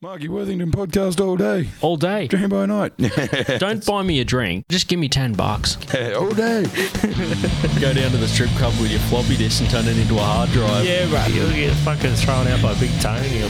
Marky 0.00 0.28
Worthington 0.28 0.70
podcast 0.70 1.20
all 1.20 1.36
day, 1.36 1.68
all 1.80 1.96
day. 1.96 2.28
dream 2.28 2.48
by 2.48 2.66
night, 2.66 2.92
Don't 3.58 3.84
buy 3.84 4.04
me 4.04 4.20
a 4.20 4.24
drink. 4.24 4.64
Just 4.68 4.86
give 4.86 5.00
me 5.00 5.08
10 5.08 5.32
bucks. 5.32 5.74
all 6.14 6.30
day. 6.30 6.62
Go 7.80 7.92
down 7.92 8.12
to 8.12 8.16
the 8.16 8.28
strip 8.28 8.48
club 8.50 8.72
with 8.80 8.92
your 8.92 9.00
floppy 9.10 9.36
disk 9.36 9.60
and 9.60 9.68
turn 9.68 9.86
it 9.86 9.98
into 9.98 10.14
a 10.14 10.22
hard 10.22 10.50
drive. 10.50 10.86
Yeah, 10.86 11.12
right. 11.12 11.28
You'll 11.34 11.50
get 11.50 11.74
fucking 11.78 12.14
thrown 12.14 12.46
out 12.46 12.62
by 12.62 12.78
Big 12.78 12.92
Tony. 13.00 13.42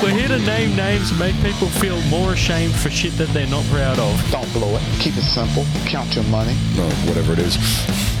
We're 0.00 0.14
here 0.14 0.28
to 0.28 0.38
name 0.46 0.76
names 0.76 1.10
and 1.10 1.18
make 1.18 1.34
people 1.42 1.66
feel 1.66 2.00
more 2.02 2.34
ashamed 2.34 2.76
for 2.76 2.88
shit 2.90 3.14
that 3.18 3.30
they're 3.30 3.48
not 3.48 3.64
proud 3.64 3.98
of. 3.98 4.30
Don't 4.30 4.52
blow 4.52 4.76
it. 4.76 4.82
Keep 5.00 5.16
it 5.16 5.22
simple. 5.22 5.64
Count 5.86 6.14
your 6.14 6.24
money. 6.26 6.54
No, 6.76 6.88
whatever 7.10 7.32
it 7.32 7.40
is. 7.40 8.13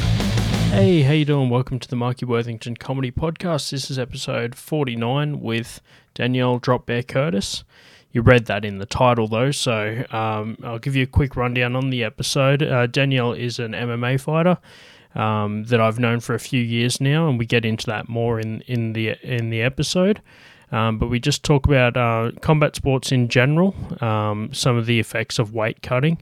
Hey, 0.74 1.02
how 1.02 1.12
you 1.12 1.24
doing? 1.24 1.50
Welcome 1.50 1.78
to 1.78 1.88
the 1.88 1.94
Marky 1.94 2.26
Worthington 2.26 2.74
Comedy 2.74 3.12
Podcast. 3.12 3.70
This 3.70 3.92
is 3.92 3.98
episode 3.98 4.56
49 4.56 5.40
with 5.40 5.80
Danielle 6.14 6.58
Drop 6.58 6.84
Bear 6.84 7.04
Curtis. 7.04 7.62
You 8.10 8.22
read 8.22 8.46
that 8.46 8.64
in 8.64 8.78
the 8.78 8.84
title 8.84 9.28
though, 9.28 9.52
so 9.52 10.04
um, 10.10 10.58
I'll 10.64 10.80
give 10.80 10.96
you 10.96 11.04
a 11.04 11.06
quick 11.06 11.36
rundown 11.36 11.76
on 11.76 11.90
the 11.90 12.02
episode. 12.02 12.60
Uh, 12.60 12.88
Danielle 12.88 13.34
is 13.34 13.60
an 13.60 13.70
MMA 13.70 14.20
fighter 14.20 14.58
um, 15.14 15.62
that 15.66 15.80
I've 15.80 16.00
known 16.00 16.18
for 16.18 16.34
a 16.34 16.40
few 16.40 16.60
years 16.60 17.00
now, 17.00 17.28
and 17.28 17.38
we 17.38 17.46
get 17.46 17.64
into 17.64 17.86
that 17.86 18.08
more 18.08 18.40
in, 18.40 18.62
in 18.62 18.94
the 18.94 19.10
in 19.22 19.50
the 19.50 19.62
episode. 19.62 20.20
Um, 20.72 20.98
but 20.98 21.06
we 21.06 21.20
just 21.20 21.44
talk 21.44 21.66
about 21.66 21.96
uh, 21.96 22.32
combat 22.40 22.74
sports 22.74 23.12
in 23.12 23.28
general, 23.28 23.76
um, 24.02 24.52
some 24.52 24.76
of 24.76 24.86
the 24.86 24.98
effects 24.98 25.38
of 25.38 25.54
weight 25.54 25.82
cutting, 25.82 26.20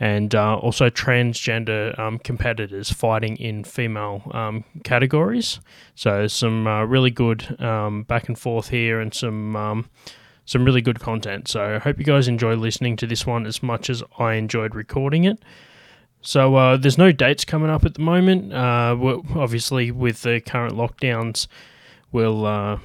and 0.00 0.34
uh, 0.34 0.56
also 0.56 0.88
transgender 0.88 1.96
um, 1.98 2.18
competitors 2.18 2.90
fighting 2.90 3.36
in 3.36 3.62
female 3.62 4.22
um, 4.32 4.64
categories. 4.82 5.60
So 5.94 6.26
some 6.26 6.66
uh, 6.66 6.84
really 6.84 7.10
good 7.10 7.60
um, 7.60 8.04
back 8.04 8.26
and 8.26 8.38
forth 8.38 8.70
here, 8.70 8.98
and 8.98 9.12
some 9.12 9.54
um, 9.54 9.90
some 10.46 10.64
really 10.64 10.80
good 10.80 10.98
content. 10.98 11.48
So 11.48 11.76
I 11.76 11.78
hope 11.78 11.98
you 11.98 12.04
guys 12.04 12.26
enjoy 12.26 12.54
listening 12.54 12.96
to 12.96 13.06
this 13.06 13.26
one 13.26 13.46
as 13.46 13.62
much 13.62 13.90
as 13.90 14.02
I 14.18 14.34
enjoyed 14.34 14.74
recording 14.74 15.24
it. 15.24 15.38
So 16.22 16.56
uh, 16.56 16.76
there's 16.76 16.98
no 16.98 17.12
dates 17.12 17.44
coming 17.44 17.70
up 17.70 17.84
at 17.84 17.94
the 17.94 18.02
moment. 18.02 18.52
Uh, 18.52 18.96
obviously, 19.36 19.90
with 19.90 20.22
the 20.22 20.40
current 20.40 20.74
lockdowns, 20.74 21.46
we'll 22.10 22.46
uh, 22.46 22.78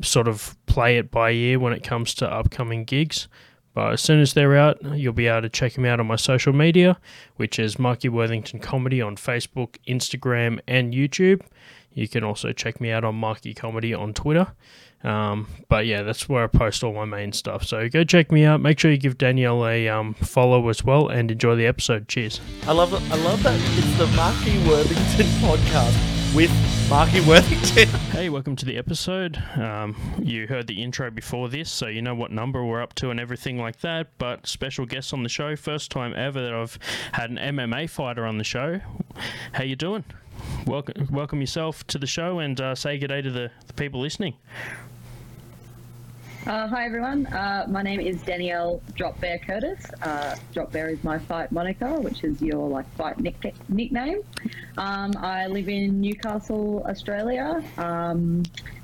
sort 0.00 0.28
of 0.28 0.56
play 0.66 0.96
it 0.96 1.10
by 1.10 1.32
ear 1.32 1.58
when 1.58 1.72
it 1.72 1.82
comes 1.82 2.14
to 2.14 2.32
upcoming 2.32 2.84
gigs. 2.84 3.28
But 3.74 3.92
as 3.92 4.00
soon 4.00 4.20
as 4.20 4.34
they're 4.34 4.56
out, 4.56 4.78
you'll 4.82 5.12
be 5.12 5.26
able 5.26 5.42
to 5.42 5.48
check 5.48 5.74
them 5.74 5.84
out 5.84 6.00
on 6.00 6.06
my 6.06 6.16
social 6.16 6.52
media, 6.52 6.98
which 7.36 7.58
is 7.58 7.78
Marky 7.78 8.08
Worthington 8.08 8.60
Comedy 8.60 9.00
on 9.00 9.16
Facebook, 9.16 9.76
Instagram, 9.88 10.60
and 10.68 10.92
YouTube. 10.92 11.42
You 11.94 12.08
can 12.08 12.24
also 12.24 12.52
check 12.52 12.80
me 12.80 12.90
out 12.90 13.04
on 13.04 13.14
Marky 13.14 13.54
Comedy 13.54 13.94
on 13.94 14.14
Twitter. 14.14 14.48
Um, 15.04 15.48
but 15.68 15.86
yeah, 15.86 16.02
that's 16.02 16.28
where 16.28 16.44
I 16.44 16.46
post 16.46 16.84
all 16.84 16.92
my 16.92 17.04
main 17.04 17.32
stuff. 17.32 17.64
So 17.64 17.88
go 17.88 18.04
check 18.04 18.30
me 18.30 18.44
out. 18.44 18.60
Make 18.60 18.78
sure 18.78 18.90
you 18.90 18.98
give 18.98 19.18
Danielle 19.18 19.66
a 19.66 19.88
um, 19.88 20.14
follow 20.14 20.68
as 20.68 20.84
well, 20.84 21.08
and 21.08 21.30
enjoy 21.30 21.56
the 21.56 21.66
episode. 21.66 22.08
Cheers. 22.08 22.40
I 22.66 22.72
love. 22.72 22.94
I 23.12 23.16
love 23.16 23.42
that 23.42 23.58
it's 23.78 23.98
the 23.98 24.06
Marky 24.16 24.58
Worthington 24.68 25.26
podcast 25.42 26.11
with 26.34 26.50
Marky 26.88 27.20
Worthington. 27.20 27.88
Hey, 28.12 28.28
welcome 28.28 28.56
to 28.56 28.64
the 28.66 28.76
episode. 28.76 29.42
Um, 29.56 29.96
you 30.22 30.46
heard 30.46 30.66
the 30.66 30.82
intro 30.82 31.10
before 31.10 31.48
this, 31.48 31.70
so 31.70 31.86
you 31.86 32.02
know 32.02 32.14
what 32.14 32.30
number 32.30 32.64
we're 32.64 32.82
up 32.82 32.94
to 32.96 33.10
and 33.10 33.18
everything 33.18 33.58
like 33.58 33.80
that. 33.80 34.08
But 34.18 34.46
special 34.46 34.86
guest 34.86 35.12
on 35.12 35.22
the 35.22 35.28
show, 35.28 35.56
first 35.56 35.90
time 35.90 36.14
ever 36.14 36.40
that 36.40 36.52
I've 36.52 36.78
had 37.12 37.30
an 37.30 37.38
MMA 37.38 37.90
fighter 37.90 38.24
on 38.26 38.38
the 38.38 38.44
show. 38.44 38.80
How 39.52 39.64
you 39.64 39.76
doing? 39.76 40.04
Welcome, 40.66 41.08
welcome 41.10 41.40
yourself 41.40 41.86
to 41.88 41.98
the 41.98 42.06
show, 42.06 42.38
and 42.38 42.60
uh, 42.60 42.74
say 42.74 42.98
good 42.98 43.08
day 43.08 43.22
to 43.22 43.30
the, 43.30 43.50
the 43.66 43.72
people 43.72 44.00
listening. 44.00 44.34
Uh, 46.44 46.66
hi 46.66 46.84
everyone, 46.86 47.24
uh, 47.28 47.64
my 47.68 47.82
name 47.82 48.00
is 48.00 48.20
Danielle 48.22 48.82
Drop 48.96 49.18
Bear 49.20 49.38
Curtis. 49.38 49.78
Uh, 50.02 50.34
Drop 50.52 50.72
Bear 50.72 50.88
is 50.88 51.04
my 51.04 51.16
fight 51.16 51.52
moniker, 51.52 52.00
which 52.00 52.24
is 52.24 52.42
your 52.42 52.68
like 52.68 52.92
fight 52.96 53.20
nick- 53.20 53.54
nickname. 53.68 54.22
Um, 54.76 55.12
I 55.18 55.46
live 55.46 55.68
in 55.68 56.00
Newcastle, 56.00 56.84
Australia. 56.88 57.62
Um, 57.78 58.42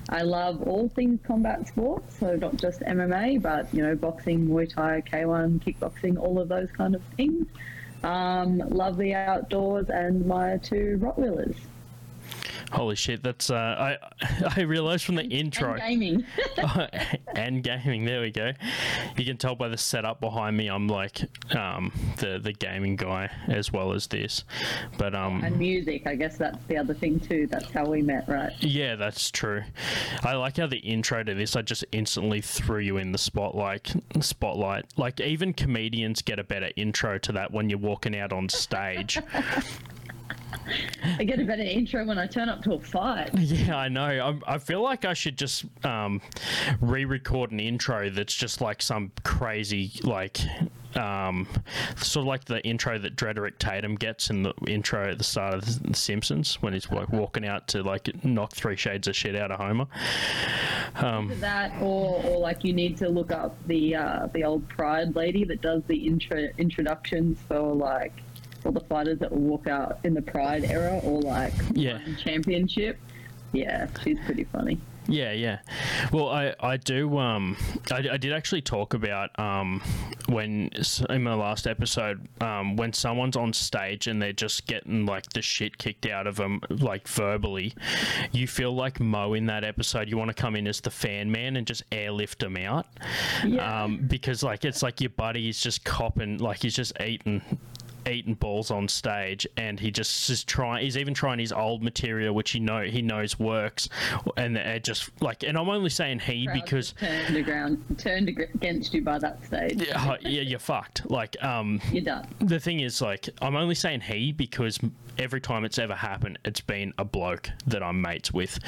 I 0.08 0.22
love 0.22 0.62
all 0.62 0.88
things 0.88 1.18
combat 1.26 1.66
sports, 1.66 2.20
so 2.20 2.36
not 2.36 2.56
just 2.58 2.78
MMA, 2.82 3.42
but 3.42 3.74
you 3.74 3.82
know 3.82 3.96
boxing, 3.96 4.46
Muay 4.46 4.72
Thai, 4.72 5.02
K1, 5.02 5.58
kickboxing, 5.60 6.16
all 6.16 6.38
of 6.38 6.48
those 6.48 6.70
kind 6.70 6.94
of 6.94 7.02
things. 7.16 7.44
Um, 8.04 8.58
love 8.58 8.96
the 8.98 9.14
outdoors 9.14 9.90
and 9.90 10.24
my 10.26 10.58
two 10.58 10.96
Rottweilers. 11.02 11.56
Holy 12.72 12.96
shit, 12.96 13.22
that's 13.22 13.50
uh, 13.50 13.54
I 13.56 13.96
I 14.56 14.62
realized 14.62 15.04
from 15.04 15.16
the 15.16 15.24
intro. 15.24 15.74
And 15.74 15.80
gaming. 15.80 16.24
and 17.34 17.62
gaming. 17.62 18.04
There 18.04 18.20
we 18.20 18.30
go. 18.30 18.52
You 19.16 19.24
can 19.24 19.36
tell 19.36 19.54
by 19.54 19.68
the 19.68 19.78
setup 19.78 20.20
behind 20.20 20.56
me. 20.56 20.68
I'm 20.68 20.88
like 20.88 21.20
um, 21.56 21.92
the 22.18 22.38
the 22.38 22.52
gaming 22.52 22.96
guy 22.96 23.30
as 23.48 23.72
well 23.72 23.92
as 23.92 24.06
this, 24.06 24.44
but 24.96 25.14
um, 25.14 25.42
and 25.44 25.58
music, 25.58 26.06
I 26.06 26.14
guess 26.14 26.36
that's 26.36 26.62
the 26.66 26.76
other 26.76 26.94
thing 26.94 27.20
too. 27.20 27.46
That's 27.46 27.70
how 27.70 27.86
we 27.86 28.02
met, 28.02 28.28
right? 28.28 28.52
Yeah, 28.60 28.96
that's 28.96 29.30
true. 29.30 29.62
I 30.22 30.34
like 30.34 30.56
how 30.56 30.66
the 30.66 30.78
intro 30.78 31.22
to 31.22 31.34
this, 31.34 31.56
I 31.56 31.62
just 31.62 31.84
instantly 31.92 32.40
threw 32.40 32.80
you 32.80 32.96
in 32.98 33.12
the 33.12 33.18
spotlight. 33.18 33.94
Spotlight. 34.20 34.86
Like 34.96 35.20
even 35.20 35.52
comedians 35.52 36.22
get 36.22 36.38
a 36.38 36.44
better 36.44 36.70
intro 36.76 37.18
to 37.18 37.32
that 37.32 37.52
when 37.52 37.70
you're 37.70 37.78
walking 37.78 38.16
out 38.16 38.32
on 38.32 38.48
stage. 38.48 39.18
I 41.18 41.24
get 41.24 41.40
a 41.40 41.44
better 41.44 41.62
intro 41.62 42.04
when 42.04 42.18
I 42.18 42.26
turn 42.26 42.48
up 42.48 42.62
to 42.62 42.74
a 42.74 42.80
fight. 42.80 43.30
yeah, 43.38 43.76
I 43.76 43.88
know. 43.88 44.02
I'm, 44.02 44.42
I 44.46 44.58
feel 44.58 44.82
like 44.82 45.04
I 45.04 45.14
should 45.14 45.36
just 45.38 45.64
um, 45.84 46.20
re-record 46.80 47.52
an 47.52 47.60
intro 47.60 48.10
that's 48.10 48.34
just 48.34 48.60
like 48.60 48.82
some 48.82 49.12
crazy 49.24 49.92
like. 50.02 50.38
Um, 50.94 51.46
sort 51.96 52.22
of 52.22 52.28
like 52.28 52.46
the 52.46 52.64
intro 52.64 52.98
that 52.98 53.14
Drederick 53.14 53.58
Tatum 53.58 53.94
gets 53.94 54.30
in 54.30 54.42
the 54.42 54.54
intro 54.66 55.10
at 55.10 55.18
the 55.18 55.22
start 55.22 55.54
of 55.54 55.82
The 55.82 55.94
Simpsons 55.94 56.56
when 56.62 56.72
he's 56.72 56.90
like 56.90 57.10
walking 57.10 57.46
out 57.46 57.68
to 57.68 57.82
like 57.82 58.24
knock 58.24 58.52
three 58.54 58.74
shades 58.74 59.06
of 59.06 59.14
shit 59.14 59.36
out 59.36 59.50
of 59.50 59.60
Homer. 59.60 59.86
Um, 60.96 61.30
That, 61.40 61.72
or, 61.82 62.24
or 62.24 62.38
like 62.38 62.64
you 62.64 62.72
need 62.72 62.96
to 62.96 63.08
look 63.10 63.30
up 63.30 63.54
the 63.66 63.96
uh, 63.96 64.28
the 64.32 64.44
old 64.44 64.66
Pride 64.70 65.14
lady 65.14 65.44
that 65.44 65.60
does 65.60 65.82
the 65.88 66.06
intro 66.06 66.48
introductions 66.56 67.38
for 67.46 67.74
like 67.74 68.14
the 68.72 68.80
fighters 68.80 69.18
that 69.20 69.30
will 69.32 69.38
walk 69.40 69.66
out 69.66 69.98
in 70.04 70.14
the 70.14 70.22
Pride 70.22 70.64
era 70.64 70.98
or 71.02 71.20
like 71.22 71.52
Yeah. 71.72 71.98
championship. 72.22 72.98
Yeah, 73.52 73.88
she's 74.04 74.18
pretty 74.26 74.44
funny. 74.44 74.78
Yeah, 75.10 75.32
yeah. 75.32 75.60
Well, 76.12 76.28
I, 76.28 76.54
I 76.60 76.76
do. 76.76 77.16
Um, 77.16 77.56
I, 77.90 78.06
I 78.12 78.16
did 78.18 78.30
actually 78.34 78.60
talk 78.60 78.92
about 78.92 79.30
um, 79.38 79.80
when 80.28 80.68
in 81.08 81.22
my 81.22 81.32
last 81.32 81.66
episode 81.66 82.28
um, 82.42 82.76
when 82.76 82.92
someone's 82.92 83.34
on 83.34 83.54
stage 83.54 84.06
and 84.06 84.20
they're 84.20 84.34
just 84.34 84.66
getting 84.66 85.06
like 85.06 85.30
the 85.30 85.40
shit 85.40 85.78
kicked 85.78 86.04
out 86.04 86.26
of 86.26 86.36
them, 86.36 86.60
like 86.68 87.08
verbally. 87.08 87.72
You 88.32 88.46
feel 88.46 88.74
like 88.74 89.00
Moe 89.00 89.32
in 89.32 89.46
that 89.46 89.64
episode. 89.64 90.10
You 90.10 90.18
want 90.18 90.28
to 90.28 90.34
come 90.34 90.54
in 90.54 90.66
as 90.66 90.82
the 90.82 90.90
fan 90.90 91.32
man 91.32 91.56
and 91.56 91.66
just 91.66 91.84
airlift 91.90 92.40
them 92.40 92.58
out, 92.58 92.86
Yeah. 93.46 93.84
um, 93.84 93.96
because 94.08 94.42
like 94.42 94.66
it's 94.66 94.82
like 94.82 95.00
your 95.00 95.08
buddy 95.10 95.48
is 95.48 95.58
just 95.58 95.86
copping, 95.86 96.36
like 96.36 96.60
he's 96.60 96.76
just 96.76 96.92
eating 97.00 97.40
eating 98.08 98.34
balls 98.34 98.70
on 98.70 98.88
stage 98.88 99.46
and 99.56 99.78
he 99.78 99.90
just 99.90 100.28
is 100.30 100.42
trying 100.44 100.82
he's 100.82 100.96
even 100.96 101.14
trying 101.14 101.38
his 101.38 101.52
old 101.52 101.82
material 101.82 102.34
which 102.34 102.50
he 102.50 102.60
know 102.60 102.82
he 102.82 103.02
knows 103.02 103.38
works 103.38 103.88
and 104.36 104.56
it 104.56 104.82
just 104.84 105.10
like 105.20 105.42
and 105.42 105.56
i'm 105.58 105.68
only 105.68 105.90
saying 105.90 106.18
he 106.18 106.46
Crowd 106.46 106.54
because 106.54 106.92
turned 106.98 107.48
around, 107.48 107.98
turned 107.98 108.28
against 108.28 108.94
you 108.94 109.02
by 109.02 109.18
that 109.18 109.44
stage. 109.44 109.80
yeah, 109.86 110.16
yeah 110.22 110.40
you're 110.42 110.58
fucked 110.58 111.08
like 111.10 111.42
um 111.44 111.80
You're 111.92 112.04
done. 112.04 112.26
the 112.40 112.58
thing 112.60 112.80
is 112.80 113.00
like 113.02 113.28
i'm 113.42 113.56
only 113.56 113.74
saying 113.74 114.00
he 114.00 114.32
because 114.32 114.78
every 115.18 115.40
time 115.40 115.64
it's 115.64 115.78
ever 115.78 115.94
happened 115.94 116.38
it's 116.44 116.60
been 116.60 116.92
a 116.98 117.04
bloke 117.04 117.50
that 117.66 117.82
i'm 117.82 118.00
mates 118.00 118.32
with 118.32 118.58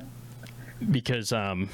because 0.90 1.32
um 1.32 1.68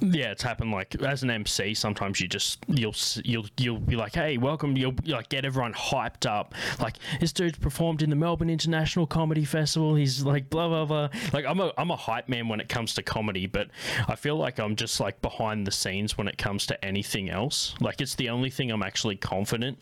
yeah, 0.00 0.30
it's 0.30 0.42
happened. 0.42 0.72
Like 0.72 0.94
as 1.02 1.22
an 1.22 1.30
MC, 1.30 1.74
sometimes 1.74 2.20
you 2.20 2.28
just 2.28 2.64
you'll 2.68 2.94
you'll 3.24 3.46
you'll 3.56 3.78
be 3.78 3.96
like, 3.96 4.14
"Hey, 4.14 4.36
welcome!" 4.36 4.76
You'll 4.76 4.94
like 5.06 5.28
get 5.28 5.44
everyone 5.44 5.72
hyped 5.72 6.28
up. 6.28 6.54
Like 6.80 6.96
this 7.20 7.32
dude's 7.32 7.58
performed 7.58 8.02
in 8.02 8.10
the 8.10 8.16
Melbourne 8.16 8.50
International 8.50 9.06
Comedy 9.06 9.44
Festival. 9.44 9.94
He's 9.94 10.22
like 10.22 10.50
blah 10.50 10.68
blah 10.68 10.84
blah. 10.84 11.08
Like 11.32 11.46
I'm 11.46 11.60
a 11.60 11.72
I'm 11.78 11.90
a 11.90 11.96
hype 11.96 12.28
man 12.28 12.48
when 12.48 12.60
it 12.60 12.68
comes 12.68 12.94
to 12.94 13.02
comedy, 13.02 13.46
but 13.46 13.68
I 14.08 14.16
feel 14.16 14.36
like 14.36 14.58
I'm 14.58 14.76
just 14.76 15.00
like 15.00 15.20
behind 15.22 15.66
the 15.66 15.72
scenes 15.72 16.18
when 16.18 16.28
it 16.28 16.36
comes 16.38 16.66
to 16.66 16.84
anything 16.84 17.30
else. 17.30 17.74
Like 17.80 18.00
it's 18.00 18.14
the 18.14 18.28
only 18.28 18.50
thing 18.50 18.70
I'm 18.70 18.82
actually 18.82 19.16
confident. 19.16 19.78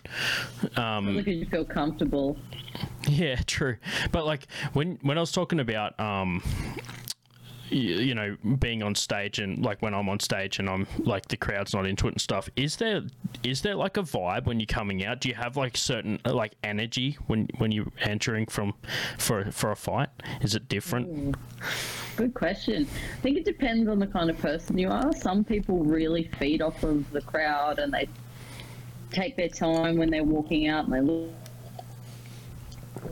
Um, 0.77 1.17
Look 1.17 1.27
you 1.27 1.47
feel 1.47 1.65
comfortable. 1.65 2.37
yeah, 3.09 3.37
true. 3.47 3.77
But 4.13 4.27
like 4.27 4.47
when 4.73 4.99
when 5.03 5.19
I 5.19 5.21
was 5.21 5.33
talking 5.33 5.61
about 5.61 5.99
um 5.99 6.43
you 7.75 8.15
know 8.15 8.37
being 8.59 8.83
on 8.83 8.95
stage 8.95 9.39
and 9.39 9.65
like 9.65 9.83
when 9.83 9.95
I'm 9.95 10.09
on 10.09 10.21
stage 10.21 10.59
and 10.59 10.69
I'm 10.69 10.87
like 10.99 11.29
the 11.29 11.37
crowd's 11.37 11.75
not 11.75 11.87
into 11.87 12.07
it 12.07 12.13
and 12.13 12.21
stuff. 12.21 12.49
Is 12.57 12.77
there 12.77 13.03
is 13.43 13.63
there 13.63 13.75
like 13.75 13.97
a 13.97 14.03
vibe 14.03 14.47
when 14.47 14.61
you're 14.61 14.67
coming 14.67 15.05
out? 15.05 15.21
Do 15.21 15.29
you 15.29 15.35
have 15.35 15.57
like 15.57 15.77
certain 15.77 16.21
uh, 16.25 16.33
like 16.33 16.55
energy 16.63 17.19
when 17.27 17.49
when 17.59 17.73
you're 17.73 17.93
entering 18.01 18.47
from 18.47 18.75
for 19.19 19.51
for 19.51 19.71
a 19.71 19.77
fight? 19.77 20.09
Is 20.41 20.55
it 20.55 20.69
different? 20.69 21.37
Good 22.17 22.35
question. 22.35 22.87
I 23.19 23.21
think 23.21 23.39
it 23.39 23.45
depends 23.45 23.89
on 23.89 23.99
the 23.99 24.07
kind 24.07 24.31
of 24.31 24.39
person 24.39 24.79
you 24.79 24.91
are. 24.91 25.13
Some 25.13 25.43
people 25.43 25.81
really 25.85 26.31
feed 26.39 26.63
off 26.63 26.83
of 26.85 27.11
the 27.11 27.23
crowd 27.23 27.81
and 27.81 27.93
they 27.93 28.09
take 29.11 29.37
their 29.37 29.49
time 29.49 29.97
when 29.97 30.11
they're 30.11 30.25
walking 30.25 30.69
out 30.69 30.85
and 30.85 30.93
they 30.93 31.01
look 31.01 31.31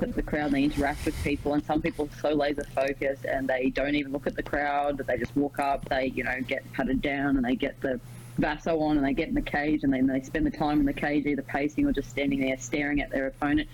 at 0.01 0.15
the 0.15 0.23
crowd 0.23 0.47
and 0.47 0.55
they 0.55 0.65
interact 0.65 1.05
with 1.05 1.15
people 1.23 1.55
and 1.55 1.65
some 1.65 1.83
people 1.83 2.09
are 2.11 2.21
so 2.21 2.35
laser 2.35 2.65
focused 2.75 3.25
and 3.25 3.49
they 3.49 3.71
don't 3.71 3.95
even 3.95 4.13
look 4.13 4.27
at 4.27 4.37
the 4.37 4.43
crowd 4.43 4.99
they 5.07 5.19
just 5.19 5.37
walk 5.37 5.59
up 5.59 5.89
they 5.89 6.07
you 6.07 6.25
know 6.25 6.41
get 6.47 6.71
patted 6.73 7.03
down 7.03 7.37
and 7.37 7.45
they 7.45 7.57
get 7.57 7.81
the 7.81 8.01
vaso 8.39 8.81
on 8.81 8.97
and 8.97 9.07
they 9.07 9.13
get 9.13 9.29
in 9.29 9.35
the 9.35 9.43
cage 9.43 9.85
and 9.85 9.93
then 9.93 10.07
they 10.07 10.21
spend 10.23 10.47
the 10.47 10.51
time 10.51 10.81
in 10.81 10.87
the 10.87 10.93
cage 10.93 11.27
either 11.27 11.43
pacing 11.43 11.87
or 11.87 11.93
just 11.93 12.09
standing 12.09 12.41
there 12.41 12.57
staring 12.59 13.01
at 13.01 13.11
their 13.11 13.27
opponent 13.27 13.69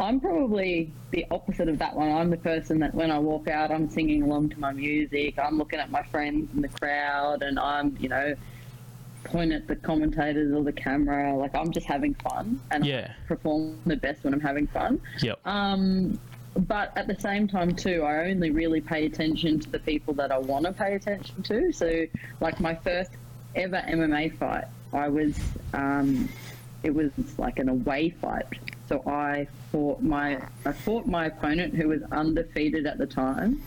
I'm 0.00 0.18
probably 0.18 0.90
the 1.10 1.26
opposite 1.30 1.68
of 1.68 1.78
that 1.80 1.94
one. 1.94 2.10
I'm 2.10 2.30
the 2.30 2.38
person 2.38 2.78
that 2.78 2.94
when 2.94 3.10
I 3.10 3.18
walk 3.18 3.48
out, 3.48 3.70
I'm 3.70 3.90
singing 3.90 4.22
along 4.22 4.48
to 4.50 4.58
my 4.58 4.72
music. 4.72 5.38
I'm 5.38 5.58
looking 5.58 5.78
at 5.78 5.90
my 5.90 6.02
friends 6.04 6.48
in 6.54 6.62
the 6.62 6.68
crowd, 6.68 7.42
and 7.42 7.58
I'm, 7.58 7.98
you 8.00 8.08
know, 8.08 8.34
point 9.30 9.52
at 9.52 9.66
the 9.66 9.76
commentators 9.76 10.52
or 10.52 10.62
the 10.62 10.72
camera. 10.72 11.34
Like 11.36 11.54
I'm 11.54 11.70
just 11.72 11.86
having 11.86 12.14
fun, 12.14 12.60
and 12.70 12.84
Yeah. 12.84 13.12
I 13.12 13.26
perform 13.28 13.78
the 13.86 13.96
best 13.96 14.24
when 14.24 14.34
I'm 14.34 14.40
having 14.40 14.66
fun. 14.66 15.00
Yep. 15.22 15.38
Um, 15.46 16.18
but 16.56 16.92
at 16.96 17.06
the 17.06 17.18
same 17.18 17.46
time, 17.46 17.74
too, 17.76 18.02
I 18.02 18.28
only 18.28 18.50
really 18.50 18.80
pay 18.80 19.06
attention 19.06 19.60
to 19.60 19.70
the 19.70 19.78
people 19.78 20.14
that 20.14 20.32
I 20.32 20.38
want 20.38 20.66
to 20.66 20.72
pay 20.72 20.94
attention 20.94 21.42
to. 21.44 21.72
So, 21.72 22.06
like 22.40 22.60
my 22.60 22.74
first 22.74 23.12
ever 23.54 23.82
MMA 23.88 24.36
fight, 24.36 24.64
I 24.92 25.08
was, 25.08 25.38
um, 25.74 26.28
it 26.82 26.92
was 26.92 27.10
like 27.38 27.58
an 27.60 27.68
away 27.68 28.10
fight. 28.10 28.46
So 28.88 29.02
I 29.06 29.46
fought 29.70 30.02
my, 30.02 30.40
I 30.66 30.72
fought 30.72 31.06
my 31.06 31.26
opponent 31.26 31.76
who 31.76 31.88
was 31.88 32.02
undefeated 32.10 32.86
at 32.86 32.98
the 32.98 33.06
time. 33.06 33.62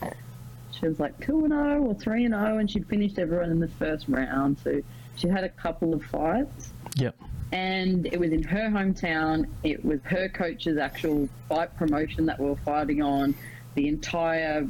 She 0.77 0.85
was 0.87 0.99
like 0.99 1.17
two 1.25 1.45
and 1.45 1.53
zero 1.53 1.81
or 1.83 1.93
three 1.93 2.25
and 2.25 2.33
zero, 2.33 2.57
and 2.57 2.69
she'd 2.69 2.87
finished 2.87 3.17
everyone 3.17 3.49
in 3.49 3.59
the 3.61 3.69
first 3.69 4.05
round. 4.09 4.57
So 4.61 4.81
she 5.15 5.27
had 5.27 5.43
a 5.43 5.49
couple 5.49 5.93
of 5.93 6.03
fights 6.05 6.73
Yep. 6.95 7.15
and 7.51 8.05
it 8.07 8.19
was 8.19 8.31
in 8.31 8.43
her 8.43 8.69
hometown. 8.69 9.47
It 9.63 9.83
was 9.83 9.99
her 10.03 10.29
coach's 10.29 10.77
actual 10.77 11.29
fight 11.49 11.75
promotion 11.77 12.25
that 12.27 12.39
we 12.39 12.45
were 12.47 12.55
fighting 12.57 13.01
on. 13.01 13.35
The 13.75 13.87
entire 13.87 14.67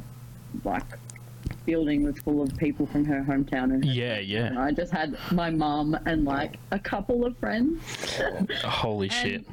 like 0.64 0.84
building 1.66 2.02
was 2.04 2.18
full 2.18 2.42
of 2.42 2.56
people 2.58 2.86
from 2.86 3.04
her 3.06 3.22
hometown, 3.22 3.72
and, 3.74 3.84
Yeah. 3.84 4.14
and 4.16 4.26
Yeah. 4.28 4.54
I 4.62 4.70
just 4.72 4.92
had 4.92 5.16
my 5.32 5.50
mum 5.50 5.98
and 6.06 6.24
like 6.24 6.56
a 6.70 6.78
couple 6.78 7.24
of 7.24 7.36
friends. 7.38 7.80
Holy 8.62 9.08
shit. 9.08 9.44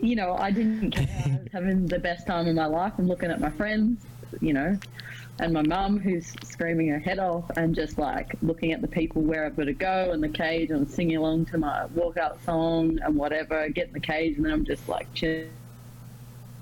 You 0.00 0.16
know, 0.16 0.34
I 0.34 0.50
didn't 0.50 0.92
care. 0.92 1.08
I 1.26 1.28
was 1.42 1.48
having 1.52 1.86
the 1.86 1.98
best 1.98 2.26
time 2.26 2.46
of 2.48 2.54
my 2.54 2.66
life. 2.66 2.92
I'm 2.98 3.06
looking 3.06 3.30
at 3.30 3.40
my 3.40 3.50
friends, 3.50 4.02
you 4.40 4.52
know, 4.54 4.78
and 5.40 5.54
my 5.54 5.62
mum 5.62 5.98
who's 5.98 6.34
screaming 6.44 6.88
her 6.88 6.98
head 6.98 7.18
off 7.18 7.50
and 7.56 7.74
just 7.74 7.96
like 7.98 8.34
looking 8.42 8.72
at 8.72 8.82
the 8.82 8.88
people 8.88 9.22
where 9.22 9.46
I've 9.46 9.56
got 9.56 9.64
to 9.64 9.72
go 9.72 10.10
and 10.12 10.22
the 10.22 10.28
cage 10.28 10.70
and 10.70 10.88
singing 10.88 11.16
along 11.16 11.46
to 11.46 11.58
my 11.58 11.86
walkout 11.94 12.44
song 12.44 12.98
and 13.02 13.16
whatever. 13.16 13.68
Get 13.70 13.88
in 13.88 13.94
the 13.94 14.00
cage 14.00 14.36
and 14.36 14.44
then 14.44 14.52
I'm 14.52 14.66
just 14.66 14.86
like 14.86 15.12
chilling 15.14 15.48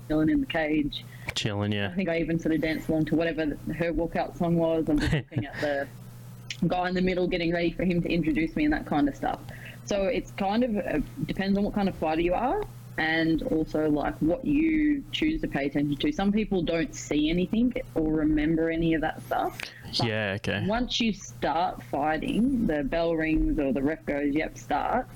in 0.09 0.39
the 0.39 0.47
cage. 0.47 1.03
Chilling. 1.35 1.73
Yeah. 1.73 1.89
I 1.89 1.91
think 1.93 2.07
I 2.07 2.19
even 2.19 2.39
sort 2.39 2.55
of 2.55 2.61
danced 2.61 2.87
along 2.87 3.05
to 3.05 3.15
whatever 3.15 3.45
her 3.77 3.91
walkout 3.91 4.37
song 4.37 4.55
was. 4.55 4.87
I'm 4.87 4.99
just 4.99 5.11
looking 5.11 5.45
at 5.45 5.59
the 5.59 5.87
guy 6.67 6.87
in 6.87 6.95
the 6.95 7.01
middle 7.01 7.27
getting 7.27 7.51
ready 7.51 7.71
for 7.71 7.83
him 7.83 8.01
to 8.01 8.09
introduce 8.09 8.55
me 8.55 8.63
and 8.63 8.73
that 8.73 8.85
kind 8.85 9.09
of 9.09 9.15
stuff. 9.15 9.39
So 9.83 10.03
it's 10.03 10.31
kind 10.31 10.63
of 10.63 10.77
uh, 10.77 10.99
depends 11.25 11.57
on 11.57 11.65
what 11.65 11.73
kind 11.73 11.89
of 11.89 11.95
fighter 11.95 12.21
you 12.21 12.33
are 12.33 12.63
and 12.99 13.43
also 13.43 13.89
like 13.89 14.13
what 14.19 14.43
you 14.43 15.01
choose 15.13 15.39
to 15.39 15.47
pay 15.47 15.67
attention 15.67 15.95
to. 15.95 16.11
Some 16.11 16.33
people 16.33 16.61
don't 16.61 16.93
see 16.93 17.29
anything 17.29 17.73
or 17.95 18.11
remember 18.11 18.69
any 18.69 18.93
of 18.93 18.99
that 19.01 19.21
stuff. 19.23 19.57
But 19.97 20.05
Yeah. 20.07 20.33
Okay. 20.35 20.65
Once 20.67 20.99
you 20.99 21.13
start 21.13 21.81
fighting, 21.83 22.67
the 22.67 22.83
bell 22.83 23.15
rings 23.15 23.57
or 23.57 23.71
the 23.71 23.81
ref 23.81 24.05
goes, 24.05 24.35
yep, 24.35 24.57
start. 24.57 25.07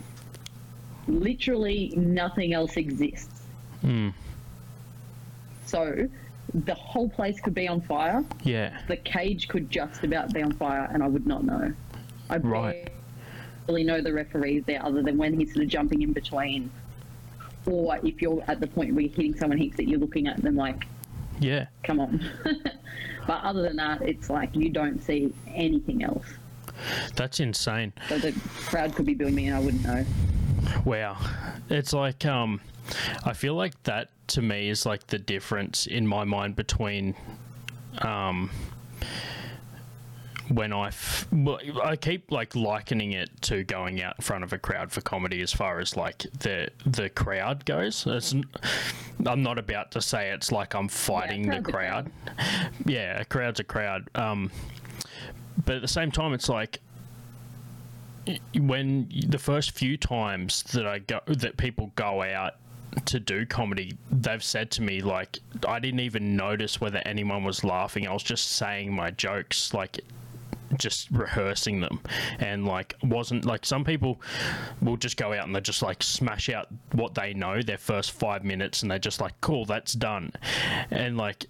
Literally 1.10 1.92
nothing 1.98 2.54
else 2.54 2.78
exists. 2.78 3.42
Hmm. 3.82 4.10
So 5.66 6.08
the 6.54 6.74
whole 6.76 7.10
place 7.10 7.42
could 7.42 7.54
be 7.54 7.68
on 7.68 7.82
fire. 7.82 8.24
Yeah. 8.44 8.78
The 8.88 8.96
cage 8.96 9.50
could 9.50 9.70
just 9.70 10.06
about 10.06 10.34
be 10.34 10.42
on 10.42 10.54
fire, 10.54 10.90
and 10.94 11.04
I 11.04 11.08
would 11.08 11.28
not 11.28 11.44
know. 11.44 11.74
I 12.30 12.38
Right. 12.38 12.90
barely 13.68 13.84
know 13.84 14.00
the 14.00 14.14
referees 14.14 14.64
there, 14.66 14.82
other 14.86 15.02
than 15.04 15.18
when 15.18 15.38
he's 15.38 15.54
sort 15.54 15.64
of 15.66 15.70
jumping 15.70 16.02
in 16.02 16.14
between, 16.14 16.70
or 17.66 17.98
if 18.04 18.22
you're 18.22 18.44
at 18.48 18.60
the 18.60 18.68
point 18.68 18.94
where 18.94 19.02
you're 19.02 19.14
hitting 19.14 19.36
someone 19.36 19.58
heaps 19.58 19.78
that 19.78 19.88
you're 19.88 20.00
looking 20.00 20.28
at 20.28 20.42
them 20.42 20.56
like, 20.56 20.86
Yeah. 21.40 21.68
come 21.84 22.00
on. 22.00 22.24
but 23.28 23.44
other 23.44 23.62
than 23.62 23.78
that, 23.78 24.02
it's 24.02 24.30
like 24.30 24.56
you 24.56 24.70
don't 24.70 25.02
see 25.02 25.34
anything 25.48 26.04
else. 26.04 26.26
That's 27.16 27.40
insane. 27.40 27.94
So 28.10 28.18
the 28.18 28.32
crowd 28.66 28.96
could 28.96 29.06
be 29.06 29.14
booing 29.14 29.36
me, 29.36 29.48
and 29.48 29.56
I 29.56 29.60
wouldn't 29.60 29.84
know. 29.84 30.06
Wow. 30.86 31.18
It's 31.70 31.94
like 31.94 32.26
um 32.26 32.62
I 33.26 33.34
feel 33.34 33.54
like 33.56 33.82
that 33.84 34.10
to 34.28 34.42
me 34.42 34.70
is 34.70 34.86
like 34.86 35.08
the 35.08 35.20
difference 35.20 35.86
in 35.86 36.08
my 36.08 36.24
mind 36.24 36.56
between 36.56 37.16
um 38.00 38.50
when 40.50 40.74
I 40.74 40.88
f- 40.88 41.28
well, 41.32 41.60
I 41.84 41.96
keep 41.96 42.32
like 42.32 42.56
likening 42.56 43.14
it 43.14 43.30
to 43.44 43.64
going 43.64 44.02
out 44.02 44.16
in 44.18 44.24
front 44.24 44.44
of 44.44 44.54
a 44.54 44.58
crowd 44.58 44.92
for 44.92 45.02
comedy 45.02 45.42
as 45.42 45.54
far 45.54 45.80
as 45.80 45.96
like 45.96 46.26
the 46.40 46.70
the 46.86 47.10
crowd 47.10 47.66
goes. 47.66 48.06
It's, 48.08 48.36
I'm 49.26 49.44
not 49.44 49.58
about 49.58 49.92
to 49.92 50.02
say 50.02 50.32
it's 50.32 50.52
like 50.52 50.76
I'm 50.76 50.88
fighting 50.88 51.44
the 51.50 51.62
crowd's 51.62 51.68
a 51.68 51.72
crowd. 51.72 52.12
Yeah, 52.86 53.22
a 53.22 53.26
crowd's 53.26 53.60
a 53.60 53.64
crowd. 53.64 54.10
Um, 54.16 54.52
but 55.66 55.76
at 55.76 55.82
the 55.82 55.88
same 55.88 56.12
time, 56.12 56.34
it's 56.34 56.50
like 56.50 56.80
when 58.58 59.10
the 59.28 59.40
first 59.40 59.72
few 59.72 59.98
times 59.98 60.64
that 60.74 60.88
I 60.88 61.00
go 61.00 61.20
that 61.28 61.58
people 61.58 61.92
go 61.96 62.22
out 62.22 62.56
to 63.06 63.20
do 63.20 63.46
comedy, 63.46 63.98
they've 64.12 64.44
said 64.44 64.72
to 64.72 64.82
me 64.82 65.02
like 65.02 65.40
I 65.68 65.80
didn't 65.80 66.02
even 66.02 66.36
notice 66.36 66.80
whether 66.82 67.02
anyone 67.06 67.44
was 67.44 67.64
laughing. 67.64 68.08
I 68.08 68.14
was 68.14 68.24
just 68.24 68.52
saying 68.54 68.94
my 68.94 69.12
jokes 69.12 69.74
like 69.74 70.00
just 70.78 71.10
rehearsing 71.12 71.82
them. 71.82 72.02
And 72.40 72.66
like 72.66 72.96
wasn't 73.04 73.46
like 73.46 73.66
some 73.66 73.84
people 73.84 74.22
will 74.82 74.98
just 74.98 75.18
go 75.18 75.34
out 75.34 75.46
and 75.46 75.56
they 75.56 75.62
just 75.62 75.82
like 75.82 76.04
smash 76.04 76.50
out 76.50 76.68
what 76.92 77.16
they 77.16 77.34
know 77.34 77.62
their 77.62 77.78
first 77.78 78.12
five 78.12 78.44
minutes 78.44 78.82
and 78.82 78.92
they're 78.92 79.00
just 79.00 79.22
like 79.22 79.40
cool 79.42 79.66
that's 79.66 79.94
done. 79.94 80.32
And 80.92 81.18
like 81.18 81.48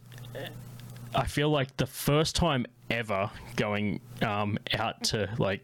I 1.16 1.26
feel 1.26 1.50
like 1.50 1.76
the 1.78 1.86
first 1.86 2.36
time 2.36 2.66
ever 2.90 3.30
going 3.56 4.00
um, 4.22 4.58
out 4.74 5.04
to 5.06 5.30
like 5.38 5.62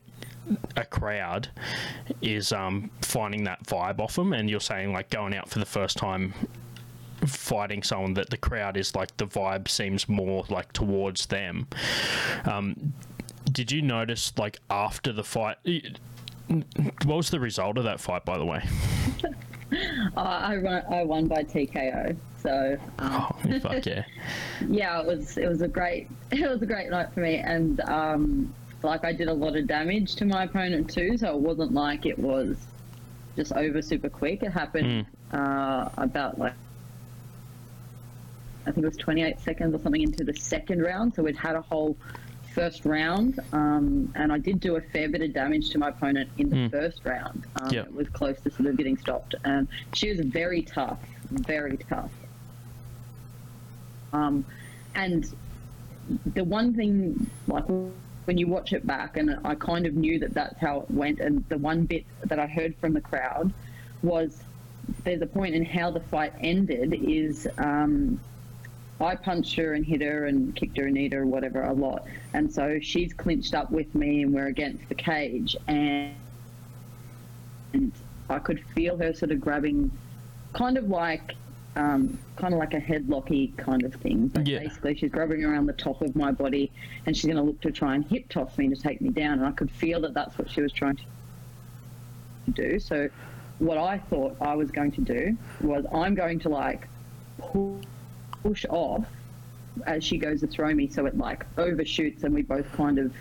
a 0.75 0.85
crowd 0.85 1.49
is 2.21 2.51
um, 2.51 2.89
finding 3.01 3.43
that 3.43 3.63
vibe 3.65 3.99
off 3.99 4.15
them, 4.15 4.33
and 4.33 4.49
you're 4.49 4.59
saying 4.59 4.93
like 4.93 5.09
going 5.09 5.35
out 5.35 5.49
for 5.49 5.59
the 5.59 5.65
first 5.65 5.97
time 5.97 6.33
fighting 7.25 7.83
someone 7.83 8.13
that 8.13 8.29
the 8.29 8.37
crowd 8.37 8.77
is 8.77 8.95
like 8.95 9.15
the 9.17 9.27
vibe 9.27 9.67
seems 9.67 10.07
more 10.07 10.45
like 10.49 10.71
towards 10.73 11.25
them. 11.27 11.67
Um, 12.45 12.93
did 13.51 13.71
you 13.71 13.81
notice 13.81 14.33
like 14.37 14.59
after 14.69 15.11
the 15.13 15.23
fight? 15.23 15.57
What 16.47 17.17
was 17.17 17.29
the 17.29 17.39
result 17.39 17.77
of 17.77 17.83
that 17.83 17.99
fight, 17.99 18.25
by 18.25 18.37
the 18.37 18.45
way? 18.45 18.63
Uh, 19.71 20.21
I, 20.21 20.55
run, 20.55 20.83
I 20.89 21.03
won 21.03 21.27
by 21.27 21.43
TKO. 21.43 22.17
So 22.41 22.75
um, 22.97 23.27
Oh, 23.45 23.59
fuck 23.59 23.85
yeah! 23.85 24.03
yeah, 24.67 24.99
it 24.99 25.05
was 25.05 25.37
it 25.37 25.47
was 25.47 25.61
a 25.61 25.67
great 25.67 26.09
it 26.31 26.49
was 26.49 26.59
a 26.63 26.65
great 26.65 26.89
night 26.89 27.13
for 27.13 27.19
me, 27.19 27.35
and 27.35 27.79
um, 27.81 28.51
like 28.81 29.05
I 29.05 29.13
did 29.13 29.27
a 29.27 29.33
lot 29.33 29.55
of 29.55 29.67
damage 29.67 30.15
to 30.15 30.25
my 30.25 30.45
opponent 30.45 30.89
too. 30.89 31.17
So 31.19 31.35
it 31.35 31.39
wasn't 31.39 31.73
like 31.73 32.07
it 32.07 32.17
was 32.17 32.57
just 33.35 33.51
over 33.53 33.81
super 33.83 34.09
quick. 34.09 34.41
It 34.41 34.51
happened 34.51 35.05
uh, 35.33 35.89
about 35.97 36.39
like 36.39 36.53
I 38.65 38.71
think 38.71 38.85
it 38.85 38.89
was 38.89 38.97
28 38.97 39.39
seconds 39.39 39.75
or 39.75 39.79
something 39.83 40.01
into 40.01 40.23
the 40.23 40.33
second 40.33 40.81
round. 40.81 41.13
So 41.13 41.21
we'd 41.23 41.35
had 41.37 41.55
a 41.55 41.61
whole 41.61 41.95
first 42.53 42.85
round, 42.85 43.39
um, 43.53 44.11
and 44.15 44.31
I 44.31 44.37
did 44.37 44.59
do 44.59 44.75
a 44.75 44.81
fair 44.81 45.09
bit 45.09 45.21
of 45.21 45.33
damage 45.33 45.69
to 45.71 45.77
my 45.77 45.89
opponent 45.89 46.29
in 46.37 46.49
the 46.49 46.69
first 46.69 47.01
round. 47.05 47.45
Um, 47.61 47.69
Yep. 47.71 47.85
It 47.87 47.93
was 47.93 48.09
close 48.09 48.39
to 48.41 48.51
sort 48.51 48.67
of 48.67 48.77
getting 48.77 48.97
stopped, 48.97 49.35
and 49.43 49.67
she 49.93 50.09
was 50.09 50.19
very 50.21 50.61
tough, 50.61 50.99
very 51.31 51.77
tough. 51.77 52.11
Um, 54.13 54.45
and 54.95 55.31
the 56.33 56.43
one 56.43 56.73
thing, 56.73 57.29
like 57.47 57.65
when 57.67 58.37
you 58.37 58.47
watch 58.47 58.73
it 58.73 58.85
back, 58.85 59.17
and 59.17 59.39
I 59.43 59.55
kind 59.55 59.85
of 59.85 59.95
knew 59.95 60.19
that 60.19 60.33
that's 60.33 60.59
how 60.59 60.81
it 60.81 60.91
went. 60.91 61.19
And 61.19 61.45
the 61.49 61.57
one 61.57 61.85
bit 61.85 62.05
that 62.25 62.39
I 62.39 62.47
heard 62.47 62.75
from 62.77 62.93
the 62.93 63.01
crowd 63.01 63.53
was 64.01 64.41
there's 65.03 65.21
a 65.21 65.27
point 65.27 65.55
in 65.55 65.63
how 65.65 65.91
the 65.91 65.99
fight 65.99 66.33
ended 66.39 66.93
is 66.93 67.47
um, 67.57 68.19
I 69.01 69.15
punched 69.15 69.55
her 69.55 69.73
and 69.73 69.85
hit 69.85 70.01
her 70.01 70.25
and 70.25 70.53
kicked 70.55 70.77
her 70.77 70.85
and 70.85 70.93
kneed 70.93 71.13
her 71.13 71.21
or 71.21 71.25
whatever 71.25 71.63
a 71.63 71.73
lot. 71.73 72.05
And 72.33 72.51
so 72.51 72.79
she's 72.81 73.13
clinched 73.13 73.53
up 73.53 73.71
with 73.71 73.93
me 73.95 74.23
and 74.23 74.33
we're 74.33 74.47
against 74.47 74.87
the 74.89 74.95
cage. 74.95 75.55
And, 75.67 76.15
and 77.73 77.93
I 78.29 78.39
could 78.39 78.63
feel 78.75 78.97
her 78.97 79.13
sort 79.13 79.31
of 79.31 79.39
grabbing, 79.39 79.91
kind 80.53 80.77
of 80.77 80.89
like, 80.89 81.35
um, 81.75 82.17
kind 82.35 82.53
of 82.53 82.59
like 82.59 82.73
a 82.73 82.79
headlocky 82.81 83.55
kind 83.57 83.83
of 83.83 83.93
thing. 83.95 84.27
But 84.27 84.45
Yeah. 84.47 84.59
basically, 84.59 84.95
she's 84.95 85.11
grabbing 85.11 85.45
around 85.45 85.67
the 85.67 85.73
top 85.73 86.01
of 86.01 86.15
my 86.15 86.31
body 86.31 86.69
and 87.05 87.15
she's 87.15 87.25
going 87.25 87.37
to 87.37 87.43
look 87.43 87.61
to 87.61 87.71
try 87.71 87.95
and 87.95 88.03
hip 88.03 88.27
toss 88.29 88.57
me 88.57 88.67
to 88.67 88.75
take 88.75 88.99
me 89.01 89.09
down. 89.09 89.39
And 89.39 89.45
I 89.45 89.51
could 89.51 89.71
feel 89.71 90.01
that 90.01 90.13
that's 90.13 90.37
what 90.37 90.49
she 90.49 90.61
was 90.61 90.73
trying 90.73 90.97
to 90.97 91.03
do. 92.51 92.79
So, 92.79 93.09
what 93.59 93.77
I 93.77 93.97
thought 93.97 94.35
I 94.41 94.55
was 94.55 94.71
going 94.71 94.91
to 94.93 95.01
do 95.01 95.37
was 95.61 95.85
I'm 95.93 96.15
going 96.15 96.39
to 96.39 96.49
like 96.49 96.87
pull 97.37 97.81
push 98.43 98.65
off 98.69 99.05
as 99.85 100.03
she 100.03 100.17
goes 100.17 100.41
to 100.41 100.47
throw 100.47 100.73
me 100.73 100.87
so 100.87 101.05
it 101.05 101.17
like 101.17 101.45
overshoots 101.57 102.23
and 102.23 102.33
we 102.33 102.41
both 102.41 102.69
kind 102.73 102.97
of 102.99 103.13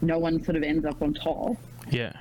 no 0.00 0.18
one 0.18 0.42
sort 0.42 0.56
of 0.56 0.62
ends 0.62 0.84
up 0.84 1.00
on 1.00 1.14
top. 1.14 1.56
Yeah. 1.90 2.12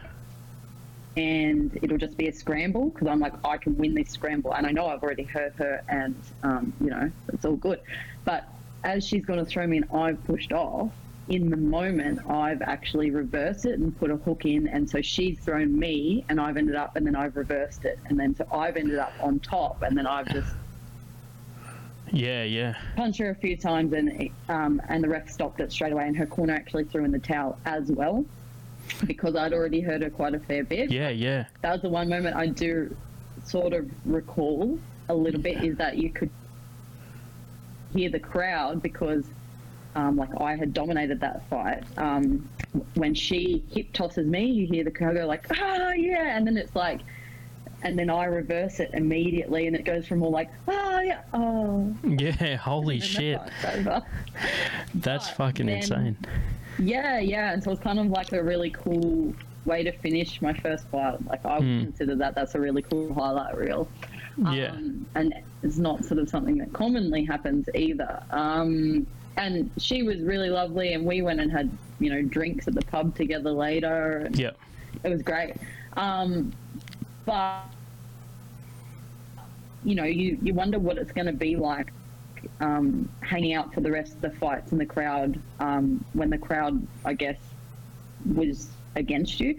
and 1.17 1.77
it'll 1.81 1.97
just 1.97 2.15
be 2.17 2.27
a 2.27 2.33
scramble 2.33 2.89
because 2.89 3.07
I'm 3.07 3.19
like 3.19 3.33
I 3.45 3.57
can 3.57 3.77
win 3.77 3.93
this 3.93 4.09
scramble. 4.11 4.53
And 4.53 4.65
I 4.65 4.71
know 4.71 4.87
I've 4.87 5.03
already 5.03 5.23
hurt 5.23 5.53
her 5.55 5.83
and 5.89 6.15
um, 6.43 6.73
you 6.79 6.89
know 6.89 7.11
it's 7.33 7.43
all 7.45 7.55
good. 7.57 7.79
But 8.23 8.47
as 8.83 9.05
she's 9.05 9.25
going 9.25 9.39
to 9.39 9.45
throw 9.45 9.67
me 9.67 9.77
and 9.77 9.85
I've 9.93 10.23
pushed 10.25 10.53
off 10.53 10.91
in 11.27 11.49
the 11.49 11.57
moment 11.57 12.19
I've 12.29 12.61
actually 12.63 13.11
reversed 13.11 13.65
it 13.65 13.79
and 13.79 13.97
put 13.97 14.09
a 14.09 14.15
hook 14.15 14.45
in. 14.45 14.67
And 14.67 14.89
so 14.89 15.01
she's 15.01 15.39
thrown 15.39 15.77
me 15.77 16.25
and 16.29 16.39
I've 16.39 16.57
ended 16.57 16.75
up 16.75 16.95
and 16.95 17.05
then 17.05 17.15
I've 17.15 17.35
reversed 17.35 17.85
it. 17.85 17.99
And 18.05 18.19
then 18.19 18.35
so 18.35 18.45
I've 18.51 18.77
ended 18.77 18.97
up 18.99 19.13
on 19.21 19.39
top 19.39 19.81
and 19.83 19.97
then 19.97 20.07
I've 20.07 20.27
just 20.31 20.53
Yeah. 22.11 22.43
Yeah. 22.43 22.75
Punch 22.95 23.17
her 23.17 23.29
a 23.29 23.35
few 23.35 23.57
times 23.57 23.93
and 23.93 24.29
um, 24.49 24.81
and 24.89 25.03
the 25.03 25.09
ref 25.09 25.29
stopped 25.29 25.59
it 25.59 25.71
straight 25.71 25.93
away 25.93 26.07
and 26.07 26.15
her 26.17 26.25
corner 26.25 26.53
actually 26.53 26.85
threw 26.85 27.05
in 27.05 27.11
the 27.11 27.19
towel 27.19 27.57
as 27.65 27.91
well 27.91 28.25
because 29.05 29.35
I'd 29.35 29.53
already 29.53 29.81
heard 29.81 30.01
her 30.01 30.09
quite 30.09 30.35
a 30.35 30.39
fair 30.39 30.63
bit. 30.63 30.91
Yeah. 30.91 31.09
Yeah. 31.09 31.45
That 31.61 31.73
was 31.73 31.81
the 31.81 31.89
one 31.89 32.09
moment 32.09 32.35
I 32.35 32.47
do 32.47 32.95
sort 33.43 33.73
of 33.73 33.89
recall 34.05 34.79
a 35.09 35.15
little 35.15 35.41
bit 35.41 35.63
is 35.63 35.77
that 35.77 35.97
you 35.97 36.09
could 36.09 36.29
hear 37.93 38.09
the 38.09 38.19
crowd 38.19 38.81
because 38.81 39.25
um, 39.95 40.15
like 40.15 40.29
I 40.39 40.55
had 40.55 40.73
dominated 40.73 41.19
that 41.21 41.47
fight. 41.49 41.83
Um, 41.97 42.47
when 42.93 43.13
she 43.13 43.63
hip 43.71 43.91
tosses 43.93 44.25
me, 44.27 44.45
you 44.45 44.65
hear 44.65 44.83
the 44.83 44.91
crowd 44.91 45.15
go 45.15 45.25
like, 45.25 45.45
ah, 45.51 45.91
yeah, 45.91 46.37
and 46.37 46.47
then 46.47 46.57
it's 46.57 46.75
like, 46.75 47.01
and 47.83 47.97
then 47.97 48.09
I 48.09 48.25
reverse 48.25 48.79
it 48.79 48.91
immediately, 48.93 49.67
and 49.67 49.75
it 49.75 49.83
goes 49.85 50.05
from 50.07 50.21
all 50.23 50.31
like, 50.31 50.49
ah, 50.67 50.99
yeah, 51.01 51.21
oh, 51.33 51.93
Yeah. 52.03 52.55
Holy 52.57 52.99
shit. 52.99 53.39
That's 54.95 55.27
But 55.29 55.35
fucking 55.37 55.65
then- 55.67 55.77
insane. 55.77 56.17
Yeah, 56.79 57.19
yeah, 57.19 57.53
and 57.53 57.63
so 57.63 57.71
it's 57.71 57.81
kind 57.81 57.99
of 57.99 58.07
like 58.07 58.31
a 58.31 58.41
really 58.43 58.69
cool 58.71 59.33
way 59.65 59.83
to 59.83 59.91
finish 59.91 60.41
my 60.41 60.53
first 60.53 60.87
fight. 60.87 61.23
Like 61.27 61.45
I 61.45 61.59
would 61.59 61.63
Hmm. 61.67 61.81
consider 61.83 62.15
that 62.15 62.33
that's 62.33 62.55
a 62.55 62.59
really 62.59 62.81
cool 62.81 63.13
highlight 63.13 63.55
reel. 63.57 63.87
Yeah. 64.51 64.71
Um, 64.71 65.05
and 65.15 65.33
it's 65.61 65.77
not 65.77 66.03
sort 66.05 66.19
of 66.19 66.29
something 66.29 66.57
that 66.57 66.73
commonly 66.73 67.23
happens 67.25 67.67
either. 67.75 68.23
Um, 68.31 69.05
and 69.37 69.69
she 69.77 70.01
was 70.03 70.19
really 70.21 70.49
lovely, 70.49 70.93
and 70.93 71.05
we 71.05 71.21
went 71.21 71.39
and 71.39 71.51
had 71.51 71.69
you 71.99 72.09
know 72.09 72.21
drinks 72.23 72.67
at 72.67 72.73
the 72.73 72.81
pub 72.81 73.15
together 73.15 73.51
later. 73.51 74.29
Yeah. 74.33 74.51
it 75.03 75.09
was 75.09 75.21
great. 75.21 75.55
Um, 75.97 76.51
but 77.25 77.63
you 79.83 79.95
know, 79.95 80.03
you 80.03 80.37
you 80.41 80.53
wonder 80.53 80.79
what 80.79 80.97
it's 80.97 81.11
going 81.11 81.27
to 81.27 81.33
be 81.33 81.55
like 81.55 81.91
um, 82.59 83.09
hanging 83.21 83.53
out 83.53 83.73
for 83.73 83.81
the 83.81 83.91
rest 83.91 84.15
of 84.15 84.21
the 84.21 84.31
fights 84.31 84.71
in 84.71 84.77
the 84.77 84.85
crowd 84.85 85.39
um, 85.59 86.03
when 86.13 86.29
the 86.29 86.37
crowd, 86.37 86.85
I 87.05 87.13
guess, 87.13 87.37
was 88.33 88.69
against 88.95 89.39
you. 89.39 89.57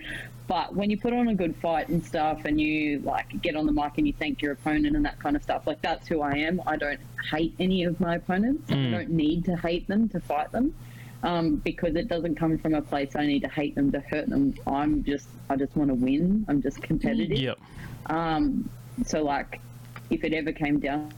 But 0.49 0.75
when 0.75 0.90
you 0.90 0.99
put 0.99 1.12
on 1.12 1.28
a 1.28 1.35
good 1.35 1.57
fight 1.57 1.88
and 1.88 2.04
stuff, 2.04 2.45
and 2.45 2.61
you 2.61 2.99
like 3.00 3.40
get 3.42 3.57
on 3.57 3.66
the 3.66 3.73
mic 3.73 3.97
and 3.97 4.07
you 4.07 4.12
thank 4.12 4.42
your 4.42 4.52
opponent 4.52 4.97
and 4.97 5.04
that 5.04 5.19
kind 5.19 5.37
of 5.37 5.42
stuff, 5.42 5.66
like 5.66 5.81
that's 5.83 6.07
who 6.09 6.21
I 6.21 6.33
am. 6.33 6.61
I 6.66 6.76
don't 6.76 7.00
hate 7.31 7.54
any 7.59 7.85
of 7.85 7.99
my 8.00 8.16
opponents. 8.16 8.71
I 8.71 8.75
don't 8.90 9.11
need 9.11 9.45
to 9.47 9.57
hate 9.57 9.87
them 9.88 10.09
to 10.11 10.21
fight 10.21 10.50
them. 10.52 10.75
Um, 11.24 11.56
because 11.56 11.94
it 11.94 12.08
doesn't 12.08 12.34
come 12.34 12.58
from 12.58 12.74
a 12.74 12.82
place 12.82 13.14
I 13.14 13.26
need 13.26 13.40
to 13.42 13.48
hate 13.48 13.76
them 13.76 13.92
to 13.92 14.00
hurt 14.00 14.28
them. 14.28 14.54
I'm 14.66 15.04
just, 15.04 15.28
I 15.48 15.54
just 15.56 15.76
want 15.76 15.88
to 15.90 15.94
win. 15.94 16.44
I'm 16.48 16.60
just 16.60 16.82
competitive. 16.82 17.38
Yep. 17.38 17.58
Um, 18.06 18.68
so 19.06 19.22
like, 19.22 19.60
if 20.10 20.24
it 20.24 20.32
ever 20.32 20.50
came 20.50 20.80
down 20.80 21.12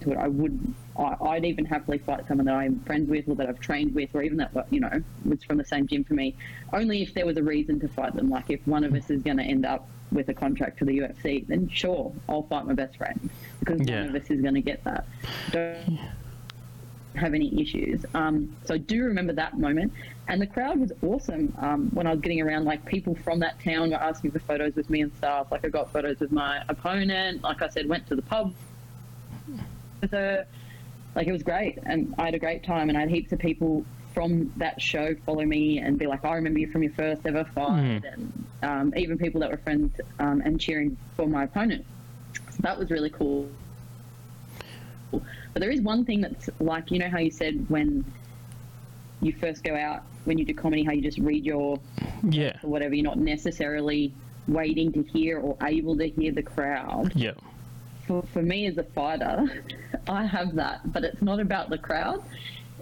to 0.00 0.12
it, 0.12 0.18
I 0.18 0.28
would, 0.28 0.74
I, 0.98 1.16
I'd 1.22 1.44
even 1.46 1.64
happily 1.64 1.96
fight 1.98 2.26
someone 2.28 2.44
that 2.46 2.54
I'm 2.54 2.80
friends 2.80 3.08
with 3.08 3.28
or 3.28 3.34
that 3.36 3.48
I've 3.48 3.60
trained 3.60 3.94
with, 3.94 4.10
or 4.14 4.22
even 4.22 4.36
that 4.38 4.52
you 4.70 4.80
know 4.80 5.02
was 5.24 5.42
from 5.42 5.56
the 5.56 5.64
same 5.64 5.86
gym 5.86 6.04
for 6.04 6.14
me. 6.14 6.36
Only 6.72 7.02
if 7.02 7.14
there 7.14 7.24
was 7.24 7.38
a 7.38 7.42
reason 7.42 7.80
to 7.80 7.88
fight 7.88 8.14
them. 8.14 8.28
Like 8.28 8.50
if 8.50 8.64
one 8.66 8.84
of 8.84 8.94
us 8.94 9.08
is 9.10 9.22
going 9.22 9.38
to 9.38 9.42
end 9.42 9.64
up 9.64 9.88
with 10.12 10.28
a 10.28 10.34
contract 10.34 10.78
to 10.80 10.84
the 10.84 10.98
UFC, 10.98 11.46
then 11.46 11.68
sure, 11.68 12.12
I'll 12.28 12.42
fight 12.42 12.66
my 12.66 12.74
best 12.74 12.96
friend 12.98 13.30
because 13.60 13.80
Yeah. 13.88 14.00
one 14.04 14.14
of 14.14 14.22
us 14.22 14.30
is 14.30 14.40
going 14.42 14.54
to 14.54 14.60
get 14.60 14.84
that. 14.84 15.06
Don't 15.50 15.98
have 17.14 17.34
any 17.34 17.60
issues. 17.60 18.04
Um, 18.14 18.56
so 18.64 18.74
I 18.74 18.78
do 18.78 19.04
remember 19.04 19.32
that 19.34 19.58
moment, 19.58 19.92
and 20.28 20.40
the 20.40 20.46
crowd 20.46 20.78
was 20.80 20.92
awesome. 21.02 21.54
Um, 21.58 21.90
when 21.92 22.06
I 22.06 22.10
was 22.10 22.20
getting 22.20 22.40
around, 22.40 22.64
like 22.64 22.84
people 22.84 23.14
from 23.14 23.38
that 23.40 23.60
town 23.60 23.90
were 23.90 23.96
asking 23.96 24.32
for 24.32 24.38
photos 24.40 24.74
with 24.74 24.90
me 24.90 25.02
and 25.02 25.12
stuff. 25.16 25.50
Like 25.50 25.64
I 25.64 25.68
got 25.68 25.92
photos 25.92 26.20
with 26.20 26.32
my 26.32 26.62
opponent. 26.68 27.42
Like 27.42 27.62
I 27.62 27.68
said, 27.68 27.88
went 27.88 28.06
to 28.08 28.16
the 28.16 28.22
pub 28.22 28.54
with 30.00 30.10
her. 30.10 30.46
Like 31.14 31.26
it 31.26 31.32
was 31.32 31.42
great, 31.42 31.78
and 31.86 32.14
I 32.18 32.24
had 32.26 32.34
a 32.34 32.38
great 32.38 32.64
time. 32.64 32.88
And 32.88 32.98
I 32.98 33.02
had 33.02 33.10
heaps 33.10 33.32
of 33.32 33.38
people 33.38 33.84
from 34.12 34.52
that 34.56 34.80
show 34.80 35.14
follow 35.26 35.44
me 35.44 35.78
and 35.78 35.98
be 35.98 36.06
like, 36.06 36.24
"I 36.24 36.34
remember 36.34 36.58
you 36.58 36.66
from 36.68 36.82
your 36.82 36.92
first 36.92 37.24
ever 37.26 37.44
fight," 37.44 38.02
and 38.12 38.44
um, 38.62 38.92
even 38.96 39.18
people 39.18 39.40
that 39.40 39.50
were 39.50 39.56
friends 39.58 40.00
um, 40.18 40.40
and 40.44 40.60
cheering 40.60 40.96
for 41.16 41.26
my 41.28 41.44
opponent. 41.44 41.84
So 42.50 42.58
that 42.60 42.78
was 42.78 42.90
really 42.90 43.10
cool. 43.10 43.48
But 45.54 45.60
there 45.60 45.70
is 45.70 45.80
one 45.80 46.04
thing 46.04 46.20
that's 46.20 46.50
like, 46.60 46.90
you 46.90 46.98
know 46.98 47.08
how 47.08 47.18
you 47.18 47.30
said 47.30 47.64
when 47.70 48.04
you 49.22 49.32
first 49.32 49.62
go 49.64 49.74
out, 49.74 50.02
when 50.24 50.36
you 50.36 50.44
do 50.44 50.52
comedy, 50.52 50.82
how 50.82 50.92
you 50.92 51.00
just 51.00 51.18
read 51.18 51.44
your 51.46 51.78
Yeah. 52.28 52.56
or 52.62 52.70
whatever, 52.70 52.94
you're 52.94 53.04
not 53.04 53.18
necessarily 53.18 54.12
waiting 54.48 54.92
to 54.92 55.02
hear 55.04 55.38
or 55.38 55.56
able 55.62 55.96
to 55.96 56.08
hear 56.08 56.32
the 56.32 56.42
crowd. 56.42 57.12
Yeah. 57.14 57.32
For, 58.06 58.22
for 58.34 58.42
me 58.42 58.66
as 58.66 58.76
a 58.76 58.82
fighter, 58.82 59.64
I 60.08 60.26
have 60.26 60.56
that, 60.56 60.92
but 60.92 61.04
it's 61.04 61.22
not 61.22 61.40
about 61.40 61.70
the 61.70 61.78
crowd. 61.78 62.22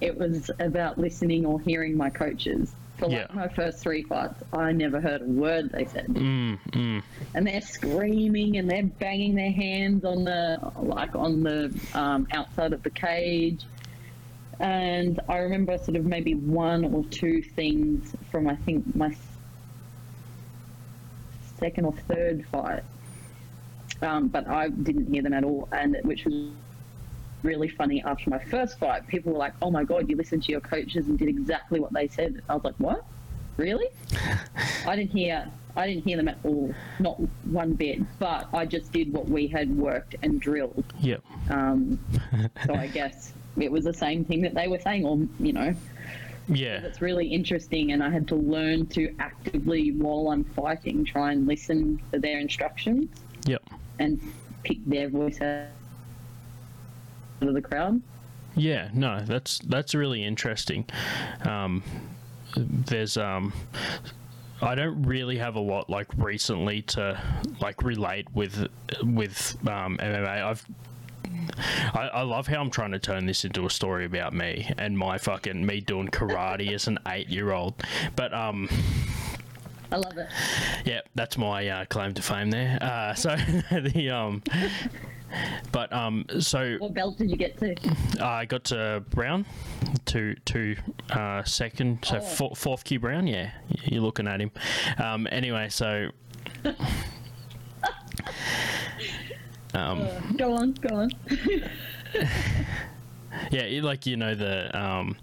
It 0.00 0.16
was 0.18 0.50
about 0.58 0.98
listening 0.98 1.44
or 1.46 1.60
hearing 1.60 1.96
my 1.96 2.10
coaches. 2.10 2.74
For 3.02 3.08
like 3.08 3.28
Yeah. 3.28 3.34
my 3.34 3.48
first 3.48 3.82
three 3.82 4.04
fights, 4.04 4.44
I 4.52 4.70
never 4.72 5.00
heard 5.00 5.22
a 5.22 5.26
word 5.26 5.70
they 5.72 5.86
said 5.86 6.06
Mm, 6.06 6.58
mm. 6.70 7.02
and 7.34 7.46
they're 7.46 7.60
screaming 7.60 8.58
and 8.58 8.70
they're 8.70 8.84
banging 8.84 9.34
their 9.34 9.50
hands 9.50 10.04
on 10.04 10.24
the 10.24 10.58
like 10.76 11.14
on 11.16 11.42
the 11.42 11.74
um, 11.94 12.28
outside 12.32 12.72
of 12.72 12.82
the 12.84 12.90
cage 12.90 13.66
and 14.60 15.20
i 15.28 15.38
remember 15.38 15.76
sort 15.78 15.96
of 15.96 16.04
maybe 16.04 16.34
one 16.34 16.84
or 16.84 17.04
two 17.10 17.42
things 17.42 18.14
from 18.30 18.46
i 18.48 18.54
think 18.54 18.94
my 18.94 19.10
second 21.58 21.84
or 21.84 21.94
third 22.08 22.44
fight 22.52 22.82
um, 24.02 24.28
but 24.28 24.46
i 24.48 24.68
didn't 24.68 25.12
hear 25.12 25.22
them 25.22 25.32
at 25.32 25.44
all 25.44 25.68
and 25.72 25.96
which 26.04 26.24
was 26.24 26.34
really 27.42 27.68
funny 27.68 28.02
after 28.04 28.30
my 28.30 28.38
first 28.44 28.78
fight 28.78 29.06
people 29.06 29.32
were 29.32 29.38
like 29.38 29.54
oh 29.62 29.70
my 29.70 29.84
god 29.84 30.08
you 30.08 30.16
listened 30.16 30.42
to 30.42 30.52
your 30.52 30.60
coaches 30.60 31.08
and 31.08 31.18
did 31.18 31.28
exactly 31.28 31.80
what 31.80 31.92
they 31.92 32.06
said 32.08 32.42
i 32.48 32.54
was 32.54 32.62
like 32.64 32.74
what 32.76 33.04
really 33.56 33.88
I 34.86 34.96
didn't 34.96 35.10
hear 35.10 35.50
I 35.74 35.86
didn't 35.86 36.04
hear 36.04 36.18
them 36.18 36.28
at 36.28 36.38
all, 36.44 36.74
not 36.98 37.18
one 37.46 37.72
bit. 37.72 38.00
But 38.18 38.48
I 38.52 38.66
just 38.66 38.92
did 38.92 39.12
what 39.12 39.28
we 39.28 39.46
had 39.46 39.74
worked 39.76 40.16
and 40.22 40.38
drilled. 40.40 40.84
Yep. 41.00 41.22
Um, 41.50 41.98
so 42.66 42.74
I 42.74 42.88
guess 42.88 43.32
it 43.58 43.72
was 43.72 43.84
the 43.84 43.92
same 43.94 44.24
thing 44.24 44.42
that 44.42 44.54
they 44.54 44.68
were 44.68 44.78
saying, 44.78 45.06
or 45.06 45.16
you 45.40 45.52
know, 45.54 45.74
Yeah. 46.48 46.80
it's 46.82 47.00
really 47.00 47.26
interesting. 47.26 47.92
And 47.92 48.02
I 48.02 48.10
had 48.10 48.28
to 48.28 48.34
learn 48.36 48.86
to 48.88 49.14
actively, 49.18 49.92
while 49.92 50.30
I'm 50.30 50.44
fighting, 50.44 51.04
try 51.06 51.32
and 51.32 51.46
listen 51.46 52.02
for 52.10 52.18
their 52.18 52.38
instructions 52.38 53.08
Yep. 53.46 53.62
and 53.98 54.20
pick 54.64 54.78
their 54.86 55.08
voice 55.08 55.40
out 55.40 55.68
of 57.48 57.54
the 57.54 57.62
crowd. 57.62 58.00
Yeah, 58.54 58.90
no, 58.92 59.22
that's 59.24 59.58
that's 59.60 59.94
really 59.94 60.24
interesting. 60.24 60.84
Um, 61.44 61.82
there's 62.56 63.16
um, 63.16 63.52
I 64.60 64.74
don't 64.74 65.02
really 65.02 65.38
have 65.38 65.56
a 65.56 65.60
lot 65.60 65.88
like 65.88 66.08
recently 66.16 66.82
to 66.82 67.20
like 67.60 67.82
relate 67.82 68.28
with 68.34 68.68
with 69.02 69.56
um, 69.66 69.96
MMA. 69.98 70.42
I've 70.42 70.64
I, 71.94 72.08
I 72.12 72.22
love 72.22 72.46
how 72.46 72.60
I'm 72.60 72.70
trying 72.70 72.92
to 72.92 72.98
turn 72.98 73.26
this 73.26 73.44
into 73.44 73.64
a 73.64 73.70
story 73.70 74.04
about 74.04 74.34
me 74.34 74.70
and 74.78 74.96
my 74.96 75.18
fucking 75.18 75.64
me 75.64 75.80
doing 75.80 76.08
karate 76.08 76.72
as 76.72 76.88
an 76.88 76.98
eight 77.08 77.28
year 77.28 77.52
old. 77.52 77.74
But 78.16 78.34
um 78.34 78.68
I 79.90 79.96
love 79.96 80.16
it. 80.16 80.28
Yeah, 80.86 81.00
that's 81.14 81.36
my 81.36 81.68
uh, 81.68 81.84
claim 81.84 82.14
to 82.14 82.22
fame 82.22 82.50
there. 82.50 82.78
Uh, 82.80 83.12
so 83.14 83.36
the 83.70 84.10
um, 84.10 84.42
but 85.72 85.92
um, 85.92 86.24
so 86.40 86.76
What 86.78 86.94
belt 86.94 87.18
did 87.18 87.30
you 87.30 87.36
get 87.36 87.58
to? 87.58 87.74
I 88.20 88.44
got 88.44 88.64
to 88.64 89.02
brown, 89.10 89.44
to 90.06 90.34
to 90.46 90.76
uh, 91.10 91.42
second, 91.44 92.04
so 92.04 92.16
Oh. 92.16 92.20
four, 92.20 92.56
fourth 92.56 92.84
kyu 92.84 92.98
brown. 92.98 93.26
Yeah, 93.26 93.50
you're 93.84 94.02
looking 94.02 94.26
at 94.28 94.40
him. 94.40 94.50
Um, 94.98 95.26
anyway, 95.30 95.68
so 95.68 96.08
um, 99.74 100.08
Go 100.36 100.52
on, 100.54 100.72
go 100.74 100.96
on. 100.96 101.10
Yeah, 103.50 103.62
it- 103.62 103.82
like 103.84 104.06
you 104.06 104.16
know 104.16 104.34
the 104.34 104.76
um, 104.78 105.16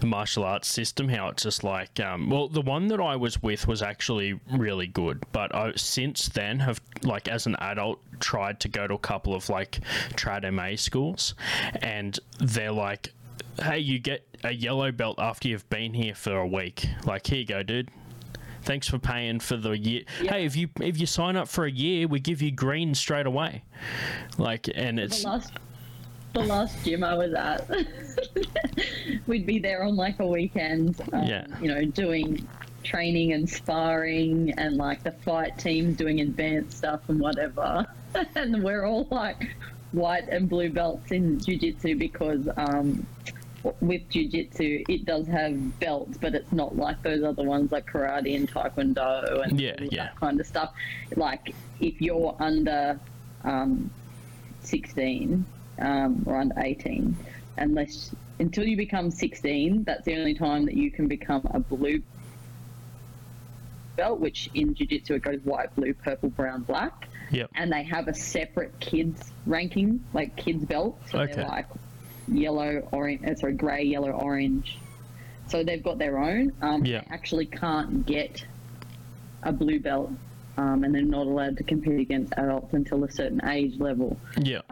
the 0.00 0.06
martial 0.06 0.44
arts 0.44 0.68
system, 0.68 1.08
how 1.08 1.28
it's 1.28 1.42
just 1.42 1.62
like 1.64 2.00
um, 2.00 2.30
well, 2.30 2.48
the 2.48 2.60
one 2.62 2.88
that 2.88 3.00
I 3.00 3.16
was 3.16 3.42
with 3.42 3.66
was 3.68 3.82
actually 3.82 4.38
really 4.52 4.86
good, 4.86 5.24
but 5.32 5.54
I 5.54 5.72
since 5.76 6.28
then 6.28 6.58
have 6.60 6.80
like 7.02 7.28
as 7.28 7.46
an 7.46 7.56
adult 7.60 8.00
tried 8.20 8.60
to 8.60 8.68
go 8.68 8.86
to 8.86 8.94
a 8.94 8.98
couple 8.98 9.34
of 9.34 9.48
like 9.48 9.80
trad 10.16 10.50
MA 10.52 10.76
schools, 10.76 11.34
and 11.82 12.18
they're 12.38 12.72
like, 12.72 13.12
hey, 13.62 13.78
you 13.78 13.98
get 13.98 14.26
a 14.44 14.52
yellow 14.52 14.90
belt 14.90 15.18
after 15.18 15.48
you've 15.48 15.68
been 15.70 15.92
here 15.94 16.14
for 16.14 16.36
a 16.36 16.46
week. 16.46 16.86
Like 17.04 17.26
here 17.26 17.38
you 17.40 17.46
go, 17.46 17.62
dude. 17.62 17.90
Thanks 18.62 18.86
for 18.88 18.98
paying 18.98 19.40
for 19.40 19.56
the 19.56 19.70
year. 19.70 20.02
Hey, 20.18 20.44
if 20.44 20.54
you 20.54 20.68
if 20.80 20.98
you 21.00 21.06
sign 21.06 21.36
up 21.36 21.48
for 21.48 21.64
a 21.64 21.70
year, 21.70 22.06
we 22.06 22.20
give 22.20 22.42
you 22.42 22.50
green 22.50 22.94
straight 22.94 23.26
away. 23.26 23.64
Like, 24.36 24.68
and 24.74 25.00
it's 25.00 25.24
The 26.32 26.40
last, 26.40 26.84
gym 26.84 27.02
I 27.02 27.14
was 27.14 27.32
at, 27.34 27.68
we'd 29.26 29.46
be 29.46 29.58
there 29.58 29.82
on 29.82 29.96
like 29.96 30.20
a 30.20 30.26
weekend. 30.26 31.00
Um, 31.12 31.24
Yeah. 31.24 31.46
You 31.60 31.68
know, 31.68 31.84
doing 31.84 32.46
training 32.84 33.32
and 33.32 33.48
sparring, 33.48 34.52
and 34.56 34.76
like 34.76 35.02
the 35.02 35.12
fight 35.12 35.58
teams 35.58 35.96
doing 35.96 36.20
advanced 36.20 36.78
stuff 36.78 37.00
and 37.08 37.20
whatever. 37.20 37.86
and 38.34 38.62
we're 38.62 38.84
all 38.84 39.06
like 39.10 39.54
white 39.92 40.28
and 40.28 40.48
blue 40.48 40.70
belts 40.70 41.10
in 41.10 41.38
jiu-jitsu 41.40 41.96
because 41.96 42.48
um, 42.56 43.04
with 43.80 44.08
jiu-jitsu 44.08 44.84
it 44.88 45.04
does 45.04 45.26
have 45.26 45.80
belts 45.80 46.16
but 46.16 46.34
it's 46.34 46.52
not 46.52 46.76
like 46.76 47.02
those 47.02 47.22
other 47.24 47.42
ones 47.42 47.72
like 47.72 47.86
karate 47.90 48.36
and 48.36 48.48
taekwondo 48.50 49.42
and 49.42 49.60
Yeah, 49.60 49.74
yeah. 49.80 50.04
that 50.04 50.16
kind 50.16 50.40
of 50.40 50.46
stuff 50.46 50.72
like 51.16 51.54
if 51.80 52.00
you're 52.00 52.36
under 52.38 52.98
um, 53.44 53.90
16 54.62 55.44
um, 55.78 56.22
or 56.26 56.36
under 56.36 56.54
18 56.58 57.16
unless 57.56 58.14
until 58.38 58.64
you 58.64 58.76
become 58.76 59.10
16 59.10 59.84
that's 59.84 60.04
the 60.04 60.16
only 60.16 60.34
time 60.34 60.64
that 60.66 60.74
you 60.74 60.90
can 60.90 61.06
become 61.08 61.42
a 61.52 61.60
blue 61.60 62.02
belt 63.96 64.20
which 64.20 64.48
in 64.54 64.74
jiu-jitsu 64.74 65.14
it 65.14 65.22
goes 65.22 65.40
white 65.44 65.74
blue 65.74 65.92
purple 65.92 66.30
brown 66.30 66.62
black 66.62 67.08
yep, 67.30 67.50
and 67.54 67.72
they 67.72 67.82
have 67.82 68.08
a 68.08 68.14
separate 68.14 68.78
kids 68.80 69.32
ranking, 69.46 70.04
like 70.12 70.36
kids 70.36 70.64
belt. 70.64 71.00
So 71.10 71.20
Okay. 71.20 71.34
they're 71.34 71.44
like 71.46 71.66
yellow, 72.28 72.88
orange, 72.92 73.24
uh, 73.24 73.34
sorry, 73.34 73.54
grey, 73.54 73.84
yellow, 73.84 74.10
orange. 74.10 74.78
So 75.48 75.64
they've 75.64 75.82
got 75.82 75.98
their 75.98 76.18
own. 76.18 76.52
Um, 76.62 76.84
Yeah. 76.84 77.00
They 77.00 77.06
actually 77.14 77.46
can't 77.46 78.06
get 78.06 78.44
a 79.42 79.52
blue 79.52 79.80
belt, 79.80 80.12
um, 80.56 80.84
and 80.84 80.94
they're 80.94 81.02
not 81.02 81.26
allowed 81.26 81.56
to 81.58 81.64
compete 81.64 82.00
against 82.00 82.32
adults 82.36 82.72
until 82.74 83.04
a 83.04 83.10
certain 83.10 83.44
age 83.48 83.78
level. 83.78 84.18
yeah, 84.40 84.62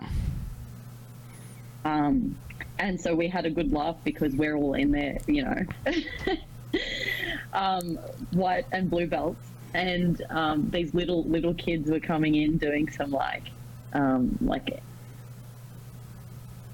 Um, 1.84 2.36
and 2.78 3.00
so 3.00 3.14
we 3.14 3.28
had 3.28 3.46
a 3.46 3.50
good 3.50 3.72
laugh 3.72 3.96
because 4.04 4.34
we're 4.34 4.56
all 4.56 4.74
in 4.74 4.92
there, 4.92 5.18
you 5.26 5.42
know, 5.42 5.66
um, 7.52 7.98
white 8.32 8.66
and 8.72 8.90
blue 8.90 9.06
belts, 9.06 9.44
and 9.74 10.22
um, 10.30 10.70
these 10.70 10.94
little 10.94 11.24
little 11.24 11.54
kids 11.54 11.90
were 11.90 12.00
coming 12.00 12.34
in 12.34 12.58
doing 12.58 12.88
some 12.90 13.10
like 13.10 13.44
um, 13.92 14.38
like 14.40 14.82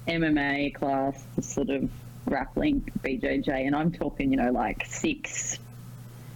MMA 0.07 0.75
class, 0.75 1.23
sort 1.41 1.69
of 1.69 1.89
grappling 2.25 2.81
BJJ, 3.03 3.49
and 3.49 3.75
I'm 3.75 3.91
talking, 3.91 4.31
you 4.31 4.37
know, 4.37 4.51
like 4.51 4.85
six 4.85 5.59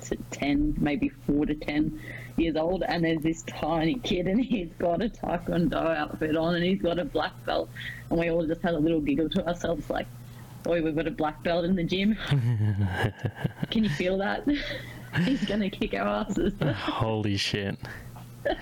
to 0.05 0.15
ten, 0.31 0.75
maybe 0.79 1.09
four 1.09 1.45
to 1.45 1.55
ten 1.55 1.99
years 2.39 2.55
old, 2.55 2.83
and 2.83 3.03
there's 3.03 3.21
this 3.21 3.43
tiny 3.43 3.95
kid, 3.95 4.27
and 4.27 4.43
he's 4.43 4.69
got 4.79 5.01
a 5.01 5.09
taekwondo 5.09 5.95
outfit 5.95 6.35
on, 6.35 6.55
and 6.55 6.63
he's 6.63 6.81
got 6.81 6.99
a 6.99 7.05
black 7.05 7.33
belt, 7.45 7.69
and 8.09 8.19
we 8.19 8.29
all 8.29 8.45
just 8.45 8.61
had 8.61 8.73
a 8.73 8.79
little 8.79 9.01
giggle 9.01 9.29
to 9.29 9.47
ourselves, 9.47 9.89
like, 9.89 10.07
"Oi, 10.67 10.81
we've 10.81 10.95
got 10.95 11.07
a 11.07 11.11
black 11.11 11.43
belt 11.43 11.65
in 11.65 11.75
the 11.75 11.83
gym. 11.83 12.15
Can 13.71 13.83
you 13.83 13.89
feel 13.89 14.17
that? 14.17 14.47
he's 15.23 15.43
gonna 15.45 15.69
kick 15.69 15.93
our 15.93 16.07
asses." 16.07 16.53
Holy 16.61 17.37
shit. 17.37 17.77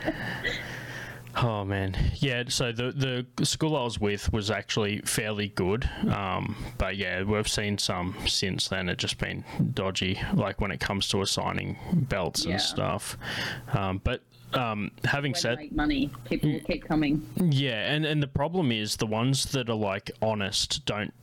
Oh 1.39 1.63
man, 1.63 1.95
yeah. 2.15 2.43
So 2.47 2.71
the 2.71 3.25
the 3.37 3.45
school 3.45 3.75
I 3.75 3.83
was 3.83 3.99
with 3.99 4.31
was 4.33 4.49
actually 4.49 5.01
fairly 5.01 5.49
good, 5.49 5.87
um, 6.09 6.55
but 6.77 6.97
yeah, 6.97 7.21
we've 7.23 7.47
seen 7.47 7.77
some 7.77 8.15
since 8.25 8.67
then. 8.69 8.89
It 8.89 8.97
just 8.97 9.19
been 9.19 9.43
dodgy, 9.73 10.19
like 10.33 10.59
when 10.61 10.71
it 10.71 10.79
comes 10.79 11.07
to 11.09 11.21
assigning 11.21 11.77
belts 12.09 12.45
Yeah. 12.45 12.53
and 12.53 12.61
stuff. 12.61 13.17
Um, 13.73 14.01
but 14.03 14.21
um, 14.53 14.89
having 15.03 15.33
to 15.33 15.39
said 15.39 15.71
money. 15.73 16.09
People 16.25 16.59
keep 16.65 16.85
coming. 16.85 17.21
yeah, 17.35 17.91
and 17.93 18.03
and 18.05 18.23
the 18.23 18.27
problem 18.27 18.71
is 18.71 18.95
the 18.95 19.05
ones 19.05 19.43
that 19.51 19.69
are 19.69 19.75
like 19.75 20.09
honest 20.21 20.85
don't 20.85 21.13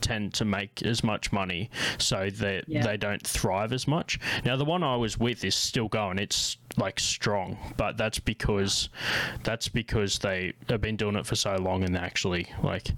tend 0.00 0.34
to 0.34 0.44
make 0.44 0.82
as 0.82 1.02
much 1.04 1.32
money, 1.32 1.70
so 1.98 2.30
that 2.30 2.64
Yeah. 2.68 2.82
they 2.82 2.96
don't 2.96 3.26
thrive 3.26 3.72
as 3.72 3.86
much. 3.86 4.18
Now 4.44 4.56
the 4.56 4.64
one 4.64 4.82
I 4.82 4.96
was 4.96 5.18
with 5.18 5.44
is 5.44 5.54
still 5.54 5.88
going; 5.88 6.18
it's 6.18 6.56
like 6.76 6.98
strong, 6.98 7.56
but 7.76 7.96
that's 7.96 8.18
because 8.18 8.88
that's 9.44 9.68
because 9.68 10.18
they 10.18 10.52
have 10.68 10.80
been 10.80 10.96
doing 10.96 11.14
it 11.16 11.24
for 11.26 11.36
so 11.36 11.54
long 11.56 11.84
and 11.84 11.94
they 11.94 12.00
actually 12.00 12.46
like, 12.62 12.88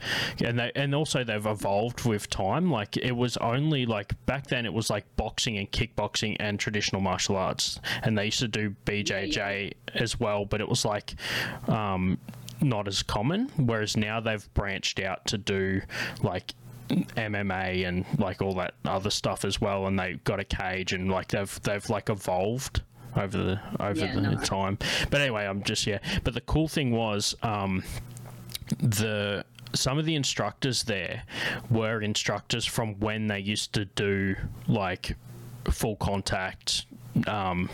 and 0.42 0.58
they 0.58 0.72
and 0.74 0.94
also 0.94 1.24
they've 1.24 1.44
evolved 1.46 2.04
with 2.06 2.30
time. 2.30 2.70
Like 2.70 2.96
it 2.96 3.12
was 3.12 3.36
only 3.38 3.84
like 3.86 4.14
back 4.26 4.46
then 4.46 4.64
it 4.64 4.72
was 4.72 4.88
like 4.90 5.04
boxing 5.16 5.58
and 5.58 5.70
kickboxing 5.70 6.36
and 6.40 6.58
traditional 6.58 7.00
martial 7.02 7.36
arts, 7.36 7.80
and 8.02 8.16
they 8.16 8.26
used 8.26 8.40
to 8.40 8.48
do 8.48 8.74
BJJ 8.86 9.72
as 9.94 10.18
well, 10.18 10.44
but 10.44 10.60
it 10.60 10.68
was 10.68 10.84
like. 10.84 11.14
Um, 11.68 12.18
not 12.62 12.88
as 12.88 13.02
common. 13.02 13.50
Whereas 13.56 13.98
now 13.98 14.18
they've 14.18 14.48
branched 14.54 14.98
out 14.98 15.26
to 15.26 15.36
do 15.36 15.82
like 16.22 16.54
MMA 16.88 17.86
and 17.86 18.04
like 18.18 18.40
all 18.42 18.54
that 18.54 18.74
other 18.84 19.10
stuff 19.10 19.44
as 19.44 19.60
well, 19.60 19.86
and 19.86 19.98
they 19.98 20.14
got 20.24 20.40
a 20.40 20.44
cage 20.44 20.92
and 20.92 21.10
like 21.10 21.28
they've 21.28 21.60
they've 21.62 21.88
like 21.90 22.08
evolved 22.10 22.82
over 23.16 23.36
the 23.36 23.60
over 23.80 23.98
Yeah, 24.06 24.14
the 24.14 24.20
no. 24.20 24.36
time. 24.38 24.78
But 25.10 25.20
anyway, 25.20 25.46
I'm 25.46 25.62
just 25.62 25.86
yeah. 25.86 25.98
But 26.24 26.34
the 26.34 26.40
cool 26.42 26.68
thing 26.68 26.92
was 26.92 27.34
um, 27.42 27.82
the 28.78 29.44
some 29.74 29.98
of 29.98 30.04
the 30.06 30.14
instructors 30.14 30.84
there 30.84 31.22
were 31.70 32.00
instructors 32.02 32.64
from 32.64 32.94
when 33.00 33.26
they 33.26 33.40
used 33.40 33.72
to 33.74 33.84
do 33.84 34.36
like 34.68 35.16
full 35.70 35.96
contact 35.96 36.86
um, 37.26 37.68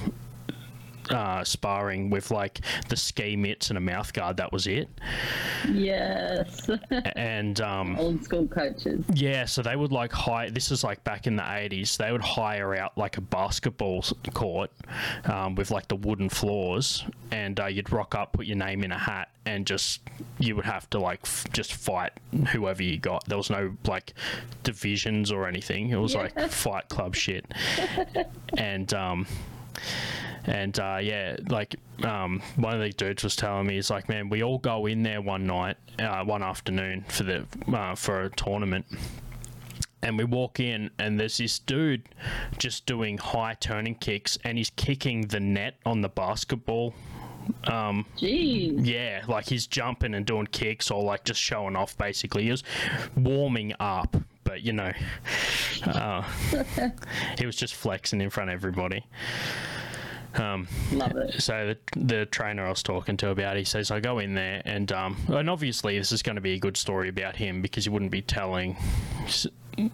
uh, 1.10 1.42
sparring 1.44 2.10
with 2.10 2.30
like 2.30 2.60
the 2.88 2.96
ski 2.96 3.36
mitts 3.36 3.68
and 3.70 3.76
a 3.76 3.80
mouth 3.80 4.12
guard. 4.12 4.36
That 4.36 4.52
was 4.52 4.66
it. 4.66 4.88
Yes. 5.70 6.68
And 7.16 7.60
um, 7.60 7.98
Old 7.98 8.24
school 8.24 8.46
coaches. 8.46 9.04
yeah, 9.14 9.44
so 9.44 9.62
they 9.62 9.76
would 9.76 9.92
like 9.92 10.12
hire. 10.12 10.50
This 10.50 10.70
is 10.70 10.82
like 10.84 11.02
back 11.04 11.26
in 11.26 11.36
the 11.36 11.54
eighties. 11.56 11.96
They 11.96 12.10
would 12.12 12.22
hire 12.22 12.74
out 12.74 12.96
like 12.96 13.16
a 13.16 13.20
basketball 13.20 14.02
court 14.34 14.70
um, 15.24 15.54
with 15.54 15.70
like 15.70 15.88
the 15.88 15.96
wooden 15.96 16.28
floors, 16.28 17.04
and 17.30 17.58
uh, 17.60 17.66
you'd 17.66 17.92
rock 17.92 18.14
up, 18.14 18.32
put 18.32 18.46
your 18.46 18.56
name 18.56 18.82
in 18.84 18.92
a 18.92 18.98
hat, 18.98 19.28
and 19.46 19.66
just 19.66 20.00
you 20.38 20.56
would 20.56 20.64
have 20.64 20.88
to 20.90 20.98
like 20.98 21.20
f- 21.24 21.46
just 21.52 21.74
fight 21.74 22.12
whoever 22.52 22.82
you 22.82 22.98
got. 22.98 23.24
There 23.26 23.38
was 23.38 23.50
no 23.50 23.74
like 23.86 24.14
divisions 24.62 25.30
or 25.32 25.46
anything. 25.46 25.90
It 25.90 25.96
was 25.96 26.14
like 26.14 26.38
Fight 26.50 26.88
Club 26.88 27.14
shit, 27.14 27.44
and 28.56 28.92
um, 28.94 29.26
and 30.44 30.78
uh, 30.78 30.98
yeah, 31.00 31.37
like 31.48 31.76
um, 32.04 32.42
one 32.56 32.74
of 32.74 32.80
the 32.80 32.90
dudes 32.90 33.22
was 33.22 33.37
telling 33.37 33.66
me, 33.66 33.74
he's 33.74 33.90
like, 33.90 34.08
man, 34.08 34.28
we 34.28 34.42
all 34.42 34.58
go 34.58 34.87
in 34.87 35.02
there 35.02 35.20
one 35.20 35.46
night, 35.46 35.76
uh, 35.98 36.24
one 36.24 36.42
afternoon 36.42 37.04
for 37.08 37.22
the 37.22 37.46
uh, 37.72 37.94
for 37.94 38.22
a 38.22 38.30
tournament. 38.30 38.87
And 40.04 40.18
we 40.18 40.24
walk 40.24 40.58
in, 40.58 40.90
and 40.98 41.20
there's 41.20 41.37
this 41.37 41.61
dude 41.61 42.08
just 42.58 42.87
doing 42.87 43.18
high 43.18 43.54
turning 43.61 43.94
kicks, 43.94 44.37
and 44.42 44.58
he's 44.58 44.70
kicking 44.70 45.28
the 45.28 45.38
net 45.38 45.76
on 45.87 46.00
the 46.00 46.08
basketball. 46.08 46.92
Um, 47.64 48.06
Jeez. 48.16 48.85
yeah, 48.85 49.22
like 49.28 49.48
he's 49.48 49.68
jumping 49.68 50.14
and 50.14 50.26
doing 50.26 50.46
kicks, 50.46 50.90
or 50.90 51.04
like 51.04 51.24
just 51.24 51.40
showing 51.40 51.76
off. 51.76 51.96
Basically, 51.96 52.44
he 52.44 52.50
was 52.50 52.64
warming 53.16 53.74
up, 53.78 54.16
but 54.52 54.62
you 54.62 54.74
know, 54.74 54.92
uh, 55.86 56.22
he 57.38 57.46
was 57.46 57.56
just 57.56 57.74
flexing 57.74 58.20
in 58.20 58.28
front 58.28 58.50
of 58.50 58.54
everybody. 58.54 59.02
Um, 60.34 60.68
Love 60.92 61.16
it. 61.16 61.42
so 61.42 61.74
the, 61.94 62.00
the 62.00 62.26
trainer 62.26 62.66
I 62.66 62.68
was 62.68 62.82
talking 62.82 63.16
to 63.18 63.30
about, 63.30 63.56
he 63.56 63.64
says 63.64 63.90
I 63.90 64.00
go 64.00 64.18
in 64.18 64.34
there 64.34 64.60
and 64.66 64.92
um, 64.92 65.16
and 65.28 65.48
obviously 65.48 65.98
this 65.98 66.12
is 66.12 66.22
going 66.22 66.36
to 66.36 66.42
be 66.42 66.52
a 66.52 66.58
good 66.58 66.76
story 66.76 67.08
about 67.08 67.36
him 67.36 67.62
because 67.62 67.84
he 67.84 67.90
wouldn't 67.90 68.10
be 68.10 68.20
telling 68.20 68.76
it 69.78 69.90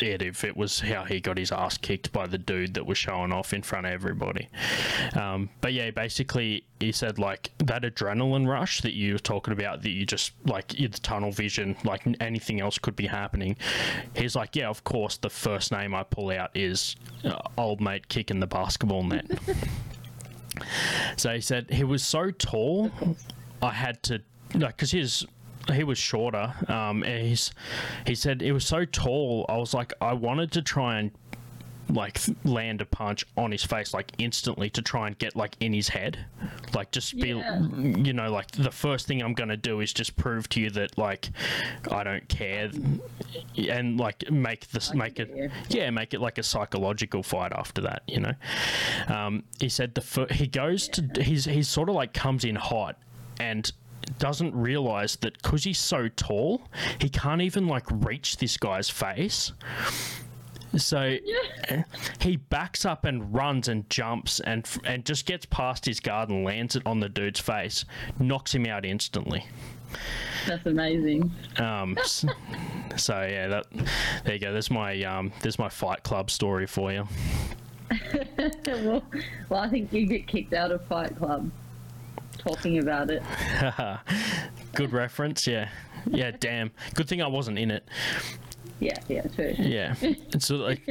if 0.00 0.44
it 0.44 0.56
was 0.56 0.80
how 0.80 1.04
he 1.04 1.20
got 1.20 1.38
his 1.38 1.52
ass 1.52 1.78
kicked 1.78 2.12
by 2.12 2.26
the 2.26 2.38
dude 2.38 2.74
that 2.74 2.86
was 2.86 2.98
showing 2.98 3.32
off 3.32 3.52
in 3.52 3.62
front 3.62 3.86
of 3.86 3.92
everybody. 3.92 4.48
Um, 5.14 5.50
but 5.60 5.72
yeah, 5.72 5.90
basically 5.90 6.64
he 6.80 6.92
said 6.92 7.18
like 7.18 7.50
that 7.58 7.82
adrenaline 7.82 8.46
rush 8.46 8.80
that 8.82 8.94
you 8.94 9.14
were 9.14 9.18
talking 9.18 9.52
about 9.52 9.82
that 9.82 9.90
you 9.90 10.06
just 10.06 10.32
like 10.44 10.68
the 10.68 10.88
tunnel 10.88 11.32
vision, 11.32 11.76
like 11.84 12.06
anything 12.20 12.60
else 12.60 12.78
could 12.78 12.96
be 12.96 13.06
happening. 13.06 13.56
He's 14.14 14.36
like, 14.36 14.54
yeah, 14.56 14.68
of 14.68 14.84
course, 14.84 15.16
the 15.16 15.30
first 15.30 15.72
name 15.72 15.94
I 15.94 16.04
pull 16.04 16.30
out 16.30 16.50
is 16.54 16.96
uh, 17.24 17.36
old 17.56 17.80
mate 17.80 18.08
kicking 18.08 18.40
the 18.40 18.46
basketball 18.46 19.02
net. 19.02 19.26
so 21.16 21.34
he 21.34 21.40
said 21.40 21.70
he 21.70 21.84
was 21.84 22.02
so 22.02 22.30
tall, 22.30 22.90
I 23.62 23.70
had 23.70 24.02
to 24.04 24.22
like 24.54 24.76
because 24.76 24.92
his 24.92 25.26
he 25.74 25.84
was 25.84 25.98
shorter. 25.98 26.54
Um, 26.68 27.02
and 27.02 27.26
he's 27.26 27.52
he 28.06 28.14
said 28.14 28.42
it 28.42 28.52
was 28.52 28.66
so 28.66 28.84
tall. 28.84 29.46
I 29.48 29.56
was 29.56 29.74
like, 29.74 29.92
I 30.00 30.12
wanted 30.14 30.52
to 30.52 30.62
try 30.62 30.98
and 30.98 31.10
like 31.90 32.20
land 32.44 32.82
a 32.82 32.84
punch 32.84 33.24
on 33.38 33.50
his 33.50 33.64
face 33.64 33.94
like 33.94 34.12
instantly 34.18 34.68
to 34.68 34.82
try 34.82 35.06
and 35.06 35.16
get 35.16 35.34
like 35.34 35.56
in 35.58 35.72
his 35.72 35.88
head 35.88 36.18
like 36.74 36.90
just 36.90 37.18
be 37.18 37.28
Yeah. 37.30 37.60
you 37.62 38.12
know 38.12 38.30
like 38.30 38.50
the 38.50 38.70
first 38.70 39.06
thing 39.06 39.22
i'm 39.22 39.32
going 39.32 39.48
to 39.48 39.56
do 39.56 39.80
is 39.80 39.94
just 39.94 40.14
prove 40.14 40.50
to 40.50 40.60
you 40.60 40.68
that 40.68 40.98
like 40.98 41.30
i 41.90 42.04
don't 42.04 42.28
care 42.28 42.70
and 43.56 43.98
like 43.98 44.30
make 44.30 44.68
this 44.68 44.92
make 44.92 45.18
it 45.18 45.34
you. 45.34 45.50
yeah 45.70 45.88
make 45.88 46.12
it 46.12 46.20
like 46.20 46.36
a 46.36 46.42
psychological 46.42 47.22
fight 47.22 47.52
after 47.54 47.80
that 47.80 48.02
you 48.06 48.20
know 48.20 48.34
um, 49.08 49.42
he 49.58 49.70
said 49.70 49.94
the 49.94 50.02
fir- 50.02 50.26
he 50.30 50.46
goes 50.46 50.88
to 50.88 51.08
he's 51.22 51.46
he's 51.46 51.70
sort 51.70 51.88
of 51.88 51.94
like 51.94 52.12
comes 52.12 52.44
in 52.44 52.54
hot 52.56 52.98
and 53.40 53.72
doesn't 54.18 54.54
realize 54.54 55.16
that 55.16 55.40
because 55.42 55.64
he's 55.64 55.78
so 55.78 56.08
tall 56.16 56.62
he 57.00 57.08
can't 57.08 57.42
even 57.42 57.66
like 57.66 57.84
reach 57.90 58.36
this 58.38 58.56
guy's 58.56 58.88
face 58.88 59.52
so 60.76 61.16
he 62.20 62.36
backs 62.36 62.84
up 62.84 63.04
and 63.04 63.34
runs 63.34 63.68
and 63.68 63.88
jumps 63.90 64.38
and 64.40 64.66
and 64.84 65.04
just 65.04 65.26
gets 65.26 65.46
past 65.46 65.84
his 65.86 65.98
guard 66.00 66.28
and 66.28 66.44
lands 66.44 66.76
it 66.76 66.82
on 66.86 67.00
the 67.00 67.08
dude's 67.08 67.40
face 67.40 67.84
knocks 68.20 68.54
him 68.54 68.66
out 68.66 68.84
instantly 68.84 69.44
That's 70.46 70.66
amazing. 70.66 71.30
um, 71.56 71.96
s- 72.00 72.24
so 72.96 73.22
yeah, 73.22 73.48
that 73.48 73.66
there 74.24 74.34
you 74.34 74.38
go. 74.38 74.52
There's 74.52 74.70
my 74.70 75.02
um, 75.04 75.32
there's 75.40 75.58
my 75.58 75.68
Fight 75.70 76.02
Club 76.02 76.30
story 76.30 76.66
for 76.66 76.92
you. 76.92 77.08
well, 78.66 79.02
well, 79.48 79.60
I 79.60 79.68
think 79.70 79.90
you 79.92 80.04
get 80.06 80.26
kicked 80.26 80.52
out 80.52 80.70
of 80.72 80.84
Fight 80.86 81.16
Club 81.16 81.50
talking 82.48 82.78
about 82.78 83.10
it. 83.10 83.22
Good 84.74 84.92
reference, 84.92 85.46
yeah, 85.46 85.68
yeah. 86.06 86.30
Damn, 86.38 86.70
good 86.94 87.08
thing 87.08 87.20
I 87.20 87.26
wasn't 87.26 87.58
in 87.58 87.70
it. 87.70 87.88
Yeah, 88.80 88.98
yeah, 89.08 89.26
true. 89.26 89.54
Yeah, 89.58 89.94
it's 90.00 90.50
like 90.50 90.82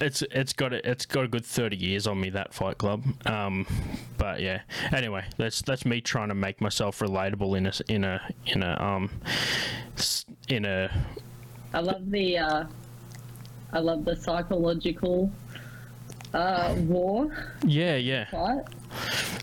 it's 0.00 0.22
it's 0.22 0.52
got 0.52 0.72
a, 0.72 0.88
it's 0.88 1.06
got 1.06 1.24
a 1.24 1.28
good 1.28 1.44
thirty 1.44 1.76
years 1.76 2.06
on 2.06 2.20
me 2.20 2.30
that 2.30 2.54
Fight 2.54 2.78
Club. 2.78 3.02
Um, 3.26 3.66
but 4.16 4.40
yeah. 4.40 4.60
Anyway, 4.92 5.24
that's 5.38 5.60
that's 5.62 5.84
me 5.84 6.00
trying 6.00 6.28
to 6.28 6.36
make 6.36 6.60
myself 6.60 7.00
relatable 7.00 7.56
in 7.56 7.66
a 7.66 7.72
in 7.88 8.04
a 8.04 8.20
in 8.46 8.62
a 8.62 8.80
um 8.80 9.10
in 10.48 10.64
a 10.64 10.90
I 11.74 11.80
love 11.80 12.08
the 12.10 12.38
uh, 12.38 12.64
I 13.72 13.78
love 13.80 14.04
the 14.04 14.14
psychological 14.14 15.32
uh, 16.34 16.74
war 16.80 17.30
yeah 17.64 17.96
yeah 17.96 18.24
fight. 18.30 18.64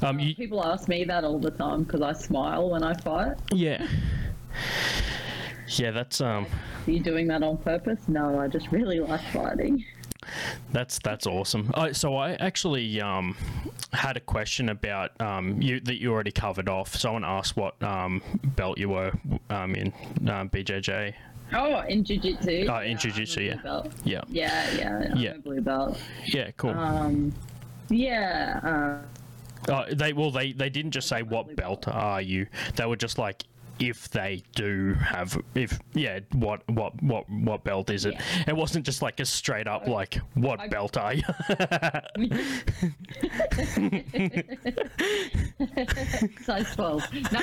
um 0.04 0.19
you, 0.19 0.36
People 0.36 0.63
ask 0.63 0.88
me 0.88 1.04
that 1.06 1.23
all 1.23 1.39
the 1.39 1.52
time 1.52 1.84
because 1.84 2.02
I 2.02 2.13
smile 2.13 2.69
when 2.69 2.84
I 2.84 2.93
fight. 2.95 3.38
yeah 3.52 3.86
yeah 5.67 5.91
that's 5.91 6.19
um 6.21 6.45
Are 6.88 6.91
you 6.91 6.99
doing 6.99 7.28
that 7.28 7.43
on 7.43 7.58
purpose? 7.58 7.99
No, 8.08 8.39
I 8.39 8.47
just 8.47 8.71
really 8.71 8.99
like 8.99 9.21
fighting. 9.32 9.86
That's 10.71 10.99
that's 10.99 11.25
awesome. 11.28 11.71
Uh, 11.73 11.93
so 11.93 12.15
I 12.15 12.34
actually 12.34 13.02
um, 13.02 13.36
had 13.93 14.15
a 14.17 14.19
question 14.19 14.69
about 14.69 15.19
um, 15.21 15.60
you 15.62 15.80
that 15.82 15.99
you 16.02 16.12
already 16.12 16.32
covered 16.32 16.69
off. 16.69 16.95
Someone 16.95 17.23
asked 17.25 17.56
what 17.58 17.82
um, 17.84 18.21
belt 18.56 18.78
you 18.78 18.89
were 18.89 19.12
um, 19.49 19.73
in 19.75 19.88
um, 20.30 20.49
BJJ. 20.49 21.13
Oh, 21.53 21.79
in 21.88 22.03
jiu-jitsu. 22.03 22.67
Oh, 22.69 22.79
in 22.79 22.97
jiu-jitsu, 22.97 23.41
yeah. 23.41 23.53
I'm 23.53 23.59
a 23.59 23.62
blue 23.62 23.63
belt. 23.63 23.91
Yeah, 24.03 24.21
Yeah, 24.29 24.71
yeah, 24.75 25.13
Yeah. 25.15 25.29
a 25.31 25.39
blue 25.39 25.62
belt. 25.62 25.97
yeah, 26.27 26.51
cool. 26.57 26.71
Um, 26.71 27.33
yeah, 27.89 28.59
uh, 28.63 29.71
Uh, 29.71 29.85
they 29.91 30.13
well, 30.13 30.31
they 30.31 30.53
they 30.53 30.69
didn't 30.69 30.91
just 30.91 31.07
say 31.09 31.21
what 31.21 31.53
belt 31.57 31.85
are 31.88 32.21
you. 32.21 32.47
They 32.75 32.85
were 32.85 32.95
just 32.95 33.17
like 33.17 33.43
if 33.79 34.09
they 34.09 34.43
do 34.55 34.93
have 34.95 35.37
if 35.55 35.79
yeah 35.93 36.19
what 36.33 36.67
what 36.69 37.01
what 37.01 37.29
what 37.29 37.63
belt 37.63 37.89
is 37.89 38.05
it? 38.05 38.15
It 38.47 38.55
wasn't 38.55 38.85
just 38.85 39.01
like 39.01 39.19
a 39.19 39.25
straight 39.25 39.67
up 39.67 39.87
like 39.87 40.15
what 40.33 40.59
I- 40.59 40.67
belt 40.67 40.97
are 40.97 41.13
you? 41.13 41.23
size 46.41 46.75
12. 46.75 47.03
No, 47.31 47.39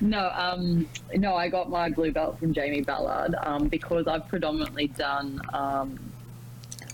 no, 0.00 0.30
um, 0.34 0.88
no, 1.16 1.34
I 1.34 1.48
got 1.48 1.70
my 1.70 1.90
blue 1.90 2.12
belt 2.12 2.38
from 2.38 2.52
Jamie 2.52 2.82
Ballard 2.82 3.34
um, 3.42 3.68
because 3.68 4.06
I've 4.06 4.26
predominantly 4.28 4.88
done 4.88 5.40
um, 5.52 5.98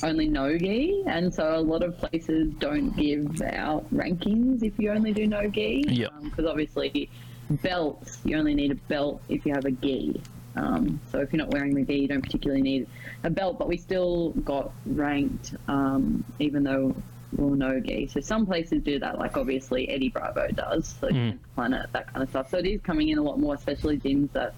only 0.02 0.28
no-gi, 0.28 1.02
and 1.06 1.32
so 1.32 1.58
a 1.58 1.60
lot 1.60 1.82
of 1.82 1.96
places 1.98 2.52
don't 2.58 2.94
give 2.96 3.40
out 3.42 3.92
rankings 3.94 4.62
if 4.62 4.78
you 4.78 4.90
only 4.90 5.12
do 5.12 5.26
no-gi. 5.26 5.84
Yep. 5.88 6.12
Because 6.24 6.46
obviously, 6.46 7.08
belts, 7.50 8.18
you 8.24 8.36
only 8.36 8.54
need 8.54 8.72
a 8.72 8.74
belt 8.74 9.22
if 9.28 9.46
you 9.46 9.52
have 9.54 9.64
a 9.64 9.70
gi. 9.70 10.20
Um, 10.56 11.00
so 11.10 11.20
if 11.20 11.32
you're 11.32 11.38
not 11.38 11.50
wearing 11.50 11.74
the 11.74 11.82
gi, 11.82 11.98
you 11.98 12.08
don't 12.08 12.22
particularly 12.22 12.62
need 12.62 12.86
a 13.24 13.30
belt, 13.30 13.58
but 13.58 13.68
we 13.68 13.76
still 13.76 14.30
got 14.30 14.72
ranked, 14.86 15.54
um, 15.68 16.24
even 16.38 16.62
though 16.62 16.94
we're 17.36 17.56
no 17.56 17.80
gi. 17.80 18.08
So 18.08 18.20
some 18.20 18.46
places 18.46 18.82
do 18.82 18.98
that, 18.98 19.18
like 19.18 19.36
obviously 19.36 19.88
Eddie 19.88 20.08
Bravo 20.08 20.48
does, 20.48 20.94
so 21.00 21.08
Planet, 21.54 21.86
that 21.92 22.12
kind 22.12 22.22
of 22.22 22.30
stuff. 22.30 22.50
So 22.50 22.58
it 22.58 22.66
is 22.66 22.80
coming 22.82 23.10
in 23.10 23.18
a 23.18 23.22
lot 23.22 23.38
more, 23.38 23.54
especially 23.54 23.98
gyms 23.98 24.32
that 24.32 24.54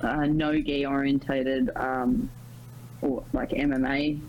uh, 0.00 0.26
no 0.26 0.58
gi 0.60 0.86
orientated 0.86 1.70
um, 1.76 2.30
or 3.02 3.24
like 3.32 3.50
MMA 3.50 4.20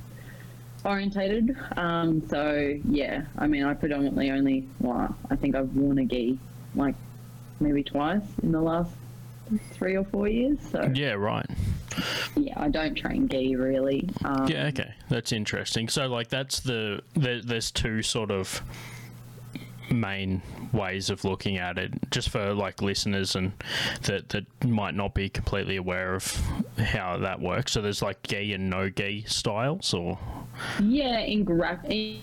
orientated. 0.86 1.56
Um, 1.76 2.28
so 2.30 2.78
yeah, 2.90 3.26
I 3.38 3.48
mean, 3.48 3.64
I 3.64 3.74
predominantly 3.74 4.32
only, 4.32 4.68
well, 4.80 5.16
I 5.30 5.36
think 5.36 5.56
I've 5.56 5.74
worn 5.76 6.00
a 6.00 6.06
gi 6.06 6.40
like 6.76 6.96
maybe 7.60 7.84
twice 7.84 8.22
in 8.44 8.52
the 8.52 8.62
last 8.62 8.92
three 9.72 9.96
or 9.96 10.04
four 10.06 10.28
years. 10.28 10.60
So 10.72 10.92
yeah, 10.94 11.14
right. 11.14 11.46
yeah, 12.36 12.54
I 12.58 12.70
don't 12.70 12.96
train 12.96 13.28
gi 13.28 13.56
really. 13.56 14.10
Um, 14.24 14.48
Yeah, 14.48 14.66
okay, 14.68 14.94
that's 15.10 15.32
interesting. 15.32 15.90
So, 15.90 16.08
like, 16.08 16.30
that's 16.30 16.60
the 16.60 17.02
there, 17.14 17.42
there's 17.42 17.72
two 17.72 18.02
sort 18.02 18.32
of 18.32 18.62
main 19.90 20.42
ways 20.74 21.10
of 21.10 21.24
looking 21.24 21.58
at 21.58 21.78
it, 21.78 21.94
just 22.12 22.30
for 22.30 22.54
like 22.54 22.82
listeners 22.82 23.36
and 23.36 23.52
that 24.04 24.30
that 24.30 24.46
might 24.66 24.96
not 24.96 25.14
be 25.14 25.30
completely 25.30 25.76
aware 25.78 26.14
of 26.16 26.26
how 26.78 27.18
that 27.18 27.40
works. 27.42 27.72
So, 27.74 27.82
there's 27.82 28.02
like 28.02 28.22
gi 28.24 28.54
and 28.54 28.70
no 28.70 28.90
gi 28.90 29.24
styles, 29.28 29.94
or 29.94 30.18
Yeah, 30.82 31.20
in 31.20 31.44
gra- 31.44 31.82
in, 31.90 32.20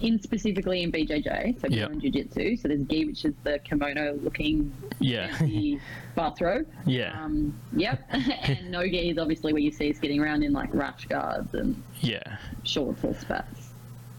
in 0.00 0.20
specifically 0.20 0.82
in 0.82 0.90
BJJ, 0.92 1.60
so 1.60 1.68
Yep. 1.68 1.90
in 1.92 2.00
Jiu-Jitsu. 2.00 2.56
So 2.56 2.68
there's 2.68 2.82
gi, 2.88 3.04
which 3.06 3.24
is 3.24 3.32
the 3.44 3.58
kimono-looking 3.60 4.70
yeah, 4.98 5.34
the 5.38 5.78
bathrobe. 6.14 6.66
yeah, 6.84 7.22
Um, 7.24 7.58
yep. 7.74 8.04
and 8.10 8.70
no 8.70 8.86
gi 8.86 9.10
is 9.10 9.18
obviously 9.18 9.52
where 9.52 9.62
you 9.62 9.70
see 9.70 9.90
us 9.90 9.98
getting 9.98 10.20
around 10.20 10.42
in 10.42 10.52
like 10.52 10.74
rash 10.74 11.06
guards 11.06 11.54
and 11.54 11.80
yeah, 12.00 12.36
shorts 12.64 13.02
or 13.04 13.14
spats. 13.14 13.70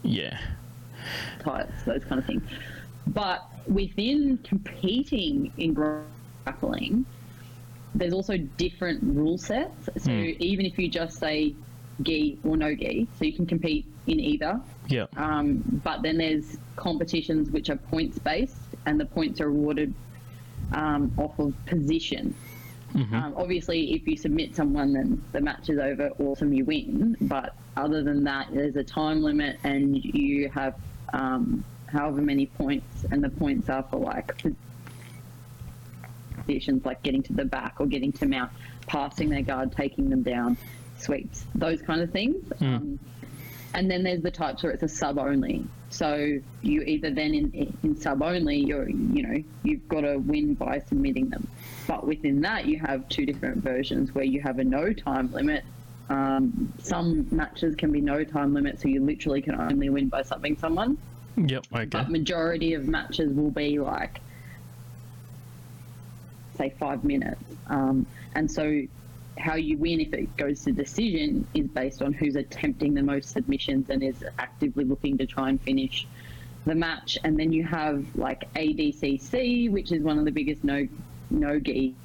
yeah, 0.01 0.39
tights, 1.39 1.83
those 1.85 2.03
kind 2.03 2.19
of 2.19 2.25
things. 2.25 2.43
But 3.07 3.45
within 3.67 4.37
competing 4.43 5.51
in 5.57 5.73
grappling, 5.73 7.05
there's 7.93 8.13
also 8.13 8.37
different 8.57 9.01
rule 9.03 9.37
sets. 9.37 9.89
So 9.97 10.11
Hmm. 10.11 10.29
even 10.39 10.65
if 10.65 10.77
you 10.77 10.89
just 10.89 11.17
say 11.19 11.53
gi 12.03 12.37
or 12.43 12.57
no 12.57 12.75
gi, 12.75 13.07
so 13.17 13.25
you 13.25 13.33
can 13.33 13.45
compete 13.45 13.85
in 14.07 14.19
either. 14.19 14.59
yeah, 14.87 15.05
Um, 15.15 15.63
but 15.83 16.01
then 16.01 16.17
there's 16.17 16.57
competitions 16.75 17.49
which 17.51 17.69
are 17.69 17.77
points 17.77 18.19
based, 18.19 18.57
and 18.85 18.99
the 18.99 19.05
points 19.05 19.39
are 19.39 19.47
awarded 19.47 19.93
um, 20.73 21.11
off 21.17 21.37
of 21.39 21.53
position. 21.65 22.33
Um, 22.95 23.33
obviously, 23.35 23.93
if 23.93 24.07
you 24.07 24.15
submit 24.15 24.55
someone, 24.55 24.93
then 24.93 25.21
the 25.33 25.41
match 25.41 25.69
is 25.69 25.79
over. 25.79 26.09
Awesome, 26.19 26.53
you 26.53 26.63
win. 26.65 27.17
But 27.21 27.53
other 27.75 28.03
than 28.03 28.23
that, 28.23 28.47
there's 28.53 28.75
a 28.77 28.83
time 28.83 29.21
limit, 29.21 29.59
and 29.63 30.01
you 30.03 30.49
have 30.49 30.75
um, 31.13 31.63
however 31.87 32.21
many 32.21 32.45
points, 32.47 33.05
and 33.11 33.23
the 33.23 33.29
points 33.29 33.69
are 33.69 33.83
for 33.83 33.97
like 33.97 34.33
positions, 36.45 36.85
like 36.85 37.01
getting 37.03 37.23
to 37.23 37.33
the 37.33 37.45
back 37.45 37.75
or 37.79 37.87
getting 37.87 38.11
to 38.13 38.25
mount, 38.25 38.51
passing 38.87 39.29
their 39.29 39.41
guard, 39.41 39.71
taking 39.71 40.09
them 40.09 40.23
down, 40.23 40.57
sweeps, 40.97 41.45
those 41.55 41.81
kind 41.81 42.01
of 42.01 42.11
things. 42.11 42.51
Um, 42.61 42.99
and 43.73 43.91
then 43.91 44.03
there's 44.03 44.21
the 44.21 44.31
types 44.31 44.63
where 44.63 44.71
it's 44.71 44.83
a 44.83 44.87
sub 44.87 45.19
only. 45.19 45.65
So 45.89 46.39
you 46.61 46.81
either 46.81 47.11
then 47.11 47.33
in 47.33 47.77
in 47.83 47.95
sub 47.97 48.21
only, 48.21 48.57
you're 48.57 48.89
you 48.89 49.23
know 49.23 49.43
you've 49.63 49.87
got 49.87 50.01
to 50.01 50.17
win 50.17 50.53
by 50.53 50.79
submitting 50.79 51.29
them. 51.29 51.47
But 51.87 52.07
within 52.07 52.41
that, 52.41 52.65
you 52.65 52.79
have 52.79 53.07
two 53.09 53.25
different 53.25 53.57
versions 53.57 54.15
where 54.15 54.23
you 54.23 54.41
have 54.41 54.59
a 54.59 54.63
no 54.63 54.93
time 54.93 55.31
limit. 55.31 55.63
Um, 56.09 56.73
some 56.79 57.27
matches 57.31 57.75
can 57.75 57.91
be 57.91 58.01
no 58.01 58.23
time 58.23 58.53
limit, 58.53 58.79
so 58.79 58.87
you 58.87 59.03
literally 59.03 59.41
can 59.41 59.55
only 59.55 59.89
win 59.89 60.09
by 60.09 60.21
subbing 60.21 60.59
someone. 60.59 60.97
Yep. 61.35 61.65
Okay. 61.73 61.85
But 61.85 62.09
majority 62.09 62.73
of 62.73 62.87
matches 62.87 63.33
will 63.33 63.51
be 63.51 63.79
like 63.79 64.21
say 66.57 66.73
five 66.79 67.03
minutes. 67.03 67.43
Um, 67.67 68.05
and 68.33 68.49
so 68.49 68.83
how 69.37 69.55
you 69.55 69.77
win 69.77 69.99
if 69.99 70.13
it 70.13 70.37
goes 70.37 70.61
to 70.63 70.71
decision 70.71 71.45
is 71.53 71.67
based 71.67 72.01
on 72.01 72.13
who's 72.13 72.35
attempting 72.35 72.93
the 72.93 73.03
most 73.03 73.29
submissions 73.29 73.89
and 73.89 74.01
is 74.01 74.23
actively 74.39 74.85
looking 74.85 75.17
to 75.17 75.25
try 75.25 75.49
and 75.49 75.61
finish 75.61 76.07
the 76.65 76.75
match. 76.75 77.17
And 77.23 77.37
then 77.37 77.51
you 77.51 77.63
have 77.65 78.05
like 78.15 78.51
ADCC, 78.53 79.69
which 79.69 79.91
is 79.91 80.01
one 80.03 80.17
of 80.17 80.25
the 80.25 80.31
biggest 80.31 80.63
no 80.63 80.87
no 81.29 81.59
gi 81.59 81.95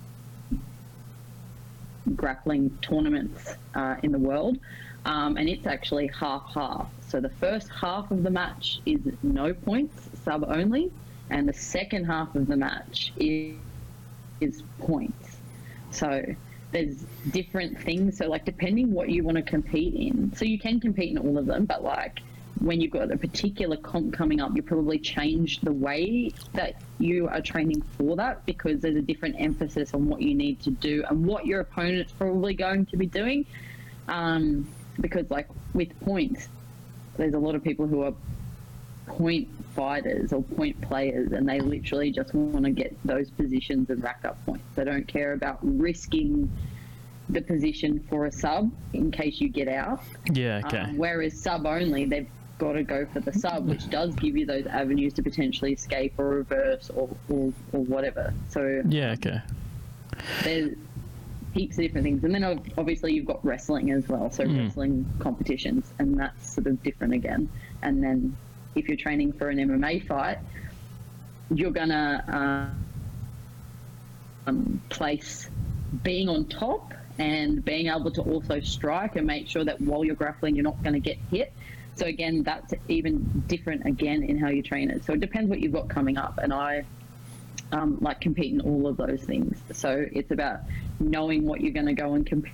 grappling 2.16 2.70
tournaments 2.82 3.54
uh, 3.74 3.96
in 4.02 4.12
the 4.12 4.18
world, 4.18 4.58
um, 5.04 5.36
and 5.36 5.48
it's 5.48 5.66
actually 5.66 6.08
half 6.08 6.44
half. 6.54 6.88
So 7.08 7.20
the 7.20 7.28
first 7.28 7.68
half 7.68 8.10
of 8.10 8.22
the 8.22 8.30
match 8.30 8.80
is 8.86 9.00
no 9.22 9.52
points, 9.52 10.08
sub 10.24 10.44
only, 10.48 10.90
and 11.30 11.48
the 11.48 11.52
second 11.52 12.04
half 12.04 12.34
of 12.34 12.46
the 12.46 12.56
match 12.56 13.12
is 13.16 13.56
is 14.40 14.62
points. 14.78 15.36
So 15.90 16.22
there's 16.72 16.96
different 17.30 17.78
things. 17.80 18.18
So 18.18 18.28
like 18.28 18.44
depending 18.44 18.92
what 18.92 19.10
you 19.10 19.24
want 19.24 19.36
to 19.36 19.42
compete 19.42 19.94
in, 19.94 20.32
so 20.34 20.44
you 20.44 20.58
can 20.58 20.80
compete 20.80 21.10
in 21.10 21.18
all 21.18 21.36
of 21.36 21.46
them, 21.46 21.64
but 21.66 21.82
like 21.82 22.20
when 22.60 22.80
you've 22.80 22.90
got 22.90 23.10
a 23.10 23.16
particular 23.16 23.76
comp 23.76 24.12
coming 24.12 24.40
up, 24.40 24.54
you 24.54 24.62
probably 24.62 24.98
change 24.98 25.60
the 25.62 25.72
way 25.72 26.30
that 26.52 26.74
you 26.98 27.26
are 27.28 27.40
training 27.40 27.82
for 27.96 28.16
that 28.16 28.44
because 28.44 28.80
there's 28.80 28.96
a 28.96 29.02
different 29.02 29.36
emphasis 29.38 29.94
on 29.94 30.06
what 30.06 30.20
you 30.20 30.34
need 30.34 30.60
to 30.60 30.70
do 30.70 31.02
and 31.08 31.24
what 31.24 31.46
your 31.46 31.60
opponent's 31.60 32.12
probably 32.12 32.52
going 32.52 32.84
to 32.86 32.96
be 32.98 33.06
doing. 33.06 33.46
Um, 34.08 34.68
because 35.00 35.30
like 35.30 35.48
with 35.72 35.98
points, 36.00 36.48
there's 37.16 37.32
a 37.32 37.38
lot 37.38 37.54
of 37.54 37.64
people 37.64 37.86
who 37.86 38.02
are 38.02 38.12
point 39.06 39.48
fighters 39.74 40.32
or 40.32 40.42
point 40.42 40.78
players 40.82 41.32
and 41.32 41.48
they 41.48 41.60
literally 41.60 42.10
just 42.10 42.34
want 42.34 42.64
to 42.66 42.70
get 42.70 42.94
those 43.06 43.30
positions 43.30 43.88
and 43.88 44.02
rack 44.02 44.20
up 44.24 44.44
points. 44.44 44.64
They 44.74 44.84
don't 44.84 45.08
care 45.08 45.32
about 45.32 45.58
risking 45.62 46.50
the 47.30 47.40
position 47.40 48.04
for 48.10 48.26
a 48.26 48.32
sub 48.32 48.70
in 48.92 49.10
case 49.10 49.40
you 49.40 49.48
get 49.48 49.68
out. 49.68 50.02
yeah. 50.30 50.60
Okay. 50.66 50.78
Um, 50.78 50.98
whereas 50.98 51.40
sub 51.40 51.64
only, 51.64 52.04
they've 52.04 52.28
got 52.60 52.72
to 52.74 52.84
go 52.84 53.06
for 53.06 53.20
the 53.20 53.32
sub, 53.32 53.68
which 53.68 53.88
does 53.90 54.14
give 54.14 54.36
you 54.36 54.46
those 54.46 54.66
avenues 54.66 55.14
to 55.14 55.22
potentially 55.22 55.72
escape 55.72 56.14
or 56.18 56.28
reverse 56.28 56.90
or, 56.90 57.08
or, 57.28 57.52
or 57.72 57.80
whatever. 57.80 58.32
So 58.50 58.82
yeah. 58.88 59.12
Okay. 59.12 59.40
there's 60.44 60.76
heaps 61.52 61.76
of 61.78 61.82
different 61.82 62.04
things. 62.04 62.22
And 62.22 62.34
then 62.34 62.44
obviously 62.78 63.14
you've 63.14 63.26
got 63.26 63.44
wrestling 63.44 63.90
as 63.90 64.06
well, 64.06 64.30
so 64.30 64.44
wrestling 64.44 65.06
competitions, 65.18 65.92
and 65.98 66.20
that's 66.20 66.52
sort 66.52 66.66
of 66.68 66.80
different 66.82 67.14
again. 67.14 67.48
And 67.82 68.04
then 68.04 68.36
if 68.76 68.86
you're 68.86 68.96
training 68.96 69.32
for 69.32 69.48
an 69.48 69.56
MMA 69.58 70.06
fight, 70.06 70.38
you're 71.52 71.72
gonna 71.72 72.70
uh, 74.46 74.48
um, 74.50 74.80
place 74.90 75.48
being 76.04 76.28
on 76.28 76.44
top 76.44 76.92
and 77.18 77.64
being 77.64 77.88
able 77.88 78.10
to 78.10 78.22
also 78.22 78.60
strike 78.60 79.16
and 79.16 79.26
make 79.26 79.48
sure 79.48 79.64
that 79.64 79.80
while 79.80 80.04
you're 80.04 80.14
grappling, 80.14 80.54
you're 80.54 80.64
not 80.64 80.82
going 80.82 80.94
to 80.94 81.00
get 81.00 81.18
hit. 81.30 81.52
So 81.96 82.06
again, 82.06 82.42
that's 82.42 82.72
even 82.88 83.44
different 83.46 83.84
again 83.86 84.22
in 84.22 84.38
how 84.38 84.48
you 84.48 84.62
train 84.62 84.90
it. 84.90 85.04
So 85.04 85.12
it 85.12 85.20
depends 85.20 85.50
what 85.50 85.60
you've 85.60 85.72
got 85.72 85.88
coming 85.88 86.16
up, 86.16 86.38
and 86.42 86.52
I 86.52 86.84
um, 87.72 87.98
like 88.00 88.20
compete 88.20 88.52
in 88.52 88.60
all 88.60 88.86
of 88.86 88.96
those 88.96 89.20
things. 89.22 89.58
So 89.72 90.06
it's 90.12 90.30
about 90.30 90.60
knowing 90.98 91.44
what 91.44 91.60
you're 91.60 91.72
going 91.72 91.86
to 91.86 91.92
go 91.92 92.14
and 92.14 92.26
compete 92.26 92.52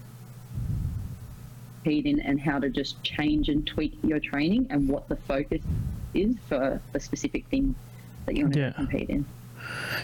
in 1.84 2.20
and 2.20 2.40
how 2.40 2.58
to 2.58 2.68
just 2.68 3.02
change 3.04 3.48
and 3.48 3.66
tweak 3.66 3.96
your 4.02 4.18
training 4.18 4.66
and 4.70 4.88
what 4.88 5.08
the 5.08 5.16
focus 5.16 5.62
is 6.14 6.34
for 6.48 6.80
the 6.92 7.00
specific 7.00 7.46
thing 7.46 7.74
that 8.26 8.36
you 8.36 8.44
want 8.44 8.54
to 8.54 8.60
Yeah. 8.60 8.72
compete 8.72 9.08
in. 9.08 9.24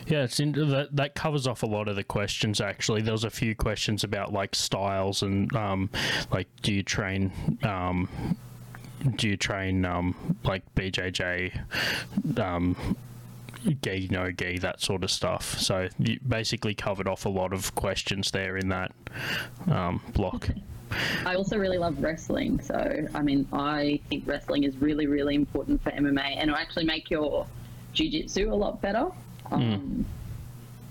Yeah, 0.07 0.25
it's 0.25 0.41
in, 0.41 0.53
that 0.53 0.97
that 0.97 1.15
covers 1.15 1.47
off 1.47 1.63
a 1.63 1.67
lot 1.67 1.87
of 1.89 1.95
the 1.97 2.03
questions. 2.03 2.61
Actually, 2.61 3.03
there 3.03 3.13
was 3.13 3.25
a 3.25 3.31
few 3.31 3.55
questions 3.55 4.03
about 4.03 4.33
like 4.33 4.55
styles 4.55 5.23
and 5.23 5.55
um, 5.55 5.91
like 6.31 6.49
do 6.63 6.73
you 6.73 6.83
train 6.83 7.33
um, 7.63 8.09
do 9.17 9.29
you 9.29 9.37
train 9.37 9.85
um, 9.85 10.37
like 10.45 10.63
BJJ, 10.75 12.39
um, 12.39 12.97
gi 13.83 14.09
no 14.11 14.31
gi 14.31 14.59
that 14.59 14.81
sort 14.81 15.05
of 15.05 15.11
stuff. 15.11 15.59
So 15.59 15.89
you 15.99 16.19
basically 16.27 16.75
covered 16.75 17.09
off 17.09 17.27
a 17.27 17.29
lot 17.29 17.53
of 17.53 17.75
questions 17.75 18.31
there 18.31 18.57
in 18.57 18.69
that 18.69 18.93
um, 19.71 20.01
block. 20.15 20.49
I 21.25 21.35
also 21.37 21.57
really 21.57 21.79
love 21.79 22.03
wrestling. 22.03 22.61
So, 22.61 23.09
I 23.15 23.23
mean, 23.23 23.49
I 23.53 24.01
think 24.11 24.25
wrestling 24.27 24.65
is 24.65 24.77
really, 24.77 25.07
really 25.07 25.35
important 25.35 25.83
for 25.83 25.91
MMA 25.91 26.37
and 26.37 26.51
it'll 26.51 26.57
actually 26.57 26.85
make 26.85 27.11
your 27.11 27.47
jiu-jitsu 27.95 28.53
a 28.53 28.55
lot 28.55 28.81
better. 28.83 29.07
Um, 29.51 30.05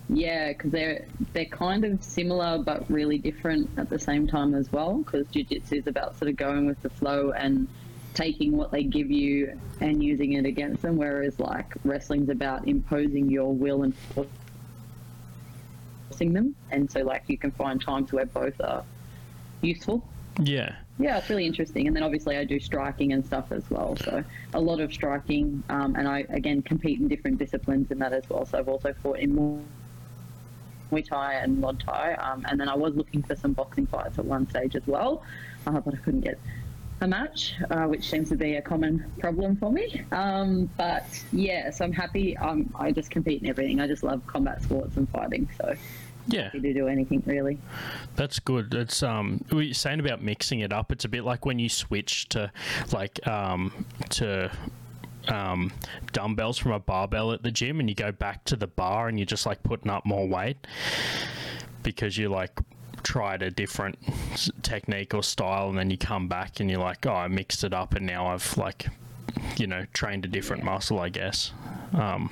yeah, 0.10 0.50
because 0.50 0.71
they're 0.71 1.06
they're 1.34 1.45
kind 1.45 1.86
of 1.86 2.04
similar 2.04 2.58
but 2.60 2.89
really 2.89 3.17
different 3.17 3.69
at 3.78 3.89
the 3.89 4.00
same 4.00 4.28
time 4.28 4.54
as 4.54 4.71
well. 4.71 4.97
Because 5.00 5.28
jiu-jitsu 5.28 5.76
is 5.76 5.88
about 5.88 6.17
sort 6.17 6.30
of 6.30 6.36
going 6.36 6.65
with 6.65 6.82
the 6.82 6.89
flow 6.89 7.32
and 7.32 7.67
taking 8.13 8.58
what 8.58 8.71
they 8.71 8.84
give 8.84 9.10
you 9.10 9.60
and 9.80 10.04
using 10.04 10.34
it 10.34 10.45
against 10.45 10.82
them, 10.82 10.97
whereas 10.97 11.39
like 11.39 11.74
wrestling's 11.84 12.30
about 12.30 12.67
imposing 12.67 13.30
your 13.30 13.54
will 13.54 13.84
and 13.84 13.93
forcing 16.10 16.34
them. 16.34 16.56
And 16.71 16.89
so, 16.91 17.02
like, 17.02 17.24
you 17.28 17.38
can 17.38 17.52
find 17.52 17.82
times 17.82 18.12
where 18.12 18.26
both 18.26 18.60
are 18.62 18.84
useful. 19.62 20.04
Yeah, 20.39 20.76
Yeah, 20.97 21.17
it's 21.17 21.30
really 21.30 21.45
interesting. 21.45 21.88
And 21.88 21.95
then 21.95 22.04
obviously 22.04 22.38
I 22.38 22.43
do 22.43 22.60
striking 22.60 23.12
and 23.13 23.26
stuff 23.26 23.52
as 23.52 23.69
well. 23.69 23.95
So 23.97 24.24
a 24.54 24.60
lot 24.62 24.80
of 24.80 24.93
striking. 24.93 25.63
Um, 25.69 25.95
and 25.95 26.08
I, 26.08 26.26
again, 26.30 26.62
compete 26.62 27.00
in 27.00 27.08
different 27.08 27.38
disciplines 27.38 27.91
in 27.91 28.00
that 28.00 28.13
as 28.13 28.30
well. 28.30 28.45
So 28.45 28.60
I've 28.60 28.69
also 28.69 28.93
fought 29.02 29.19
in 29.19 29.36
Muay 29.36 29.62
Muay 30.91 31.08
Thai 31.08 31.34
and 31.36 31.58
Muay 31.58 31.80
Thai. 31.84 32.13
Um, 32.13 32.45
and 32.50 32.60
then 32.60 32.69
I 32.69 32.76
was 32.76 32.95
looking 32.95 33.24
for 33.24 33.36
some 33.36 33.54
boxing 33.54 33.88
fights 33.88 34.19
at 34.19 34.26
one 34.26 34.47
stage 34.50 34.76
as 34.76 34.86
well. 34.86 35.24
Uh, 35.65 35.80
but 35.80 35.93
I 35.93 35.97
couldn't 35.97 36.21
get 36.21 36.39
a 37.01 37.07
match, 37.07 37.55
uh, 37.69 37.85
which 37.85 38.09
seems 38.09 38.29
to 38.29 38.35
be 38.35 38.55
a 38.55 38.61
common 38.61 39.11
problem 39.19 39.55
for 39.55 39.71
me. 39.71 40.03
Um, 40.11 40.69
but 40.77 41.05
yeah, 41.33 41.71
so 41.71 41.83
I'm 41.85 41.91
happy. 41.91 42.37
Um, 42.37 42.73
I 42.75 42.91
just 42.91 43.09
compete 43.09 43.41
in 43.41 43.49
everything. 43.49 43.81
I 43.81 43.87
just 43.87 44.03
love 44.03 44.25
combat 44.27 44.61
sports 44.61 44.95
and 44.97 45.09
fighting. 45.09 45.49
So 45.57 45.73
yeah. 46.27 46.49
to 46.49 46.59
do 46.59 46.87
anything 46.87 47.23
really. 47.25 47.57
That's 48.15 48.39
good. 48.39 48.73
It's 48.73 49.03
um, 49.03 49.43
what 49.49 49.61
you're 49.61 49.73
saying 49.73 49.99
about 49.99 50.21
mixing 50.21 50.59
it 50.59 50.71
up. 50.71 50.91
It's 50.91 51.05
a 51.05 51.09
bit 51.09 51.23
like 51.23 51.45
when 51.45 51.59
you 51.59 51.69
switch 51.69 52.29
to 52.29 52.51
like 52.91 53.25
um 53.27 53.85
to 54.11 54.51
um 55.27 55.71
dumbbells 56.13 56.57
from 56.57 56.71
a 56.71 56.79
barbell 56.79 57.31
at 57.31 57.43
the 57.43 57.51
gym, 57.51 57.79
and 57.79 57.89
you 57.89 57.95
go 57.95 58.11
back 58.11 58.43
to 58.45 58.55
the 58.55 58.67
bar, 58.67 59.07
and 59.07 59.17
you're 59.17 59.25
just 59.25 59.45
like 59.45 59.63
putting 59.63 59.89
up 59.89 60.05
more 60.05 60.27
weight 60.27 60.67
because 61.83 62.17
you're 62.17 62.29
like 62.29 62.59
tried 63.03 63.41
a 63.41 63.51
different 63.51 63.97
technique 64.63 65.13
or 65.13 65.23
style, 65.23 65.69
and 65.69 65.77
then 65.77 65.89
you 65.89 65.97
come 65.97 66.27
back 66.27 66.59
and 66.59 66.69
you're 66.69 66.79
like, 66.79 67.05
oh, 67.05 67.13
I 67.13 67.27
mixed 67.27 67.63
it 67.63 67.73
up, 67.73 67.93
and 67.95 68.05
now 68.05 68.27
I've 68.27 68.57
like 68.57 68.87
you 69.57 69.67
know 69.67 69.85
trained 69.93 70.25
a 70.25 70.27
different 70.27 70.63
muscle, 70.63 70.99
I 70.99 71.09
guess. 71.09 71.51
Um, 71.93 72.29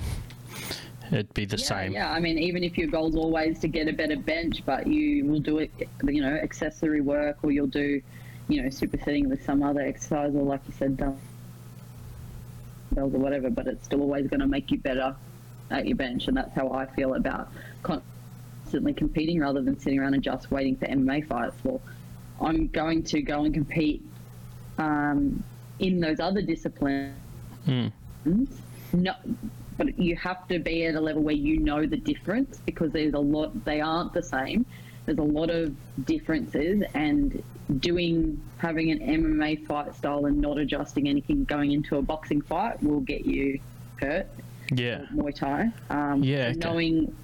it'd 1.12 1.32
be 1.34 1.44
the 1.44 1.56
Yeah, 1.56 1.64
same. 1.64 1.92
yeah. 1.92 2.10
I 2.12 2.20
mean, 2.20 2.38
even 2.38 2.62
if 2.64 2.78
your 2.78 2.88
goal's 2.88 3.16
always 3.16 3.58
to 3.60 3.68
get 3.68 3.88
a 3.88 3.92
better 3.92 4.16
bench, 4.16 4.62
but 4.64 4.86
you 4.86 5.24
will 5.26 5.40
do 5.40 5.58
it, 5.58 5.70
you 6.04 6.22
know, 6.22 6.32
accessory 6.34 7.00
work, 7.00 7.38
or 7.42 7.50
you'll 7.50 7.66
do, 7.66 8.00
you 8.48 8.62
know, 8.62 8.68
supersetting 8.68 9.26
with 9.28 9.44
some 9.44 9.62
other 9.62 9.80
exercise, 9.80 10.34
or 10.34 10.42
like 10.42 10.60
you 10.68 10.74
said, 10.78 10.96
dumbbells 10.96 11.20
or 12.96 13.06
whatever. 13.18 13.50
But 13.50 13.66
it's 13.66 13.84
still 13.84 14.00
always 14.02 14.26
going 14.28 14.40
to 14.40 14.46
make 14.46 14.70
you 14.70 14.78
better 14.78 15.14
at 15.70 15.86
your 15.86 15.96
bench, 15.96 16.28
and 16.28 16.36
that's 16.36 16.54
how 16.54 16.70
I 16.72 16.86
feel 16.86 17.14
about 17.14 17.48
constantly 18.70 18.94
competing 18.94 19.40
rather 19.40 19.60
than 19.60 19.76
sitting 19.80 19.98
around 19.98 20.14
and 20.14 20.22
just 20.22 20.48
waiting 20.52 20.76
for 20.76 20.86
MMA 20.86 21.26
fights. 21.26 21.56
Well, 21.64 21.80
I'm 22.40 22.68
going 22.68 23.02
to 23.04 23.20
go 23.20 23.44
and 23.44 23.52
compete 23.52 24.00
um, 24.78 25.42
in 25.80 25.98
those 25.98 26.20
other 26.20 26.40
disciplines 26.40 27.16
no, 28.92 29.14
but 29.76 29.98
you 29.98 30.14
have 30.16 30.46
to 30.48 30.60
be 30.60 30.84
at 30.86 30.94
a 30.94 31.00
level 31.00 31.22
where 31.22 31.34
you 31.34 31.58
know 31.58 31.84
the 31.84 31.96
difference 31.96 32.60
because 32.64 32.92
there's 32.92 33.14
a 33.14 33.18
lot. 33.18 33.64
They 33.64 33.80
aren't 33.80 34.12
the 34.12 34.22
same. 34.22 34.66
There's 35.06 35.18
a 35.18 35.22
lot 35.22 35.50
of 35.50 35.74
differences, 36.04 36.84
and 36.94 37.42
doing 37.78 38.40
having 38.58 38.90
an 38.90 38.98
MMA 38.98 39.66
fight 39.66 39.94
style 39.96 40.26
and 40.26 40.38
not 40.40 40.58
adjusting 40.58 41.08
anything 41.08 41.44
going 41.44 41.72
into 41.72 41.96
a 41.96 42.02
boxing 42.02 42.40
fight 42.42 42.82
will 42.82 43.00
get 43.00 43.24
you 43.24 43.58
hurt. 43.96 44.26
Yeah. 44.72 45.06
Muay 45.14 45.34
Thai. 45.34 45.70
Um, 45.88 46.22
Yeah, 46.22 46.48
okay. 46.48 46.58
Knowing 46.58 47.16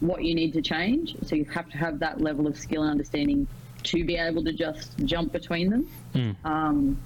what 0.00 0.24
you 0.24 0.34
need 0.34 0.54
to 0.54 0.62
change, 0.62 1.16
so 1.24 1.36
you 1.36 1.44
have 1.44 1.68
to 1.70 1.78
have 1.78 1.98
that 2.00 2.20
level 2.20 2.46
of 2.46 2.58
skill 2.58 2.82
and 2.82 2.90
understanding 2.90 3.46
to 3.82 4.04
be 4.04 4.16
able 4.16 4.44
to 4.44 4.52
just 4.52 4.96
jump 5.04 5.32
between 5.32 5.70
them. 5.70 5.88
Um, 6.44 6.98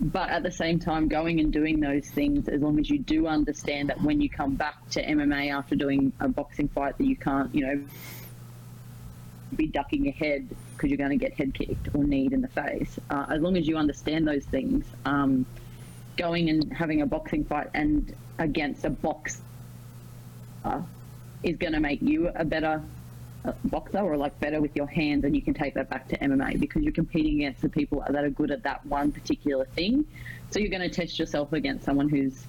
but 0.00 0.30
at 0.30 0.42
the 0.42 0.50
same 0.50 0.78
time, 0.78 1.08
going 1.08 1.40
and 1.40 1.52
doing 1.52 1.80
those 1.80 2.08
things, 2.08 2.48
as 2.48 2.62
long 2.62 2.78
as 2.80 2.88
you 2.88 2.98
do 2.98 3.26
understand 3.26 3.90
that 3.90 4.00
when 4.00 4.20
you 4.20 4.30
come 4.30 4.54
back 4.54 4.88
to 4.90 5.04
MMA 5.04 5.52
after 5.52 5.76
doing 5.76 6.12
a 6.20 6.28
boxing 6.28 6.68
fight, 6.68 6.96
that 6.96 7.04
you 7.04 7.16
can't, 7.16 7.54
you 7.54 7.66
know, 7.66 7.84
be 9.54 9.66
ducking 9.66 10.04
your 10.04 10.14
head 10.14 10.48
because 10.74 10.88
you're 10.88 10.96
going 10.96 11.10
to 11.10 11.16
get 11.16 11.34
head 11.34 11.52
kicked 11.52 11.94
or 11.94 12.02
kneed 12.02 12.32
in 12.32 12.40
the 12.40 12.48
face. 12.48 12.98
Uh, 13.10 13.26
as 13.28 13.42
long 13.42 13.58
as 13.58 13.68
you 13.68 13.76
understand 13.76 14.26
those 14.26 14.44
things, 14.44 14.86
um, 15.04 15.44
going 16.16 16.48
and 16.48 16.72
having 16.72 17.02
a 17.02 17.06
boxing 17.06 17.44
fight 17.44 17.68
and 17.74 18.14
against 18.38 18.86
a 18.86 18.90
boxer 18.90 19.42
is 21.42 21.56
going 21.56 21.72
to 21.72 21.80
make 21.80 22.02
you 22.02 22.28
a 22.34 22.44
better 22.44 22.82
uh, 23.44 23.52
boxer 23.64 23.98
or 23.98 24.16
like 24.16 24.38
better 24.40 24.60
with 24.60 24.74
your 24.76 24.86
hands 24.86 25.24
and 25.24 25.34
you 25.34 25.42
can 25.42 25.54
take 25.54 25.74
that 25.74 25.88
back 25.88 26.06
to 26.08 26.18
MMA 26.18 26.60
because 26.60 26.82
you're 26.82 26.92
competing 26.92 27.36
against 27.36 27.62
the 27.62 27.68
people 27.68 28.04
that 28.08 28.22
are 28.22 28.30
good 28.30 28.50
at 28.50 28.62
that 28.62 28.84
one 28.86 29.10
particular 29.10 29.64
thing. 29.64 30.04
So 30.50 30.58
you're 30.58 30.70
going 30.70 30.88
to 30.88 30.94
test 30.94 31.18
yourself 31.18 31.52
against 31.52 31.84
someone 31.84 32.08
who's 32.08 32.44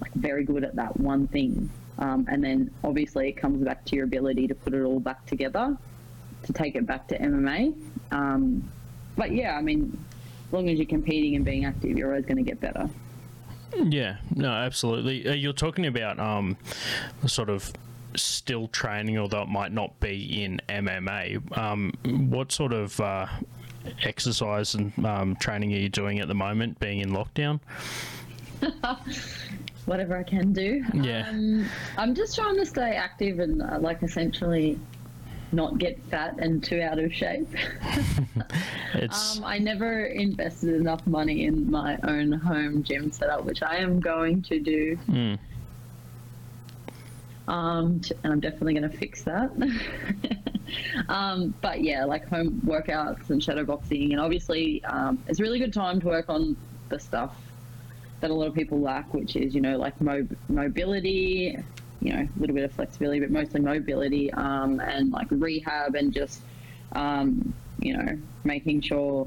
like 0.00 0.12
very 0.14 0.44
good 0.44 0.64
at 0.64 0.76
that 0.76 0.98
one 0.98 1.26
thing. 1.28 1.68
Um, 1.98 2.26
and 2.30 2.42
then 2.42 2.70
obviously 2.84 3.28
it 3.28 3.32
comes 3.32 3.62
back 3.64 3.84
to 3.86 3.96
your 3.96 4.04
ability 4.04 4.46
to 4.48 4.54
put 4.54 4.72
it 4.72 4.82
all 4.82 5.00
back 5.00 5.26
together 5.26 5.76
to 6.44 6.52
take 6.52 6.76
it 6.76 6.86
back 6.86 7.08
to 7.08 7.18
MMA. 7.18 7.74
Um, 8.12 8.70
but 9.16 9.32
yeah, 9.32 9.56
I 9.56 9.60
mean, 9.60 9.98
as 10.46 10.52
long 10.52 10.68
as 10.68 10.78
you're 10.78 10.86
competing 10.86 11.34
and 11.34 11.44
being 11.44 11.64
active, 11.64 11.98
you're 11.98 12.08
always 12.08 12.24
going 12.24 12.36
to 12.36 12.42
get 12.42 12.60
better. 12.60 12.88
Yeah, 13.76 14.16
no, 14.34 14.50
absolutely. 14.50 15.28
Uh, 15.28 15.34
you're 15.34 15.52
talking 15.52 15.86
about 15.86 16.18
um, 16.18 16.56
sort 17.26 17.50
of 17.50 17.72
still 18.16 18.68
training, 18.68 19.18
although 19.18 19.42
it 19.42 19.48
might 19.48 19.72
not 19.72 19.98
be 20.00 20.42
in 20.42 20.60
MMA. 20.68 21.56
Um, 21.56 21.92
what 22.30 22.52
sort 22.52 22.72
of 22.72 22.98
uh, 23.00 23.26
exercise 24.02 24.74
and 24.74 24.92
um, 25.04 25.36
training 25.36 25.72
are 25.74 25.78
you 25.78 25.88
doing 25.88 26.18
at 26.20 26.28
the 26.28 26.34
moment, 26.34 26.78
being 26.80 27.00
in 27.00 27.10
lockdown? 27.10 27.60
Whatever 29.86 30.16
I 30.16 30.22
can 30.22 30.52
do. 30.52 30.84
Yeah. 30.92 31.28
Um, 31.28 31.66
I'm 31.96 32.14
just 32.14 32.34
trying 32.34 32.56
to 32.56 32.66
stay 32.66 32.92
active 32.96 33.38
and 33.38 33.62
uh, 33.62 33.78
like 33.80 34.02
essentially 34.02 34.78
not 35.50 35.78
get 35.78 35.98
fat 36.10 36.38
and 36.38 36.62
too 36.62 36.82
out 36.82 36.98
of 36.98 37.12
shape. 37.12 37.48
It's 38.94 39.38
Um, 39.38 39.44
I 39.44 39.58
never 39.58 40.06
invested 40.06 40.74
enough 40.74 41.06
money 41.06 41.44
in 41.44 41.70
my 41.70 41.98
own 42.04 42.32
home 42.32 42.82
gym 42.82 43.12
setup, 43.12 43.44
which 43.44 43.62
I 43.62 43.76
am 43.76 44.00
going 44.00 44.42
to 44.42 44.58
do. 44.60 44.98
mm, 45.08 45.38
Um, 47.48 48.00
and 48.22 48.32
I'm 48.34 48.40
definitely 48.40 48.74
going 48.74 48.90
to 48.90 48.96
fix 48.96 49.24
that. 49.24 49.50
um, 51.08 51.54
but 51.62 51.82
yeah, 51.82 52.04
like 52.04 52.28
home 52.28 52.60
workouts 52.64 53.30
and 53.30 53.42
shadow 53.42 53.64
boxing, 53.64 54.12
and 54.12 54.20
obviously, 54.20 54.84
um, 54.84 55.18
it's 55.26 55.40
a 55.40 55.42
really 55.42 55.58
good 55.58 55.72
time 55.72 55.98
to 56.00 56.06
work 56.06 56.26
on 56.28 56.56
the 56.90 56.98
stuff 56.98 57.34
that 58.20 58.30
a 58.30 58.34
lot 58.34 58.48
of 58.48 58.54
people 58.54 58.80
lack, 58.80 59.14
which 59.14 59.34
is 59.36 59.54
you 59.54 59.60
know 59.62 59.78
like 59.78 59.98
mo- 60.00 60.28
mobility, 60.48 61.58
you 62.00 62.12
know, 62.12 62.20
a 62.20 62.38
little 62.40 62.54
bit 62.54 62.64
of 62.64 62.72
flexibility, 62.72 63.20
but 63.20 63.30
mostly 63.30 63.60
mobility, 63.60 64.30
um, 64.34 64.80
and 64.80 65.10
like 65.10 65.26
rehab 65.30 65.94
and 65.94 66.12
just 66.12 66.42
um, 66.92 67.54
you 67.80 67.96
know 67.96 68.18
making 68.44 68.80
sure. 68.82 69.26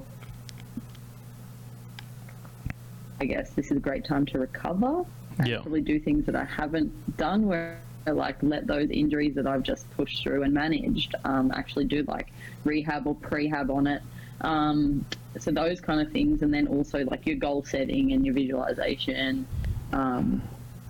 I 3.20 3.26
guess 3.26 3.52
this 3.54 3.70
is 3.70 3.78
a 3.78 3.80
great 3.80 4.04
time 4.06 4.26
to 4.28 4.40
recover 4.40 5.04
and 5.38 5.48
Yeah. 5.48 5.62
probably 5.62 5.82
do 5.82 6.00
things 6.00 6.26
that 6.26 6.36
I 6.36 6.44
haven't 6.44 7.18
done 7.18 7.46
where 7.46 7.78
like 8.08 8.42
let 8.42 8.68
those 8.68 8.90
injuries 8.90 9.36
that 9.36 9.48
I've 9.48 9.64
just 9.64 9.90
pushed 9.92 10.24
through 10.24 10.44
and 10.44 10.54
managed 10.54 11.16
um, 11.24 11.52
actually 11.54 11.86
do 11.86 12.04
like 12.04 12.32
rehab 12.64 13.08
or 13.08 13.16
prehab 13.16 13.70
on 13.70 13.88
it. 13.88 14.02
Um, 14.42 15.06
so 15.40 15.52
those 15.52 15.80
kind 15.80 16.02
of 16.02 16.12
things, 16.12 16.42
and 16.42 16.54
then 16.54 16.68
also 16.68 17.06
like 17.06 17.26
your 17.26 17.38
goal 17.38 17.64
setting 17.64 18.12
and 18.12 18.26
your 18.26 18.34
visualization, 18.34 19.46
um, 19.94 20.42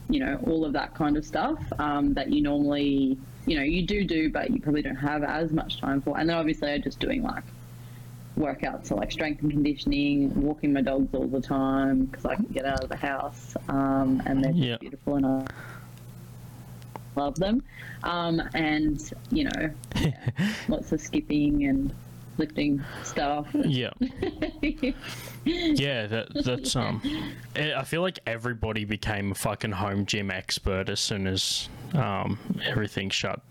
you 0.10 0.20
know, 0.20 0.40
all 0.48 0.66
of 0.66 0.74
that 0.74 0.94
kind 0.94 1.18
of 1.18 1.26
stuff 1.26 1.60
um, 1.80 2.14
that 2.14 2.32
you 2.32 2.42
normally, 2.42 3.18
you 3.46 3.58
know, 3.58 3.64
you 3.64 3.86
do 3.86 4.04
do, 4.04 4.30
but 4.32 4.50
you 4.50 4.60
probably 4.60 4.82
don't 4.82 4.96
have 4.96 5.24
as 5.24 5.52
much 5.52 5.80
time 5.80 6.02
for. 6.02 6.18
And 6.18 6.30
then 6.30 6.38
obviously 6.38 6.72
I'm 6.72 6.82
just 6.82 7.00
doing 7.00 7.24
like 7.24 7.44
workouts, 8.38 8.88
so 8.88 8.96
like 8.96 9.12
strength 9.12 9.42
and 9.42 9.52
conditioning, 9.52 10.34
walking 10.42 10.74
my 10.74 10.82
dogs 10.82 11.14
all 11.14 11.28
the 11.28 11.42
time 11.42 12.06
because 12.06 12.26
I 12.26 12.36
can 12.36 12.46
get 12.46 12.66
out 12.66 12.84
of 12.84 12.90
the 12.90 12.96
house, 12.96 13.56
um, 13.68 14.22
and 14.26 14.44
they're 14.44 14.54
just 14.54 14.64
Yeah. 14.64 14.78
beautiful 14.78 15.16
and 15.16 15.26
I 15.26 15.46
love 17.16 17.36
them. 17.36 17.64
Um, 18.04 18.42
and 18.54 19.12
you 19.32 19.46
know, 19.46 19.72
yeah, 19.96 20.30
lots 20.68 20.92
of 20.92 21.02
skipping 21.02 21.66
and 21.66 21.94
lifting 22.38 22.84
stuff. 23.04 23.48
yeah. 23.54 23.92
Yeah, 25.44 26.06
that, 26.06 26.28
that's 26.46 26.76
um. 26.76 27.02
I 27.56 27.74
I 27.74 27.84
feel 27.84 28.02
like 28.04 28.20
everybody 28.28 28.86
became 28.86 29.32
a 29.32 29.36
fucking 29.36 29.72
home 29.72 30.06
gym 30.06 30.30
expert 30.30 30.88
as 30.88 31.00
soon 31.00 31.26
as 31.26 31.68
um 31.94 32.38
everything 32.64 33.10
shut. 33.10 33.42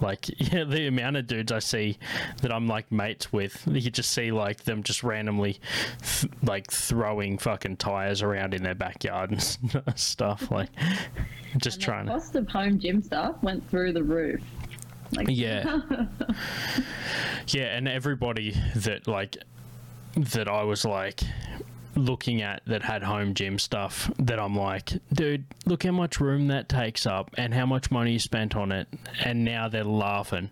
Like 0.00 0.28
yeah, 0.52 0.64
the 0.64 0.86
amount 0.88 1.16
of 1.16 1.26
dudes 1.26 1.52
I 1.52 1.58
see 1.60 1.98
that 2.40 2.52
I'm 2.52 2.66
like 2.66 2.90
mates 2.90 3.32
with, 3.32 3.62
you 3.70 3.90
just 3.90 4.10
see 4.12 4.32
like 4.32 4.64
them 4.64 4.82
just 4.82 5.02
randomly, 5.04 5.60
th- 6.02 6.32
like 6.42 6.70
throwing 6.70 7.38
fucking 7.38 7.76
tires 7.76 8.22
around 8.22 8.54
in 8.54 8.62
their 8.62 8.74
backyard 8.74 9.30
and 9.30 9.42
stuff. 9.98 10.50
Like, 10.50 10.70
just 11.58 11.76
And 11.76 11.84
trying 11.84 12.06
the 12.06 12.12
to. 12.12 12.18
cost 12.18 12.34
of 12.34 12.48
home 12.48 12.78
gym 12.78 13.02
stuff 13.02 13.36
went 13.42 13.68
through 13.70 13.92
the 13.92 14.02
roof. 14.02 14.40
Like, 15.12 15.26
Yeah. 15.30 15.82
yeah, 17.48 17.76
and 17.76 17.86
everybody 17.88 18.56
that 18.76 19.06
like 19.06 19.36
that 20.16 20.48
I 20.48 20.62
was 20.62 20.84
like 20.84 21.20
looking 21.94 22.42
at 22.42 22.62
that 22.66 22.82
had 22.82 23.02
home 23.02 23.34
gym 23.34 23.58
stuff 23.58 24.10
that 24.18 24.38
I'm 24.38 24.56
like, 24.56 24.92
dude, 25.12 25.44
look 25.66 25.82
how 25.84 25.92
much 25.92 26.20
room 26.20 26.48
that 26.48 26.68
takes 26.68 27.06
up 27.06 27.30
and 27.36 27.52
how 27.52 27.66
much 27.66 27.90
money 27.90 28.12
you 28.12 28.18
spent 28.18 28.56
on 28.56 28.72
it 28.72 28.88
and 29.24 29.44
now 29.44 29.68
they're 29.68 29.84
laughing. 29.84 30.50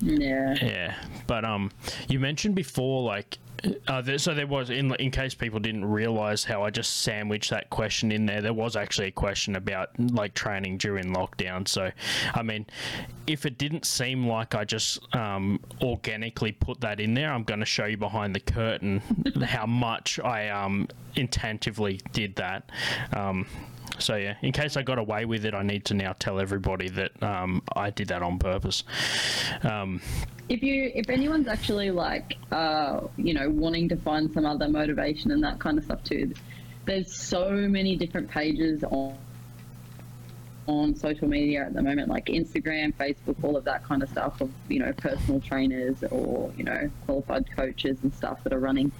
yeah. 0.00 0.54
Yeah, 0.54 0.94
but 1.26 1.44
um, 1.44 1.70
you 2.08 2.18
mentioned 2.20 2.54
before 2.54 3.02
like. 3.02 3.38
Uh, 3.86 4.00
there, 4.02 4.18
so 4.18 4.34
there 4.34 4.46
was 4.46 4.70
in 4.70 4.92
in 4.96 5.10
case 5.10 5.34
people 5.34 5.60
didn't 5.60 5.84
realize 5.84 6.44
how 6.44 6.64
I 6.64 6.70
just 6.70 7.02
sandwiched 7.02 7.50
that 7.50 7.70
question 7.70 8.10
in 8.10 8.26
there. 8.26 8.40
There 8.40 8.52
was 8.52 8.76
actually 8.76 9.08
a 9.08 9.12
question 9.12 9.56
about 9.56 9.90
like 9.98 10.34
training 10.34 10.78
during 10.78 11.14
lockdown. 11.14 11.68
So, 11.68 11.90
I 12.34 12.42
mean, 12.42 12.66
if 13.26 13.46
it 13.46 13.58
didn't 13.58 13.84
seem 13.84 14.26
like 14.26 14.54
I 14.54 14.64
just 14.64 15.14
um, 15.14 15.60
organically 15.80 16.52
put 16.52 16.80
that 16.80 16.98
in 16.98 17.14
there, 17.14 17.32
I'm 17.32 17.44
going 17.44 17.60
to 17.60 17.66
show 17.66 17.84
you 17.84 17.96
behind 17.96 18.34
the 18.34 18.40
curtain 18.40 18.98
how 19.44 19.66
much 19.66 20.18
I 20.18 20.48
um, 20.48 20.88
intentively 21.14 22.00
did 22.12 22.36
that. 22.36 22.70
Um, 23.12 23.46
so 24.02 24.16
yeah, 24.16 24.36
in 24.42 24.52
case 24.52 24.76
I 24.76 24.82
got 24.82 24.98
away 24.98 25.24
with 25.24 25.44
it, 25.44 25.54
I 25.54 25.62
need 25.62 25.84
to 25.86 25.94
now 25.94 26.14
tell 26.18 26.40
everybody 26.40 26.88
that 26.90 27.22
um, 27.22 27.62
I 27.74 27.90
did 27.90 28.08
that 28.08 28.22
on 28.22 28.38
purpose. 28.38 28.84
Um, 29.62 30.00
if 30.48 30.62
you 30.62 30.90
if 30.94 31.08
anyone's 31.08 31.48
actually 31.48 31.90
like 31.90 32.36
uh 32.50 33.00
you 33.16 33.32
know 33.32 33.48
wanting 33.48 33.88
to 33.88 33.96
find 33.96 34.30
some 34.32 34.44
other 34.44 34.68
motivation 34.68 35.30
and 35.30 35.42
that 35.42 35.58
kind 35.58 35.78
of 35.78 35.84
stuff 35.84 36.02
too 36.04 36.32
there's 36.84 37.14
so 37.14 37.50
many 37.50 37.96
different 37.96 38.28
pages 38.28 38.84
on 38.84 39.16
on 40.66 40.94
social 40.94 41.28
media 41.28 41.64
at 41.64 41.72
the 41.72 41.82
moment 41.82 42.08
like 42.08 42.26
instagram 42.26 42.94
facebook 42.94 43.36
all 43.42 43.56
of 43.56 43.64
that 43.64 43.82
kind 43.84 44.02
of 44.02 44.08
stuff 44.08 44.40
of 44.40 44.50
you 44.68 44.78
know 44.78 44.92
personal 44.94 45.40
trainers 45.40 46.04
or 46.10 46.52
you 46.56 46.64
know 46.64 46.90
qualified 47.06 47.44
coaches 47.56 47.96
and 48.02 48.12
stuff 48.12 48.42
that 48.44 48.52
are 48.52 48.60
running 48.60 48.92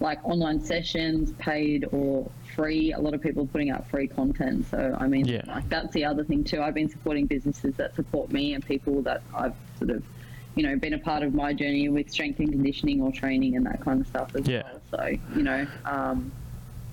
like 0.00 0.22
online 0.24 0.60
sessions 0.60 1.32
paid 1.38 1.84
or 1.92 2.30
free 2.54 2.92
a 2.92 2.98
lot 2.98 3.14
of 3.14 3.20
people 3.20 3.42
are 3.42 3.46
putting 3.46 3.70
out 3.70 3.88
free 3.90 4.06
content 4.06 4.64
so 4.70 4.96
i 5.00 5.06
mean 5.06 5.26
Yeah. 5.26 5.42
like 5.46 5.68
that's 5.68 5.92
the 5.92 6.04
other 6.04 6.24
thing 6.24 6.44
too 6.44 6.62
i've 6.62 6.74
been 6.74 6.88
supporting 6.88 7.26
businesses 7.26 7.74
that 7.76 7.94
support 7.96 8.30
me 8.32 8.54
and 8.54 8.64
people 8.64 9.02
that 9.02 9.22
i've 9.34 9.54
sort 9.78 9.90
of 9.90 10.02
you 10.54 10.62
know 10.62 10.76
been 10.76 10.94
a 10.94 10.98
part 10.98 11.22
of 11.22 11.34
my 11.34 11.52
journey 11.52 11.88
with 11.88 12.10
strength 12.10 12.38
and 12.40 12.50
conditioning 12.50 13.00
or 13.02 13.12
training 13.12 13.56
and 13.56 13.66
that 13.66 13.80
kind 13.80 14.00
of 14.00 14.06
stuff 14.06 14.34
as 14.34 14.46
Yeah. 14.48 14.62
well 14.64 14.80
so 14.90 15.06
you 15.36 15.42
know 15.42 15.66
um, 15.84 16.30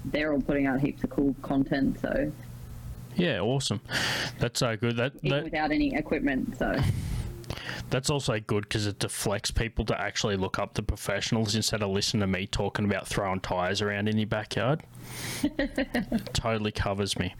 they're 0.05 0.33
all 0.33 0.41
putting 0.41 0.65
out 0.67 0.79
heaps 0.79 1.03
of 1.03 1.09
cool 1.09 1.35
content 1.41 1.97
so 2.01 2.31
Yeah, 3.15 3.39
awesome. 3.39 3.79
That's 4.39 4.59
so 4.59 4.75
good. 4.75 4.97
That, 4.97 5.13
even 5.23 5.29
that 5.37 5.43
without 5.45 5.71
any 5.71 5.95
equipment 5.95 6.57
so 6.59 6.75
that's 7.89 8.09
also 8.09 8.39
good 8.39 8.63
because 8.63 8.87
it 8.87 8.99
deflects 8.99 9.51
people 9.51 9.85
to 9.85 9.99
actually 9.99 10.35
look 10.37 10.59
up 10.59 10.73
the 10.73 10.83
professionals 10.83 11.55
instead 11.55 11.81
of 11.81 11.89
listening 11.89 12.21
to 12.21 12.27
me 12.27 12.47
talking 12.47 12.85
about 12.85 13.07
throwing 13.07 13.39
tires 13.39 13.81
around 13.81 14.07
in 14.07 14.17
your 14.17 14.27
backyard. 14.27 14.81
totally 16.33 16.71
covers 16.71 17.17
me. 17.17 17.33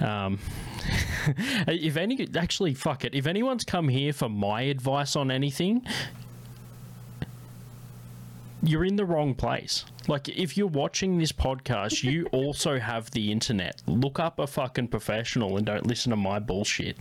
Um, 0.00 0.38
if 1.66 1.96
any, 1.96 2.28
actually, 2.36 2.74
fuck 2.74 3.04
it. 3.04 3.14
If 3.14 3.26
anyone's 3.26 3.64
come 3.64 3.88
here 3.88 4.12
for 4.12 4.28
my 4.28 4.62
advice 4.62 5.16
on 5.16 5.30
anything, 5.30 5.86
you're 8.62 8.84
in 8.84 8.96
the 8.96 9.04
wrong 9.04 9.34
place. 9.34 9.84
Like, 10.08 10.28
if 10.28 10.56
you're 10.56 10.66
watching 10.66 11.18
this 11.18 11.32
podcast, 11.32 12.02
you 12.02 12.26
also 12.32 12.78
have 12.78 13.10
the 13.10 13.32
internet. 13.32 13.82
Look 13.86 14.18
up 14.20 14.38
a 14.38 14.46
fucking 14.46 14.88
professional 14.88 15.56
and 15.56 15.66
don't 15.66 15.86
listen 15.86 16.10
to 16.10 16.16
my 16.16 16.38
bullshit. 16.38 16.96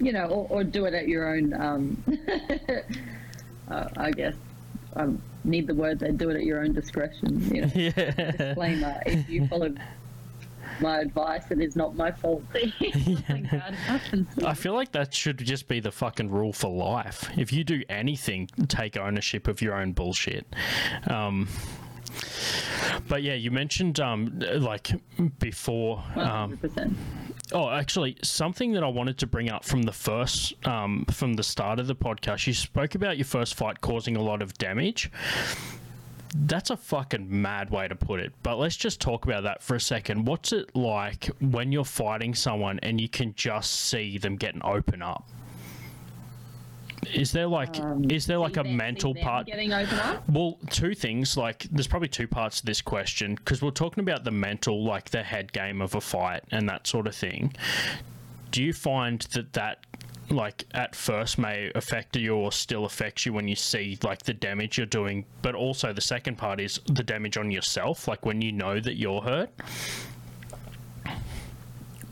You 0.00 0.12
know, 0.12 0.26
or, 0.26 0.46
or 0.50 0.64
do 0.64 0.86
it 0.86 0.94
at 0.94 1.06
your 1.08 1.34
own. 1.34 1.52
Um, 1.54 2.02
uh, 3.70 3.88
I 3.96 4.10
guess 4.10 4.34
um, 4.96 5.20
need 5.44 5.66
the 5.66 5.74
word 5.74 5.98
there. 6.00 6.12
Do 6.12 6.30
it 6.30 6.36
at 6.36 6.44
your 6.44 6.62
own 6.62 6.72
discretion. 6.72 7.40
You 7.54 7.60
know, 7.62 7.70
Yeah. 7.74 8.10
disclaimer: 8.32 9.02
if 9.06 9.28
you 9.28 9.46
follow 9.46 9.72
my 10.80 11.00
advice, 11.00 11.50
and 11.50 11.60
it 11.60 11.66
is 11.66 11.76
not 11.76 11.94
my 11.94 12.10
fault. 12.10 12.42
Something 12.52 13.48
bad 13.50 13.74
happens. 13.74 14.28
I 14.44 14.54
feel 14.54 14.72
like 14.74 14.92
that 14.92 15.12
should 15.12 15.38
just 15.38 15.68
be 15.68 15.80
the 15.80 15.92
fucking 15.92 16.30
rule 16.30 16.52
for 16.52 16.70
life. 16.70 17.28
If 17.36 17.52
you 17.52 17.64
do 17.64 17.82
anything, 17.88 18.48
take 18.68 18.96
ownership 18.96 19.46
of 19.46 19.60
your 19.60 19.74
own 19.74 19.92
bullshit. 19.92 20.46
Um, 21.06 21.48
but 23.08 23.22
yeah, 23.22 23.34
you 23.34 23.50
mentioned 23.50 24.00
um, 24.00 24.38
like 24.38 24.90
before. 25.38 26.02
Um, 26.16 26.56
100%. 26.58 26.94
oh, 27.52 27.68
actually, 27.70 28.16
something 28.22 28.72
that 28.72 28.82
I 28.82 28.88
wanted 28.88 29.18
to 29.18 29.26
bring 29.26 29.50
up 29.50 29.64
from 29.64 29.82
the 29.82 29.92
first, 29.92 30.54
um, 30.66 31.04
from 31.10 31.34
the 31.34 31.42
start 31.42 31.78
of 31.78 31.86
the 31.86 31.94
podcast. 31.96 32.46
You 32.46 32.54
spoke 32.54 32.94
about 32.94 33.16
your 33.18 33.24
first 33.24 33.54
fight 33.54 33.80
causing 33.80 34.16
a 34.16 34.22
lot 34.22 34.42
of 34.42 34.54
damage. 34.54 35.10
That's 36.32 36.70
a 36.70 36.76
fucking 36.76 37.26
mad 37.28 37.70
way 37.70 37.88
to 37.88 37.96
put 37.96 38.20
it. 38.20 38.32
But 38.44 38.56
let's 38.58 38.76
just 38.76 39.00
talk 39.00 39.24
about 39.24 39.42
that 39.42 39.62
for 39.62 39.74
a 39.74 39.80
second. 39.80 40.26
What's 40.26 40.52
it 40.52 40.74
like 40.76 41.26
when 41.40 41.72
you're 41.72 41.84
fighting 41.84 42.34
someone 42.36 42.78
and 42.84 43.00
you 43.00 43.08
can 43.08 43.34
just 43.34 43.72
see 43.72 44.16
them 44.16 44.36
getting 44.36 44.62
open 44.64 45.02
up? 45.02 45.28
Is 47.14 47.32
there 47.32 47.46
like 47.46 47.76
is 48.10 48.26
there 48.26 48.38
like 48.38 48.56
a 48.56 48.62
them- 48.62 48.76
mental 48.76 49.14
part? 49.14 49.46
getting 49.46 49.72
open 49.72 49.98
up. 49.98 50.28
Well, 50.28 50.58
two 50.68 50.94
things. 50.94 51.36
Like, 51.36 51.66
there's 51.70 51.86
probably 51.86 52.08
two 52.08 52.28
parts 52.28 52.60
to 52.60 52.66
this 52.66 52.82
question 52.82 53.34
because 53.36 53.62
we're 53.62 53.70
talking 53.70 54.02
about 54.02 54.24
the 54.24 54.30
mental, 54.30 54.84
like 54.84 55.10
the 55.10 55.22
head 55.22 55.52
game 55.52 55.80
of 55.80 55.94
a 55.94 56.00
fight 56.00 56.42
and 56.50 56.68
that 56.68 56.86
sort 56.86 57.06
of 57.06 57.14
thing. 57.14 57.54
Do 58.50 58.62
you 58.62 58.72
find 58.72 59.20
that 59.32 59.52
that, 59.54 59.78
like, 60.28 60.64
at 60.72 60.94
first 60.94 61.38
may 61.38 61.72
affect 61.74 62.16
you 62.16 62.34
or 62.34 62.52
still 62.52 62.84
affects 62.84 63.24
you 63.24 63.32
when 63.32 63.48
you 63.48 63.56
see, 63.56 63.98
like, 64.02 64.22
the 64.22 64.34
damage 64.34 64.76
you're 64.76 64.86
doing? 64.86 65.24
But 65.40 65.54
also, 65.54 65.92
the 65.92 66.00
second 66.00 66.36
part 66.36 66.60
is 66.60 66.80
the 66.86 67.02
damage 67.02 67.36
on 67.38 67.50
yourself, 67.50 68.08
like 68.08 68.26
when 68.26 68.42
you 68.42 68.52
know 68.52 68.78
that 68.80 68.96
you're 68.96 69.22
hurt? 69.22 69.50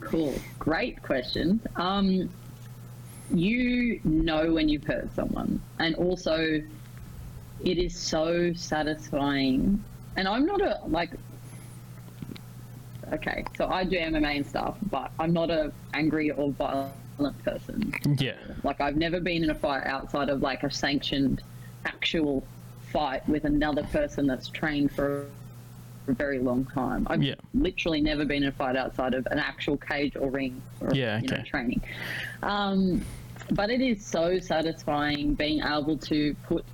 Cool. 0.01 0.35
Great 0.59 1.03
question. 1.03 1.61
Um, 1.77 2.31
you 3.35 4.01
know 4.05 4.53
when 4.53 4.69
you've 4.69 4.85
hurt 4.85 5.15
someone, 5.15 5.61
and 5.79 5.95
also 5.97 6.63
it 7.65 7.79
is 7.79 7.97
so 7.97 8.53
satisfying. 8.55 9.83
And 10.17 10.29
I'm 10.29 10.47
not 10.47 10.61
a 10.61 10.81
like. 10.87 11.11
Okay, 13.13 13.45
so 13.57 13.69
I 13.69 13.85
do 13.85 13.97
MMA 13.97 14.37
and 14.37 14.47
stuff, 14.47 14.77
but 14.91 15.11
I'm 15.19 15.33
not 15.33 15.51
a 15.51 15.73
angry 15.95 16.31
or 16.31 16.51
violent 16.53 17.45
person. 17.45 17.93
Yeah. 18.19 18.37
Like 18.65 18.81
I've 18.81 18.97
never 18.97 19.21
been 19.21 19.45
in 19.45 19.51
a 19.51 19.55
fight 19.55 19.87
outside 19.87 20.29
of 20.29 20.43
like 20.43 20.63
a 20.63 20.71
sanctioned 20.71 21.43
actual 21.87 22.47
fight 22.93 23.27
with 23.29 23.45
another 23.45 23.83
person 23.85 24.27
that's 24.27 24.49
trained 24.49 24.93
for 24.93 25.27
a 26.09 26.15
very 26.15 26.39
long 26.39 26.65
time. 26.67 27.07
I've 27.09 27.23
Yeah. 27.23 27.35
literally 27.55 28.01
never 28.01 28.25
been 28.25 28.43
in 28.43 28.49
a 28.49 28.53
fight 28.53 28.77
outside 28.77 29.15
of 29.15 29.27
an 29.31 29.39
actual 29.39 29.77
cage 29.77 30.17
or 30.17 30.31
ring 30.31 30.61
or 30.81 30.95
Yeah, 30.95 31.21
you 31.21 31.29
know, 31.29 31.43
training. 31.43 31.81
Um, 32.43 33.03
but 33.51 33.71
it 33.71 33.81
is 33.81 34.05
so 34.05 34.39
satisfying 34.39 35.35
being 35.35 35.63
able 35.63 35.97
to 35.99 36.35
put 36.47 36.65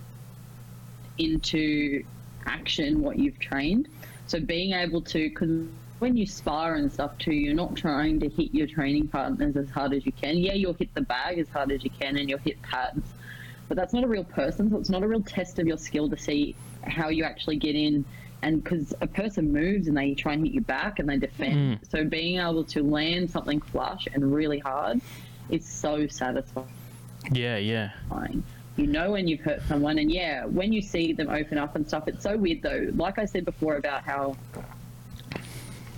into 1.19 2.03
action 2.47 3.03
what 3.03 3.19
you've 3.19 3.39
trained. 3.39 3.89
So 4.27 4.41
being 4.41 4.73
able 4.73 5.03
to, 5.03 5.29
because 5.29 5.67
when 5.99 6.17
you 6.17 6.27
spar 6.27 6.75
and 6.75 6.93
stuff 6.93 7.17
too, 7.19 7.33
you're 7.33 7.55
not 7.55 7.77
trying 7.77 8.19
to 8.21 8.29
hit 8.29 8.53
your 8.53 8.67
training 8.67 9.09
partners 9.09 9.57
as 9.57 9.71
hard 9.71 9.93
as 9.93 10.05
you 10.05 10.13
can. 10.13 10.39
Yeah, 10.39 10.55
you'll 10.55 10.75
hit 10.75 10.93
the 10.95 11.03
bag 11.03 11.39
as 11.39 11.49
hard 11.49 11.71
as 11.71 11.85
you 11.85 11.91
can 11.91 12.17
and 12.17 12.29
you'll 12.29 12.39
hit 12.39 12.61
pads, 12.63 13.07
but 13.69 13.77
that's 13.77 13.93
not 13.93 14.03
a 14.05 14.09
real 14.09 14.25
person. 14.25 14.71
So 14.71 14.79
it's 14.79 14.91
not 14.91 15.03
a 15.03 15.09
real 15.09 15.23
test 15.23 15.59
of 15.59 15.67
your 15.67 15.79
skill 15.79 16.09
to 16.11 16.17
see 16.17 16.57
how 16.83 17.09
you 17.09 17.25
actually 17.25 17.57
get 17.57 17.77
in. 17.77 18.05
And 18.45 18.63
because 18.63 18.93
a 19.01 19.07
person 19.07 19.53
moves 19.53 19.89
and 19.89 19.97
they 19.97 20.13
try 20.13 20.35
and 20.35 20.45
hit 20.45 20.53
you 20.53 20.61
back 20.61 20.99
and 20.99 21.09
they 21.09 21.17
defend. 21.17 21.81
Mm. 21.81 21.91
So 21.91 22.05
being 22.05 22.39
able 22.39 22.63
to 22.65 22.83
land 22.83 23.31
something 23.31 23.59
flush 23.59 24.07
and 24.13 24.35
really 24.35 24.59
hard 24.59 25.01
is 25.49 25.67
so 25.67 26.07
satisfying 26.07 26.69
Yeah, 27.33 27.57
yeah. 27.57 27.93
You 28.77 28.87
know 28.87 29.13
when 29.13 29.27
you've 29.27 29.41
hurt 29.41 29.63
someone, 29.67 29.99
and 29.99 30.11
yeah, 30.11 30.45
when 30.45 30.73
you 30.73 30.83
see 30.83 31.15
them 31.15 31.31
open 31.31 31.57
up 31.57 31.75
and 31.75 31.89
stuff, 31.89 32.07
it's 32.07 32.23
so 32.23 32.37
weird 32.37 32.61
though. 32.61 32.91
Like 32.95 33.19
I 33.19 33.25
said 33.25 33.47
before 33.47 33.77
about 33.77 34.03
how, 34.03 34.37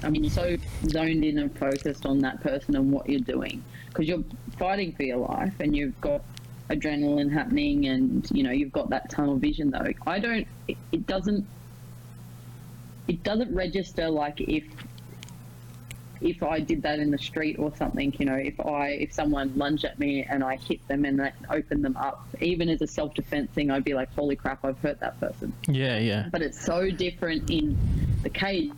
I 0.04 0.10
mean, 0.10 0.28
so 0.30 0.56
zoned 0.86 1.24
in 1.24 1.38
and 1.38 1.58
focused 1.58 2.06
on 2.06 2.20
that 2.20 2.42
person 2.42 2.76
and 2.76 2.92
what 2.92 3.08
you're 3.08 3.20
doing 3.20 3.64
because 3.88 4.06
you're 4.06 4.24
fighting 4.56 4.92
for 4.92 5.02
your 5.02 5.16
life 5.16 5.54
and 5.58 5.74
you've 5.74 6.00
got 6.00 6.22
adrenaline 6.70 7.32
happening 7.32 7.86
and 7.86 8.28
you 8.32 8.42
know 8.42 8.50
you've 8.50 8.72
got 8.72 8.90
that 8.90 9.08
tunnel 9.10 9.36
vision 9.36 9.70
though. 9.70 9.90
I 10.06 10.20
don't. 10.20 10.46
It, 10.68 10.76
it 10.92 11.06
doesn't. 11.06 11.46
It 13.08 13.22
doesn't 13.22 13.54
register 13.54 14.10
like 14.10 14.40
if 14.40 14.64
if 16.20 16.42
I 16.42 16.60
did 16.60 16.82
that 16.82 16.98
in 16.98 17.10
the 17.10 17.18
street 17.18 17.58
or 17.58 17.74
something, 17.76 18.14
you 18.18 18.24
know, 18.24 18.34
if 18.34 18.58
I 18.60 18.88
if 18.88 19.12
someone 19.12 19.52
lunged 19.56 19.84
at 19.84 19.98
me 19.98 20.26
and 20.28 20.42
I 20.42 20.56
hit 20.56 20.86
them 20.88 21.04
and 21.04 21.20
that 21.20 21.34
opened 21.50 21.84
them 21.84 21.96
up, 21.96 22.26
even 22.40 22.68
as 22.68 22.80
a 22.82 22.86
self 22.86 23.14
defense 23.14 23.50
thing, 23.52 23.70
I'd 23.70 23.84
be 23.84 23.94
like, 23.94 24.12
holy 24.14 24.36
crap, 24.36 24.64
I've 24.64 24.78
hurt 24.78 25.00
that 25.00 25.20
person. 25.20 25.52
Yeah, 25.68 25.98
yeah. 25.98 26.28
But 26.30 26.42
it's 26.42 26.60
so 26.60 26.90
different 26.90 27.50
in 27.50 27.76
the 28.22 28.30
cage 28.30 28.72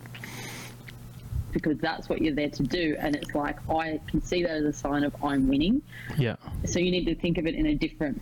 because 1.51 1.77
that's 1.79 2.07
what 2.09 2.21
you're 2.21 2.35
there 2.35 2.49
to 2.49 2.63
do, 2.63 2.95
and 2.99 3.15
it's 3.15 3.33
like 3.33 3.57
I 3.69 3.99
can 4.07 4.21
see 4.21 4.43
that 4.43 4.51
as 4.51 4.65
a 4.65 4.73
sign 4.73 5.03
of 5.03 5.15
I'm 5.23 5.47
winning. 5.47 5.81
Yeah. 6.17 6.35
So 6.65 6.79
you 6.79 6.91
need 6.91 7.05
to 7.05 7.15
think 7.15 7.37
of 7.37 7.47
it 7.47 7.55
in 7.55 7.65
a 7.65 7.75
different 7.75 8.21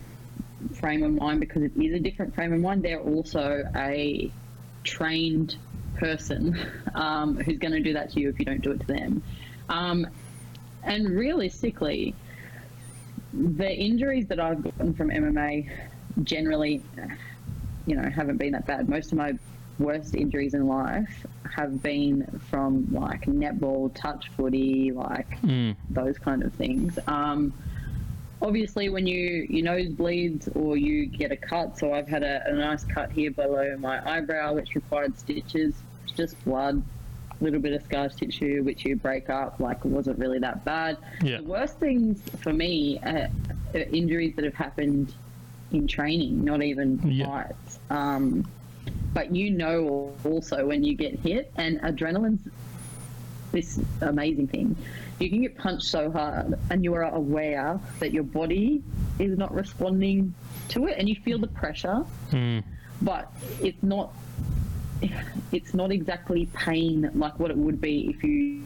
frame 0.74 1.02
of 1.02 1.12
mind 1.12 1.40
because 1.40 1.62
it 1.62 1.72
is 1.76 1.92
a 1.92 2.00
different 2.00 2.34
frame 2.34 2.52
of 2.52 2.60
mind. 2.60 2.82
They're 2.82 3.00
also 3.00 3.64
a 3.76 4.30
trained 4.84 5.56
person 5.98 6.58
um, 6.94 7.36
who's 7.36 7.58
going 7.58 7.72
to 7.72 7.80
do 7.80 7.92
that 7.92 8.10
to 8.12 8.20
you 8.20 8.28
if 8.28 8.38
you 8.38 8.44
don't 8.44 8.62
do 8.62 8.72
it 8.72 8.80
to 8.80 8.86
them. 8.86 9.22
Um, 9.68 10.06
and 10.82 11.10
realistically, 11.10 12.14
the 13.32 13.70
injuries 13.70 14.26
that 14.28 14.40
I've 14.40 14.62
gotten 14.62 14.94
from 14.94 15.10
MMA 15.10 15.70
generally, 16.22 16.82
you 17.86 17.96
know, 17.96 18.08
haven't 18.08 18.38
been 18.38 18.52
that 18.52 18.66
bad. 18.66 18.88
Most 18.88 19.12
of 19.12 19.18
my 19.18 19.34
worst 19.78 20.14
injuries 20.14 20.54
in 20.54 20.66
life 20.66 21.26
have 21.54 21.82
been 21.82 22.26
from 22.50 22.92
like 22.92 23.26
netball, 23.26 23.92
touch 23.94 24.30
footy, 24.36 24.92
like 24.92 25.38
those 25.90 26.18
kind 26.18 26.42
of 26.42 26.52
things. 26.54 26.98
Um, 27.06 27.52
obviously, 28.42 28.88
when 28.88 29.06
you 29.06 29.46
your 29.48 29.64
nose 29.64 29.88
bleeds 29.88 30.48
or 30.54 30.76
you 30.76 31.06
get 31.06 31.32
a 31.32 31.36
cut, 31.36 31.78
so 31.78 31.92
I've 31.92 32.08
had 32.08 32.22
a, 32.22 32.42
a 32.46 32.52
nice 32.52 32.84
cut 32.84 33.12
here 33.12 33.30
below 33.30 33.76
my 33.78 34.06
eyebrow, 34.08 34.54
which 34.54 34.74
required 34.74 35.18
stitches. 35.18 35.74
It's 36.08 36.16
just 36.16 36.42
blood, 36.44 36.82
a 37.40 37.44
little 37.44 37.60
bit 37.60 37.72
of 37.74 37.82
scar 37.82 38.08
tissue, 38.08 38.62
which 38.62 38.84
you 38.84 38.96
break 38.96 39.28
up. 39.30 39.60
Like 39.60 39.78
it 39.84 39.88
wasn't 39.88 40.18
really 40.18 40.38
that 40.40 40.64
bad. 40.64 40.96
Yeah. 41.22 41.38
The 41.38 41.44
worst 41.44 41.78
things 41.78 42.20
for 42.40 42.52
me 42.52 42.98
are, 43.04 43.28
are 43.74 43.78
injuries 43.78 44.34
that 44.36 44.44
have 44.44 44.54
happened 44.54 45.14
in 45.70 45.86
training, 45.86 46.44
not 46.44 46.62
even 46.62 47.00
Yeah. 47.04 47.26
fights. 47.26 47.78
Um, 47.90 48.46
but 49.12 49.34
you 49.34 49.50
know 49.50 50.12
also 50.24 50.66
when 50.66 50.82
you 50.82 50.94
get 50.94 51.18
hit, 51.20 51.52
and 51.56 51.80
adrenaline's 51.82 52.40
this 53.52 53.80
amazing 54.00 54.46
thing. 54.48 54.76
You 55.18 55.28
can 55.30 55.42
get 55.42 55.56
punched 55.58 55.86
so 55.86 56.10
hard, 56.10 56.54
and 56.70 56.84
you 56.84 56.94
are 56.94 57.02
aware 57.02 57.80
that 57.98 58.12
your 58.12 58.22
body 58.22 58.82
is 59.18 59.36
not 59.36 59.52
responding 59.54 60.34
to 60.68 60.86
it, 60.86 60.96
and 60.98 61.08
you 61.08 61.16
feel 61.16 61.38
the 61.38 61.46
pressure, 61.48 62.04
but 63.02 63.30
it's 63.60 63.82
not. 63.82 64.14
It's 65.52 65.74
not 65.74 65.90
exactly 65.92 66.46
pain 66.54 67.10
like 67.14 67.38
what 67.38 67.50
it 67.50 67.56
would 67.56 67.80
be 67.80 68.08
if 68.08 68.22
you 68.24 68.64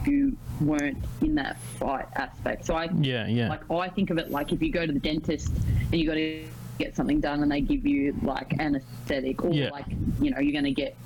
if 0.00 0.06
you 0.06 0.36
weren't 0.60 0.98
in 1.20 1.34
that 1.36 1.58
fight 1.78 2.06
aspect. 2.16 2.64
So 2.66 2.74
I 2.74 2.84
Yeah, 3.00 3.26
yeah. 3.26 3.48
like 3.48 3.70
I 3.70 3.88
think 3.88 4.10
of 4.10 4.18
it 4.18 4.30
like 4.30 4.52
if 4.52 4.62
you 4.62 4.70
go 4.70 4.86
to 4.86 4.92
the 4.92 4.98
dentist 5.00 5.52
and 5.90 5.94
you 5.94 6.06
got 6.06 6.14
to 6.14 6.46
get 6.78 6.96
something 6.96 7.20
done 7.20 7.42
and 7.42 7.50
they 7.52 7.60
give 7.60 7.86
you 7.86 8.14
like 8.22 8.58
anesthetic 8.58 9.44
or 9.44 9.52
Yeah. 9.52 9.70
like 9.70 9.86
you 10.20 10.30
know 10.30 10.38
you're 10.38 10.52
going 10.52 10.64
to 10.64 10.70
get 10.72 10.96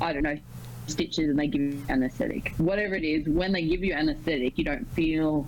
I 0.00 0.12
don't 0.12 0.22
know 0.22 0.38
stitches 0.88 1.28
and 1.30 1.38
they 1.38 1.46
give 1.46 1.60
you 1.60 1.82
anesthetic. 1.88 2.52
Whatever 2.58 2.94
it 2.96 3.04
is, 3.04 3.26
when 3.28 3.52
they 3.52 3.62
give 3.64 3.84
you 3.84 3.92
anesthetic, 3.94 4.58
you 4.58 4.64
don't 4.64 4.86
feel 4.94 5.46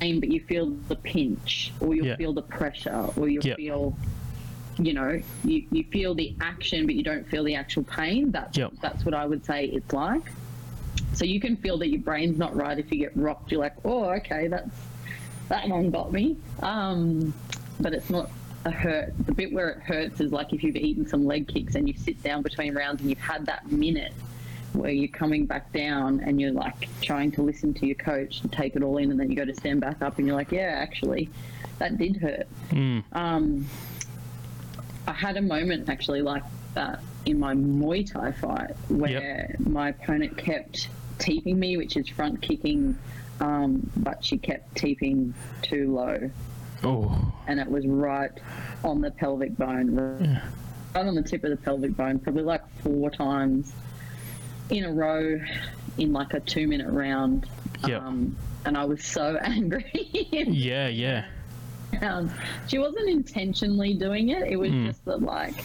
pain, 0.00 0.20
but 0.20 0.30
you 0.30 0.40
feel 0.40 0.70
the 0.88 0.96
pinch 0.96 1.72
or 1.80 1.94
you 1.94 2.04
Yeah. 2.04 2.16
feel 2.16 2.32
the 2.32 2.42
pressure 2.42 3.08
or 3.16 3.28
you 3.28 3.40
Yeah. 3.42 3.54
feel 3.56 3.96
you 4.78 4.92
know 4.94 5.20
you, 5.44 5.64
you 5.70 5.84
feel 5.84 6.14
the 6.14 6.34
action 6.40 6.86
but 6.86 6.94
you 6.94 7.02
don't 7.02 7.28
feel 7.28 7.44
the 7.44 7.54
actual 7.54 7.82
pain. 7.84 8.30
That's 8.30 8.56
Yep. 8.56 8.72
that's 8.80 9.04
what 9.04 9.14
i 9.14 9.26
would 9.26 9.44
say 9.44 9.66
it's 9.66 9.92
like. 9.92 10.22
So 11.14 11.24
you 11.24 11.40
can 11.40 11.56
feel 11.56 11.76
that 11.78 11.88
your 11.88 12.00
brain's 12.00 12.38
not 12.38 12.56
right 12.56 12.78
if 12.78 12.90
you 12.90 12.98
get 12.98 13.16
rocked. 13.16 13.50
You're 13.52 13.60
like 13.60 13.74
oh 13.84 14.04
okay 14.16 14.48
that's 14.48 14.70
that 15.48 15.68
one 15.68 15.90
got 15.90 16.12
me. 16.12 16.36
Um 16.62 17.34
but 17.80 17.92
it's 17.92 18.10
not 18.10 18.30
a 18.64 18.70
hurt. 18.70 19.12
The 19.26 19.32
bit 19.32 19.52
where 19.52 19.68
it 19.70 19.80
hurts 19.82 20.20
is 20.20 20.32
like 20.32 20.52
if 20.52 20.62
you've 20.62 20.76
eaten 20.76 21.06
some 21.06 21.26
leg 21.26 21.48
kicks 21.48 21.74
and 21.74 21.88
you 21.88 21.94
sit 21.94 22.22
down 22.22 22.42
between 22.42 22.74
rounds 22.74 23.00
and 23.00 23.10
you've 23.10 23.18
had 23.18 23.44
that 23.46 23.70
minute 23.70 24.12
where 24.72 24.90
you're 24.90 25.08
coming 25.08 25.44
back 25.44 25.70
down 25.72 26.20
and 26.20 26.40
you're 26.40 26.52
like 26.52 26.88
trying 27.02 27.30
to 27.32 27.42
listen 27.42 27.74
to 27.74 27.86
your 27.86 27.96
coach 27.96 28.40
and 28.40 28.50
take 28.52 28.74
it 28.76 28.82
all 28.82 28.96
in, 28.96 29.10
and 29.10 29.20
then 29.20 29.28
you 29.30 29.36
go 29.36 29.44
to 29.44 29.54
stand 29.54 29.80
back 29.82 30.00
up 30.00 30.16
and 30.16 30.26
you're 30.26 30.36
like, 30.36 30.50
yeah, 30.50 30.76
actually, 30.78 31.28
that 31.78 31.98
did 31.98 32.16
hurt. 32.16 32.46
Um, 33.12 33.66
I 35.12 35.14
had 35.14 35.36
a 35.36 35.42
moment 35.42 35.90
actually 35.90 36.22
like 36.22 36.42
that 36.72 37.00
in 37.26 37.38
my 37.38 37.54
Muay 37.54 38.10
Thai 38.10 38.32
fight 38.32 38.70
where 38.88 39.54
my 39.58 39.90
opponent 39.90 40.38
kept 40.38 40.88
teeping 41.18 41.60
me, 41.60 41.76
which 41.76 41.98
is 41.98 42.08
front 42.08 42.40
kicking, 42.40 42.96
um, 43.38 43.90
but 43.94 44.24
she 44.24 44.38
kept 44.38 44.74
teeping 44.74 45.34
too 45.60 45.94
low, 45.94 46.30
Oh, 46.82 47.30
and 47.46 47.60
it 47.60 47.68
was 47.68 47.86
right 47.86 48.30
on 48.82 49.02
the 49.02 49.10
pelvic 49.10 49.54
bone, 49.58 49.94
right 49.94 51.06
on 51.06 51.14
the 51.14 51.22
tip 51.22 51.44
of 51.44 51.50
the 51.50 51.58
pelvic 51.58 51.94
bone, 51.94 52.18
probably 52.18 52.44
like 52.44 52.62
four 52.80 53.10
times 53.10 53.70
in 54.70 54.84
a 54.84 54.92
row 54.92 55.38
in 55.98 56.14
like 56.14 56.32
a 56.32 56.40
two 56.40 56.66
minute 56.66 56.90
round. 56.90 57.46
Yep. 57.86 58.00
Um, 58.00 58.36
and 58.64 58.78
I 58.78 58.86
was 58.86 59.04
so 59.04 59.36
angry. 59.42 59.90
yeah, 60.32 60.88
yeah. 60.88 61.26
She 62.68 62.78
wasn't 62.78 63.08
intentionally 63.08 63.94
doing 63.94 64.30
it. 64.30 64.48
It 64.48 64.56
was 64.56 64.70
Hmm. 64.70 64.86
just 64.86 65.04
that 65.04 65.22
like 65.22 65.64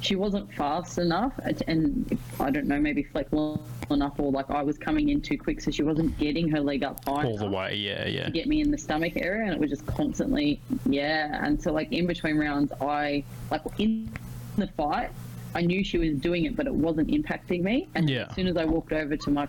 she 0.00 0.14
wasn't 0.14 0.52
fast 0.54 0.98
enough, 0.98 1.32
and- 1.66 2.16
I 2.38 2.50
don't 2.50 2.66
know, 2.68 2.78
maybe 2.78 3.02
flexible 3.02 3.60
enough, 3.90 4.20
or 4.20 4.30
like 4.30 4.48
I 4.48 4.62
was 4.62 4.78
coming 4.78 5.08
in 5.08 5.20
too 5.20 5.36
quick, 5.36 5.60
so 5.60 5.72
she 5.72 5.82
wasn't 5.82 6.16
getting 6.18 6.48
her 6.50 6.60
leg 6.60 6.84
up 6.84 7.04
high 7.04 7.24
All 7.24 7.36
the 7.36 7.46
enough 7.46 7.56
way. 7.70 7.74
Yeah, 7.76 8.06
yeah. 8.06 8.24
to 8.26 8.30
get 8.30 8.46
me 8.46 8.60
in 8.60 8.70
the 8.70 8.78
stomach 8.78 9.14
area, 9.16 9.44
and 9.46 9.52
it 9.54 9.58
was 9.58 9.70
just 9.70 9.84
constantly, 9.86 10.60
yeah. 10.86 11.44
And 11.44 11.60
so 11.60 11.72
like 11.72 11.92
in 11.92 12.06
between 12.06 12.36
rounds, 12.38 12.72
I 12.80 13.24
like 13.50 13.62
in 13.78 14.08
the 14.56 14.68
fight. 14.68 15.10
I 15.56 15.62
knew 15.62 15.82
she 15.82 15.98
was 15.98 16.14
doing 16.18 16.44
it, 16.44 16.54
but 16.54 16.66
it 16.68 16.74
wasn't 16.74 17.08
impacting 17.08 17.62
me. 17.62 17.88
And 17.96 18.08
Yeah. 18.08 18.26
as 18.28 18.36
soon 18.36 18.46
as 18.46 18.56
I 18.56 18.66
walked 18.66 18.92
over 18.92 19.16
to 19.16 19.30
my 19.30 19.48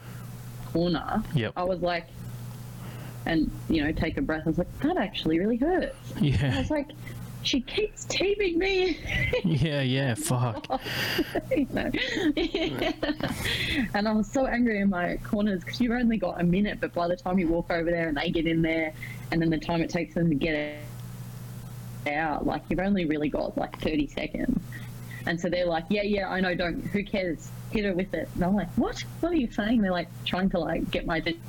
corner, 0.73 1.21
Yep. 1.35 1.53
I 1.55 1.63
was 1.63 1.81
like, 1.81 2.07
and 3.25 3.51
you 3.69 3.83
know, 3.83 3.91
take 3.91 4.17
a 4.17 4.21
breath. 4.21 4.43
I 4.45 4.49
was 4.49 4.57
like, 4.57 4.79
that 4.79 4.97
actually 4.97 5.39
really 5.39 5.57
hurts. 5.57 5.95
Yeah. 6.21 6.53
I 6.55 6.59
was 6.59 6.71
like, 6.71 6.87
she 7.41 7.61
keeps 7.61 8.03
teeping 8.05 8.59
me. 8.59 8.97
yeah, 9.45 9.81
yeah. 9.81 10.13
Fuck. 10.15 10.67
You 11.55 11.67
know? 11.71 11.89
and 13.93 14.07
I 14.07 14.11
was 14.11 14.29
so 14.29 14.45
angry 14.45 14.79
in 14.79 14.89
my 14.89 15.17
corners 15.23 15.63
because 15.63 15.79
you've 15.79 15.93
only 15.93 16.17
got 16.17 16.41
a 16.41 16.43
minute, 16.43 16.79
but 16.81 16.93
by 16.93 17.07
the 17.07 17.15
time 17.15 17.39
you 17.39 17.47
walk 17.47 17.71
over 17.71 17.89
there 17.89 18.09
and 18.09 18.17
they 18.17 18.29
get 18.29 18.45
in 18.45 18.61
there, 18.61 18.93
and 19.31 19.41
then 19.41 19.49
the 19.49 19.57
time 19.57 19.81
it 19.81 19.89
takes 19.89 20.15
them 20.15 20.29
to 20.29 20.35
get 20.35 20.53
it 22.05 22.11
out, 22.11 22.45
like 22.45 22.63
you've 22.69 22.79
only 22.79 23.05
really 23.05 23.29
got 23.29 23.57
like 23.57 23.79
30 23.81 24.07
seconds. 24.07 24.61
And 25.25 25.39
so 25.39 25.49
they're 25.49 25.65
like, 25.65 25.85
yeah, 25.89 26.01
yeah, 26.01 26.29
I 26.29 26.41
know, 26.41 26.55
don't, 26.55 26.81
who 26.87 27.03
cares? 27.03 27.51
Hit 27.71 27.85
her 27.85 27.93
with 27.93 28.13
it. 28.13 28.27
And 28.35 28.43
I'm 28.43 28.55
like, 28.55 28.69
what? 28.75 28.99
What 29.19 29.31
are 29.31 29.35
you 29.35 29.51
saying? 29.51 29.81
They're 29.81 29.91
like 29.91 30.07
trying 30.25 30.49
to 30.51 30.59
like 30.59 30.89
get 30.91 31.05
my 31.05 31.17
attention 31.17 31.41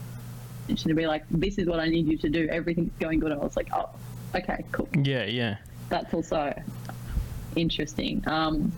to 0.77 0.95
be 0.95 1.07
like, 1.07 1.25
this 1.31 1.59
is 1.59 1.67
what 1.67 1.81
I 1.81 1.89
need 1.89 2.07
you 2.07 2.19
to 2.19 2.29
do. 2.29 2.49
Everything's 2.49 2.93
going 2.99 3.21
good. 3.21 3.33
I 3.33 3.37
was 3.37 3.57
like, 3.57 3.69
oh, 3.75 3.89
okay, 4.35 4.65
cool 4.73 4.89
Yeah, 4.95 5.25
yeah. 5.25 5.57
that's 5.89 6.13
also 6.15 6.55
interesting. 7.57 8.23
Um, 8.27 8.73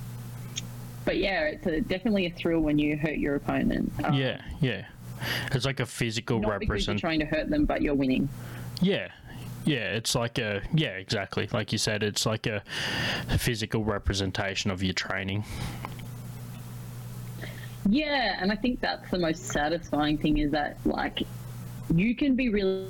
but 1.05 1.19
yeah, 1.19 1.45
it's 1.45 1.67
a, 1.67 1.81
definitely 1.81 2.27
a 2.27 2.31
thrill 2.31 2.61
when 2.61 2.79
you 2.79 2.97
hurt 2.97 3.19
your 3.19 3.35
opponent. 3.35 3.93
Um, 4.05 4.15
Yeah, 4.15 4.41
yeah. 4.61 4.87
It's 5.53 5.65
like 5.65 5.81
a 5.81 5.87
physical 5.87 6.41
Not 6.41 6.61
because 6.61 6.87
you're 6.87 6.97
trying 6.97 7.21
to 7.21 7.27
hurt 7.27 7.49
them, 7.49 7.65
but 7.65 7.83
you're 7.83 7.95
winning. 7.95 8.29
Yeah. 8.81 9.09
Yeah, 9.65 9.95
it's 9.95 10.15
like 10.17 10.39
a 10.39 10.63
yeah, 10.75 10.89
exactly. 10.97 11.49
Like 11.53 11.71
you 11.71 11.79
said, 11.79 12.03
it's 12.03 12.27
like 12.27 12.49
a 12.49 12.63
physical 13.39 13.85
representation 13.85 14.73
of 14.73 14.83
your 14.83 14.95
training. 14.95 15.45
Yeah, 17.89 18.39
and 18.41 18.51
I 18.51 18.57
think 18.57 18.81
that's 18.81 19.09
the 19.11 19.19
most 19.19 19.45
satisfying 19.47 20.19
thing 20.19 20.39
is 20.39 20.51
that 20.53 20.79
like 20.85 21.23
you 21.95 22.15
can 22.15 22.35
be 22.37 22.49
really 22.49 22.89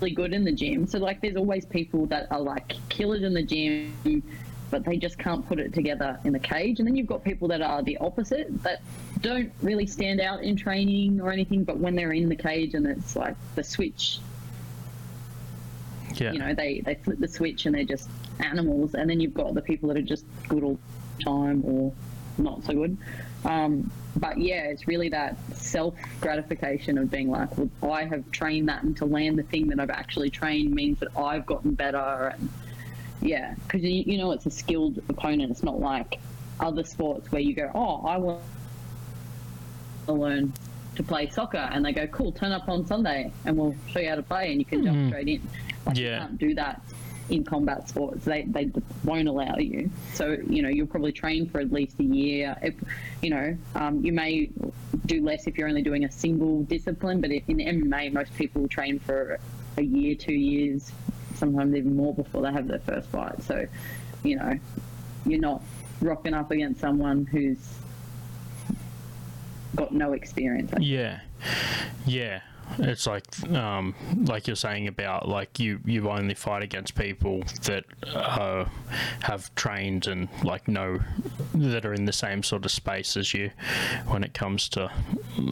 really 0.00 0.14
good 0.14 0.32
in 0.32 0.44
the 0.44 0.52
gym. 0.52 0.86
So 0.86 0.98
like 0.98 1.20
there's 1.20 1.36
always 1.36 1.64
people 1.64 2.06
that 2.06 2.26
are 2.30 2.40
like 2.40 2.74
killers 2.88 3.22
in 3.22 3.32
the 3.32 3.42
gym 3.42 4.22
but 4.70 4.84
they 4.84 4.96
just 4.96 5.18
can't 5.18 5.46
put 5.46 5.60
it 5.60 5.72
together 5.72 6.18
in 6.24 6.32
the 6.32 6.38
cage. 6.38 6.80
And 6.80 6.88
then 6.88 6.96
you've 6.96 7.06
got 7.06 7.22
people 7.22 7.46
that 7.48 7.62
are 7.62 7.82
the 7.82 7.96
opposite 7.98 8.48
that 8.64 8.82
don't 9.20 9.52
really 9.62 9.86
stand 9.86 10.20
out 10.20 10.42
in 10.42 10.56
training 10.56 11.20
or 11.20 11.30
anything, 11.30 11.62
but 11.62 11.78
when 11.78 11.94
they're 11.94 12.12
in 12.12 12.28
the 12.28 12.34
cage 12.34 12.74
and 12.74 12.86
it's 12.86 13.14
like 13.14 13.36
the 13.54 13.62
switch 13.62 14.18
Yeah. 16.14 16.32
you 16.32 16.38
know 16.38 16.54
they 16.54 16.80
they 16.80 16.94
flip 16.96 17.18
the 17.18 17.28
switch 17.28 17.66
and 17.66 17.74
they're 17.74 17.84
just 17.84 18.08
animals 18.40 18.94
and 18.94 19.08
then 19.08 19.20
you've 19.20 19.34
got 19.34 19.54
the 19.54 19.62
people 19.62 19.88
that 19.88 19.96
are 19.96 20.02
just 20.02 20.24
good 20.48 20.62
all 20.62 20.78
the 21.18 21.24
time 21.24 21.64
or 21.64 21.92
not 22.38 22.64
so 22.64 22.72
good 22.72 22.96
um, 23.44 23.90
but 24.16 24.38
yeah 24.38 24.64
it's 24.64 24.86
really 24.86 25.08
that 25.08 25.36
self 25.54 25.94
gratification 26.20 26.98
of 26.98 27.10
being 27.10 27.30
like 27.30 27.48
well 27.80 27.92
i 27.92 28.04
have 28.04 28.28
trained 28.30 28.68
that 28.68 28.82
and 28.82 28.96
to 28.96 29.04
land 29.04 29.38
the 29.38 29.42
thing 29.42 29.68
that 29.68 29.80
i've 29.80 29.90
actually 29.90 30.30
trained 30.30 30.72
means 30.72 30.98
that 31.00 31.08
i've 31.16 31.44
gotten 31.46 31.74
better. 31.74 32.34
And 32.38 32.48
yeah 33.20 33.54
because 33.66 33.82
you, 33.82 34.04
you 34.06 34.18
know 34.18 34.32
it's 34.32 34.46
a 34.46 34.50
skilled 34.50 34.98
opponent. 35.08 35.50
It's 35.50 35.62
not 35.62 35.80
like 35.80 36.20
other 36.60 36.84
sports 36.84 37.32
where 37.32 37.40
you 37.40 37.54
go 37.54 37.70
oh 37.74 38.06
i 38.06 38.16
want 38.16 38.40
to 40.06 40.12
learn 40.12 40.52
to 40.96 41.02
play 41.02 41.28
soccer. 41.28 41.56
And 41.72 41.84
they 41.84 41.92
go 41.92 42.06
cool 42.06 42.30
turn 42.30 42.52
up 42.52 42.68
on 42.68 42.86
sunday 42.86 43.32
and 43.44 43.56
we'll 43.56 43.74
show 43.88 43.98
you 43.98 44.08
how 44.08 44.14
to 44.14 44.22
play 44.22 44.52
and 44.52 44.60
you 44.60 44.64
can 44.64 44.84
jump 44.84 45.08
straight 45.08 45.28
in. 45.28 45.42
Like 45.86 45.96
you 45.96 46.04
can't 46.18 46.38
do 46.38 46.54
that 46.54 46.80
in 47.30 47.42
combat 47.44 47.88
sports 47.88 48.24
they 48.24 48.42
they 48.42 48.70
won't 49.02 49.28
allow 49.28 49.56
you. 49.56 49.90
So 50.12 50.36
you 50.48 50.62
know 50.62 50.68
you'll 50.68 50.86
probably 50.86 51.12
train 51.12 51.48
for 51.48 51.60
at 51.60 51.72
least 51.72 51.98
a 52.00 52.04
year. 52.04 52.56
If, 52.62 52.74
you 53.22 53.30
know 53.30 53.56
um, 53.74 54.04
you 54.04 54.12
may 54.12 54.50
do 55.06 55.22
less 55.22 55.46
if 55.46 55.56
you're 55.56 55.68
only 55.68 55.82
doing 55.82 56.04
a 56.04 56.10
single 56.10 56.62
discipline 56.64 57.20
but 57.20 57.30
in 57.30 57.42
MMA 57.42 58.12
most 58.12 58.34
people 58.34 58.68
train 58.68 58.98
for 58.98 59.38
a 59.76 59.82
year 59.82 60.14
two 60.14 60.32
years 60.32 60.92
sometimes 61.34 61.74
even 61.74 61.96
more 61.96 62.14
before 62.14 62.42
they 62.42 62.52
have 62.52 62.68
their 62.68 62.78
first 62.80 63.08
fight. 63.08 63.42
So 63.42 63.66
you 64.22 64.36
know 64.36 64.58
you're 65.26 65.40
not 65.40 65.62
rocking 66.00 66.34
up 66.34 66.50
against 66.50 66.80
someone 66.80 67.24
who's 67.26 67.78
got 69.74 69.92
no 69.92 70.12
experience. 70.12 70.72
Yeah, 70.78 71.20
yeah. 72.06 72.40
It's 72.78 73.06
like, 73.06 73.24
um, 73.50 73.94
like 74.24 74.46
you're 74.46 74.56
saying 74.56 74.88
about 74.88 75.28
like 75.28 75.60
you 75.60 75.80
you 75.84 76.10
only 76.10 76.34
fight 76.34 76.62
against 76.62 76.94
people 76.94 77.42
that 77.64 77.84
uh, 78.14 78.64
have 79.22 79.54
trained 79.54 80.06
and 80.06 80.28
like 80.42 80.66
know 80.66 80.98
that 81.54 81.84
are 81.84 81.94
in 81.94 82.04
the 82.06 82.12
same 82.12 82.42
sort 82.42 82.64
of 82.64 82.70
space 82.70 83.16
as 83.16 83.32
you 83.34 83.50
when 84.06 84.24
it 84.24 84.34
comes 84.34 84.68
to 84.70 84.90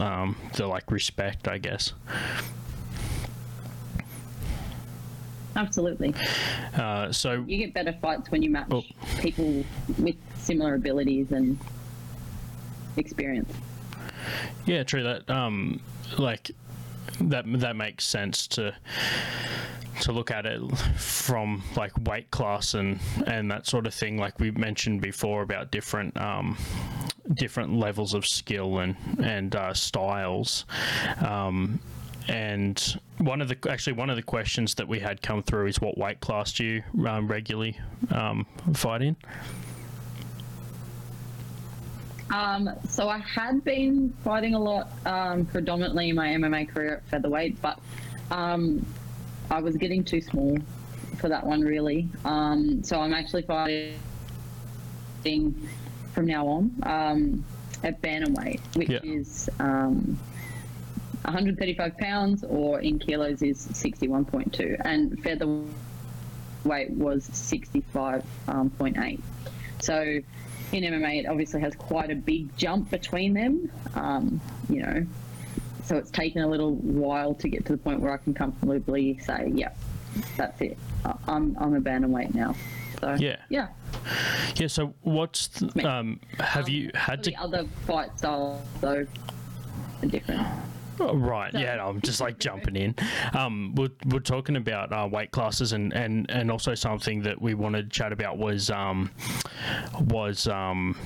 um, 0.01 0.37
the 0.55 0.67
like 0.67 0.91
respect, 0.91 1.47
I 1.49 1.59
guess. 1.59 1.93
absolutely 5.55 6.15
Uh, 6.75 7.13
so 7.13 7.45
you 7.47 7.59
get 7.59 7.75
better 7.75 7.93
fights 8.01 8.31
when 8.31 8.43
you 8.43 8.49
match 8.51 8.69
Oh. 8.71 8.83
people 9.21 9.65
with 9.99 10.17
similar 10.37 10.75
abilities 10.75 11.31
and 11.31 11.59
experience. 12.97 13.53
Yeah, 14.65 14.83
true. 14.85 15.03
That 15.03 15.29
um, 15.29 15.81
like 16.19 16.51
that 17.21 17.45
that 17.61 17.77
makes 17.77 18.05
sense 18.05 18.47
to 18.49 18.75
to 20.01 20.13
look 20.13 20.31
at 20.31 20.47
it 20.47 20.61
from 20.97 21.63
like 21.77 21.93
weight 22.05 22.31
class 22.31 22.75
and 22.75 22.99
and 23.27 23.51
that 23.51 23.67
sort 23.67 23.87
of 23.87 23.95
thing. 23.95 24.17
Like 24.17 24.39
we 24.41 24.51
mentioned 24.53 25.01
before 25.01 25.43
about 25.43 25.71
different 25.71 26.17
um, 26.21 26.57
different 27.35 27.75
levels 27.75 28.15
of 28.15 28.27
skill 28.27 28.79
and 28.79 28.97
and 29.23 29.55
uh, 29.55 29.75
styles. 29.75 30.65
Um, 31.21 31.81
and 32.29 33.01
one 33.19 33.41
of 33.41 33.49
the 33.49 33.57
actually 33.71 33.95
one 33.95 34.11
of 34.11 34.17
the 34.17 34.23
questions 34.23 34.75
that 34.77 34.87
we 34.87 35.01
had 35.01 35.23
come 35.23 35.43
through 35.43 35.67
is 35.67 35.81
what 35.81 35.99
weight 35.99 36.21
class 36.21 36.53
do 36.53 36.65
you 36.65 36.83
um, 37.07 37.27
regularly 37.29 37.79
um, 38.11 38.47
fight 38.75 39.03
in? 39.03 39.17
Um, 42.33 42.71
so 42.89 43.09
I 43.11 43.19
had 43.19 43.63
been 43.63 44.11
fighting 44.25 44.55
a 44.55 44.59
lot, 44.59 44.91
um, 45.05 45.45
predominantly 45.45 46.09
in 46.09 46.17
my 46.17 46.29
MMA 46.29 46.67
career 46.69 46.95
at 46.95 47.05
featherweight, 47.09 47.61
but 47.61 47.79
um, 48.31 48.85
I 49.51 49.61
was 49.61 49.77
getting 49.77 50.03
too 50.03 50.23
small 50.23 50.57
for 51.19 51.29
that 51.29 51.47
one 51.47 51.61
really. 51.61 52.09
Um, 52.25 52.83
so 52.83 52.99
I'm 52.99 53.13
actually 53.13 53.43
fighting 53.43 53.99
from 56.15 56.27
now 56.27 56.47
on 56.47 56.75
um, 56.85 57.45
at 57.85 58.01
bantamweight, 58.01 58.61
which 58.77 58.89
Yeah. 58.89 59.01
is 59.03 59.51
um, 59.61 60.19
135 61.27 61.99
pounds, 61.99 62.45
or 62.45 62.81
in 62.81 62.99
kilos 62.99 63.43
is 63.43 63.67
61.2, 63.69 64.81
and 64.85 65.23
featherweight 65.23 66.91
was 66.91 67.29
65.8. 67.29 69.21
So 69.81 70.21
in 70.73 70.85
MMA, 70.85 71.21
it 71.21 71.27
obviously 71.27 71.61
has 71.61 71.75
quite 71.75 72.11
a 72.11 72.15
big 72.15 72.55
jump 72.57 72.91
between 72.91 73.35
them. 73.35 73.71
Um, 73.95 74.41
you 74.69 74.83
know, 74.83 75.07
so 75.85 75.97
it's 75.97 76.11
taken 76.11 76.43
a 76.43 76.47
little 76.49 76.75
while 76.77 77.35
to 77.35 77.49
get 77.49 77.65
to 77.67 77.73
the 77.73 77.79
point 77.79 78.01
where 78.01 78.13
I 78.13 78.17
can 78.17 78.35
comfortably 78.35 79.19
say, 79.19 79.53
yeah, 79.55 79.73
that's 80.37 80.61
it. 80.61 80.79
I'm 81.27 81.57
I'm 81.59 81.75
a 81.75 81.81
bantamweight 81.81 82.35
now." 82.35 82.55
So 83.01 83.17
Yeah. 83.19 83.37
yeah, 83.49 83.69
Yeah. 84.57 84.67
So 84.69 84.95
what's 85.03 85.63
um 85.85 86.21
have 86.39 86.69
you 86.69 86.91
had 86.95 87.25
to 87.25 87.31
The 87.31 87.37
other 87.37 87.65
fight 87.87 88.17
styles, 88.19 88.63
though, 88.81 89.07
are 90.03 90.07
different. 90.07 90.47
Oh, 91.01 91.17
right, 91.17 91.53
yeah, 91.55 91.85
I'm 91.85 92.01
just 92.01 92.21
like 92.21 92.39
jumping 92.39 92.77
in. 92.77 92.95
Um, 93.35 93.75
we're, 93.75 93.91
we're 94.07 94.21
talking 94.21 94.57
about 94.57 94.93
uh, 94.93 95.09
weight 95.11 95.31
classes, 95.31 95.73
and, 95.73 95.93
and, 95.93 96.31
and 96.31 96.51
also 96.51 96.75
something 96.75 97.23
that 97.23 97.41
we 97.41 97.55
wanted 97.55 97.91
to 97.91 97.97
chat 97.97 98.13
about 98.13 98.39
was 98.39 98.71
um, 98.71 99.11
was 100.01 100.47
um, 100.47 100.97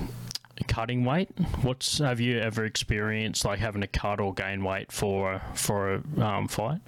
cutting 0.67 1.05
weight. 1.05 1.29
What's 1.61 1.99
have 1.99 2.19
you 2.19 2.39
ever 2.39 2.65
experienced 2.65 3.45
like 3.45 3.59
having 3.59 3.81
to 3.81 3.87
cut 3.87 4.19
or 4.19 4.33
gain 4.33 4.63
weight 4.63 4.91
for 4.91 5.41
for 5.53 5.95
a 5.95 6.21
um, 6.21 6.47
fight? 6.47 6.81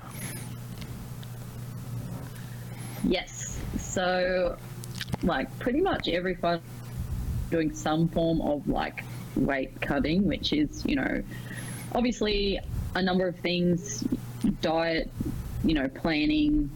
Yes. 3.04 3.60
So, 3.78 4.58
like, 5.24 5.58
pretty 5.60 5.82
much 5.82 6.08
every 6.08 6.36
fight 6.36 6.62
doing 7.50 7.74
some 7.74 8.08
form 8.10 8.42
of 8.42 8.68
like 8.68 9.04
weight 9.36 9.80
cutting, 9.82 10.26
which 10.26 10.54
is, 10.54 10.86
you 10.86 10.96
know, 10.96 11.24
obviously 11.94 12.60
a 12.96 13.02
number 13.02 13.28
of 13.28 13.36
things 13.38 14.04
diet, 14.62 15.10
you 15.64 15.74
know, 15.74 15.88
planning 15.88 16.70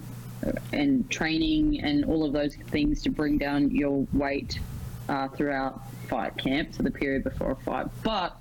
and 0.71 1.09
training 1.09 1.81
and 1.81 2.05
all 2.05 2.25
of 2.25 2.33
those 2.33 2.55
things 2.55 3.01
to 3.03 3.09
bring 3.09 3.37
down 3.37 3.71
your 3.71 4.05
weight 4.13 4.59
uh, 5.09 5.27
throughout 5.29 5.81
fight 6.09 6.37
camp, 6.37 6.73
so 6.73 6.83
the 6.83 6.91
period 6.91 7.23
before 7.23 7.51
a 7.51 7.55
fight. 7.55 7.87
But 8.03 8.37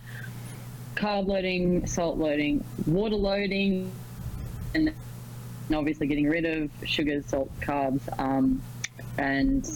carb 0.95 1.27
loading, 1.27 1.87
salt 1.87 2.19
loading, 2.19 2.65
water 2.87 3.17
loading, 3.17 3.91
and 4.75 4.93
and 5.69 5.77
obviously 5.77 6.07
getting 6.07 6.29
rid 6.29 6.45
of 6.45 6.71
sugars, 6.85 7.25
salt, 7.27 7.51
carbs, 7.61 8.03
um, 8.19 8.61
and 9.17 9.67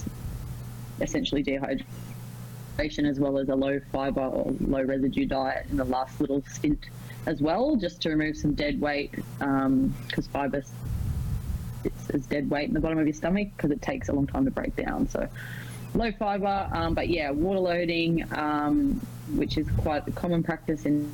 essentially 1.01 1.45
dehydration, 1.45 3.09
as 3.09 3.21
well 3.21 3.39
as 3.39 3.49
a 3.49 3.55
low 3.55 3.81
fiber 3.93 4.21
or 4.21 4.53
low 4.61 4.83
residue 4.83 5.27
diet 5.27 5.67
in 5.71 5.77
the 5.77 5.85
last 5.85 6.21
little 6.21 6.43
stint 6.43 6.87
as 7.27 7.41
well, 7.41 7.77
just 7.77 8.01
to 8.03 8.11
remove 8.11 8.37
some 8.37 8.55
dead 8.55 8.81
weight 8.81 9.13
because 9.39 10.27
fiber 10.29 10.63
sits 11.83 12.11
as 12.11 12.27
dead 12.27 12.49
weight 12.49 12.69
in 12.69 12.75
the 12.75 12.81
bottom 12.81 12.99
of 12.99 13.07
your 13.07 13.15
stomach 13.15 13.49
because 13.57 13.71
it 13.71 13.83
takes 13.83 14.09
a 14.09 14.13
long 14.13 14.27
time 14.27 14.45
to 14.45 14.51
break 14.51 14.75
down. 14.77 15.09
So 15.09 15.29
low 15.95 16.13
fiber, 16.13 16.69
um, 16.73 16.95
but 16.95 17.09
yeah, 17.09 17.31
water 17.31 17.61
loading, 17.61 18.25
um, 18.33 19.01
which 19.35 19.59
is 19.59 19.69
quite 19.79 20.07
a 20.07 20.13
common 20.13 20.43
practice 20.43 20.87
in 20.87 21.13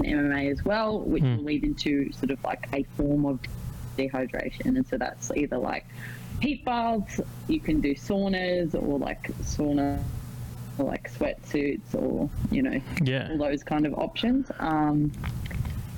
MMA 0.00 0.50
as 0.50 0.64
well, 0.64 1.00
which 1.00 1.22
will 1.22 1.44
lead 1.44 1.64
into 1.64 2.12
sort 2.12 2.30
of 2.30 2.42
like 2.44 2.68
a 2.72 2.84
form 2.96 3.26
of 3.26 3.40
dehydration. 3.96 4.76
And 4.76 4.86
so 4.86 4.98
that's 4.98 5.30
either 5.34 5.58
like 5.58 5.86
heat 6.40 6.64
baths, 6.64 7.20
you 7.48 7.60
can 7.60 7.80
do 7.80 7.94
saunas 7.94 8.74
or 8.74 8.98
like 8.98 9.28
sauna 9.42 10.00
or 10.78 10.86
like 10.86 11.10
sweatsuits 11.12 11.94
or, 11.94 12.28
you 12.50 12.62
know, 12.62 12.80
Yeah, 13.02 13.28
all 13.30 13.38
those 13.38 13.62
kind 13.62 13.86
of 13.86 13.94
options. 13.94 14.50
Um, 14.58 15.12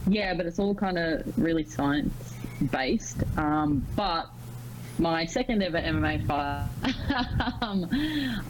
yeah, 0.06 0.34
but 0.34 0.46
it's 0.46 0.58
all 0.58 0.74
kind 0.74 0.98
of 0.98 1.38
really 1.38 1.64
science 1.64 2.34
based. 2.70 3.22
Um, 3.36 3.86
but 3.96 4.28
my 4.98 5.26
second 5.26 5.62
ever 5.62 5.78
MMA 5.78 6.26
fight, 6.26 6.68
um, 7.62 7.86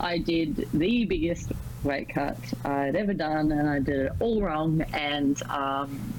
I 0.01 0.18
did 0.18 0.68
the 0.72 1.05
biggest 1.05 1.53
weight 1.83 2.11
cut 2.11 2.39
I'd 2.64 2.97
ever 2.97 3.14
done, 3.14 3.53
and 3.53 3.68
I 3.68 3.79
did 3.79 4.07
it 4.07 4.12
all 4.20 4.41
wrong, 4.41 4.83
and 4.93 5.41
um, 5.45 6.14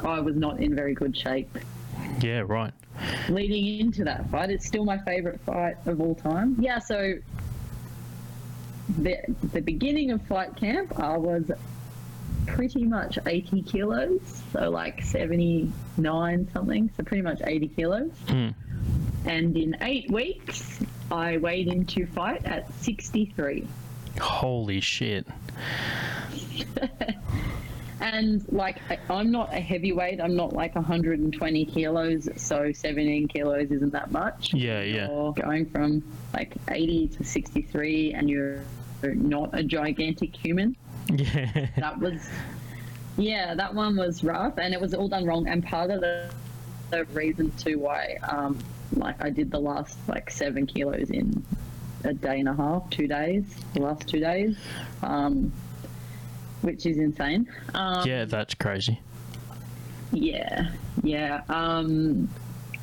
I 0.00 0.20
was 0.20 0.36
not 0.36 0.60
in 0.60 0.74
very 0.74 0.94
good 0.94 1.16
shape 1.16 1.56
yeah, 2.20 2.42
right. 2.46 2.72
leading 3.28 3.80
into 3.80 4.04
that 4.04 4.28
fight. 4.30 4.50
It's 4.50 4.66
still 4.66 4.84
my 4.84 4.98
favorite 4.98 5.40
fight 5.40 5.76
of 5.86 6.00
all 6.00 6.14
time. 6.14 6.56
Yeah, 6.58 6.78
so 6.78 7.14
the 8.96 9.18
the 9.52 9.60
beginning 9.60 10.10
of 10.10 10.22
fight 10.22 10.56
camp, 10.56 10.98
I 10.98 11.16
was 11.16 11.50
pretty 12.46 12.84
much 12.84 13.18
80 13.26 13.62
kilos, 13.62 14.20
so 14.52 14.70
like 14.70 15.02
79 15.02 16.48
something, 16.52 16.90
so 16.96 17.02
pretty 17.04 17.22
much 17.22 17.40
80 17.44 17.68
kilos. 17.68 18.10
Mm. 18.26 18.54
And 19.26 19.56
in 19.56 19.76
eight 19.82 20.10
weeks, 20.10 20.80
I 21.10 21.36
weighed 21.36 21.68
into 21.68 22.06
fight 22.06 22.44
at 22.46 22.72
63. 22.74 23.66
Holy 24.20 24.80
shit. 24.80 25.26
And 28.00 28.44
like, 28.52 28.78
I- 28.90 28.98
I'm 29.10 29.30
not 29.30 29.52
a 29.52 29.60
heavyweight. 29.60 30.20
I'm 30.20 30.36
not 30.36 30.52
like 30.52 30.74
120 30.74 31.64
kilos, 31.66 32.28
so 32.36 32.72
17 32.72 33.28
kilos 33.28 33.70
isn't 33.70 33.92
that 33.92 34.12
much. 34.12 34.54
Yeah, 34.54 34.82
yeah. 34.82 35.08
Going 35.34 35.66
from 35.66 36.02
like 36.32 36.54
80 36.70 37.08
to 37.08 37.24
63, 37.24 38.14
and 38.14 38.30
you're 38.30 38.60
not 39.02 39.50
a 39.52 39.62
gigantic 39.62 40.34
human. 40.34 40.76
Yeah, 41.10 41.68
That 41.76 41.98
was, 41.98 42.28
yeah, 43.16 43.54
that 43.54 43.74
one 43.74 43.96
was 43.96 44.22
rough, 44.22 44.58
and 44.58 44.74
it 44.74 44.80
was 44.80 44.94
all 44.94 45.08
done 45.08 45.24
wrong. 45.24 45.48
And 45.48 45.64
part 45.64 45.90
of 45.90 46.00
the, 46.00 46.30
the 46.90 47.04
reason 47.06 47.50
too 47.52 47.78
why, 47.78 48.18
um, 48.28 48.58
like, 48.92 49.22
I 49.22 49.30
did 49.30 49.50
the 49.50 49.60
last 49.60 49.98
like 50.08 50.30
seven 50.30 50.66
kilos 50.66 51.10
in 51.10 51.42
a 52.04 52.12
day 52.12 52.40
and 52.40 52.48
a 52.48 52.54
half, 52.54 52.88
two 52.90 53.06
days, 53.06 53.44
the 53.74 53.80
last 53.80 54.06
two 54.06 54.20
days, 54.20 54.56
um, 55.02 55.52
which 56.62 56.86
is 56.86 56.98
insane. 56.98 57.48
Um, 57.74 58.06
yeah, 58.06 58.24
that's 58.24 58.54
crazy. 58.54 59.00
yeah, 60.12 60.70
yeah. 61.02 61.42
Um, 61.48 62.28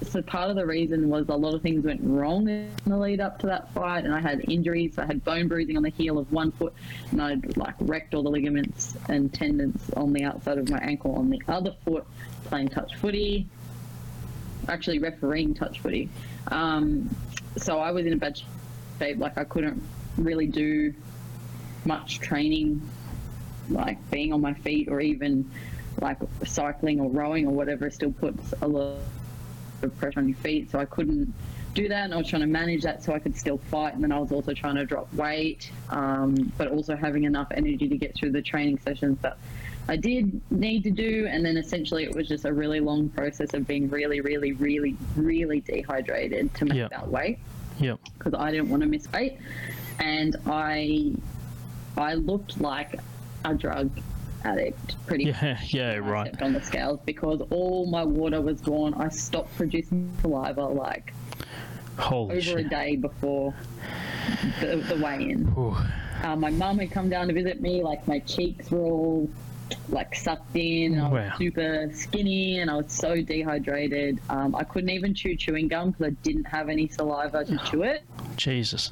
so 0.03 0.21
part 0.21 0.49
of 0.49 0.55
the 0.55 0.65
reason 0.65 1.09
was 1.09 1.29
a 1.29 1.35
lot 1.35 1.53
of 1.53 1.61
things 1.61 1.85
went 1.85 2.01
wrong 2.03 2.47
in 2.49 2.69
the 2.85 2.97
lead 2.97 3.21
up 3.21 3.39
to 3.39 3.47
that 3.47 3.73
fight, 3.73 4.03
and 4.03 4.13
I 4.13 4.19
had 4.19 4.49
injuries. 4.49 4.97
I 4.97 5.05
had 5.05 5.23
bone 5.23 5.47
bruising 5.47 5.77
on 5.77 5.83
the 5.83 5.89
heel 5.89 6.17
of 6.17 6.31
one 6.31 6.51
foot, 6.51 6.73
and 7.11 7.21
I'd 7.21 7.57
like 7.57 7.75
wrecked 7.79 8.13
all 8.13 8.23
the 8.23 8.29
ligaments 8.29 8.95
and 9.07 9.33
tendons 9.33 9.89
on 9.91 10.13
the 10.13 10.23
outside 10.23 10.57
of 10.57 10.69
my 10.69 10.79
ankle 10.79 11.15
on 11.15 11.29
the 11.29 11.41
other 11.47 11.73
foot, 11.85 12.05
playing 12.45 12.69
touch 12.69 12.95
footy. 12.95 13.47
Actually, 14.67 14.99
refereeing 14.99 15.53
touch 15.53 15.79
footy. 15.79 16.09
Um, 16.47 17.15
so 17.57 17.79
I 17.79 17.91
was 17.91 18.05
in 18.05 18.13
a 18.13 18.17
bad 18.17 18.39
shape. 18.99 19.17
Like 19.17 19.37
I 19.37 19.43
couldn't 19.43 19.81
really 20.17 20.47
do 20.47 20.93
much 21.85 22.19
training, 22.19 22.81
like 23.69 23.97
being 24.11 24.33
on 24.33 24.41
my 24.41 24.53
feet 24.53 24.89
or 24.89 24.99
even 24.99 25.49
like 26.01 26.17
cycling 26.45 26.99
or 26.99 27.09
rowing 27.09 27.47
or 27.47 27.51
whatever. 27.51 27.89
Still 27.89 28.11
puts 28.11 28.53
a 28.61 28.67
lot 28.67 28.97
of 29.83 29.97
pressure 29.97 30.19
on 30.19 30.27
your 30.27 30.37
feet. 30.37 30.71
So 30.71 30.79
I 30.79 30.85
couldn't 30.85 31.33
do 31.73 31.87
that. 31.89 32.05
And 32.05 32.13
I 32.13 32.17
was 32.17 32.27
trying 32.27 32.41
to 32.41 32.47
manage 32.47 32.83
that 32.83 33.03
so 33.03 33.13
I 33.13 33.19
could 33.19 33.35
still 33.35 33.57
fight. 33.57 33.93
And 33.93 34.03
then 34.03 34.11
I 34.11 34.19
was 34.19 34.31
also 34.31 34.53
trying 34.53 34.75
to 34.75 34.85
drop 34.85 35.13
weight, 35.13 35.71
um, 35.89 36.51
but 36.57 36.69
also 36.69 36.95
having 36.95 37.23
enough 37.25 37.47
energy 37.51 37.87
to 37.87 37.97
get 37.97 38.15
through 38.15 38.31
the 38.31 38.41
training 38.41 38.79
sessions 38.79 39.17
that 39.21 39.37
I 39.87 39.95
did 39.97 40.39
need 40.51 40.83
to 40.83 40.91
do. 40.91 41.27
And 41.29 41.45
then 41.45 41.57
essentially 41.57 42.03
it 42.03 42.15
was 42.15 42.27
just 42.27 42.45
a 42.45 42.53
really 42.53 42.79
long 42.79 43.09
process 43.09 43.53
of 43.53 43.67
being 43.67 43.89
really, 43.89 44.21
really, 44.21 44.53
really, 44.53 44.95
really 45.15 45.61
dehydrated 45.61 46.53
to 46.55 46.65
make 46.65 46.77
Yeah. 46.77 46.87
that 46.89 47.07
weight 47.07 47.39
Yep. 47.79 47.99
because 48.17 48.33
I 48.33 48.51
didn't 48.51 48.69
want 48.69 48.81
to 48.83 48.87
miss 48.89 49.11
weight. 49.11 49.37
And 49.99 50.35
I, 50.45 51.13
I 51.97 52.15
looked 52.15 52.59
like 52.59 52.99
a 53.43 53.53
drug 53.53 53.91
addict 54.45 54.95
pretty 55.07 55.25
much 55.31 55.41
Yeah, 55.41 55.59
yeah, 55.67 55.95
right. 55.97 56.41
on 56.41 56.53
the 56.53 56.61
scales 56.61 56.99
because 57.05 57.41
all 57.51 57.85
my 57.87 58.03
water 58.03 58.41
was 58.41 58.61
gone. 58.61 58.93
I 58.93 59.09
stopped 59.09 59.55
producing 59.55 60.11
saliva 60.21 60.65
like 60.65 61.13
Holy 61.97 62.37
over 62.37 62.59
a 62.59 62.63
day 62.63 62.95
before 62.95 63.53
the, 64.59 64.77
the 64.87 64.95
weigh-in. 65.01 65.47
Uh, 66.23 66.35
my 66.35 66.49
mum 66.49 66.79
had 66.79 66.91
come 66.91 67.09
down 67.09 67.27
to 67.27 67.33
visit 67.33 67.61
me. 67.61 67.83
Like 67.83 68.07
my 68.07 68.19
cheeks 68.19 68.69
were 68.71 68.79
all 68.83 69.29
like 69.89 70.15
sucked 70.15 70.55
in. 70.55 70.99
I 70.99 71.09
was 71.09 71.11
Wow. 71.29 71.37
super 71.37 71.89
skinny 71.93 72.59
and 72.59 72.69
I 72.69 72.75
was 72.77 72.91
so 72.91 73.21
dehydrated. 73.21 74.19
Um, 74.29 74.55
I 74.55 74.63
couldn't 74.63 74.89
even 74.91 75.13
chew 75.13 75.35
chewing 75.35 75.67
gum 75.67 75.91
because 75.91 76.07
I 76.07 76.09
didn't 76.21 76.45
have 76.45 76.69
any 76.69 76.87
saliva 76.87 77.45
to 77.45 77.57
chew 77.69 77.83
it. 77.83 78.03
Jesus. 78.35 78.91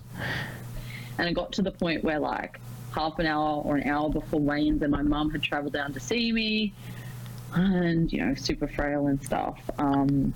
And 1.17 1.27
it 1.29 1.33
got 1.33 1.51
to 1.53 1.61
the 1.61 1.71
point 1.71 2.03
where 2.03 2.19
like 2.19 2.59
half 2.93 3.17
an 3.19 3.25
hour 3.25 3.61
or 3.63 3.75
an 3.77 3.87
hour 3.87 4.09
before 4.09 4.39
weigh-ins 4.39 4.81
and 4.81 4.91
my 4.91 5.01
mum 5.01 5.29
had 5.31 5.41
traveled 5.41 5.73
down 5.73 5.91
to 5.93 5.99
see 5.99 6.31
me 6.31 6.73
and 7.55 8.11
you 8.11 8.23
know 8.23 8.33
super 8.35 8.67
frail 8.67 9.07
and 9.07 9.23
stuff 9.23 9.59
um, 9.77 10.33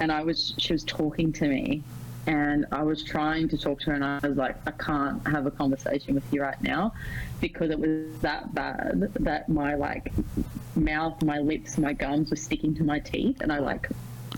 and 0.00 0.10
i 0.12 0.22
was 0.22 0.54
she 0.58 0.72
was 0.72 0.84
talking 0.84 1.32
to 1.32 1.46
me 1.48 1.82
and 2.26 2.66
i 2.72 2.82
was 2.82 3.02
trying 3.02 3.48
to 3.48 3.58
talk 3.58 3.80
to 3.80 3.86
her 3.86 3.94
and 3.94 4.04
i 4.04 4.18
was 4.26 4.36
like 4.36 4.56
i 4.66 4.70
can't 4.72 5.26
have 5.26 5.46
a 5.46 5.50
conversation 5.50 6.14
with 6.14 6.24
you 6.32 6.40
right 6.40 6.60
now 6.62 6.92
because 7.40 7.70
it 7.70 7.78
was 7.78 7.90
that 8.20 8.52
bad 8.54 9.00
that 9.14 9.48
my 9.48 9.74
like 9.74 10.12
mouth 10.76 11.20
my 11.24 11.38
lips 11.38 11.78
my 11.78 11.92
gums 11.92 12.30
were 12.30 12.36
sticking 12.36 12.74
to 12.74 12.84
my 12.84 12.98
teeth 13.00 13.40
and 13.40 13.52
i 13.52 13.58
like 13.58 13.88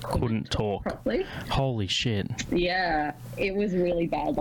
Couldn't 0.03 0.51
talk. 0.51 0.83
properly 0.83 1.27
Holy 1.51 1.87
shit. 1.87 2.27
yeah, 2.51 3.13
it 3.39 3.55
was 3.55 3.73
really 3.75 4.07
bad. 4.07 4.39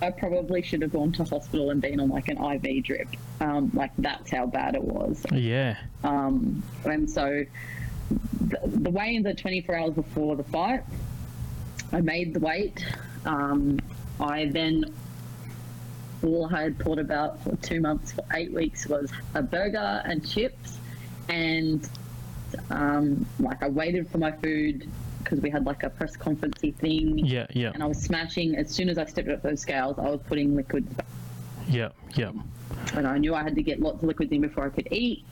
I 0.00 0.10
probably 0.10 0.62
should 0.62 0.82
have 0.82 0.92
gone 0.92 1.12
to 1.12 1.24
hospital 1.24 1.70
and 1.70 1.80
been 1.80 2.00
on 2.00 2.08
like 2.08 2.28
an 2.28 2.42
IV 2.42 2.84
drip. 2.84 3.08
Um, 3.40 3.70
like 3.74 3.92
that's 3.98 4.30
how 4.30 4.46
bad 4.46 4.74
it 4.74 4.82
was. 4.82 5.24
Yeah. 5.32 5.76
Um, 6.02 6.62
and 6.84 7.10
so 7.10 7.44
the, 8.40 8.58
the 8.64 8.90
weigh-ins 8.90 9.26
are 9.26 9.34
24 9.34 9.74
hours 9.76 9.94
before 9.94 10.36
the 10.36 10.44
fight. 10.44 10.84
I 11.92 12.00
made 12.00 12.34
the 12.34 12.40
weight. 12.40 12.84
Um, 13.24 13.78
I 14.20 14.46
then 14.46 14.92
all 16.22 16.46
I 16.52 16.62
had 16.62 16.78
thought 16.78 16.98
about 16.98 17.42
for 17.42 17.56
two 17.56 17.80
months, 17.80 18.12
for 18.12 18.24
eight 18.32 18.52
weeks, 18.52 18.86
was 18.86 19.10
a 19.34 19.42
burger 19.42 20.02
and 20.04 20.26
chips, 20.26 20.78
and 21.28 21.88
um, 22.70 23.26
like 23.38 23.62
I 23.62 23.68
waited 23.68 24.08
for 24.08 24.18
my 24.18 24.32
food 24.32 24.88
because 25.34 25.42
we 25.42 25.50
had 25.50 25.66
like 25.66 25.82
a 25.82 25.90
press 25.90 26.16
conferencey 26.16 26.74
thing. 26.74 27.18
Yeah, 27.18 27.46
yeah, 27.52 27.72
And 27.74 27.82
I 27.82 27.86
was 27.86 28.00
smashing 28.00 28.54
as 28.54 28.70
soon 28.70 28.88
as 28.88 28.98
I 28.98 29.04
stepped 29.04 29.28
up 29.28 29.42
those 29.42 29.60
scales. 29.60 29.98
I 29.98 30.08
was 30.08 30.20
putting 30.26 30.54
liquids 30.54 30.94
yeah, 31.66 31.88
yeah. 32.14 32.30
and 32.94 33.06
I 33.06 33.18
knew 33.18 33.34
I 33.34 33.42
had 33.42 33.56
to 33.56 33.62
get 33.62 33.80
lots 33.80 34.02
of 34.02 34.04
liquids 34.04 34.30
in 34.30 34.42
before 34.42 34.64
I 34.64 34.68
could 34.68 34.86
eat. 34.92 35.24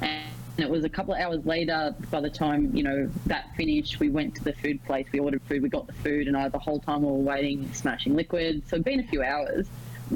And 0.00 0.30
it 0.58 0.70
was 0.70 0.84
a 0.84 0.88
couple 0.88 1.14
of 1.14 1.20
hours 1.20 1.44
later, 1.44 1.94
by 2.10 2.20
the 2.20 2.30
time 2.30 2.70
you 2.76 2.84
know 2.84 3.10
that 3.26 3.54
finished, 3.56 3.98
we 3.98 4.08
went 4.08 4.36
to 4.36 4.44
the 4.44 4.52
food 4.52 4.84
place. 4.84 5.06
We 5.10 5.18
ordered 5.18 5.42
food. 5.42 5.62
We 5.62 5.68
got 5.68 5.86
the 5.86 5.94
food, 5.94 6.28
and 6.28 6.36
I 6.36 6.48
the 6.48 6.58
whole 6.58 6.78
time 6.78 7.02
we 7.02 7.08
were 7.08 7.14
waiting, 7.14 7.72
smashing 7.72 8.14
liquids. 8.14 8.68
So 8.68 8.76
it'd 8.76 8.84
been 8.84 9.00
a 9.00 9.04
few 9.04 9.22
hours, 9.22 9.66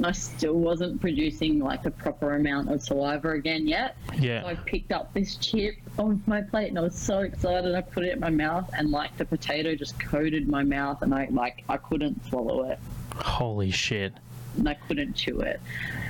I 0.03 0.11
still 0.11 0.55
wasn't 0.55 0.99
producing 0.99 1.59
like 1.59 1.83
the 1.83 1.91
proper 1.91 2.35
amount 2.35 2.69
of 2.71 2.81
saliva 2.81 3.29
again 3.31 3.67
yet. 3.67 3.95
Yeah. 4.19 4.41
So 4.41 4.47
I 4.47 4.55
picked 4.55 4.91
up 4.91 5.13
this 5.13 5.35
chip 5.37 5.75
off 5.97 6.17
my 6.25 6.41
plate, 6.41 6.69
and 6.69 6.77
I 6.77 6.81
was 6.81 6.95
so 6.95 7.19
excited. 7.19 7.73
I 7.75 7.81
put 7.81 8.03
it 8.03 8.13
in 8.13 8.19
my 8.19 8.29
mouth, 8.29 8.69
and 8.77 8.91
like 8.91 9.15
the 9.17 9.25
potato 9.25 9.75
just 9.75 9.97
coated 9.99 10.47
my 10.47 10.63
mouth, 10.63 11.01
and 11.01 11.13
I 11.13 11.27
like 11.31 11.63
I 11.69 11.77
couldn't 11.77 12.25
swallow 12.27 12.69
it 12.69 12.79
Holy 13.15 13.71
shit. 13.71 14.13
and 14.57 14.67
I 14.67 14.73
couldn't 14.73 15.13
chew 15.13 15.39
it. 15.41 15.61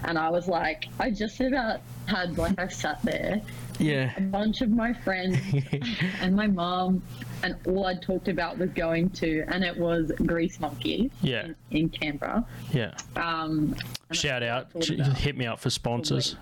And 0.06 0.18
I 0.18 0.30
was 0.30 0.48
like, 0.48 0.86
I 1.00 1.12
just 1.12 1.40
about 1.40 1.82
had 2.08 2.38
like 2.38 2.60
I 2.60 2.68
sat 2.68 3.02
there, 3.04 3.42
Yeah. 3.80 4.12
a 4.18 4.22
bunch 4.22 4.62
of 4.62 4.70
my 4.72 4.94
friends 4.94 5.38
and 6.22 6.36
my 6.36 6.48
mom, 6.48 7.04
and 7.44 7.56
all 7.68 7.86
I'd 7.86 8.02
talked 8.02 8.28
about 8.28 8.58
was 8.58 8.70
going 8.72 9.10
to, 9.12 9.44
and 9.48 9.64
it 9.64 9.78
was 9.78 10.12
Grease 10.26 10.60
Monkey 10.60 11.12
Yeah. 11.22 11.46
in, 11.46 11.56
in 11.72 11.90
Canberra. 11.90 12.46
Yeah. 12.72 12.96
Um, 13.16 13.76
Shout 14.12 14.44
out. 14.44 14.72
Thought 14.72 14.84
Ch- 14.84 14.90
about 14.92 15.18
Hit 15.18 15.38
me 15.38 15.46
up 15.46 15.60
for 15.60 15.70
sponsors. 15.70 16.36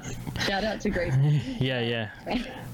Shout 0.46 0.64
out 0.64 0.82
to 0.82 0.90
Grease. 0.90 1.14
Yeah, 1.60 1.80
yeah. 1.82 2.10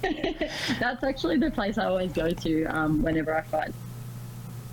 That's 0.80 1.04
actually 1.04 1.38
the 1.38 1.52
place 1.52 1.78
I 1.78 1.86
always 1.86 2.12
go 2.14 2.30
to 2.32 2.64
um, 2.66 3.02
whenever 3.04 3.36
I 3.36 3.42
fight 3.42 3.72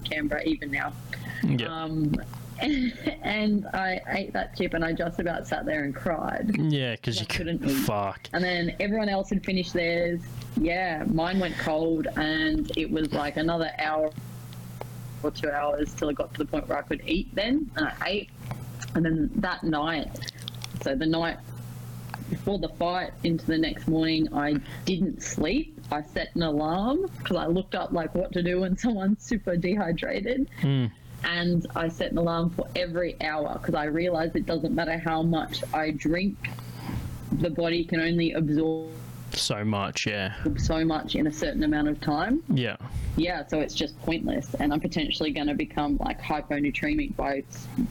Canberra, 0.04 0.42
even 0.44 0.70
now. 0.70 0.92
Yeah. 1.44 1.66
Um, 1.68 2.14
and 3.22 3.66
I 3.66 4.00
ate 4.08 4.32
that 4.32 4.56
chip, 4.56 4.74
and 4.74 4.84
I 4.84 4.92
just 4.92 5.18
about 5.18 5.46
sat 5.46 5.66
there 5.66 5.84
and 5.84 5.94
cried. 5.94 6.56
Yeah, 6.58 6.92
because 6.92 7.20
you 7.20 7.26
couldn't. 7.26 7.64
eat. 7.64 7.70
Fuck. 7.70 8.28
And 8.32 8.42
then 8.42 8.74
everyone 8.80 9.08
else 9.08 9.30
had 9.30 9.44
finished 9.44 9.72
theirs. 9.72 10.20
Yeah, 10.60 11.04
mine 11.06 11.38
went 11.38 11.56
cold, 11.58 12.06
and 12.16 12.70
it 12.76 12.90
was 12.90 13.12
like 13.12 13.36
another 13.36 13.70
hour 13.78 14.10
or 15.22 15.30
two 15.30 15.50
hours 15.50 15.94
till 15.94 16.08
it 16.08 16.16
got 16.16 16.32
to 16.34 16.38
the 16.38 16.44
point 16.46 16.68
where 16.68 16.78
I 16.78 16.82
could 16.82 17.02
eat. 17.06 17.34
Then 17.34 17.70
and 17.76 17.86
I 17.86 17.94
ate, 18.06 18.30
and 18.94 19.04
then 19.04 19.30
that 19.36 19.62
night, 19.62 20.08
so 20.82 20.94
the 20.94 21.06
night 21.06 21.38
before 22.30 22.58
the 22.58 22.68
fight 22.70 23.12
into 23.24 23.46
the 23.46 23.58
next 23.58 23.86
morning, 23.86 24.32
I 24.34 24.56
didn't 24.84 25.22
sleep. 25.22 25.78
I 25.92 26.02
set 26.02 26.34
an 26.34 26.42
alarm 26.42 27.06
because 27.18 27.36
I 27.36 27.46
looked 27.46 27.74
up 27.74 27.92
like 27.92 28.14
what 28.14 28.32
to 28.32 28.42
do 28.42 28.60
when 28.60 28.76
someone's 28.76 29.22
super 29.22 29.56
dehydrated. 29.56 30.48
Hmm. 30.60 30.86
And 31.26 31.66
I 31.74 31.88
set 31.88 32.12
an 32.12 32.18
alarm 32.18 32.50
for 32.50 32.68
every 32.76 33.20
hour 33.20 33.58
because 33.60 33.74
I 33.74 33.84
realized 33.84 34.36
it 34.36 34.46
doesn't 34.46 34.74
matter 34.74 34.96
how 34.96 35.22
much 35.22 35.62
I 35.74 35.90
drink, 35.90 36.36
the 37.32 37.50
body 37.50 37.84
can 37.84 38.00
only 38.00 38.32
absorb 38.32 38.90
So 39.32 39.64
much, 39.64 40.06
yeah. 40.06 40.34
so 40.56 40.84
much 40.84 41.16
in 41.16 41.26
a 41.26 41.32
certain 41.32 41.64
amount 41.64 41.88
of 41.88 42.00
time. 42.00 42.42
Yeah. 42.48 42.76
Yeah, 43.16 43.44
so 43.48 43.60
it's 43.60 43.74
just 43.74 44.00
pointless. 44.02 44.54
And 44.54 44.72
I'm 44.72 44.80
potentially 44.80 45.32
going 45.32 45.48
to 45.48 45.54
become 45.54 45.96
like 45.98 46.20
hyponatremic 46.22 47.16
by 47.16 47.42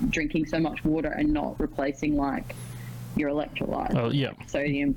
drinking 0.10 0.46
so 0.46 0.60
much 0.60 0.86
water 0.86 1.10
and 1.12 1.34
not 1.34 1.60
replacing 1.60 2.16
like 2.16 2.56
your 3.18 3.30
electrolytes, 3.32 3.96
Oh, 3.96 4.12
yeah. 4.12 4.32
sodium, 4.48 4.96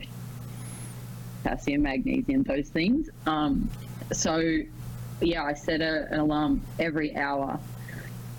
potassium, 1.43 1.83
magnesium, 1.83 2.45
those 2.45 2.69
things. 2.69 3.11
Um, 3.27 3.69
so, 4.13 4.59
yeah, 5.21 5.43
I 5.45 5.55
set 5.55 5.81
a, 5.81 6.07
an 6.13 6.21
alarm 6.21 6.63
every 6.79 7.17
hour 7.17 7.59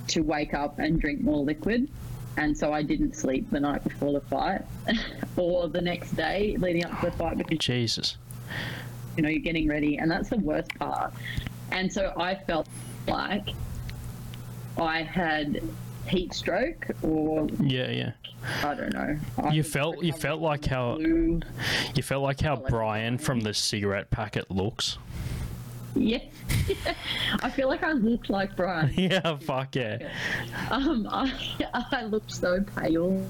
to 0.10 0.22
wake 0.22 0.53
up 0.53 0.80
and 0.80 0.99
drink 0.99 1.22
more 1.22 1.43
liquid. 1.43 1.89
And 2.38 2.57
so 2.57 2.72
I 2.72 2.84
didn't 2.84 3.16
sleep 3.16 3.49
the 3.49 3.60
night 3.60 3.84
before 3.84 4.14
the 4.14 4.22
fight 4.22 4.62
or 5.38 5.68
the 5.68 5.82
next 5.82 6.12
day 6.12 6.55
leading 6.60 6.86
up 6.86 6.99
to 7.01 7.07
the 7.07 7.12
fight 7.12 7.38
because 7.38 7.57
Jesus. 7.60 8.18
you 9.18 9.24
know, 9.24 9.30
you're 9.30 9.39
getting 9.41 9.68
ready, 9.68 9.97
and 9.97 10.10
that's 10.10 10.30
the 10.30 10.38
worst 10.38 10.74
part. 10.76 11.14
And 11.72 11.91
so 11.91 12.14
I 12.18 12.36
felt 12.36 12.68
like 13.07 13.49
I 14.78 15.01
had 15.01 15.62
heat 16.07 16.34
stroke, 16.34 16.88
or 17.03 17.47
Yeah, 17.60 17.89
yeah. 17.91 18.12
I 18.64 18.74
don't 18.74 18.93
know. 18.93 19.18
I 19.43 19.49
You 19.53 19.64
felt 19.64 20.01
you 20.01 20.14
felt 20.14 20.39
like 20.39 20.64
how 20.66 20.95
flu. 20.95 21.41
you 21.93 22.01
felt 22.01 22.24
like 22.24 22.39
how 22.39 22.55
Brian 22.55 23.18
from 23.18 23.41
the 23.41 23.53
cigarette 23.53 24.10
packet 24.12 24.49
looks. 24.49 24.97
Yeah. 25.96 26.20
I 27.42 27.50
feel 27.50 27.68
like 27.68 27.84
I 27.84 27.94
looked 27.94 28.30
like 28.30 28.56
Brian. 28.56 28.94
Yeah, 28.98 29.38
fuck 29.38 29.76
yeah. 29.76 30.10
Um, 30.72 31.08
I, 31.10 31.34
I 31.92 32.04
looked 32.04 32.32
so 32.32 32.64
pale 32.76 33.26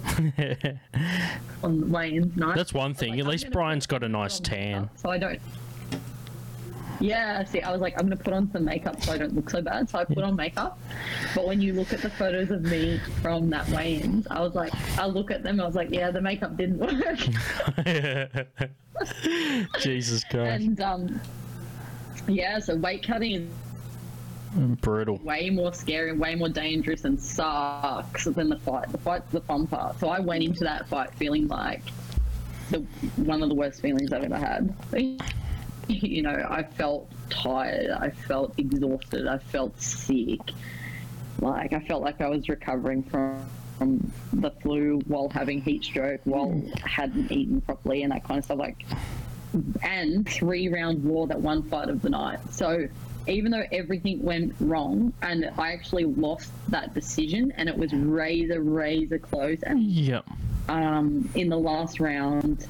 on 1.64 1.90
Wayne's 1.92 2.36
night. 2.36 2.56
That's 2.56 2.74
one 2.74 2.94
thing. 2.94 3.12
Like, 3.12 3.20
At 3.20 3.28
least 3.28 3.52
Brian's 3.52 3.88
got 3.88 4.04
a 4.04 4.10
nice 4.10 4.40
tan. 4.40 4.90
So 4.98 5.10
I 5.10 5.18
don't. 5.18 5.40
Yeah, 7.02 7.46
see, 7.46 7.62
I 7.62 7.72
was 7.72 7.80
like, 7.80 7.94
I'm 7.98 8.08
going 8.08 8.18
to 8.18 8.24
put 8.24 8.34
on 8.34 8.52
some 8.52 8.66
makeup 8.66 9.02
so 9.02 9.14
I 9.14 9.18
don't 9.18 9.34
look 9.34 9.50
so 9.50 9.62
bad. 9.62 9.90
So 9.90 10.00
I 10.00 10.04
put 10.04 10.22
on 10.22 10.36
makeup. 10.36 10.78
But 11.34 11.48
when 11.48 11.62
you 11.62 11.72
look 11.72 11.94
at 11.94 12.02
the 12.02 12.10
photos 12.10 12.52
of 12.52 12.64
me 12.64 13.00
from 13.22 13.50
that 13.52 13.70
weigh-ins, 13.70 14.28
I 14.30 14.42
was 14.42 14.54
like, 14.54 14.74
I 15.00 15.06
look 15.06 15.32
at 15.32 15.42
them, 15.42 15.62
I 15.62 15.66
was 15.66 15.76
like, 15.76 15.92
yeah, 15.92 16.12
the 16.12 16.20
makeup 16.20 16.58
didn't 16.58 16.80
work. 16.80 17.20
Jesus 19.80 20.26
Christ. 20.26 20.62
and 20.66 20.82
um, 20.82 21.22
yeah, 22.28 22.60
so 22.60 22.76
weight 22.76 23.06
cutting 23.06 23.34
is 23.34 24.78
Brutal. 24.82 25.18
way 25.18 25.50
more 25.50 25.74
scary, 25.74 26.12
way 26.14 26.36
more 26.36 26.50
dangerous, 26.50 27.06
and 27.06 27.20
sucks 27.20 28.26
than 28.26 28.50
the 28.50 28.58
fight. 28.60 28.92
The 28.92 28.98
fight's 28.98 29.32
the 29.32 29.42
fun 29.42 29.68
part. 29.68 30.00
So 30.00 30.10
I 30.10 30.20
went 30.20 30.44
into 30.44 30.64
that 30.64 30.88
fight 30.88 31.14
feeling 31.16 31.48
like 31.48 31.84
the 32.72 32.80
one 33.18 33.44
of 33.44 33.50
the 33.50 33.56
worst 33.56 33.82
feelings 33.82 34.12
I've 34.12 34.24
ever 34.24 34.38
had. 34.38 34.74
You 35.92 36.22
know, 36.22 36.46
I 36.48 36.62
felt 36.62 37.12
tired. 37.32 37.90
I 37.90 38.12
felt 38.12 38.54
exhausted. 38.60 39.26
I 39.26 39.40
felt 39.40 39.82
sick. 39.82 40.40
Like 41.42 41.74
I 41.74 41.80
felt 41.80 42.04
like 42.04 42.22
I 42.22 42.28
was 42.30 42.48
recovering 42.48 43.02
from 43.02 43.44
from 43.80 44.12
the 44.34 44.52
flu 44.52 45.00
while 45.08 45.30
having 45.30 45.62
heat 45.62 45.84
stroke, 45.84 46.22
while 46.26 46.62
I 46.84 46.88
hadn't 46.88 47.32
eaten 47.32 47.62
properly, 47.62 48.04
and 48.04 48.12
that 48.12 48.24
kind 48.24 48.38
of 48.38 48.46
stuff. 48.46 48.60
Like 48.60 48.86
and 49.82 50.28
three 50.28 50.68
round 50.70 51.04
war 51.04 51.28
that 51.28 51.40
one 51.40 51.64
fight 51.64 51.90
of 51.90 52.02
the 52.02 52.10
night. 52.10 52.40
So 52.52 52.88
even 53.28 53.52
though 53.52 53.64
everything 53.72 54.22
went 54.24 54.56
wrong 54.60 55.14
and 55.22 55.50
I 55.58 55.74
actually 55.74 56.06
lost 56.06 56.52
that 56.70 56.94
decision 56.94 57.52
and 57.58 57.70
it 57.70 57.78
was 57.78 57.94
razor 57.94 58.62
razor 58.62 59.20
close 59.20 59.62
and 59.64 59.82
Yep. 59.82 60.26
um, 60.68 61.30
in 61.36 61.50
the 61.50 61.58
last 61.58 62.00
round 62.00 62.68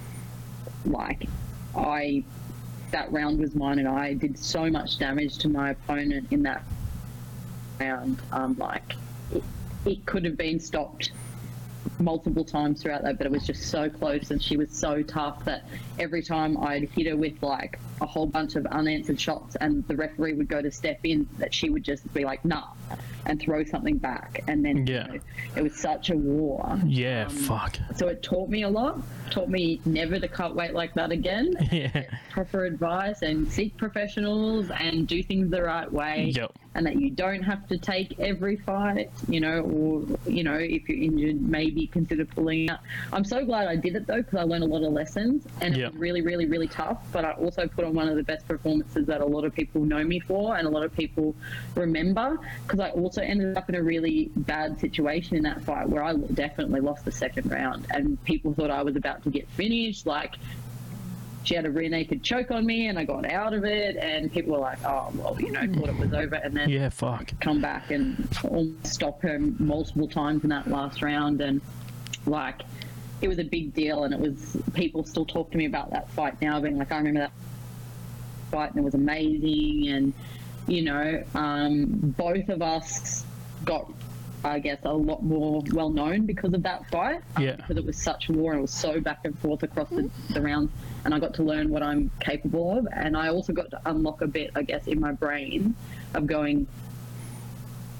like 0.86 1.28
I 1.76 2.24
that 2.92 3.12
round 3.12 3.40
was 3.40 3.56
mine 3.56 3.80
and 3.80 3.88
I 3.88 4.14
did 4.14 4.38
so 4.38 4.70
much 4.70 4.98
damage 4.98 5.38
to 5.40 5.50
my 5.50 5.72
opponent 5.72 6.28
in 6.32 6.44
that 6.44 6.64
round 7.80 8.20
um, 8.32 8.56
like 8.58 8.96
it, 9.32 9.44
it 9.86 10.06
could 10.06 10.26
have 10.26 10.36
been 10.38 10.60
stopped 10.60 11.12
multiple 12.00 12.45
times 12.45 12.82
throughout 12.82 13.04
that, 13.04 13.18
but 13.18 13.26
it 13.26 13.32
was 13.32 13.45
just 13.45 13.64
so 13.68 13.89
close, 13.89 14.32
and 14.32 14.41
she 14.41 14.58
was 14.58 14.72
so 14.72 15.02
tough 15.04 15.43
that 15.45 15.66
every 15.97 16.22
time 16.22 16.58
I'd 16.58 16.89
hit 16.89 17.08
her 17.08 17.18
with 17.18 17.41
like 17.41 17.80
a 18.02 18.06
whole 18.06 18.26
bunch 18.26 18.56
of 18.56 18.66
unanswered 18.68 19.20
shots, 19.20 19.56
and 19.58 19.86
the 19.88 19.95
referee 19.95 20.34
would 20.34 20.47
go 20.47 20.62
to 20.62 20.72
step 20.72 21.00
in, 21.04 21.28
that 21.38 21.54
she 21.54 21.70
would 21.70 21.84
just 21.84 22.12
be 22.14 22.24
like, 22.26 22.43
"Nah," 22.45 22.68
and 23.26 23.39
throw 23.39 23.64
something 23.64 23.97
back, 23.97 24.41
and 24.47 24.64
then 24.64 24.88
you 24.88 24.93
Yeah. 24.95 25.08
know, 25.08 25.20
it 25.56 25.62
was 25.64 25.76
such 25.76 26.10
a 26.10 26.16
war. 26.18 26.80
Yeah, 26.86 27.26
Um, 27.26 27.30
fuck. 27.36 27.78
So 27.95 28.08
it 28.08 28.24
taught 28.24 28.50
me 28.50 28.64
a 28.64 28.70
lot. 28.70 29.02
Taught 29.30 29.50
me 29.50 29.80
never 29.86 30.20
to 30.20 30.28
cut 30.28 30.56
weight 30.56 30.74
like 30.74 30.93
that 30.95 31.12
again. 31.12 31.54
Yeah. 31.72 32.04
Proper 32.32 32.66
advice 32.66 33.22
and 33.22 33.47
seek 33.52 33.76
professionals 33.78 34.70
and 34.72 35.08
do 35.08 35.22
things 35.22 35.50
the 35.52 35.62
right 35.62 35.91
way 35.91 36.32
Yep. 36.36 36.52
and 36.76 36.86
that 36.86 36.95
you 37.00 37.12
don't 37.12 37.43
have 37.43 37.68
to 37.68 37.78
take 37.78 38.20
every 38.20 38.56
fight, 38.56 39.12
you 39.28 39.39
know, 39.39 39.60
or, 39.62 40.06
you 40.32 40.43
know, 40.43 40.56
if 40.58 40.88
you're 40.89 40.97
injured, 41.02 41.41
maybe 41.41 41.86
consider 41.88 42.26
pulling 42.26 42.70
out. 42.70 42.80
I'm 43.14 43.24
so 43.26 43.45
glad 43.45 43.68
I 43.68 43.76
did 43.76 43.95
it 43.95 44.08
though, 44.08 44.18
because 44.22 44.36
I 44.39 44.43
learned 44.43 44.64
a 44.64 44.68
lot 44.68 44.84
of 44.84 44.91
lessons 44.93 45.45
and 45.62 45.76
Yeah. 45.78 45.88
it 45.88 45.91
was 45.93 46.02
really, 46.02 46.22
really, 46.22 46.45
really 46.47 46.68
tough. 46.68 46.97
But 47.12 47.24
I 47.26 47.32
also 47.34 47.68
put 47.68 47.86
on 47.86 47.89
one 47.90 48.08
of 48.08 48.16
the 48.16 48.24
best 48.24 48.48
performances 48.48 49.06
that 49.08 49.22
a 49.22 49.26
lot 49.26 49.46
of 49.46 49.54
people 49.54 49.82
know 49.82 50.04
me 50.04 50.20
for 50.20 50.58
and 50.58 50.68
a 50.68 50.70
lot 50.70 50.84
of 50.84 50.94
people 50.96 51.36
remember 51.76 52.40
because 52.64 52.80
I 52.80 52.90
also 52.92 53.22
ended 53.22 53.58
up 53.58 53.70
in 53.70 53.76
a 53.76 53.84
really 53.84 54.32
bad 54.36 54.80
situation 54.80 55.38
in 55.38 55.44
that 55.44 55.62
fight 55.64 55.90
where 55.90 56.04
I 56.04 56.14
definitely 56.16 56.82
lost 56.82 57.06
the 57.06 57.12
second 57.12 57.50
round 57.52 57.88
and 57.92 58.24
people 58.24 58.54
thought 58.54 58.72
I 58.72 58.82
was 58.84 58.96
about 58.96 59.24
to 59.24 59.30
get 59.30 59.48
finished. 59.52 60.06
Like, 60.06 60.36
she 61.44 61.56
had 61.56 61.66
a 61.66 61.72
rear 61.72 61.90
naked 61.90 62.22
choke 62.22 62.52
on 62.52 62.66
me, 62.66 62.88
and 62.88 63.00
I 63.00 63.06
got 63.06 63.26
out 63.26 63.54
of 63.54 63.64
it, 63.64 63.96
and 63.96 64.32
people 64.32 64.52
were 64.54 64.60
like, 64.60 64.78
"Oh, 64.84 65.10
well, 65.16 65.38
you 65.40 65.52
know, 65.52 65.62
thought 65.74 65.90
it 65.90 65.98
was 65.98 66.14
over," 66.14 66.36
and 66.36 66.56
then 66.56 66.70
Yeah, 66.70 66.90
fuck. 66.90 67.32
come 67.40 67.62
back 67.62 67.92
and 67.92 68.28
stop 68.84 69.22
her 69.22 69.40
multiple 69.58 70.08
times 70.08 70.44
in 70.44 70.50
that 70.50 70.70
last 70.70 71.02
round 71.02 71.40
and 71.42 71.62
like 72.26 72.62
it 73.22 73.28
was 73.28 73.40
a 73.40 73.44
big 73.44 73.74
deal 73.74 74.04
and 74.04 74.14
it 74.14 74.20
was 74.20 74.58
people 74.74 75.04
still 75.04 75.26
talk 75.26 75.52
to 75.52 75.58
me 75.58 75.66
about 75.66 75.90
that 75.92 76.10
fight 76.12 76.40
now 76.42 76.60
being 76.60 76.78
like 76.78 76.92
i 76.92 76.98
remember 76.98 77.20
that 77.22 77.32
fight 78.50 78.72
and 78.72 78.80
it 78.80 78.84
was 78.84 78.93
amazing 78.93 79.88
and 79.89 80.14
you 80.68 80.82
know 80.84 81.24
um, 81.36 81.86
both 82.18 82.50
of 82.50 82.62
us 82.62 83.26
got 83.66 83.91
i 84.43 84.58
guess 84.58 84.80
a 84.84 84.93
lot 84.93 85.22
more 85.24 85.62
well 85.74 85.89
known 85.89 86.26
because 86.26 86.54
of 86.54 86.64
that 86.64 86.86
fight 86.89 87.22
um, 87.36 87.43
Yeah. 87.43 87.56
because 87.56 87.78
it 87.78 87.86
was 87.86 87.97
such 88.02 88.30
war 88.30 88.54
and 88.54 88.60
it 88.60 88.62
was 88.62 88.72
so 88.74 89.02
back 89.02 89.20
and 89.26 89.38
forth 89.39 89.64
across 89.64 89.89
the, 89.89 90.10
the 90.30 90.41
rounds 90.41 90.72
and 91.04 91.14
i 91.14 91.20
got 91.20 91.34
to 91.36 91.43
learn 91.43 91.70
what 91.70 91.84
i'm 91.84 92.10
capable 92.22 92.78
of 92.78 92.88
and 92.95 93.18
i 93.18 93.28
also 93.30 93.52
got 93.52 93.70
to 93.72 93.80
unlock 93.86 94.22
a 94.22 94.28
bit 94.28 94.52
i 94.56 94.64
guess 94.64 94.88
in 94.88 95.00
my 95.00 95.12
brain 95.12 95.76
of 96.14 96.26
going 96.26 96.68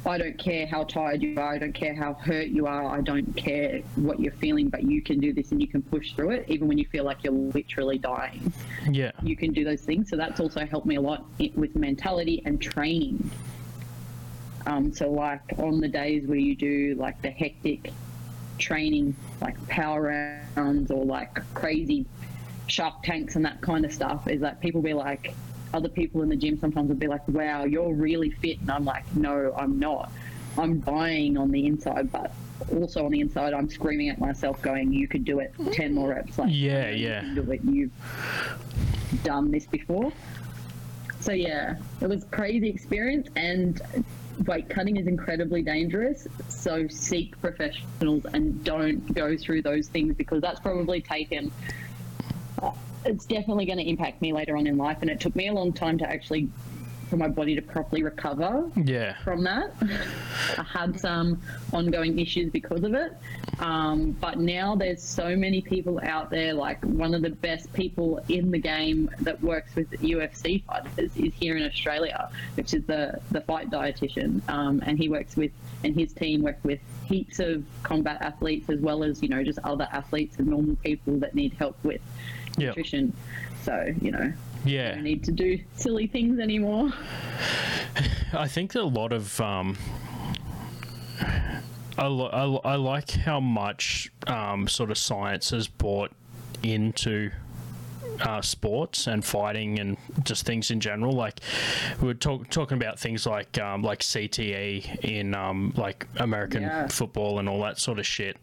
I 0.10 0.18
don't 0.18 0.38
care 0.38 0.66
how 0.66 0.84
tired 0.84 1.22
you 1.22 1.39
are. 1.39 1.53
I 1.53 1.57
don't 1.60 1.74
care 1.74 1.93
how 1.93 2.16
hurt 2.16 2.47
you 2.47 2.66
are. 2.66 2.86
I 2.86 3.01
don't 3.01 3.32
care 3.38 3.82
what 3.95 4.20
you're 4.20 4.34
feeling, 4.34 4.70
but 4.70 4.84
you 4.84 5.01
can 5.01 5.20
do 5.20 5.34
this 5.34 5.51
and 5.51 5.62
you 5.62 5.68
can 5.68 5.84
push 5.84 6.14
through 6.14 6.32
it, 6.32 6.45
even 6.47 6.68
when 6.68 6.78
you 6.78 6.86
feel 6.86 7.03
like 7.03 7.24
you're 7.24 7.32
literally 7.32 7.99
dying. 7.99 8.51
Yeah. 8.89 9.12
You 9.22 9.36
can 9.36 9.53
do 9.53 9.64
those 9.64 9.82
things. 9.82 10.10
So 10.10 10.18
that's 10.18 10.39
also 10.39 10.66
helped 10.66 10.88
me 10.88 10.95
a 10.95 11.01
lot 11.01 11.26
with 11.55 11.76
mentality 11.76 12.41
and 12.45 12.60
training. 12.60 13.30
Um, 14.66 14.91
so, 14.91 15.10
like 15.12 15.41
on 15.57 15.80
the 15.80 15.88
days 15.88 16.28
where 16.28 16.38
you 16.38 16.55
do 16.55 16.95
like 16.97 17.22
the 17.22 17.30
hectic 17.30 17.91
training, 18.57 19.16
like 19.41 19.68
power 19.68 20.41
rounds 20.55 20.91
or 20.91 21.05
like 21.05 21.39
crazy 21.53 22.05
shark 22.68 23.01
tanks 23.03 23.36
and 23.36 23.45
that 23.45 23.62
kind 23.62 23.86
of 23.86 23.93
stuff, 23.93 24.28
is 24.28 24.41
that 24.41 24.60
people 24.60 24.82
be 24.82 24.93
like, 24.93 25.34
other 25.74 25.89
people 25.89 26.22
in 26.22 26.30
the 26.30 26.36
gym 26.36 26.59
sometimes 26.59 26.89
would 26.89 26.99
be 26.99 27.07
like, 27.07 27.28
wow, 27.28 27.65
you're 27.65 27.93
really 27.93 28.32
fit. 28.32 28.59
And 28.61 28.72
I'm 28.72 28.86
like, 28.86 29.03
no, 29.15 29.53
I'm 29.57 29.80
not. 29.80 30.11
I'm 30.57 30.80
dying 30.80 31.38
on 31.38 31.51
the 31.51 31.65
inside, 31.67 32.11
but 32.11 32.34
also 32.74 33.05
on 33.05 33.11
the 33.11 33.20
inside, 33.22 33.53
I'm 33.53 33.70
screaming 33.70 34.09
at 34.09 34.20
myself, 34.20 34.61
going, 34.61 34.91
you 34.91 35.07
could 35.07 35.24
do 35.26 35.39
it 35.39 35.53
10 35.72 35.93
more 35.93 36.09
reps. 36.09 36.38
Like, 36.38 36.49
Yeah, 36.51 36.89
yeah. 36.89 37.22
do 37.34 37.49
it. 37.51 37.61
You've 37.63 37.91
done 39.24 39.51
this 39.51 39.65
before. 39.65 40.11
So, 41.20 41.34
yeah, 41.34 41.76
it 42.01 42.07
was 42.07 42.26
crazy 42.32 42.70
experience. 42.70 43.28
And 43.36 43.82
weight 44.45 44.70
cutting 44.70 44.97
is 44.97 45.07
incredibly 45.07 45.61
dangerous. 45.61 46.28
So, 46.47 46.88
seek 46.88 47.39
professionals 47.41 48.26
and 48.34 48.63
don't 48.63 49.13
go 49.13 49.38
through 49.38 49.61
those 49.61 49.88
things 49.88 50.15
because 50.15 50.41
that's 50.41 50.59
probably 50.59 51.01
taken 51.01 51.51
it's 53.05 53.26
definitely 53.26 53.66
going 53.66 53.78
to 53.78 53.88
impact 53.88 54.22
me 54.22 54.34
later 54.34 54.57
on 54.57 54.68
in 54.68 54.78
life 54.78 54.97
and 55.01 55.10
it 55.10 55.20
took 55.20 55.36
me 55.36 55.47
a 55.47 55.53
long 55.53 55.72
time 55.74 55.97
to 55.97 56.10
actually 56.10 56.49
for 57.10 57.18
my 57.18 57.28
body 57.28 57.55
to 57.55 57.62
properly 57.64 58.03
recover 58.03 58.70
Yeah. 58.86 59.16
from 59.24 59.43
that. 59.45 59.72
I 60.60 60.62
had 60.64 60.99
some 60.99 61.41
ongoing 61.74 62.20
issues 62.20 62.51
because 62.51 62.84
of 62.84 62.93
it. 62.93 63.14
Um, 63.57 64.12
but 64.22 64.38
now 64.38 64.76
there's 64.76 65.01
so 65.01 65.36
many 65.36 65.60
people 65.60 65.99
out 66.03 66.30
there 66.30 66.53
like 66.53 66.84
one 66.86 67.16
of 67.16 67.24
the 67.24 67.32
best 67.32 67.74
people 67.74 68.24
in 68.30 68.51
the 68.51 68.60
game 68.60 69.10
that 69.22 69.41
works 69.41 69.76
with 69.76 69.89
ufc 69.91 70.64
fighters 70.66 71.12
is 71.18 71.34
here 71.34 71.57
in 71.57 71.64
australia 71.66 72.30
which 72.55 72.74
is 72.74 72.86
the 72.86 73.20
the 73.32 73.41
fight 73.41 73.70
dietitian. 73.72 74.47
Um, 74.47 74.82
and 74.86 74.97
he 74.99 75.10
works 75.10 75.36
with 75.36 75.51
and 75.84 75.95
his 75.95 76.14
team 76.14 76.43
work 76.43 76.60
with 76.64 76.80
heaps 77.05 77.39
of 77.39 77.66
combat 77.82 78.22
athletes 78.22 78.70
as 78.70 78.80
well 78.82 79.03
as 79.03 79.24
you 79.24 79.30
know 79.30 79.43
just 79.43 79.57
other 79.64 79.88
athletes 79.91 80.38
and 80.38 80.47
normal 80.47 80.76
people 80.78 81.18
that 81.20 81.34
need 81.34 81.53
help 81.53 81.76
with 81.84 82.01
Yeah. 82.60 82.68
nutrition 82.68 83.14
so 83.64 83.93
you 84.01 84.12
know 84.12 84.34
Yeah. 84.66 84.95
don't 84.95 85.03
need 85.03 85.24
to 85.26 85.32
do 85.32 85.60
silly 85.76 86.07
things 86.07 86.39
anymore. 86.39 86.91
I 88.34 88.47
think 88.47 88.76
a 88.76 88.82
lot 88.82 89.12
of 89.14 89.39
um, 89.41 89.78
I, 91.97 92.05
I, 92.05 92.45
I 92.45 92.76
like 92.76 93.12
how 93.12 93.39
much 93.39 94.12
um, 94.28 94.68
sort 94.68 94.91
of 94.91 94.97
science 94.97 95.49
has 95.49 95.68
brought 95.68 96.12
into 96.64 97.32
uh, 98.22 98.41
sports 98.41 99.07
and 99.07 99.24
fighting 99.24 99.80
and 99.80 99.97
just 100.24 100.45
things 100.45 100.72
in 100.72 100.80
general. 100.80 101.14
Like 101.14 101.39
we 102.01 102.07
were 102.07 102.14
talk- 102.14 102.49
talking 102.49 102.78
about 102.78 102.99
things 102.99 103.26
like 103.26 103.57
um, 103.60 103.82
like 103.82 103.99
CTE 103.99 105.03
in 105.05 105.34
um, 105.34 105.74
like 105.76 106.05
American 106.18 106.64
Yeah. 106.64 106.88
football 106.88 107.39
and 107.39 107.47
all 107.49 107.62
that 107.62 107.80
sort 107.80 107.99
of 107.99 108.05
shit. 108.05 108.38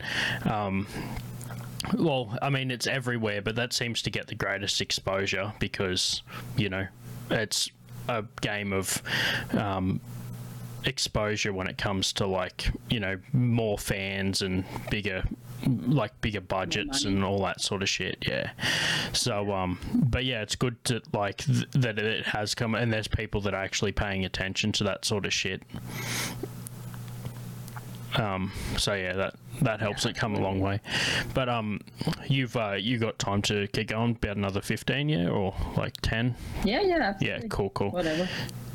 Um, 0.44 0.86
well, 1.94 2.36
I 2.42 2.50
mean, 2.50 2.70
it's 2.70 2.86
everywhere, 2.86 3.42
but 3.42 3.56
that 3.56 3.72
seems 3.72 4.02
to 4.02 4.10
get 4.10 4.26
the 4.26 4.34
greatest 4.34 4.80
exposure 4.80 5.52
because, 5.58 6.22
you 6.56 6.68
know, 6.68 6.86
it's 7.30 7.70
a 8.08 8.24
game 8.40 8.72
of 8.72 9.02
um, 9.52 10.00
exposure 10.84 11.52
when 11.52 11.66
it 11.66 11.78
comes 11.78 12.12
to, 12.14 12.26
like, 12.26 12.70
you 12.90 13.00
know, 13.00 13.18
more 13.32 13.78
fans 13.78 14.42
and 14.42 14.64
bigger, 14.90 15.24
like, 15.66 16.18
bigger 16.20 16.40
budgets 16.40 17.04
and 17.04 17.24
all 17.24 17.42
that 17.42 17.60
sort 17.60 17.82
of 17.82 17.88
shit. 17.88 18.18
Yeah. 18.26 18.50
So, 19.12 19.52
um, 19.52 19.78
but 19.92 20.24
yeah, 20.24 20.42
it's 20.42 20.56
good 20.56 20.82
to, 20.84 21.02
like, 21.12 21.38
th- 21.38 21.70
that 21.72 21.98
it 21.98 22.26
has 22.26 22.54
come 22.54 22.74
and 22.74 22.92
there's 22.92 23.08
people 23.08 23.40
that 23.42 23.54
are 23.54 23.62
actually 23.62 23.92
paying 23.92 24.24
attention 24.24 24.72
to 24.72 24.84
that 24.84 25.04
sort 25.04 25.26
of 25.26 25.32
shit. 25.32 25.62
Um, 28.16 28.52
so 28.76 28.94
yeah, 28.94 29.12
that 29.14 29.34
that 29.62 29.80
helps 29.80 30.06
it 30.06 30.16
come 30.16 30.34
a 30.34 30.40
long 30.40 30.60
way. 30.60 30.80
But 31.34 31.48
um, 31.48 31.80
you've 32.26 32.56
uh, 32.56 32.72
you 32.72 32.98
got 32.98 33.18
time 33.18 33.42
to 33.42 33.66
get 33.68 33.88
going 33.88 34.12
about 34.12 34.36
another 34.36 34.60
fifteen, 34.60 35.08
yeah, 35.08 35.28
or 35.28 35.54
like 35.76 35.94
ten? 36.02 36.34
Yeah, 36.64 36.80
yeah, 36.80 36.96
Yeah, 36.96 37.02
absolutely. 37.02 37.48
cool, 37.48 37.70
cool. 37.70 37.90
Whatever. 37.90 38.28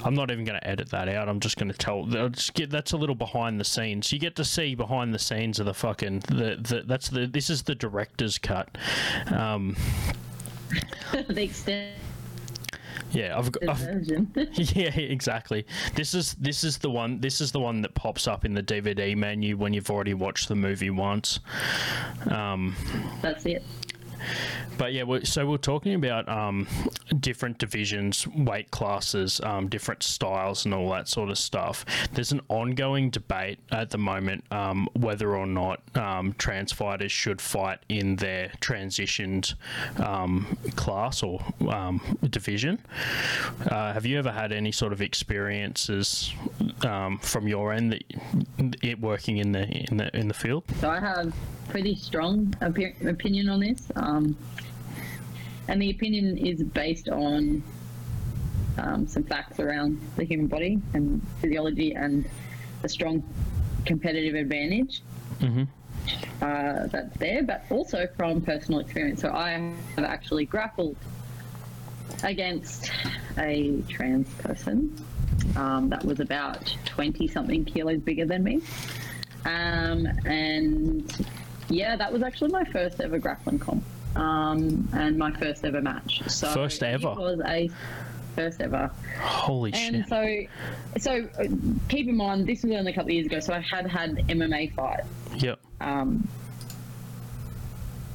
I'm 0.04 0.16
not 0.16 0.32
even 0.32 0.46
going 0.46 0.60
to 0.60 0.68
edit 0.68 0.90
that 0.90 1.08
out. 1.08 1.30
I'm 1.30 1.40
just 1.40 1.58
going 1.58 1.72
to 1.72 1.78
tell. 1.78 2.06
Just 2.06 2.56
get, 2.56 2.72
that's 2.72 2.92
a 2.92 2.98
little 2.98 3.14
behind 3.16 3.60
the 3.60 3.64
scenes. 3.64 4.12
You 4.12 4.18
get 4.18 4.36
to 4.38 4.46
see 4.46 4.74
behind 4.74 5.14
the 5.14 5.20
scenes 5.20 5.60
of 5.60 5.68
the 5.68 5.74
fucking. 5.76 6.20
The, 6.28 6.58
the 6.60 6.84
that's 6.86 7.10
the. 7.10 7.28
This 7.28 7.50
is 7.50 7.64
the 7.64 7.76
director's 7.76 8.38
cut. 8.38 8.76
Um, 9.32 9.76
the 11.28 11.44
extended 11.44 11.94
yeah, 13.12 13.38
I've 13.38 13.52
got. 13.52 13.70
I've, 13.70 14.06
yeah, 14.76 14.96
exactly. 14.96 15.66
This 15.96 16.14
is 16.14 16.34
this 16.36 16.64
is 16.64 16.78
the 16.78 16.90
one. 16.90 17.20
This 17.20 17.42
is 17.42 17.52
the 17.52 17.60
one 17.60 17.82
that 17.82 17.94
pops 17.94 18.28
up 18.28 18.46
in 18.46 18.54
the 18.54 18.64
DVD 18.64 19.16
menu 19.16 19.58
when 19.58 19.74
you've 19.74 19.90
already 19.90 20.14
watched 20.14 20.48
the 20.48 20.56
movie 20.56 20.90
once. 20.90 21.40
Um, 22.30 22.76
That's 23.22 23.46
it. 23.46 23.64
But 24.78 24.94
yeah, 24.94 25.04
we're, 25.04 25.26
so 25.26 25.46
we're 25.46 25.58
talking 25.58 25.94
about 25.94 26.28
um, 26.28 26.68
different 27.20 27.58
divisions, 27.58 28.28
weight 28.28 28.72
classes, 28.72 29.40
um, 29.44 29.68
different 29.68 30.04
styles, 30.04 30.66
and 30.66 30.74
all 30.74 30.90
that 30.92 31.08
sort 31.08 31.30
of 31.30 31.38
stuff. 31.38 31.86
There's 32.14 32.32
an 32.32 32.42
ongoing 32.50 33.10
debate 33.10 33.60
at 33.72 33.90
the 33.90 33.98
moment 33.98 34.44
um, 34.52 34.88
whether 34.94 35.36
or 35.36 35.46
not 35.46 35.82
um, 35.96 36.34
trans 36.38 36.72
fighters 36.72 37.12
should 37.12 37.42
fight 37.42 37.80
in 37.90 38.16
their 38.18 38.50
transitioned 38.62 39.54
um, 40.00 40.58
class 40.76 41.24
or 41.24 41.42
um, 41.70 42.02
division. 42.30 42.80
Uh, 43.70 43.94
have 43.94 44.06
you 44.06 44.18
ever 44.18 44.32
had 44.32 44.52
any 44.52 44.72
sort 44.72 44.94
of 44.94 45.02
experiences 45.02 46.34
from 47.22 47.48
your 47.48 47.74
end 47.74 47.92
that 47.92 48.04
it 48.82 49.00
working 49.00 49.38
in 49.38 49.52
the 49.52 49.68
in 49.68 49.98
the 49.98 50.16
in 50.18 50.28
the 50.28 50.34
field? 50.34 50.64
I 50.84 51.00
have 51.00 51.34
pretty 51.72 51.96
strong 51.96 52.48
opi- 52.62 53.08
opinion 53.08 53.50
on 53.50 53.62
this, 53.62 53.92
um, 53.96 54.36
and 55.68 55.82
the 55.82 55.90
opinion 55.90 56.38
is 56.38 56.62
based 56.62 57.10
on 57.10 57.64
um, 58.78 59.08
some 59.08 59.24
facts 59.24 59.60
around 59.60 60.00
the 60.18 60.24
human 60.24 60.48
body 60.48 60.82
and 60.94 61.26
physiology 61.40 61.94
and 61.94 62.30
a 62.84 62.90
strong 62.90 63.24
competitive 63.86 64.36
advantage 64.36 65.02
uh, 66.42 66.88
that's 66.88 67.18
there, 67.18 67.44
but 67.44 67.64
also 67.70 68.08
from 68.18 68.42
personal 68.42 68.80
experience. 68.80 69.22
So 69.22 69.32
I 69.32 69.52
have 69.96 70.04
actually 70.04 70.46
grappled 70.46 70.98
against 72.24 72.92
a 73.38 73.82
trans 73.88 74.28
person 74.36 74.94
um, 75.56 75.90
that 75.90 76.04
was 76.04 76.20
about 76.20 76.76
20 76.86 77.28
something 77.28 77.64
kilos 77.66 78.02
bigger 78.02 78.26
than 78.26 78.44
me. 78.44 78.62
Um, 79.46 80.06
and 80.26 81.28
yeah, 81.72 81.96
that 81.96 82.12
was 82.12 82.22
actually 82.24 82.52
my 82.52 82.64
first 82.66 83.00
ever 83.02 83.18
grappling 83.20 83.60
comp 83.60 83.84
um, 84.16 84.88
and 84.94 85.18
my 85.18 85.32
first 85.32 85.64
ever 85.66 85.82
match. 85.82 86.22
So 86.28 86.54
First 86.54 86.84
ever? 86.84 87.10
It 87.10 87.18
was 87.18 87.42
a 87.46 87.70
first 88.36 88.62
ever. 88.62 88.92
Holy 89.20 89.74
And 89.74 90.08
shit! 90.08 90.48
so, 91.00 91.00
so 91.00 91.28
uh, 91.40 91.48
keep 91.90 92.08
in 92.08 92.16
mind, 92.18 92.48
this 92.48 92.64
was 92.64 92.72
only 92.74 92.92
a 92.92 92.96
couple 92.96 93.10
of 93.10 93.14
years 93.14 93.26
ago. 93.26 93.40
So 93.40 93.54
I 93.54 93.60
had 93.62 93.88
had 93.88 94.16
MMA 94.28 94.74
fights 94.74 95.08
Yep. 95.38 95.60
um, 95.82 96.28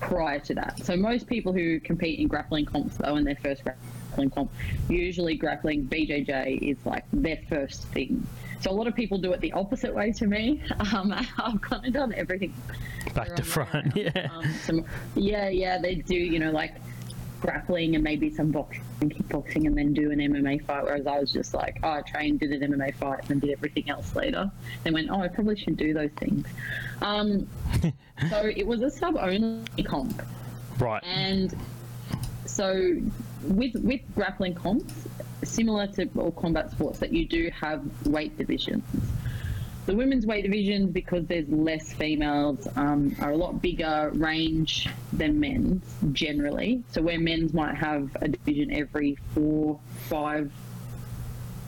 prior 0.01 0.39
to 0.41 0.55
that. 0.55 0.85
So 0.85 0.97
most 0.97 1.27
people 1.27 1.53
who 1.53 1.81
compete 1.81 2.19
in 2.19 2.29
grappling 2.29 2.67
comps, 2.67 2.97
though, 2.97 3.17
in 3.17 3.25
their 3.25 3.37
first 3.37 3.63
grappling 3.65 4.31
comp, 4.31 4.51
usually 4.89 5.35
grappling 5.37 5.87
BJJ 5.87 6.59
is 6.63 6.77
like 6.85 7.05
their 7.13 7.39
first 7.49 7.85
thing. 7.89 8.27
So 8.61 8.71
a 8.71 8.73
lot 8.73 8.87
of 8.87 8.95
people 8.95 9.19
do 9.19 9.33
it 9.33 9.41
the 9.41 9.53
opposite 9.53 9.95
way 9.95 10.13
to 10.13 10.27
me. 10.27 10.63
Um, 10.95 11.13
I've 11.13 11.61
kind 11.61 11.85
of 11.87 11.93
done 11.93 12.15
everything 12.15 12.55
Back 13.15 13.35
to 13.37 13.43
front. 13.43 13.95
there. 13.95 14.13
Yeah. 14.15 14.29
Um, 14.33 14.53
some, 14.65 14.85
yeah, 15.15 15.49
yeah, 15.49 15.79
they 15.79 15.97
do. 15.97 16.15
You 16.15 16.39
know, 16.39 16.51
like 16.53 16.75
grappling 17.41 17.95
and 17.95 18.03
maybe 18.05 18.31
some 18.31 18.51
boxing 18.51 18.83
and 19.01 19.15
kickboxing 19.15 19.67
and 19.67 19.77
then 19.77 19.93
do 19.93 20.11
an 20.11 20.19
MMA 20.19 20.65
fight. 20.65 20.85
Whereas 20.85 21.07
I 21.07 21.19
was 21.19 21.33
just 21.33 21.55
like, 21.55 21.79
oh, 21.83 21.91
I 21.91 22.03
trained, 22.03 22.41
did 22.41 22.51
an 22.51 22.73
MMA 22.73 22.95
fight, 22.95 23.21
and 23.21 23.29
then 23.29 23.39
did 23.41 23.51
everything 23.51 23.91
else 23.91 24.15
later. 24.15 24.51
Then 24.85 24.95
went, 24.95 25.11
oh, 25.11 25.21
I 25.21 25.29
probably 25.29 25.57
should 25.57 25.77
do 25.77 25.93
those 25.93 26.11
things. 26.13 26.47
Um, 27.03 27.49
so 28.31 28.51
it 28.55 28.67
was 28.67 28.83
a 28.83 28.91
sub 28.91 29.17
only 29.17 29.83
comp. 29.85 30.23
Right. 30.79 31.03
And 31.05 31.55
so 32.45 32.97
with 33.43 33.75
with 33.77 34.01
grappling 34.15 34.55
comps, 34.55 34.95
similar 35.45 35.87
to 35.89 36.09
all 36.17 36.33
combat 36.33 36.71
sports, 36.71 36.99
that 37.01 37.13
you 37.13 37.27
do 37.27 37.51
have 37.61 37.83
weight 38.07 38.37
divisions. 38.39 38.85
The 39.87 39.95
women's 39.95 40.27
weight 40.27 40.43
divisions, 40.43 40.91
because 40.91 41.27
there's 41.27 41.49
less 41.49 41.93
females, 41.93 42.67
um, 42.75 43.15
are 43.21 43.31
a 43.31 43.37
lot 43.37 43.63
bigger 43.63 44.11
range 44.15 44.89
than 45.13 45.39
men's 45.39 45.85
generally. 46.13 46.83
So 46.91 47.03
where 47.03 47.21
men's 47.21 47.55
might 47.55 47.77
have 47.77 48.17
a 48.21 48.27
division 48.27 48.73
every 48.73 49.17
four, 49.33 49.79
five 50.09 50.51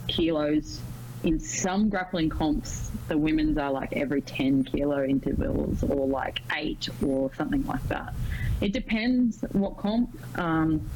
kilos. 0.08 0.80
In 1.22 1.38
some 1.38 1.88
grappling 1.88 2.28
comps, 2.28 2.90
the 3.06 3.16
women's 3.16 3.56
are 3.56 3.70
like 3.70 3.92
every 3.92 4.22
10 4.22 4.64
kilo 4.64 5.04
intervals 5.04 5.84
or 5.84 6.08
like 6.08 6.40
eight 6.56 6.88
or 7.04 7.32
something 7.34 7.64
like 7.66 7.86
that. 7.88 8.14
It 8.60 8.72
depends 8.72 9.42
what 9.52 9.76
comp. 9.76 10.10
Um, 10.36 10.88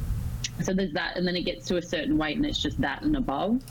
so 0.61 0.72
there's 0.72 0.92
that, 0.92 1.16
and 1.16 1.26
then 1.26 1.36
it 1.36 1.42
gets 1.42 1.66
to 1.68 1.76
a 1.76 1.82
certain 1.82 2.18
weight, 2.18 2.36
and 2.36 2.44
it's 2.46 2.62
just 2.62 2.80
that 2.80 3.03
and 3.03 3.16
above. 3.16 3.62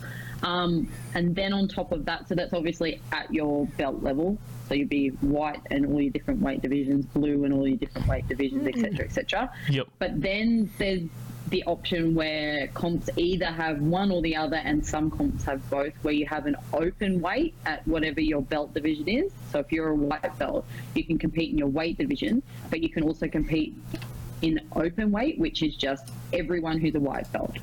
Um, 0.44 0.90
and 1.14 1.36
then 1.36 1.54
on 1.54 1.68
top 1.68 1.92
of 1.92 2.06
that, 2.06 2.28
so 2.28 2.36
that's 2.36 2.54
obviously 2.54 3.00
at 3.12 3.32
your 3.34 3.68
belt 3.78 4.02
level. 4.02 4.38
So 4.68 4.76
you'd 4.76 4.90
be 4.90 5.10
white 5.10 5.62
and 5.70 5.86
all 5.86 6.02
your 6.02 6.12
different 6.12 6.42
weight 6.42 6.62
divisions, 6.62 7.06
blue 7.06 7.44
and 7.44 7.54
all 7.54 7.68
your 7.68 7.78
different 7.78 8.08
weight 8.08 8.28
divisions, 8.28 8.68
etc., 8.68 9.06
etc. 9.06 9.52
Yep. 9.70 9.88
But 10.00 10.22
then 10.22 10.72
there's 10.78 11.10
the 11.50 11.64
option 11.66 12.16
where 12.16 12.68
comps 12.68 13.10
either 13.18 13.46
have 13.46 13.82
one 13.82 14.12
or 14.12 14.22
the 14.22 14.36
other, 14.38 14.56
and 14.56 14.86
some 14.86 15.12
comps 15.12 15.44
have 15.44 15.70
both, 15.70 15.94
where 16.02 16.14
you 16.14 16.26
have 16.26 16.46
an 16.46 16.56
open 16.74 17.22
weight 17.22 17.54
at 17.66 17.86
whatever 17.88 18.22
your 18.22 18.42
belt 18.42 18.74
division 18.74 19.10
is. 19.10 19.32
So 19.52 19.60
if 19.60 19.72
you're 19.72 19.90
a 19.90 19.96
white 19.96 20.40
belt, 20.40 20.66
you 20.96 21.04
can 21.04 21.18
compete 21.20 21.52
in 21.52 21.58
your 21.58 21.68
weight 21.68 21.98
division, 21.98 22.42
but 22.70 22.82
you 22.82 22.90
can 22.90 23.04
also 23.04 23.28
compete 23.28 23.76
in 24.42 24.60
open 24.76 25.12
weight, 25.12 25.38
which 25.40 25.64
is 25.64 25.76
just 25.76 26.10
everyone 26.34 26.80
who's 26.80 26.96
a 26.96 27.00
white 27.00 27.32
belt. 27.32 27.58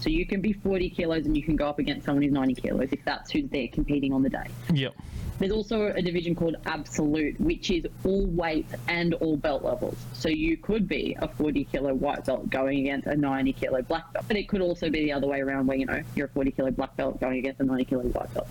So 0.00 0.10
you 0.10 0.26
can 0.26 0.40
be 0.40 0.52
40 0.52 0.90
kilos 0.90 1.26
and 1.26 1.36
you 1.36 1.44
can 1.44 1.54
go 1.54 1.68
up 1.68 1.78
against 1.78 2.06
someone 2.06 2.24
who's 2.24 2.32
90 2.32 2.54
kilos 2.56 2.88
if 2.90 3.04
that's 3.04 3.30
who 3.30 3.46
they're 3.46 3.68
competing 3.68 4.12
on 4.12 4.22
the 4.22 4.30
day. 4.30 4.46
Yep. 4.72 4.94
There's 5.38 5.52
also 5.52 5.86
a 5.86 6.02
division 6.02 6.34
called 6.34 6.56
absolute, 6.66 7.40
which 7.40 7.70
is 7.70 7.86
all 8.04 8.26
weights 8.26 8.74
and 8.88 9.14
all 9.14 9.36
belt 9.36 9.64
levels. 9.64 9.96
So 10.12 10.28
you 10.28 10.56
could 10.56 10.88
be 10.88 11.16
a 11.20 11.28
40 11.28 11.64
kilo 11.64 11.94
white 11.94 12.24
belt 12.26 12.50
going 12.50 12.80
against 12.80 13.06
a 13.06 13.16
90 13.16 13.52
kilo 13.54 13.82
black 13.82 14.12
belt, 14.12 14.24
but 14.28 14.36
it 14.36 14.48
could 14.48 14.60
also 14.60 14.90
be 14.90 15.04
the 15.04 15.12
other 15.12 15.26
way 15.26 15.40
around, 15.40 15.66
where 15.66 15.76
you 15.76 15.86
know 15.86 16.02
you're 16.14 16.26
a 16.26 16.30
40 16.30 16.50
kilo 16.52 16.70
black 16.70 16.96
belt 16.96 17.20
going 17.20 17.38
against 17.38 17.60
a 17.60 17.64
90 17.64 17.84
kilo 17.84 18.02
white 18.02 18.32
belt. 18.34 18.48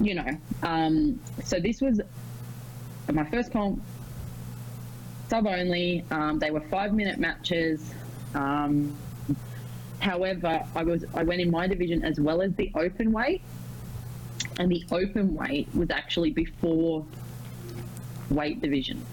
You 0.00 0.14
know, 0.14 0.38
um, 0.62 1.20
so 1.44 1.58
this 1.58 1.80
was 1.80 2.00
my 3.12 3.24
first 3.24 3.52
comp, 3.52 3.82
sub 5.28 5.46
only. 5.46 6.04
Um, 6.10 6.38
they 6.38 6.50
were 6.50 6.60
five 6.62 6.92
minute 6.92 7.18
matches. 7.18 7.92
Um, 8.34 8.96
however, 10.00 10.64
I 10.74 10.82
was 10.82 11.04
I 11.14 11.22
went 11.22 11.40
in 11.40 11.50
my 11.50 11.66
division 11.66 12.04
as 12.04 12.18
well 12.20 12.42
as 12.42 12.54
the 12.54 12.70
open 12.74 13.12
weight 13.12 13.42
and 14.58 14.70
the 14.70 14.84
open 14.90 15.34
weight 15.34 15.68
was 15.74 15.90
actually 15.90 16.30
before 16.30 17.04
weight 18.30 18.60
division. 18.60 19.04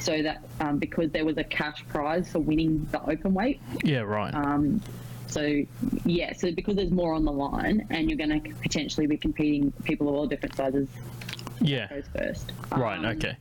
So 0.00 0.22
that 0.22 0.42
um, 0.60 0.78
because 0.78 1.10
there 1.10 1.24
was 1.24 1.38
a 1.38 1.44
cash 1.44 1.84
prize 1.88 2.30
for 2.30 2.38
winning 2.38 2.86
the 2.92 3.02
open 3.08 3.34
weight. 3.34 3.60
Yeah. 3.84 4.00
Right. 4.00 4.32
Um, 4.34 4.80
so 5.26 5.62
yeah, 6.04 6.32
so 6.32 6.52
because 6.52 6.76
there's 6.76 6.90
more 6.90 7.12
on 7.12 7.24
the 7.24 7.32
line, 7.32 7.86
and 7.90 8.08
you're 8.08 8.16
going 8.16 8.42
to 8.42 8.54
potentially 8.62 9.06
be 9.06 9.16
competing 9.16 9.72
people 9.84 10.08
of 10.08 10.14
all 10.14 10.26
different 10.26 10.56
sizes 10.56 10.88
yeah. 11.60 11.88
goes 11.88 12.04
first. 12.16 12.52
Right. 12.70 12.98
Um, 12.98 13.04
Okay. 13.04 13.36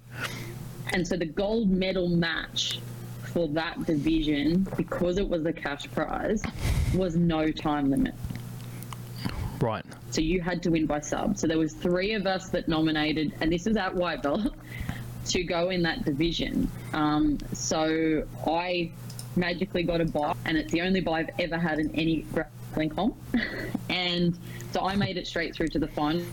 And 0.93 1.07
so 1.07 1.17
the 1.17 1.25
gold 1.25 1.69
medal 1.69 2.07
match 2.07 2.79
for 3.23 3.47
that 3.49 3.85
division, 3.85 4.67
because 4.77 5.17
it 5.17 5.27
was 5.27 5.45
a 5.45 5.53
cash 5.53 5.89
prize, 5.91 6.41
was 6.95 7.15
no 7.15 7.51
time 7.51 7.89
limit. 7.89 8.15
Right. 9.59 9.83
So 10.11 10.21
you 10.21 10.41
had 10.41 10.63
to 10.63 10.71
win 10.71 10.85
by 10.85 11.01
sub. 11.01 11.37
So 11.37 11.47
there 11.47 11.57
was 11.57 11.73
three 11.73 12.13
of 12.13 12.25
us 12.25 12.49
that 12.49 12.67
nominated, 12.67 13.33
and 13.41 13.51
this 13.51 13.67
is 13.67 13.75
at 13.75 13.93
white 13.93 14.23
belt, 14.23 14.53
to 15.25 15.43
go 15.43 15.69
in 15.69 15.81
that 15.83 16.05
division. 16.05 16.69
Um, 16.93 17.37
so 17.53 18.23
I 18.45 18.91
magically 19.35 19.83
got 19.83 20.01
a 20.01 20.05
bye, 20.05 20.33
and 20.45 20.57
it's 20.57 20.71
the 20.71 20.81
only 20.81 21.01
bye 21.01 21.19
I've 21.19 21.29
ever 21.39 21.57
had 21.57 21.79
in 21.79 21.93
any 21.93 22.25
comp. 22.75 23.15
and 23.89 24.37
so 24.71 24.81
I 24.85 24.95
made 24.95 25.17
it 25.17 25.27
straight 25.27 25.55
through 25.55 25.69
to 25.69 25.79
the 25.79 25.87
final, 25.87 26.23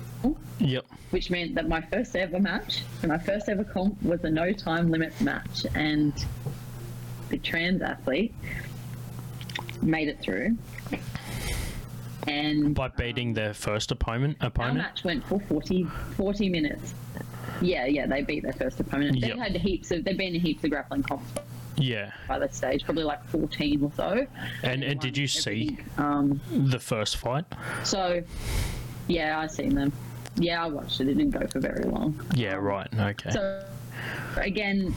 Yep. 0.58 0.84
which 1.10 1.30
meant 1.30 1.54
that 1.54 1.68
my 1.68 1.80
first 1.80 2.14
ever 2.16 2.38
match, 2.38 2.82
my 3.06 3.18
first 3.18 3.48
ever 3.48 3.64
comp 3.64 4.00
was 4.02 4.22
a 4.24 4.30
no 4.30 4.52
time 4.52 4.90
limit 4.90 5.18
match, 5.20 5.64
and 5.74 6.12
the 7.30 7.38
trans 7.38 7.80
athlete 7.82 8.34
made 9.82 10.08
it 10.08 10.20
through. 10.20 10.56
And 12.26 12.74
By 12.74 12.88
beating 12.88 13.34
their 13.34 13.52
first 13.52 13.90
opponent. 13.90 14.38
opponent. 14.40 14.78
our 14.78 14.82
match 14.84 15.04
went 15.04 15.24
for 15.26 15.38
40, 15.40 15.84
40 16.16 16.48
minutes. 16.48 16.94
Yeah, 17.60 17.84
yeah, 17.86 18.06
they 18.06 18.22
beat 18.22 18.42
their 18.42 18.54
first 18.54 18.80
opponent. 18.80 19.16
Yep. 19.18 19.30
They 19.36 19.38
had 19.42 19.56
heaps 19.56 19.90
of, 19.90 20.04
they've 20.04 20.16
been 20.16 20.34
in 20.34 20.40
heaps 20.40 20.64
of 20.64 20.70
grappling 20.70 21.02
comps 21.02 21.30
Yeah. 21.76 22.12
by 22.28 22.38
that 22.38 22.54
stage, 22.54 22.84
probably 22.84 23.04
like 23.04 23.24
14 23.26 23.82
or 23.84 23.92
so. 23.96 24.26
And 24.62 24.84
and 24.84 25.00
did 25.00 25.16
you 25.16 25.26
see. 25.26 25.78
Um, 25.98 26.40
the 26.50 26.78
first 26.78 27.16
fight? 27.16 27.44
so, 27.82 28.22
yeah, 29.08 29.38
I 29.38 29.46
seen 29.46 29.74
them. 29.74 29.92
Yeah, 30.36 30.64
I 30.64 30.68
watched 30.68 31.00
it. 31.00 31.08
It 31.08 31.14
didn't 31.14 31.30
go 31.30 31.46
for 31.46 31.60
very 31.60 31.84
long. 31.84 32.20
Yeah. 32.34 32.54
Right. 32.54 32.88
Okay. 32.92 33.30
So, 33.30 33.64
again, 34.36 34.94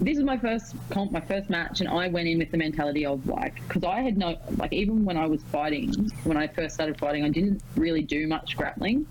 this 0.00 0.18
is 0.18 0.24
my 0.24 0.38
first 0.38 0.74
comp, 0.90 1.12
my 1.12 1.20
first 1.20 1.50
match, 1.50 1.80
and 1.80 1.88
I 1.88 2.08
went 2.08 2.28
in 2.28 2.38
with 2.38 2.50
the 2.50 2.56
mentality 2.56 3.06
of 3.06 3.26
like, 3.26 3.54
because 3.68 3.84
I 3.84 4.00
had 4.00 4.16
no, 4.16 4.36
like, 4.56 4.72
even 4.72 5.04
when 5.04 5.16
I 5.16 5.26
was 5.26 5.42
fighting, 5.44 6.10
when 6.24 6.36
I 6.36 6.46
first 6.46 6.74
started 6.74 6.98
fighting, 6.98 7.24
I 7.24 7.28
didn't 7.28 7.62
really 7.76 8.02
do 8.02 8.26
much 8.26 8.56
grappling. 8.56 9.06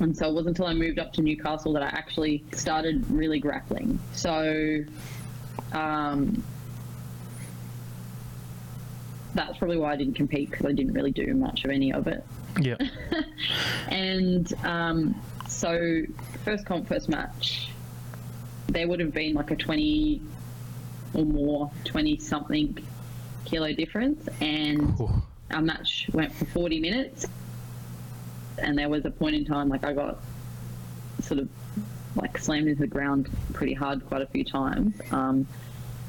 And 0.00 0.16
so 0.16 0.28
it 0.28 0.32
wasn't 0.32 0.58
until 0.58 0.66
I 0.66 0.74
moved 0.74 0.98
up 0.98 1.12
to 1.14 1.22
Newcastle 1.22 1.72
that 1.74 1.82
I 1.82 1.86
actually 1.86 2.44
started 2.52 3.08
really 3.10 3.38
grappling. 3.38 3.98
So, 4.12 4.84
um, 5.72 6.42
that's 9.34 9.58
probably 9.58 9.76
why 9.76 9.92
I 9.92 9.96
didn't 9.96 10.14
compete 10.14 10.50
because 10.50 10.66
I 10.66 10.72
didn't 10.72 10.92
really 10.92 11.10
do 11.10 11.34
much 11.34 11.64
of 11.64 11.70
any 11.70 11.92
of 11.92 12.06
it. 12.06 12.24
Yep. 12.60 12.80
And 13.88 14.52
um, 14.64 15.20
so, 15.48 16.02
first 16.44 16.64
comp, 16.66 16.88
first 16.88 17.08
match, 17.08 17.68
there 18.68 18.88
would 18.88 19.00
have 19.00 19.12
been 19.12 19.34
like 19.34 19.50
a 19.50 19.56
20 19.56 20.20
or 21.12 21.24
more, 21.24 21.70
20 21.84 22.18
something 22.18 22.76
kilo 23.44 23.72
difference. 23.72 24.28
And 24.40 24.98
Ooh. 25.00 25.22
our 25.50 25.62
match 25.62 26.08
went 26.12 26.32
for 26.32 26.46
40 26.46 26.80
minutes. 26.80 27.26
And 28.58 28.78
there 28.78 28.88
was 28.88 29.04
a 29.04 29.10
point 29.10 29.36
in 29.36 29.44
time, 29.44 29.68
like, 29.68 29.84
I 29.84 29.92
got 29.92 30.18
sort 31.20 31.40
of 31.40 31.48
like 32.16 32.38
slammed 32.38 32.68
into 32.68 32.80
the 32.80 32.86
ground 32.86 33.28
pretty 33.52 33.74
hard 33.74 34.06
quite 34.06 34.22
a 34.22 34.26
few 34.26 34.44
times. 34.44 34.94
Um, 35.10 35.46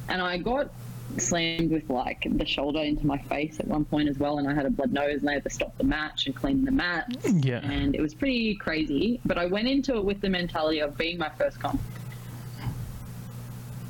and 0.07 0.21
I 0.21 0.37
got 0.37 0.69
slammed 1.17 1.71
with 1.71 1.89
like 1.89 2.25
the 2.29 2.45
shoulder 2.45 2.79
into 2.79 3.05
my 3.05 3.17
face 3.17 3.59
at 3.59 3.67
one 3.67 3.85
point 3.85 4.09
as 4.09 4.17
well, 4.17 4.37
and 4.39 4.47
I 4.47 4.53
had 4.53 4.65
a 4.65 4.69
blood 4.69 4.91
nose, 4.93 5.19
and 5.19 5.27
they 5.27 5.33
had 5.33 5.43
to 5.43 5.49
stop 5.49 5.77
the 5.77 5.83
match 5.83 6.25
and 6.27 6.35
clean 6.35 6.65
the 6.65 6.71
mat. 6.71 7.15
Yeah. 7.25 7.59
and 7.59 7.95
it 7.95 8.01
was 8.01 8.13
pretty 8.13 8.55
crazy. 8.55 9.19
But 9.25 9.37
I 9.37 9.45
went 9.45 9.67
into 9.67 9.95
it 9.97 10.03
with 10.05 10.21
the 10.21 10.29
mentality 10.29 10.79
of 10.79 10.97
being 10.97 11.17
my 11.17 11.29
first 11.29 11.59
comp. 11.59 11.81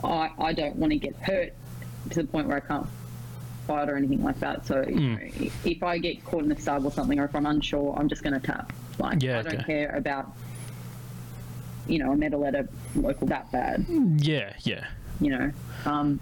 I 0.04 0.32
I 0.38 0.54
don't 0.54 0.76
want 0.76 0.92
to 0.94 1.00
get 1.00 1.16
hurt 1.18 1.54
to 2.12 2.22
the 2.22 2.28
point 2.28 2.48
where 2.48 2.58
I 2.58 2.60
can't 2.60 2.88
fight 3.68 3.90
or 3.90 3.96
anything 3.98 4.24
like 4.24 4.40
that. 4.42 4.66
So 4.66 4.86
you 4.88 4.96
know, 5.00 5.18
if 5.64 5.82
I 5.84 5.98
get 5.98 6.24
caught 6.26 6.44
in 6.44 6.52
a 6.52 6.60
sub 6.60 6.86
or 6.86 6.92
something, 6.92 7.20
or 7.20 7.26
if 7.26 7.36
I'm 7.36 7.46
unsure, 7.46 7.96
I'm 7.98 8.08
just 8.10 8.24
going 8.24 8.40
to 8.40 8.46
tap. 8.46 8.72
Like 9.00 9.24
Yeah, 9.24 9.40
I 9.40 9.42
don't 9.42 9.56
okay. 9.56 9.64
care 9.64 9.96
about 9.96 10.32
you 11.88 12.00
know 12.00 12.12
a 12.12 12.16
medal 12.18 12.46
at 12.46 12.56
a 12.56 12.68
local 12.96 13.28
that 13.28 13.52
bad 13.52 13.86
Yeah. 14.18 14.54
Yeah. 14.64 14.86
you 15.20 15.30
know. 15.32 15.52
Um, 15.86 16.20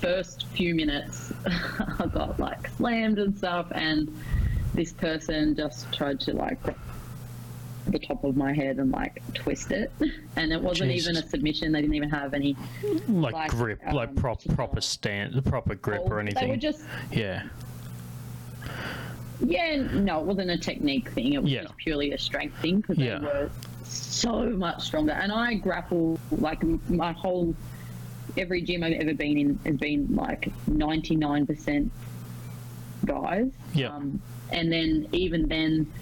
first 0.00 0.46
few 0.48 0.74
minutes, 0.74 1.32
I 1.46 2.06
got 2.12 2.38
like 2.40 2.68
slammed 2.76 3.18
and 3.18 3.36
stuff, 3.36 3.68
and 3.72 4.12
this 4.74 4.92
person 4.92 5.54
just 5.54 5.92
tried 5.92 6.18
to 6.20 6.32
like 6.34 6.58
the 7.86 7.98
top 7.98 8.22
of 8.24 8.36
my 8.36 8.52
head 8.52 8.78
and 8.78 8.90
like 8.90 9.22
twist 9.34 9.70
it, 9.70 9.92
and 10.36 10.52
it 10.52 10.60
wasn't 10.60 10.90
even 10.90 11.16
a 11.16 11.28
submission. 11.28 11.72
They 11.72 11.80
didn't 11.82 11.94
even 11.94 12.10
have 12.10 12.34
any 12.34 12.56
Like, 13.08 13.32
Like, 13.34 13.50
grip, 13.50 13.80
like 13.92 14.08
um, 14.10 14.14
prop, 14.16 14.42
proper 14.54 14.80
stand, 14.80 15.44
proper 15.44 15.74
grip 15.76 16.02
or 16.06 16.16
They 16.16 16.20
anything. 16.22 16.48
They 16.48 16.54
were 16.54 16.56
just 16.60 16.82
yeah. 17.12 17.44
yeah, 19.44 19.76
no, 19.92 20.20
it 20.20 20.26
wasn't 20.26 20.50
a 20.50 20.58
technique 20.58 21.10
thing. 21.10 21.32
It 21.34 21.42
was 21.42 21.50
Yeah. 21.52 21.62
just 21.62 21.76
purely 21.76 22.12
a 22.12 22.18
strength 22.18 22.56
thing 22.60 22.80
because 22.80 22.98
Yeah. 22.98 23.18
they 23.18 23.24
were 23.24 23.50
so 23.92 24.50
much 24.50 24.82
stronger. 24.82 25.12
And 25.12 25.32
I 25.32 25.54
grapple 25.54 26.18
like 26.30 26.62
my 26.88 27.12
whole 27.12 27.54
every 28.36 28.62
gym 28.62 28.82
I've 28.82 28.92
ever 28.94 29.14
been 29.14 29.38
in 29.38 29.60
has 29.66 29.76
been 29.76 30.14
like 30.14 30.50
99% 30.70 31.90
guys. 33.04 33.50
Yeah. 33.74 33.88
Um, 33.88 34.20
and 34.50 34.72
then 34.72 35.08
even 35.12 35.48
then, 35.48 35.92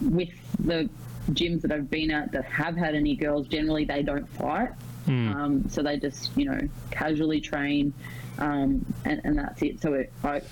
with 0.00 0.30
the 0.58 0.88
gyms 1.30 1.62
that 1.62 1.72
I've 1.72 1.90
been 1.90 2.10
at 2.10 2.32
that 2.32 2.44
have 2.46 2.76
had 2.76 2.94
any 2.94 3.14
girls, 3.14 3.46
generally 3.48 3.84
they 3.84 4.02
don't 4.02 4.28
fight. 4.28 4.70
Um, 5.08 5.68
so 5.68 5.82
they 5.82 5.98
just, 5.98 6.36
you 6.36 6.44
know, 6.44 6.60
casually 6.90 7.40
train, 7.40 7.94
um, 8.38 8.84
and, 9.06 9.20
and 9.24 9.38
that's 9.38 9.62
it. 9.62 9.80
So 9.80 9.94
it, 9.94 10.12
I, 10.22 10.42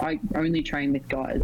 I 0.00 0.18
only 0.34 0.62
train 0.62 0.92
with 0.92 1.06
guys. 1.08 1.42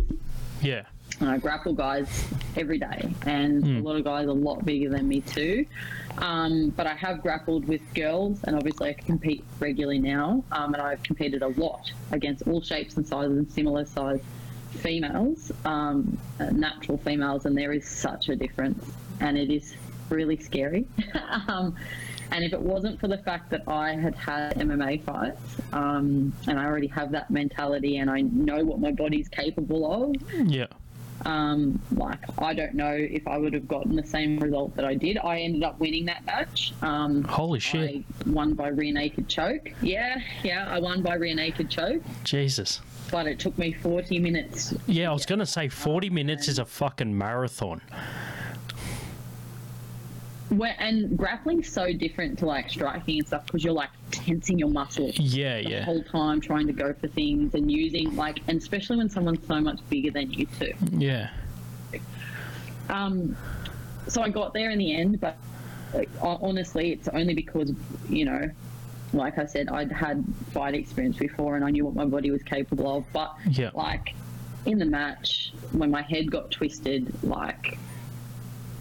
Yeah. 0.62 0.84
I 1.22 1.38
grapple 1.38 1.72
guys 1.72 2.08
every 2.56 2.78
day, 2.78 3.08
and 3.26 3.64
a 3.64 3.80
lot 3.80 3.96
of 3.96 4.04
guys 4.04 4.26
are 4.26 4.30
a 4.30 4.32
lot 4.32 4.64
bigger 4.64 4.90
than 4.90 5.08
me 5.08 5.20
too. 5.20 5.66
Um, 6.18 6.70
but 6.70 6.86
I 6.86 6.94
have 6.94 7.22
grappled 7.22 7.66
with 7.66 7.80
girls, 7.94 8.42
and 8.44 8.56
obviously 8.56 8.90
I 8.90 8.92
compete 8.94 9.44
regularly 9.58 9.98
now, 9.98 10.44
um, 10.52 10.74
and 10.74 10.82
I've 10.82 11.02
competed 11.02 11.42
a 11.42 11.48
lot 11.48 11.90
against 12.12 12.46
all 12.46 12.60
shapes 12.60 12.96
and 12.96 13.06
sizes 13.06 13.36
and 13.36 13.50
similar 13.50 13.84
size 13.84 14.20
females, 14.70 15.52
um, 15.64 16.18
uh, 16.40 16.46
natural 16.50 16.98
females, 16.98 17.46
and 17.46 17.56
there 17.56 17.72
is 17.72 17.88
such 17.88 18.28
a 18.28 18.36
difference, 18.36 18.90
and 19.20 19.36
it 19.36 19.50
is 19.50 19.74
really 20.10 20.36
scary. 20.36 20.86
um, 21.48 21.74
and 22.30 22.44
if 22.44 22.52
it 22.52 22.60
wasn't 22.60 22.98
for 23.00 23.08
the 23.08 23.18
fact 23.18 23.50
that 23.50 23.62
I 23.68 23.94
had 23.94 24.14
had 24.14 24.54
MMA 24.56 25.04
fights, 25.04 25.40
um, 25.72 26.32
and 26.48 26.58
I 26.58 26.64
already 26.64 26.88
have 26.88 27.12
that 27.12 27.30
mentality, 27.30 27.98
and 27.98 28.10
I 28.10 28.22
know 28.22 28.64
what 28.64 28.80
my 28.80 28.92
body's 28.92 29.28
capable 29.28 29.90
of, 29.90 30.14
Yeah. 30.48 30.66
Um, 31.24 31.80
like 31.92 32.18
I 32.38 32.54
don't 32.54 32.74
know 32.74 32.92
if 32.94 33.26
I 33.26 33.38
would 33.38 33.52
have 33.54 33.66
gotten 33.68 33.96
the 33.96 34.06
same 34.06 34.38
result 34.38 34.74
that 34.76 34.84
I 34.84 34.94
did. 34.94 35.18
I 35.18 35.40
ended 35.40 35.62
up 35.62 35.78
winning 35.78 36.04
that 36.06 36.24
match. 36.26 36.72
Um, 36.82 37.24
Holy 37.24 37.58
shit. 37.60 38.04
I 38.26 38.30
won 38.30 38.54
by 38.54 38.68
rear 38.68 38.92
naked 38.92 39.28
choke. 39.28 39.72
Yeah, 39.82 40.18
yeah, 40.42 40.66
I 40.68 40.78
won 40.80 41.02
by 41.02 41.14
rear 41.14 41.34
naked 41.34 41.70
choke, 41.70 42.02
Jesus. 42.24 42.80
but 43.10 43.26
it 43.26 43.38
took 43.38 43.56
me 43.58 43.72
40 43.72 44.18
minutes. 44.18 44.74
Yeah, 44.86 45.10
I 45.10 45.12
was 45.12 45.26
going 45.26 45.38
to 45.38 45.46
say 45.46 45.68
40 45.68 46.10
minutes 46.10 46.48
is 46.48 46.58
a 46.58 46.64
fucking 46.64 47.16
marathon. 47.16 47.80
Where, 50.50 50.76
and 50.78 51.16
grappling's 51.16 51.72
so 51.72 51.92
different 51.92 52.38
to 52.40 52.46
like 52.46 52.68
striking 52.70 53.18
and 53.18 53.26
stuff 53.26 53.46
because 53.46 53.64
you're 53.64 53.72
like 53.72 53.88
tensing 54.10 54.58
your 54.58 54.68
muscles 54.68 55.18
Yeah, 55.18 55.62
the 55.62 55.70
yeah. 55.70 55.82
whole 55.84 56.02
time 56.02 56.40
trying 56.40 56.66
to 56.66 56.72
go 56.72 56.92
for 56.92 57.08
things 57.08 57.54
and 57.54 57.70
using 57.72 58.14
like, 58.14 58.40
and 58.46 58.58
especially 58.58 58.98
when 58.98 59.08
someone's 59.08 59.44
so 59.46 59.60
much 59.60 59.80
bigger 59.88 60.10
than 60.10 60.30
you 60.32 60.46
too. 60.58 60.72
Yeah. 60.92 61.30
Um, 62.90 63.36
so 64.08 64.22
I 64.22 64.28
got 64.28 64.52
there 64.52 64.70
in 64.70 64.78
the 64.78 64.94
end, 64.94 65.20
but 65.20 65.36
like, 65.94 66.10
honestly, 66.20 66.92
it's 66.92 67.08
only 67.08 67.34
because 67.34 67.72
you 68.08 68.26
know, 68.26 68.50
like 69.14 69.38
I 69.38 69.46
said, 69.46 69.68
I'd 69.68 69.90
had 69.90 70.24
fight 70.52 70.74
experience 70.74 71.16
before 71.16 71.56
and 71.56 71.64
I 71.64 71.70
knew 71.70 71.84
what 71.86 71.94
my 71.94 72.04
body 72.04 72.30
was 72.30 72.42
capable 72.42 72.98
of. 72.98 73.04
But 73.12 73.34
Yeah. 73.48 73.70
like 73.74 74.14
in 74.66 74.78
the 74.78 74.84
match, 74.86 75.52
when 75.72 75.90
my 75.90 76.02
head 76.02 76.30
got 76.30 76.50
twisted, 76.50 77.12
like 77.24 77.78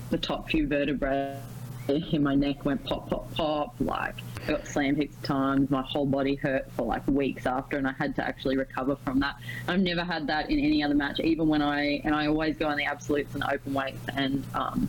the 0.09 0.17
top 0.17 0.49
few 0.49 0.67
vertebrae 0.67 1.39
my 1.87 2.35
neck 2.35 2.63
went 2.65 2.83
pop, 2.85 3.09
pop, 3.09 3.33
pop. 3.33 3.75
Like 3.79 4.15
I 4.43 4.51
got 4.51 4.67
slammed 4.67 4.97
heaps 4.97 5.15
of 5.15 5.23
times. 5.23 5.69
My 5.69 5.81
whole 5.81 6.05
body 6.05 6.35
hurt 6.35 6.71
for 6.71 6.85
like 6.85 7.05
weeks 7.07 7.45
after, 7.45 7.77
and 7.77 7.87
I 7.87 7.93
had 7.93 8.15
to 8.15 8.25
actually 8.25 8.57
recover 8.57 8.95
from 8.97 9.19
that. 9.19 9.35
I've 9.67 9.79
never 9.79 10.03
had 10.03 10.27
that 10.27 10.49
in 10.49 10.59
any 10.59 10.83
other 10.83 10.95
match, 10.95 11.19
even 11.19 11.47
when 11.47 11.61
I 11.61 12.01
and 12.03 12.15
I 12.15 12.27
always 12.27 12.57
go 12.57 12.67
on 12.67 12.77
the 12.77 12.85
absolutes 12.85 13.33
and 13.35 13.43
open 13.43 13.73
weights, 13.73 14.05
and 14.15 14.43
um, 14.53 14.87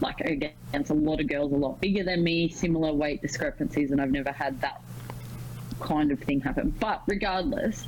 like 0.00 0.20
against 0.20 0.90
a 0.90 0.94
lot 0.94 1.20
of 1.20 1.28
girls 1.28 1.52
a 1.52 1.56
lot 1.56 1.80
bigger 1.80 2.04
than 2.04 2.22
me, 2.22 2.48
similar 2.48 2.92
weight 2.92 3.22
discrepancies, 3.22 3.90
and 3.90 4.00
I've 4.00 4.12
never 4.12 4.32
had 4.32 4.60
that 4.60 4.82
kind 5.80 6.12
of 6.12 6.18
thing 6.20 6.40
happen. 6.40 6.70
But 6.78 7.02
regardless, 7.06 7.86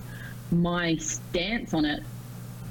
my 0.50 0.96
stance 0.96 1.74
on 1.74 1.84
it 1.84 2.02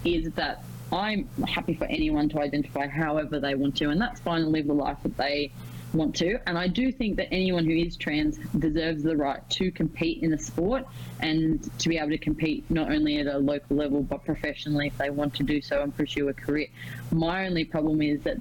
is 0.03 0.31
that 0.33 0.63
I'm 0.95 1.27
happy 1.45 1.73
for 1.73 1.85
anyone 1.85 2.29
to 2.29 2.39
identify 2.39 2.87
however 2.87 3.39
they 3.39 3.53
want 3.53 3.75
to, 3.77 3.89
and 3.89 4.01
that's 4.01 4.21
fine 4.21 4.41
and 4.41 4.51
live 4.51 4.67
the 4.67 4.73
life 4.73 4.97
that 5.03 5.17
they 5.17 5.51
want 5.93 6.15
to. 6.15 6.39
And 6.47 6.57
I 6.57 6.67
do 6.67 6.91
think 6.91 7.17
that 7.17 7.27
anyone 7.33 7.65
who 7.65 7.75
is 7.75 7.97
trans 7.97 8.37
deserves 8.57 9.03
the 9.03 9.15
right 9.17 9.47
to 9.51 9.71
compete 9.71 10.23
in 10.23 10.31
the 10.31 10.37
sport 10.37 10.85
and 11.19 11.69
to 11.79 11.89
be 11.89 11.97
able 11.97 12.11
to 12.11 12.17
compete 12.17 12.69
not 12.69 12.91
only 12.91 13.17
at 13.17 13.27
a 13.27 13.37
local 13.37 13.75
level 13.75 14.03
but 14.03 14.23
professionally 14.25 14.87
if 14.87 14.97
they 14.97 15.09
want 15.09 15.33
to 15.35 15.43
do 15.43 15.61
so 15.61 15.81
and 15.81 15.95
pursue 15.95 16.29
a 16.29 16.33
career. 16.33 16.67
My 17.11 17.45
only 17.45 17.65
problem 17.65 18.01
is 18.01 18.21
that 18.21 18.37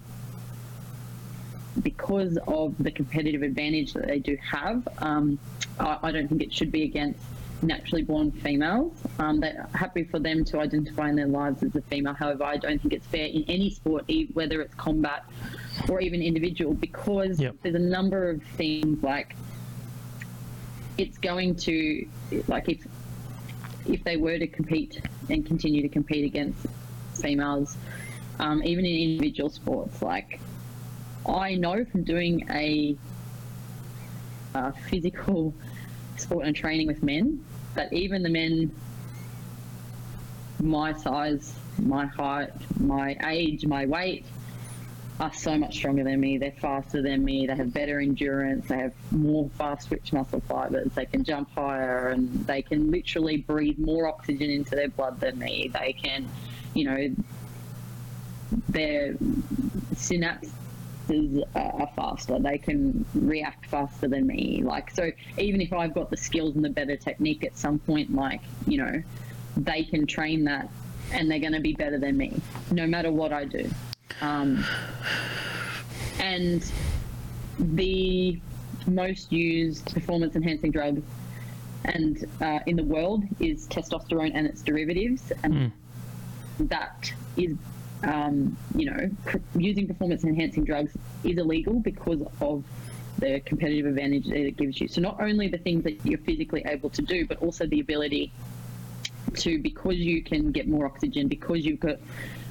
because 1.83 2.39
of 2.47 2.77
the 2.79 2.91
competitive 2.91 3.43
advantage 3.43 3.95
that 3.95 4.07
they 4.07 4.21
do 4.21 4.37
have, 4.37 4.87
um, 4.99 5.39
I, 5.81 5.99
I 6.05 6.13
don't 6.13 6.29
think 6.29 6.43
it 6.43 6.53
should 6.53 6.71
be 6.71 6.85
against 6.85 7.19
naturally 7.63 8.03
born 8.03 8.31
females. 8.31 8.93
Um, 9.19 9.41
they're 9.41 9.69
happy 9.75 10.05
for 10.05 10.19
them 10.19 10.45
to 10.47 10.61
identify 10.61 11.09
in 11.09 11.17
their 11.17 11.27
lives 11.29 11.63
as 11.63 11.75
a 11.75 11.81
female. 11.83 12.15
However, 12.15 12.45
I 12.45 12.57
don't 12.57 12.81
think 12.81 12.93
it's 12.95 13.07
fair 13.07 13.27
in 13.27 13.45
any 13.49 13.71
sport, 13.71 14.11
whether 14.35 14.61
it's 14.61 14.75
combat 14.75 15.25
or 15.89 16.01
even 16.01 16.23
individual, 16.23 16.75
because 16.75 17.41
Yep. 17.41 17.57
there's 17.63 17.75
a 17.75 17.79
number 17.79 18.29
of 18.31 18.43
things 18.43 19.03
like 19.03 19.35
it's 20.97 21.19
going 21.19 21.57
to 21.57 22.07
like 22.47 22.69
if 22.69 22.87
if 23.87 24.05
they 24.05 24.17
were 24.17 24.39
to 24.39 24.47
compete 24.47 25.01
and 25.29 25.45
continue 25.47 25.83
to 25.83 25.89
compete 25.89 26.25
against 26.25 26.67
females, 27.21 27.77
um, 28.39 28.63
even 28.63 28.85
in 28.85 29.11
individual 29.11 29.51
sports, 29.51 30.01
like 30.03 30.41
I 31.27 31.55
know 31.55 31.85
from 31.85 32.05
doing 32.05 32.47
a, 32.51 32.97
uh 34.55 34.73
physical 34.89 35.55
sport 36.25 36.47
and 36.47 36.57
training 36.57 36.87
with 36.87 37.03
men 37.03 37.45
but 37.75 37.93
even 37.93 38.23
the 38.23 38.29
men 38.29 38.71
my 40.65 40.93
size, 40.95 41.55
my 41.79 42.07
height, 42.07 42.51
my 42.81 43.17
age, 43.27 43.67
my 43.67 43.87
weight 43.87 44.25
are 45.21 45.33
so 45.33 45.57
much 45.57 45.77
stronger 45.77 46.03
than 46.03 46.19
me. 46.19 46.39
They're 46.39 46.51
faster 46.53 47.03
than 47.03 47.25
me. 47.25 47.47
They 47.47 47.55
have 47.55 47.73
better 47.73 48.01
endurance. 48.01 48.67
They 48.67 48.79
have 48.79 48.95
more 49.13 49.49
fast 49.51 49.89
twitch 49.89 50.13
muscle 50.13 50.41
fibers. 50.41 50.93
They 50.93 51.07
can 51.07 51.23
jump 51.23 51.51
higher 51.55 52.09
and 52.09 52.47
they 52.47 52.63
can 52.63 52.91
literally 52.91 53.39
breathe 53.39 53.79
more 53.79 54.09
oxygen 54.09 54.51
into 54.51 54.75
their 54.75 54.89
blood 54.89 55.21
than 55.21 55.39
me. 55.39 55.71
They 55.73 55.93
can, 55.93 56.29
you 56.75 56.85
know, 56.85 57.15
their 58.69 59.15
synapses 59.95 60.51
are 61.11 61.47
are 61.55 61.91
faster. 61.97 62.39
They 62.39 62.59
can 62.59 63.05
react 63.15 63.67
faster 63.67 64.09
than 64.09 64.27
me. 64.27 64.63
Like, 64.65 64.91
so 64.91 65.11
even 65.39 65.61
if 65.61 65.73
I've 65.73 65.95
got 65.95 66.11
the 66.11 66.17
skills 66.17 66.55
and 66.55 66.65
the 66.65 66.71
better 66.71 66.97
technique 66.97 67.45
at 67.45 67.57
some 67.57 67.79
point, 67.79 68.15
like, 68.15 68.41
you 68.67 68.79
know, 68.79 69.03
they 69.57 69.85
can 69.85 70.07
train 70.07 70.45
that 70.45 70.69
and 71.13 71.31
they're 71.31 71.39
going 71.39 71.53
to 71.53 71.61
be 71.61 71.75
better 71.75 71.99
than 71.99 72.17
me 72.17 72.33
no 72.71 72.87
matter 72.87 73.11
what 73.11 73.33
I 73.33 73.45
do. 73.45 73.71
Um, 74.21 74.65
and 76.19 76.71
the 77.59 78.41
most 78.87 79.33
used 79.33 79.93
performance 79.93 80.35
enhancing 80.37 80.71
drug 80.71 81.03
and 81.85 82.25
uh, 82.41 82.61
in 82.67 82.77
the 82.77 82.85
world 82.85 83.25
is 83.41 83.67
testosterone 83.69 84.33
and 84.35 84.47
its 84.47 84.63
derivatives 84.63 85.33
and 85.43 85.73
that 86.59 87.13
is 87.37 87.57
um, 88.05 88.57
you 88.75 88.91
know 88.91 89.11
pr- 89.25 89.39
using 89.57 89.87
performance 89.87 90.25
enhancing 90.25 90.65
drugs 90.65 90.93
is 91.23 91.39
illegal 91.39 91.81
because 91.81 92.21
of 92.41 92.65
the 93.19 93.41
competitive 93.41 93.87
advantage 93.87 94.27
that 94.27 94.47
it 94.47 94.57
gives 94.57 94.81
you. 94.81 94.89
So 94.89 95.01
not 95.01 95.21
only 95.21 95.49
the 95.49 95.59
things 95.59 95.85
that 95.85 96.05
you're 96.05 96.19
physically 96.19 96.65
able 96.67 96.91
to 96.91 97.03
do 97.03 97.27
but 97.27 97.39
also 97.39 97.67
the 97.67 97.81
ability 97.81 98.33
to 99.37 99.59
because 99.59 99.97
you 99.97 100.23
can 100.23 100.53
get 100.53 100.69
more 100.69 100.87
oxygen 100.87 101.29
because 101.29 101.65
you've 101.65 101.81
got 101.81 101.97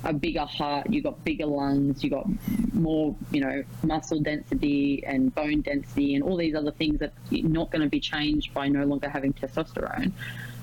a 0.04 0.12
bigger 0.12 0.46
heart 0.46 0.90
you've 0.90 1.04
got 1.04 1.24
bigger 1.24 1.46
lungs 1.46 2.04
you've 2.04 2.12
got 2.12 2.28
more 2.74 3.16
you 3.32 3.40
know 3.40 3.64
muscle 3.84 4.20
density 4.20 5.04
and 5.06 5.34
bone 5.34 5.62
density 5.62 6.16
and 6.16 6.24
all 6.24 6.36
these 6.36 6.56
other 6.56 6.72
things 6.72 7.00
that 7.00 7.14
are 7.32 7.38
not 7.48 7.72
going 7.72 7.82
to 7.82 7.90
be 7.90 8.00
changed 8.00 8.54
by 8.54 8.68
no 8.68 8.84
longer 8.86 9.08
having 9.08 9.32
testosterone 9.34 10.12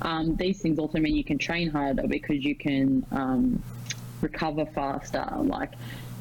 um, 0.03 0.37
these 0.37 0.61
things 0.61 0.79
also 0.79 0.99
mean 0.99 1.15
you 1.15 1.25
can 1.25 1.39
train 1.39 1.71
harder 1.71 2.07
because 2.07 2.45
you 2.45 2.55
can 2.55 3.05
um, 3.13 3.63
recover 4.23 4.67
faster 4.67 5.27
like 5.43 5.73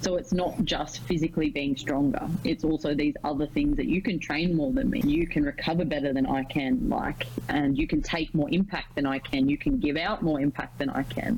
so 0.01 0.15
it's 0.15 0.31
not 0.31 0.63
just 0.63 1.01
physically 1.01 1.49
being 1.49 1.75
stronger. 1.75 2.25
It's 2.45 2.63
also 2.63 2.95
these 2.95 3.15
other 3.25 3.47
things 3.47 3.75
that 3.75 3.87
you 3.87 4.01
can 4.01 4.17
train 4.17 4.55
more 4.55 4.71
than 4.71 4.89
me. 4.89 5.01
You 5.01 5.27
can 5.27 5.43
recover 5.43 5.83
better 5.83 6.13
than 6.13 6.25
i 6.25 6.43
can 6.45 6.89
like 6.89 7.27
and 7.49 7.77
you 7.77 7.85
can 7.85 8.01
take 8.01 8.33
more 8.33 8.49
impact 8.49 8.95
than 8.95 9.05
i 9.05 9.19
can. 9.19 9.49
You 9.49 9.57
can 9.57 9.77
give 9.77 9.97
out 9.97 10.21
more 10.21 10.39
impact 10.39 10.79
than 10.79 10.89
i 10.89 11.03
can. 11.03 11.37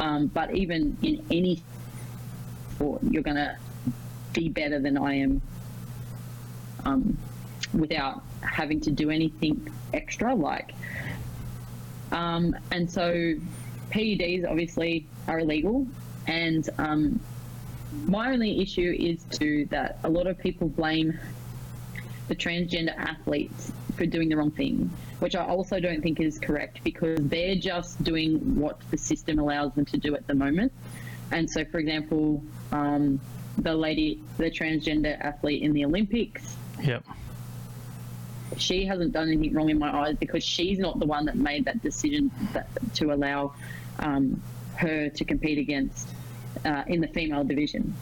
Um, 0.00 0.26
but 0.26 0.54
even 0.54 0.96
in 1.02 1.24
any 1.30 1.62
sport 2.80 3.02
you're 3.08 3.22
going 3.22 3.36
to 3.36 3.56
be 4.32 4.48
better 4.48 4.80
than 4.80 4.96
i 4.96 5.14
am 5.14 5.42
um, 6.84 7.18
without 7.74 8.22
having 8.40 8.80
to 8.80 8.90
do 8.90 9.10
anything 9.10 9.70
extra 9.92 10.34
like 10.34 10.72
um, 12.10 12.56
and 12.70 12.90
so 12.90 13.34
PEDs 13.90 14.48
obviously 14.48 15.06
are 15.28 15.40
illegal, 15.40 15.86
and 16.26 16.68
um, 16.78 17.20
my 18.06 18.30
only 18.30 18.60
issue 18.60 18.94
is 18.98 19.24
to 19.38 19.66
that 19.66 19.98
a 20.04 20.08
lot 20.08 20.26
of 20.26 20.38
people 20.38 20.68
blame 20.68 21.18
the 22.28 22.36
transgender 22.36 22.96
athletes 22.96 23.72
for 23.96 24.06
doing 24.06 24.28
the 24.28 24.36
wrong 24.36 24.52
thing, 24.52 24.88
which 25.18 25.34
I 25.34 25.44
also 25.44 25.80
don't 25.80 26.00
think 26.00 26.20
is 26.20 26.38
correct 26.38 26.82
because 26.84 27.18
they're 27.20 27.56
just 27.56 28.02
doing 28.04 28.60
what 28.60 28.80
the 28.90 28.96
system 28.96 29.38
allows 29.40 29.74
them 29.74 29.84
to 29.86 29.96
do 29.96 30.14
at 30.14 30.26
the 30.28 30.34
moment. 30.34 30.72
And 31.32 31.50
so, 31.50 31.64
for 31.64 31.78
example, 31.78 32.42
um, 32.70 33.20
the 33.58 33.74
lady, 33.74 34.22
the 34.38 34.50
transgender 34.50 35.18
athlete 35.20 35.62
in 35.62 35.72
the 35.72 35.84
Olympics, 35.84 36.56
Yep. 36.82 37.04
she 38.56 38.86
hasn't 38.86 39.12
done 39.12 39.28
anything 39.28 39.52
wrong 39.52 39.68
in 39.68 39.78
my 39.78 39.94
eyes 39.94 40.16
because 40.16 40.42
she's 40.44 40.78
not 40.78 40.98
the 40.98 41.06
one 41.06 41.26
that 41.26 41.36
made 41.36 41.64
that 41.64 41.82
decision 41.82 42.30
that, 42.52 42.68
to 42.94 43.12
allow 43.12 43.54
um, 44.00 44.42
her 44.76 45.08
to 45.08 45.24
compete 45.24 45.58
against 45.58 46.08
uh, 46.64 46.82
in 46.86 47.00
the 47.00 47.08
female 47.08 47.44
division. 47.44 47.94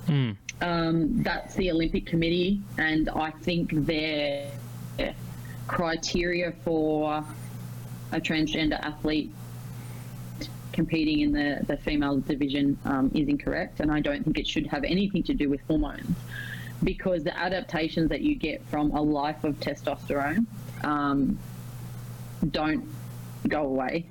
Um, 0.60 1.22
that's 1.22 1.54
the 1.54 1.70
Olympic 1.70 2.06
Committee, 2.06 2.60
and 2.78 3.08
I 3.10 3.30
think 3.30 3.70
their 3.72 4.50
criteria 5.68 6.52
for 6.64 7.24
a 8.10 8.20
transgender 8.20 8.80
athlete 8.80 9.30
competing 10.72 11.20
in 11.20 11.32
the, 11.32 11.64
the 11.66 11.76
female 11.76 12.18
division 12.18 12.78
um, 12.84 13.10
is 13.14 13.28
incorrect, 13.28 13.80
and 13.80 13.92
I 13.92 14.00
don't 14.00 14.24
think 14.24 14.38
it 14.38 14.46
should 14.46 14.66
have 14.68 14.84
anything 14.84 15.22
to 15.24 15.34
do 15.34 15.48
with 15.48 15.60
hormones 15.66 16.16
because 16.82 17.24
the 17.24 17.36
adaptations 17.36 18.08
that 18.10 18.20
you 18.20 18.34
get 18.36 18.64
from 18.66 18.92
a 18.92 19.02
life 19.02 19.42
of 19.44 19.58
testosterone 19.58 20.46
um, 20.84 21.38
don't 22.50 22.86
go 23.48 23.62
away. 23.62 24.06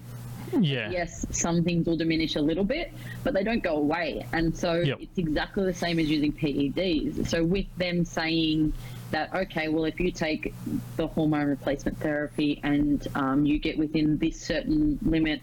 Yeah. 0.60 0.90
Yes, 0.90 1.26
some 1.32 1.64
things 1.64 1.86
will 1.88 1.98
diminish 1.98 2.36
a 2.36 2.42
little 2.42 2.64
bit, 2.64 2.94
but 3.24 3.34
they 3.34 3.44
don't 3.44 3.64
go 3.64 3.78
away. 3.78 4.26
And 4.34 4.56
so 4.56 4.76
Yep. 4.76 5.00
it's 5.02 5.18
exactly 5.18 5.66
the 5.66 5.74
same 5.74 6.00
as 6.00 6.10
using 6.10 6.32
PEDs. 6.34 7.28
So 7.28 7.44
with 7.44 7.66
them 7.78 8.06
saying 8.06 8.74
that, 9.12 9.34
okay, 9.34 9.68
well, 9.68 9.86
if 9.86 10.00
you 10.00 10.12
take 10.12 10.54
the 10.96 11.08
hormone 11.08 11.48
replacement 11.48 12.00
therapy 12.00 12.60
and 12.64 13.06
um, 13.16 13.46
you 13.46 13.60
get 13.60 13.78
within 13.78 14.18
this 14.18 14.40
certain 14.42 15.00
limit 15.02 15.42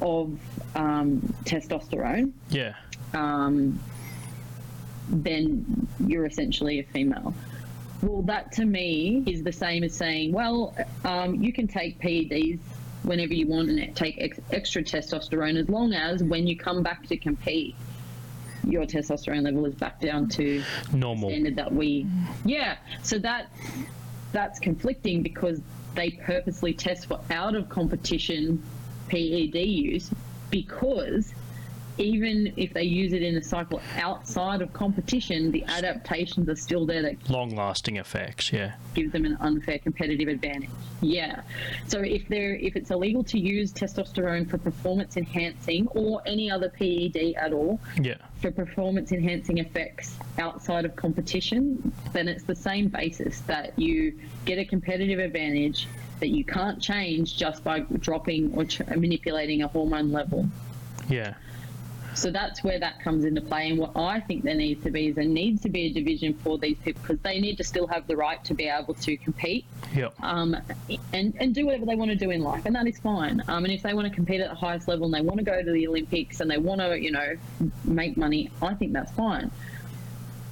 of 0.00 0.38
um, 0.74 1.20
testosterone, 1.44 2.32
Yeah. 2.50 2.74
um, 3.12 3.78
then 5.08 5.86
you're 6.06 6.26
essentially 6.26 6.78
a 6.80 6.82
female. 6.84 7.34
Well, 8.02 8.22
that 8.22 8.52
to 8.52 8.64
me 8.64 9.22
is 9.26 9.42
the 9.42 9.52
same 9.52 9.82
as 9.84 9.94
saying, 9.96 10.32
well, 10.32 10.76
um, 11.04 11.36
you 11.42 11.52
can 11.52 11.66
take 11.68 11.98
PEDs 12.00 12.58
whenever 13.04 13.34
you 13.34 13.46
want 13.46 13.68
and 13.68 13.96
take 13.96 14.16
ex- 14.18 14.40
extra 14.50 14.82
testosterone 14.82 15.58
as 15.58 15.68
long 15.68 15.92
as 15.92 16.22
when 16.22 16.46
you 16.46 16.56
come 16.56 16.82
back 16.82 17.06
to 17.06 17.16
compete, 17.16 17.76
your 18.66 18.84
testosterone 18.84 19.42
level 19.42 19.66
is 19.66 19.74
back 19.74 20.00
down 20.00 20.28
to 20.28 20.62
Normal. 20.92 21.28
standard 21.28 21.56
that 21.56 21.70
we 21.70 22.06
yeah 22.46 22.76
so 23.02 23.18
that 23.18 23.50
that's 24.32 24.58
conflicting 24.58 25.22
because 25.22 25.60
they 25.94 26.10
purposely 26.10 26.72
test 26.72 27.06
for 27.06 27.20
out 27.30 27.54
of 27.54 27.68
competition 27.68 28.62
ped 29.08 29.54
use 29.54 30.10
because 30.50 31.34
even 31.98 32.52
if 32.56 32.72
they 32.74 32.82
use 32.82 33.12
it 33.12 33.22
in 33.22 33.36
a 33.36 33.42
cycle 33.42 33.80
outside 33.98 34.60
of 34.62 34.72
competition 34.72 35.50
the 35.52 35.64
adaptations 35.64 36.48
are 36.48 36.56
still 36.56 36.84
there 36.86 37.02
that 37.02 37.30
Long 37.30 37.54
lasting 37.54 37.96
effects. 37.96 38.52
Yeah. 38.52 38.74
give 38.94 39.12
them 39.12 39.24
an 39.24 39.36
unfair 39.40 39.78
competitive 39.78 40.28
advantage. 40.28 40.70
Yeah. 41.00 41.42
So 41.86 42.00
if 42.00 42.26
they're 42.28 42.56
if 42.56 42.76
it's 42.76 42.90
illegal 42.90 43.22
to 43.24 43.38
use 43.38 43.72
testosterone 43.72 44.48
for 44.48 44.58
performance 44.58 45.16
enhancing 45.16 45.86
or 45.88 46.22
any 46.26 46.50
other 46.50 46.68
PED 46.70 47.34
at 47.36 47.52
all 47.52 47.80
Yeah. 48.00 48.16
for 48.40 48.50
performance 48.50 49.12
enhancing 49.12 49.58
effects 49.58 50.16
outside 50.38 50.84
of 50.84 50.96
competition, 50.96 51.92
then 52.12 52.26
it's 52.28 52.44
the 52.44 52.56
same 52.56 52.88
basis 52.88 53.40
that 53.42 53.78
you 53.78 54.18
get 54.44 54.58
a 54.58 54.64
competitive 54.64 55.18
advantage 55.18 55.86
that 56.20 56.28
you 56.28 56.44
can't 56.44 56.80
change 56.80 57.36
just 57.36 57.62
by 57.64 57.80
dropping 57.80 58.52
or 58.54 58.64
tr- 58.64 58.84
manipulating 58.96 59.62
a 59.62 59.68
hormone 59.68 60.10
level. 60.12 60.48
Yeah. 61.08 61.34
So 62.14 62.30
that's 62.30 62.62
where 62.62 62.78
that 62.78 63.00
comes 63.00 63.24
into 63.24 63.40
play. 63.40 63.70
And 63.70 63.78
what 63.78 63.96
I 63.96 64.20
think 64.20 64.44
there 64.44 64.54
needs 64.54 64.82
to 64.84 64.90
be 64.90 65.08
is 65.08 65.16
there 65.16 65.24
needs 65.24 65.62
to 65.62 65.68
be 65.68 65.86
a 65.86 65.92
division 65.92 66.34
for 66.34 66.58
these 66.58 66.78
people 66.78 67.02
because 67.02 67.18
they 67.20 67.40
need 67.40 67.56
to 67.56 67.64
still 67.64 67.86
have 67.88 68.06
the 68.06 68.16
right 68.16 68.42
to 68.44 68.54
be 68.54 68.68
able 68.68 68.94
to 68.94 69.16
compete 69.16 69.64
Yep. 69.94 70.14
um, 70.22 70.56
and, 71.12 71.34
and 71.38 71.54
do 71.54 71.66
whatever 71.66 71.86
they 71.86 71.96
want 71.96 72.10
to 72.10 72.16
do 72.16 72.30
in 72.30 72.42
life. 72.42 72.66
And 72.66 72.74
that 72.76 72.86
is 72.86 72.98
fine. 72.98 73.42
Um, 73.48 73.64
and 73.64 73.72
if 73.72 73.82
they 73.82 73.94
want 73.94 74.08
to 74.08 74.14
compete 74.14 74.40
at 74.40 74.48
the 74.48 74.56
highest 74.56 74.88
level 74.88 75.06
and 75.06 75.14
they 75.14 75.20
want 75.20 75.38
to 75.38 75.44
go 75.44 75.62
to 75.62 75.70
the 75.72 75.86
Olympics 75.88 76.40
and 76.40 76.50
they 76.50 76.58
want 76.58 76.80
to, 76.80 76.98
you 76.98 77.10
know, 77.10 77.36
make 77.84 78.16
money, 78.16 78.50
I 78.62 78.74
think 78.74 78.92
that's 78.92 79.12
fine. 79.12 79.50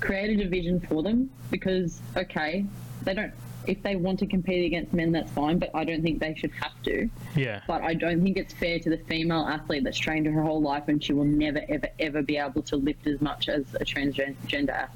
Create 0.01 0.31
a 0.31 0.43
division 0.43 0.81
for 0.81 1.03
them 1.03 1.31
because, 1.51 2.01
okay, 2.17 2.67
they 3.03 3.15
don't. 3.15 3.33
If 3.67 3.83
they 3.83 3.97
want 3.97 4.19
to 4.21 4.27
compete 4.27 4.65
against 4.67 4.93
men, 4.93 5.13
that's 5.13 5.31
fine, 5.33 5.59
but 5.59 5.71
I 5.75 5.85
don't 5.85 6.03
think 6.03 6.19
they 6.21 6.35
should 6.35 6.51
have 6.61 6.81
to. 6.85 7.09
Yeah. 7.37 7.61
But 7.67 7.83
I 7.83 7.95
don't 7.95 8.23
think 8.23 8.37
it's 8.37 8.53
fair 8.53 8.79
to 8.81 8.91
the 8.91 8.99
female 8.99 9.47
athlete 9.47 9.85
that's 9.85 9.99
trained 9.99 10.27
her 10.27 10.43
whole 10.43 10.61
life 10.61 10.85
and 10.89 11.03
she 11.03 11.13
will 11.13 11.25
never, 11.25 11.61
ever, 11.69 11.89
ever 11.99 12.23
be 12.23 12.37
able 12.39 12.63
to 12.63 12.77
lift 12.77 13.07
as 13.07 13.21
much 13.21 13.49
as 13.49 13.65
a 13.75 13.85
transgender 13.85 14.89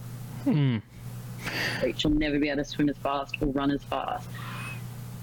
athlete. 0.47 0.82
She'll 1.97 2.10
never 2.10 2.38
be 2.38 2.48
able 2.48 2.64
to 2.64 2.68
swim 2.68 2.88
as 2.88 2.97
fast 2.98 3.36
or 3.40 3.47
run 3.48 3.70
as 3.70 3.82
fast 3.84 4.28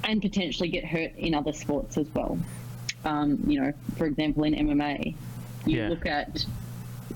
and 0.05 0.21
potentially 0.21 0.69
get 0.69 0.85
hurt 0.85 1.11
in 1.17 1.33
other 1.33 1.53
sports 1.53 1.97
as 1.97 2.07
well. 2.13 2.37
Um, 3.05 3.39
you 3.47 3.59
know, 3.61 3.73
for 3.97 4.05
example, 4.05 4.43
in 4.43 4.53
MMA, 4.53 5.15
you 5.65 5.77
Yeah. 5.77 5.89
look 5.89 6.05
at 6.05 6.45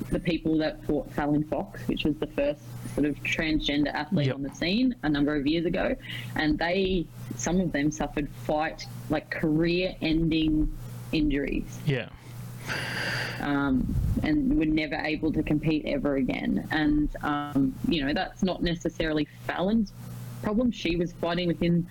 the 0.09 0.19
people 0.19 0.57
that 0.57 0.83
fought 0.85 1.11
Fallon 1.13 1.43
Fox, 1.43 1.81
which 1.87 2.03
was 2.05 2.15
the 2.17 2.27
first 2.27 2.61
sort 2.95 3.05
of 3.05 3.15
transgender 3.23 3.93
athlete 3.93 4.27
Yep. 4.27 4.35
on 4.35 4.43
the 4.43 4.53
scene 4.55 4.95
a 5.03 5.09
number 5.09 5.35
of 5.35 5.45
years 5.45 5.65
ago, 5.65 5.95
and 6.35 6.57
they, 6.57 7.05
some 7.35 7.59
of 7.59 7.71
them 7.71 7.91
suffered 7.91 8.29
fight, 8.45 8.85
like 9.09 9.29
career-ending 9.29 10.71
injuries 11.11 11.79
Yeah. 11.85 12.09
um, 13.41 13.95
and 14.23 14.57
were 14.57 14.65
never 14.65 14.95
able 14.95 15.31
to 15.33 15.43
compete 15.43 15.85
ever 15.85 16.15
again. 16.15 16.67
And 16.71 17.09
um, 17.23 17.73
you 17.87 18.03
know 18.05 18.13
that's 18.13 18.43
not 18.43 18.61
necessarily 18.61 19.27
Fallon's 19.45 19.93
problem. 20.43 20.71
She 20.71 20.95
was 20.95 21.13
fighting 21.13 21.47
within 21.47 21.87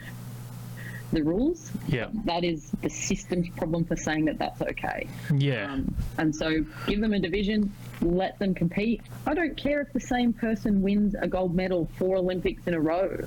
the 1.12 1.22
rules. 1.22 1.70
Yeah. 1.88 2.08
That 2.24 2.44
is 2.44 2.70
the 2.82 2.90
system's 2.90 3.48
problem 3.50 3.84
for 3.84 3.96
saying 3.96 4.24
that 4.26 4.38
that's 4.38 4.60
okay. 4.60 5.06
Yeah. 5.34 5.72
Um, 5.72 5.94
and 6.18 6.34
so 6.34 6.64
give 6.86 7.00
them 7.00 7.12
a 7.12 7.18
division, 7.18 7.72
let 8.02 8.38
them 8.38 8.54
compete. 8.54 9.02
I 9.26 9.34
don't 9.34 9.56
care 9.56 9.80
if 9.80 9.92
the 9.92 10.00
same 10.00 10.32
person 10.32 10.82
wins 10.82 11.14
a 11.18 11.28
gold 11.28 11.54
medal 11.54 11.88
four 11.96 12.16
Olympics 12.16 12.66
in 12.66 12.74
a 12.74 12.80
row. 12.80 13.24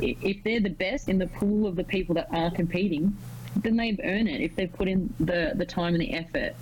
If 0.00 0.42
they're 0.42 0.60
the 0.60 0.70
best 0.70 1.08
in 1.08 1.18
the 1.18 1.28
pool 1.28 1.66
of 1.66 1.76
the 1.76 1.84
people 1.84 2.16
that 2.16 2.28
are 2.32 2.50
competing, 2.50 3.16
then 3.56 3.76
they've 3.76 4.00
earned 4.02 4.28
it. 4.28 4.40
If 4.40 4.56
they've 4.56 4.72
put 4.72 4.88
in 4.88 5.14
the, 5.20 5.52
the 5.54 5.64
time 5.64 5.94
and 5.94 6.02
the 6.02 6.14
effort, 6.14 6.54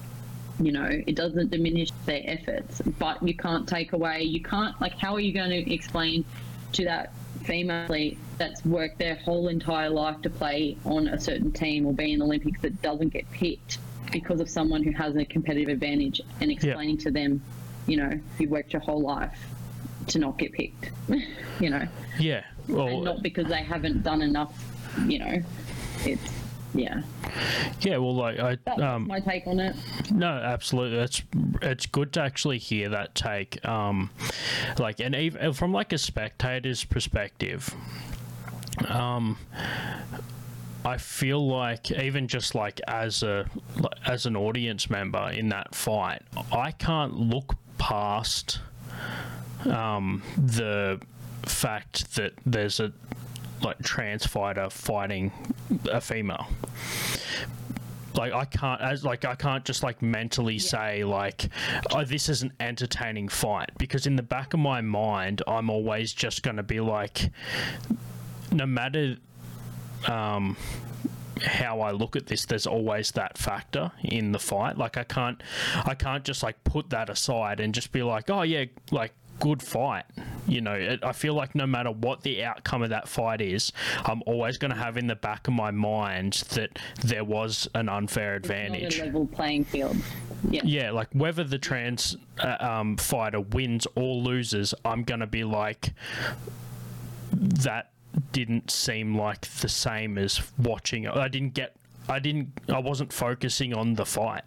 you 0.60 0.70
know, 0.70 0.89
it 0.89 1.16
doesn't 1.16 1.51
diminish 1.51 1.89
their 2.05 2.20
efforts. 2.24 2.82
But 2.98 3.22
you 3.26 3.34
can't 3.34 3.66
take 3.66 3.94
away, 3.94 4.22
you 4.22 4.43
can't, 4.43 4.78
like, 4.80 4.98
how 4.98 5.14
are 5.14 5.20
you 5.20 5.32
going 5.32 5.51
to 5.51 5.74
explain 5.74 6.26
to 6.72 6.84
that 6.84 7.12
female 7.44 7.84
athlete 7.84 8.18
that's 8.43 8.64
worked 8.64 8.98
their 8.98 9.14
whole 9.14 9.47
entire 9.47 9.89
life 9.89 10.20
to 10.23 10.28
play 10.31 10.77
on 10.85 11.06
a 11.06 11.20
certain 11.20 11.52
team 11.52 11.86
or 11.86 11.93
be 11.93 12.12
in 12.12 12.19
the 12.19 12.24
Olympics 12.24 12.60
that 12.62 12.82
doesn't 12.82 13.10
get 13.10 13.31
picked 13.31 13.78
because 14.10 14.40
of 14.40 14.51
someone 14.51 14.82
who 14.82 14.90
has 14.90 15.14
a 15.16 15.24
competitive 15.24 15.69
advantage 15.69 16.20
and 16.40 16.51
explaining 16.51 16.98
to 16.98 17.10
them, 17.12 17.40
you 17.86 17.97
know, 17.97 18.19
you 18.40 18.48
worked 18.48 18.73
your 18.73 18.82
whole 18.82 19.01
life 19.01 19.39
to 20.09 20.19
not 20.19 20.36
get 20.39 20.52
picked, 20.52 20.90
you 21.60 21.70
know, 21.70 21.86
Yeah. 22.19 22.43
and 22.66 22.77
Well, 22.77 23.01
not 23.02 23.23
because 23.23 23.47
they 23.47 23.62
haven't 23.62 24.02
done 24.02 24.23
enough, 24.23 24.52
you 25.06 25.20
know, 25.20 25.40
it's, 26.05 26.32
yeah, 26.74 27.02
yeah. 27.82 27.98
Well, 27.98 28.14
like 28.16 28.39
I 28.39 28.56
that's 28.64 28.81
um 28.81 29.06
my 29.06 29.20
take 29.20 29.47
on 29.47 29.60
it. 29.60 29.77
no, 30.10 30.27
absolutely. 30.27 30.97
That's 30.98 31.23
it's 31.60 31.85
good 31.85 32.14
to 32.14 32.23
actually 32.23 32.56
hear 32.59 32.89
that 32.89 33.14
take. 33.14 33.62
Um, 33.69 34.09
like 34.78 34.98
and 34.98 35.14
even 35.14 35.52
from 35.52 35.73
like 35.73 35.93
a 35.93 35.98
spectator's 35.98 36.82
perspective, 36.85 37.74
um. 38.89 39.39
I 40.85 40.97
feel 40.97 41.47
like 41.47 41.93
even 41.93 42.27
just 42.27 42.57
like 42.57 42.81
as 42.89 43.23
a 43.23 43.49
as 44.05 44.27
an 44.27 44.35
audience 44.35 44.90
member 44.90 45.31
in 45.31 45.51
that 45.51 45.77
fight, 45.77 46.23
I 46.51 46.73
can't 46.73 47.15
look 47.15 47.55
past 47.78 48.59
um, 49.65 50.23
the 50.36 51.01
fact 51.44 52.15
that 52.16 52.32
there's 52.47 52.81
a 52.81 52.93
like 53.62 53.81
trans 53.82 54.27
fighter 54.27 54.69
fighting 54.70 55.31
a 55.89 56.01
female 56.01 56.49
like 58.16 58.32
I 58.32 58.44
can't 58.44 58.81
as 58.81 59.05
like 59.05 59.24
I 59.24 59.35
can't 59.36 59.65
just 59.65 59.82
like 59.82 60.03
mentally 60.03 60.59
say 60.59 61.05
like 61.05 61.49
oh 61.93 62.05
this 62.05 62.28
is 62.28 62.43
an 62.43 62.53
entertaining 62.61 63.28
fight 63.28 63.70
because 63.78 64.07
in 64.07 64.16
the 64.16 64.23
back 64.23 64.53
of 64.53 64.61
my 64.61 64.81
mind 64.81 65.43
I'm 65.47 65.70
always 65.70 66.12
just 66.12 66.43
going 66.43 66.57
to 66.57 66.62
be 66.62 66.81
like 66.81 67.31
no 68.52 68.66
matter 68.66 69.16
um 70.06 70.56
how 71.42 71.80
I 71.80 71.90
look 71.90 72.14
at 72.14 72.26
this 72.26 72.44
there's 72.44 72.66
always 72.66 73.10
that 73.12 73.36
factor 73.36 73.90
in 74.04 74.32
the 74.32 74.38
fight 74.38 74.78
like 74.78 74.96
I 74.96 75.04
can't 75.04 75.42
I 75.84 75.94
can't 75.94 76.24
just 76.24 76.42
like 76.42 76.62
put 76.64 76.90
that 76.90 77.10
aside 77.10 77.58
and 77.58 77.74
just 77.74 77.90
be 77.90 78.02
like 78.02 78.30
oh 78.30 78.42
yeah 78.42 78.66
like 78.90 79.12
good 79.42 79.62
fight. 79.62 80.04
You 80.46 80.60
know, 80.60 80.74
it, 80.74 81.02
I 81.02 81.12
feel 81.12 81.34
like 81.34 81.54
no 81.54 81.66
matter 81.66 81.90
what 81.90 82.22
the 82.22 82.44
outcome 82.44 82.82
of 82.82 82.90
that 82.90 83.08
fight 83.08 83.40
is, 83.40 83.72
I'm 84.04 84.22
always 84.24 84.56
going 84.56 84.70
to 84.70 84.76
have 84.76 84.96
in 84.96 85.08
the 85.08 85.16
back 85.16 85.48
of 85.48 85.54
my 85.54 85.72
mind 85.72 86.34
that 86.50 86.78
there 87.02 87.24
was 87.24 87.68
an 87.74 87.88
unfair 87.88 88.36
advantage. 88.36 89.00
Level 89.00 89.26
playing 89.26 89.64
field. 89.64 89.96
Yeah. 90.48 90.62
Yeah, 90.64 90.90
like 90.92 91.08
whether 91.12 91.44
the 91.44 91.58
trans 91.58 92.16
uh, 92.38 92.56
um, 92.60 92.96
fighter 92.96 93.40
wins 93.40 93.86
or 93.96 94.14
loses, 94.14 94.74
I'm 94.84 95.02
going 95.02 95.20
to 95.20 95.26
be 95.26 95.44
like, 95.44 95.92
that 97.32 97.91
didn't 98.32 98.70
seem 98.70 99.16
like 99.16 99.43
the 99.43 99.68
same 99.68 100.18
as 100.18 100.40
watching. 100.59 101.06
I 101.06 101.28
didn't 101.28 101.55
get. 101.55 101.76
I 102.09 102.18
didn't. 102.18 102.52
I 102.68 102.78
wasn't 102.78 103.12
focusing 103.12 103.74
on 103.74 103.94
the 103.94 104.06
fight. 104.06 104.44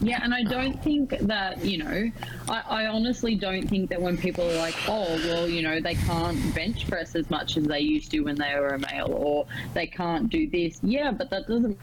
Yeah, 0.00 0.20
and 0.22 0.32
I 0.32 0.44
don't 0.44 0.80
think 0.84 1.10
that, 1.10 1.64
you 1.64 1.78
know, 1.78 2.10
I, 2.48 2.60
I 2.60 2.86
honestly 2.86 3.34
don't 3.34 3.66
think 3.66 3.90
that 3.90 4.00
when 4.00 4.16
people 4.16 4.48
are 4.48 4.56
like, 4.56 4.76
oh, 4.86 5.08
well, 5.26 5.48
you 5.48 5.60
know, 5.60 5.80
they 5.80 5.96
can't 5.96 6.54
bench 6.54 6.88
press 6.88 7.16
as 7.16 7.28
much 7.30 7.56
as 7.56 7.64
they 7.64 7.80
used 7.80 8.12
to 8.12 8.20
when 8.20 8.36
they 8.36 8.54
were 8.54 8.68
a 8.68 8.78
male, 8.78 9.12
or 9.12 9.46
they 9.74 9.88
can't 9.88 10.30
do 10.30 10.48
this. 10.48 10.78
Yeah, 10.84 11.10
but 11.10 11.30
that 11.30 11.48
doesn't 11.48 11.76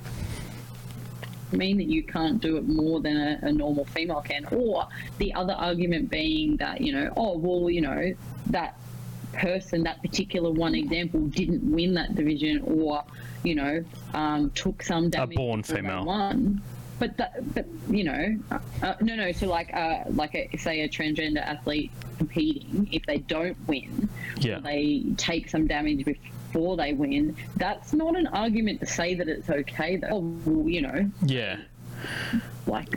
mean 1.51 1.75
that 1.77 1.87
you 1.87 2.03
can't 2.03 2.39
do 2.39 2.55
it 2.55 2.65
more 2.67 3.01
than 3.01 3.17
a, 3.17 3.39
a 3.47 3.51
normal 3.51 3.83
female 3.83 4.21
can. 4.21 4.45
Or 4.45 4.87
the 5.17 5.33
other 5.33 5.53
argument 5.53 6.09
being 6.09 6.55
that, 6.57 6.79
you 6.79 6.93
know, 6.93 7.11
oh, 7.17 7.37
well, 7.37 7.69
you 7.69 7.81
know, 7.81 8.13
that 8.47 8.79
person, 9.35 9.83
that 9.83 10.01
particular 10.01 10.51
one 10.51 10.75
example, 10.75 11.21
didn't 11.27 11.69
win 11.69 11.93
that 11.95 12.15
division 12.15 12.61
or, 12.65 13.03
you 13.43 13.55
know, 13.55 13.83
um, 14.13 14.49
took 14.51 14.81
some 14.83 15.09
damage. 15.09 15.35
A 15.35 15.37
born 15.37 15.63
female. 15.63 16.05
Won. 16.05 16.61
But 16.97 17.17
that, 17.17 17.53
but 17.53 17.65
you 17.89 18.05
know, 18.05 18.37
uh, 18.51 18.59
uh, 18.81 18.95
no, 19.01 19.15
no. 19.15 19.31
So 19.33 19.47
like, 19.47 19.73
uh, 19.73 20.03
like 20.11 20.33
a, 20.33 20.55
say 20.57 20.81
a 20.81 20.89
transgender 20.89 21.41
athlete 21.41 21.91
competing, 22.17 22.87
if 22.91 23.05
they 23.05 23.17
don't 23.17 23.57
win, 23.67 24.07
Yeah. 24.39 24.57
or 24.57 24.61
they 24.61 25.03
take 25.17 25.49
some 25.49 25.67
damage 25.67 26.05
before 26.05 26.77
they 26.77 26.93
win. 26.93 27.35
That's 27.57 27.91
not 27.91 28.15
an 28.17 28.27
argument 28.27 28.79
to 28.79 28.85
say 28.85 29.13
that 29.15 29.27
it's 29.27 29.49
okay. 29.49 29.97
Though, 29.97 30.37
oh, 30.47 30.67
you 30.67 30.81
know, 30.81 31.11
Yeah. 31.25 31.57
Like 32.67 32.89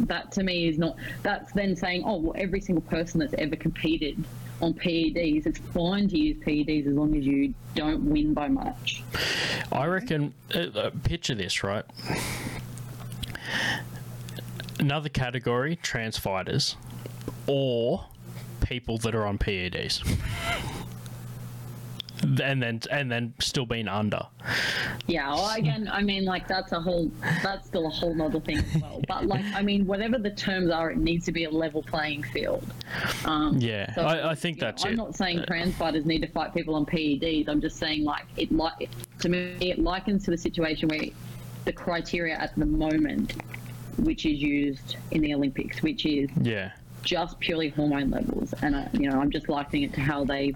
that 0.00 0.32
to 0.32 0.42
me 0.42 0.68
is 0.68 0.78
not 0.78 0.96
that's 1.22 1.52
then 1.52 1.76
saying 1.76 2.02
oh 2.06 2.16
well 2.16 2.34
every 2.36 2.60
single 2.60 2.82
person 2.82 3.20
that's 3.20 3.34
ever 3.34 3.56
competed 3.56 4.22
on 4.62 4.74
PEDs 4.74 5.46
it's 5.46 5.58
fine 5.58 6.08
to 6.08 6.18
use 6.18 6.36
PEDs 6.38 6.86
as 6.86 6.94
long 6.94 7.16
as 7.16 7.24
you 7.24 7.52
don't 7.74 8.02
win 8.04 8.34
by 8.34 8.48
much 8.48 9.02
I 9.72 9.86
reckon. 9.86 10.34
Uh, 10.54 10.58
uh, 10.58 10.90
picture 11.04 11.34
this, 11.34 11.62
right? 11.62 11.84
Another 14.78 15.08
category: 15.08 15.76
trans 15.76 16.18
fighters, 16.18 16.76
or 17.46 18.06
people 18.60 18.98
that 18.98 19.14
are 19.14 19.26
on 19.26 19.38
PEDs, 19.38 20.02
and 22.22 22.62
then 22.62 22.80
and 22.90 23.10
then 23.10 23.32
still 23.38 23.66
being 23.66 23.88
under. 23.88 24.26
yeah 25.06 25.28
well 25.28 25.54
again 25.56 25.88
I 25.90 26.02
mean 26.02 26.24
like 26.24 26.46
that's 26.46 26.72
a 26.72 26.80
whole 26.80 27.10
that's 27.42 27.66
still 27.66 27.86
a 27.86 27.90
whole 27.90 28.20
other 28.20 28.40
thing 28.40 28.58
as 28.58 28.82
well 28.82 29.02
but 29.08 29.26
like 29.26 29.44
I 29.54 29.62
mean 29.62 29.86
whatever 29.86 30.18
the 30.18 30.30
terms 30.30 30.70
are 30.70 30.90
it 30.90 30.98
needs 30.98 31.24
to 31.26 31.32
be 31.32 31.44
a 31.44 31.50
level 31.50 31.82
playing 31.82 32.22
field 32.24 32.64
um, 33.24 33.58
Yeah, 33.58 33.92
I, 33.96 34.30
I 34.30 34.34
think 34.34 34.56
you 34.56 34.62
know, 34.62 34.66
that's 34.68 34.84
I'm 34.84 34.96
not 34.96 35.14
saying 35.14 35.44
trans 35.46 35.74
fighters 35.74 36.04
need 36.04 36.22
to 36.22 36.28
fight 36.28 36.54
people 36.54 36.74
on 36.74 36.86
PEDs. 36.86 37.48
I'm 37.48 37.60
just 37.60 37.76
saying, 37.76 38.04
like, 38.04 38.24
it 38.36 38.50
like 38.52 38.90
to 39.20 39.28
me, 39.28 39.56
it 39.60 39.78
likens 39.78 40.24
to 40.24 40.30
the 40.30 40.38
situation 40.38 40.88
where 40.88 41.04
the 41.64 41.72
criteria 41.72 42.34
at 42.34 42.54
the 42.56 42.66
moment, 42.66 43.34
which 43.98 44.26
is 44.26 44.40
used 44.40 44.96
in 45.10 45.20
the 45.20 45.34
Olympics, 45.34 45.82
which 45.82 46.06
is 46.06 46.30
yeah. 46.40 46.72
just 47.02 47.38
purely 47.40 47.68
hormone 47.68 48.10
levels, 48.10 48.54
and 48.62 48.74
uh, 48.74 48.84
you 48.92 49.10
know, 49.10 49.20
I'm 49.20 49.30
just 49.30 49.48
likening 49.48 49.84
it 49.84 49.94
to 49.94 50.00
how 50.00 50.24
they 50.24 50.54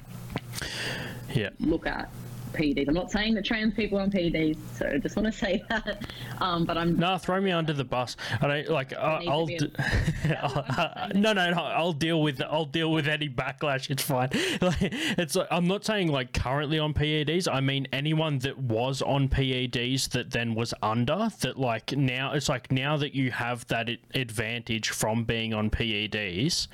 Yeah. 1.32 1.50
look 1.60 1.86
at 1.86 2.10
PEDs. 2.54 2.88
I'm 2.88 2.94
not 2.94 3.10
saying 3.10 3.34
that 3.34 3.44
trans 3.44 3.74
people 3.74 3.98
are 3.98 4.02
on 4.02 4.10
PEDs, 4.10 4.56
so 4.74 4.86
I 4.86 4.98
just 4.98 5.16
want 5.16 5.26
to 5.26 5.32
say 5.32 5.62
that. 5.68 6.06
Um, 6.40 6.64
but 6.64 6.78
I'm 6.78 6.96
No, 6.96 7.18
throw 7.18 7.40
me 7.40 7.50
under 7.50 7.72
the 7.72 7.84
bus. 7.84 8.16
I 8.40 8.46
don't 8.46 8.70
like. 8.70 8.92
I, 8.92 9.24
I'll. 9.28 9.46
no, 11.14 11.32
no, 11.32 11.50
no. 11.50 11.62
I'll 11.62 11.92
deal 11.92 12.22
with. 12.22 12.40
I'll 12.42 12.64
deal 12.64 12.92
with 12.92 13.08
any 13.08 13.28
backlash. 13.28 13.90
It's 13.90 14.02
fine. 14.02 14.30
Like, 14.60 14.76
it's. 14.80 15.34
Like, 15.34 15.48
I'm 15.50 15.66
not 15.66 15.84
saying 15.84 16.08
like 16.08 16.32
currently 16.32 16.78
on 16.78 16.94
PEDs. 16.94 17.48
I 17.52 17.60
mean 17.60 17.86
anyone 17.92 18.38
that 18.40 18.56
was 18.56 19.02
on 19.02 19.28
PEDs 19.28 20.08
that 20.10 20.30
then 20.30 20.54
was 20.54 20.72
under. 20.82 21.28
That 21.40 21.58
like 21.58 21.92
now 21.92 22.32
it's 22.32 22.48
like 22.48 22.70
now 22.70 22.96
that 22.98 23.14
you 23.14 23.30
have 23.32 23.66
that 23.66 23.90
advantage 24.14 24.90
from 24.90 25.24
being 25.24 25.52
on 25.52 25.70
PEDs, 25.70 26.68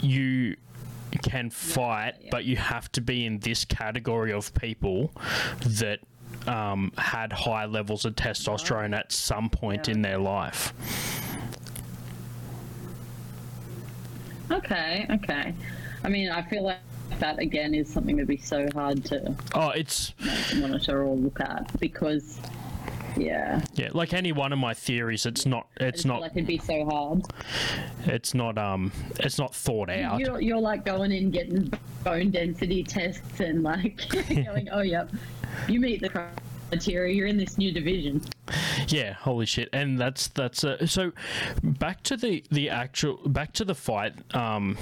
you 0.00 0.56
can 1.18 1.50
fight, 1.50 2.14
but 2.30 2.44
you 2.44 2.56
have 2.56 2.90
to 2.92 3.00
be 3.00 3.26
in 3.26 3.38
this 3.40 3.64
category 3.64 4.32
of 4.32 4.52
people 4.54 5.12
that 5.60 6.00
um, 6.46 6.92
had 6.96 7.32
high 7.32 7.66
levels 7.66 8.04
of 8.04 8.14
testosterone 8.16 8.96
at 8.96 9.12
some 9.12 9.48
point 9.50 9.88
in 9.88 10.02
their 10.02 10.18
life. 10.18 10.72
okay. 14.50 15.06
Okay. 15.10 15.54
I 16.04 16.08
mean, 16.08 16.30
I 16.30 16.42
feel 16.42 16.64
like 16.64 16.78
that 17.18 17.38
again 17.38 17.74
is 17.74 17.92
something 17.92 18.16
that'd 18.16 18.28
be 18.28 18.36
so 18.36 18.66
hard 18.74 19.04
to 19.04 19.36
Oh, 19.54 19.68
it's 19.68 20.14
monitor 20.56 21.04
or 21.04 21.14
look 21.14 21.40
at 21.40 21.78
because 21.78 22.40
yeah 23.16 23.62
yeah, 23.74 23.90
like 23.92 24.12
any 24.12 24.32
one 24.32 24.52
of 24.52 24.58
my 24.58 24.74
theories. 24.74 25.26
It's 25.26 25.46
not. 25.46 25.68
It's 25.76 26.04
not. 26.04 26.20
like 26.20 26.32
it'd 26.32 26.46
be 26.46 26.58
so 26.58 26.84
hard 26.84 27.22
It's 28.04 28.34
not. 28.34 28.58
Um. 28.58 28.92
It's 29.20 29.38
not 29.38 29.54
thought 29.54 29.90
out. 29.90 30.20
you're, 30.20 30.40
you're 30.40 30.60
like 30.60 30.84
going 30.84 31.12
in 31.12 31.30
getting 31.30 31.72
bone 32.04 32.30
density 32.30 32.82
tests 32.84 33.40
and 33.40 33.62
like 33.62 34.08
going 34.28 34.68
oh 34.70 34.82
yep 34.82 35.10
you 35.68 35.80
meet 35.80 36.00
the 36.00 36.08
criteria 36.08 37.14
you're 37.14 37.26
in 37.26 37.36
this 37.36 37.58
new 37.58 37.72
division 37.72 38.20
Yeah, 38.88 39.14
holy 39.14 39.46
shit! 39.46 39.68
And 39.72 39.98
that's 39.98 40.28
that's 40.28 40.64
uh, 40.64 40.86
so. 40.86 41.12
Back 41.62 42.02
to 42.04 42.16
the 42.16 42.44
the 42.50 42.70
actual 42.70 43.16
back 43.26 43.52
to 43.54 43.64
the 43.64 43.74
fight. 43.74 44.14
Um, 44.34 44.76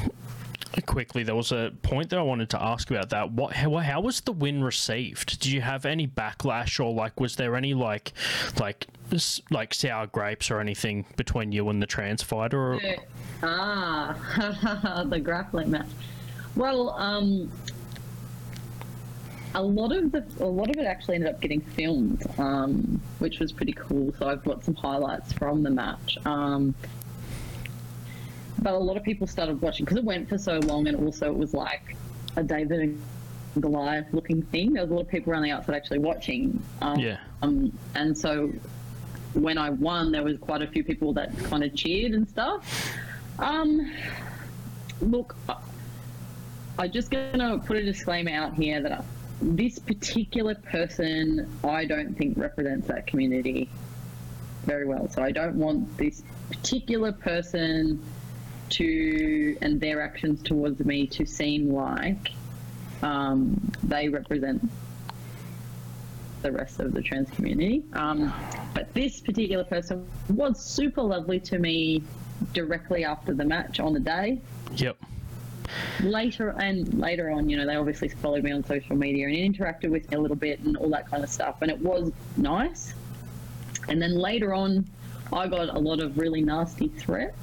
quickly, 0.86 1.22
there 1.22 1.34
was 1.34 1.52
a 1.52 1.72
point 1.82 2.10
that 2.10 2.18
I 2.18 2.22
wanted 2.22 2.50
to 2.50 2.62
ask 2.62 2.90
about 2.90 3.10
that. 3.10 3.32
What 3.32 3.54
how, 3.54 3.76
how 3.78 4.00
was 4.00 4.20
the 4.20 4.32
win 4.32 4.62
received? 4.62 5.40
Did 5.40 5.50
you 5.52 5.60
have 5.60 5.84
any 5.84 6.06
backlash 6.06 6.78
or 6.78 6.92
like 6.92 7.20
was 7.20 7.36
there 7.36 7.56
any 7.56 7.74
like 7.74 8.12
like 8.58 8.86
s- 9.12 9.40
like 9.50 9.74
sour 9.74 10.06
grapes 10.06 10.50
or 10.50 10.60
anything 10.60 11.06
between 11.16 11.52
you 11.52 11.68
and 11.68 11.82
the 11.82 11.86
trans 11.86 12.22
fighter? 12.22 12.74
Or, 12.74 12.80
ah 13.42 15.04
the 15.08 15.18
grappling 15.18 15.70
match 15.70 15.86
well 16.56 16.90
um 16.90 17.50
a 19.54 19.62
lot 19.62 19.92
of 19.92 20.12
the 20.12 20.24
a 20.40 20.44
lot 20.44 20.68
of 20.70 20.76
it 20.76 20.84
actually 20.84 21.16
ended 21.16 21.30
up 21.32 21.40
getting 21.40 21.60
filmed 21.60 22.22
um 22.38 23.00
which 23.18 23.38
was 23.40 23.50
pretty 23.50 23.72
cool 23.72 24.12
so 24.18 24.28
i've 24.28 24.44
got 24.44 24.64
some 24.64 24.74
highlights 24.74 25.32
from 25.32 25.62
the 25.62 25.70
match 25.70 26.18
um 26.26 26.74
but 28.62 28.74
a 28.74 28.78
lot 28.78 28.96
of 28.96 29.02
people 29.02 29.26
started 29.26 29.60
watching 29.62 29.84
because 29.84 29.98
it 29.98 30.04
went 30.04 30.28
for 30.28 30.38
so 30.38 30.58
long 30.60 30.86
and 30.86 30.96
also 31.04 31.26
it 31.30 31.36
was 31.36 31.54
like 31.54 31.96
a 32.36 32.42
david 32.42 32.80
and 32.80 33.02
goliath 33.60 34.06
looking 34.12 34.42
thing 34.42 34.72
there 34.72 34.82
was 34.82 34.90
a 34.90 34.94
lot 34.94 35.00
of 35.02 35.08
people 35.08 35.32
around 35.32 35.42
the 35.42 35.50
outside 35.50 35.74
actually 35.74 35.98
watching 35.98 36.62
um, 36.82 36.98
Yeah. 36.98 37.18
um 37.42 37.76
and 37.94 38.16
so 38.16 38.52
when 39.34 39.58
I 39.58 39.70
won, 39.70 40.10
there 40.12 40.22
was 40.24 40.38
quite 40.38 40.62
a 40.62 40.66
few 40.66 40.82
people 40.82 41.12
that 41.14 41.36
kind 41.44 41.62
of 41.62 41.74
cheered 41.74 42.12
and 42.12 42.28
stuff. 42.28 42.92
Um, 43.38 43.92
look, 45.00 45.36
I'm 46.78 46.90
just 46.90 47.10
gonna 47.10 47.58
put 47.58 47.76
a 47.76 47.84
disclaimer 47.84 48.32
out 48.32 48.54
here 48.54 48.82
that 48.82 49.04
this 49.40 49.78
particular 49.78 50.54
person, 50.54 51.48
I 51.64 51.84
don't 51.84 52.16
think 52.16 52.36
represents 52.36 52.88
that 52.88 53.06
community 53.06 53.70
very 54.64 54.86
well. 54.86 55.08
So 55.08 55.22
I 55.22 55.30
don't 55.30 55.56
want 55.56 55.96
this 55.96 56.22
particular 56.50 57.12
person 57.12 58.02
to 58.70 59.56
and 59.62 59.80
their 59.80 60.00
actions 60.00 60.42
towards 60.42 60.80
me 60.84 61.06
to 61.08 61.26
seem 61.26 61.70
like 61.70 62.32
um, 63.02 63.72
they 63.82 64.08
represent 64.08 64.62
the 66.42 66.52
rest 66.52 66.80
of 66.80 66.92
the 66.92 67.02
trans 67.02 67.30
community. 67.30 67.82
Um, 67.92 68.32
but 68.74 68.92
this 68.94 69.20
particular 69.20 69.64
person 69.64 70.06
was 70.28 70.62
super 70.64 71.02
lovely 71.02 71.40
to 71.40 71.58
me 71.58 72.02
directly 72.52 73.04
after 73.04 73.34
the 73.34 73.44
match 73.44 73.80
on 73.80 73.92
the 73.92 74.00
day. 74.00 74.40
yep. 74.76 74.96
Later 76.00 76.54
and 76.58 76.94
later 76.94 77.30
on, 77.30 77.48
you 77.48 77.56
know, 77.56 77.66
they 77.66 77.76
obviously 77.76 78.08
followed 78.08 78.42
me 78.42 78.50
on 78.50 78.64
social 78.64 78.96
media 78.96 79.28
and 79.28 79.54
interacted 79.54 79.90
with 79.90 80.10
me 80.10 80.16
a 80.16 80.20
little 80.20 80.36
bit 80.36 80.58
and 80.60 80.76
all 80.76 80.88
that 80.90 81.08
kind 81.08 81.22
of 81.22 81.30
stuff, 81.30 81.62
and 81.62 81.70
it 81.70 81.78
was 81.78 82.12
nice. 82.36 82.94
And 83.88 84.02
then 84.02 84.14
later 84.14 84.52
on, 84.52 84.86
I 85.32 85.46
got 85.46 85.68
a 85.68 85.78
lot 85.78 86.00
of 86.00 86.18
really 86.18 86.42
nasty 86.42 86.88
threats, 86.88 87.36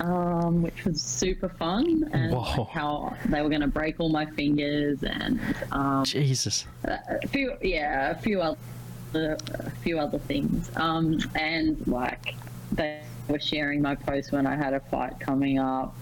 um, 0.00 0.62
which 0.62 0.84
was 0.84 1.00
super 1.00 1.48
fun, 1.48 2.08
and 2.12 2.32
Whoa. 2.32 2.64
how 2.64 3.16
they 3.26 3.42
were 3.42 3.48
going 3.48 3.60
to 3.60 3.66
break 3.66 4.00
all 4.00 4.08
my 4.08 4.26
fingers 4.26 5.02
and 5.02 5.40
um, 5.72 6.04
Jesus. 6.04 6.66
a 6.84 7.26
few 7.28 7.56
yeah 7.62 8.10
a 8.10 8.14
few 8.14 8.40
other 8.40 8.56
a 9.14 9.70
few 9.82 9.98
other 9.98 10.18
things 10.18 10.70
um 10.76 11.18
and 11.34 11.84
like 11.86 12.34
they 12.72 13.02
were 13.28 13.40
sharing 13.40 13.82
my 13.82 13.94
post 13.94 14.30
when 14.30 14.46
i 14.46 14.54
had 14.54 14.72
a 14.72 14.78
fight 14.78 15.18
coming 15.18 15.58
up 15.58 15.96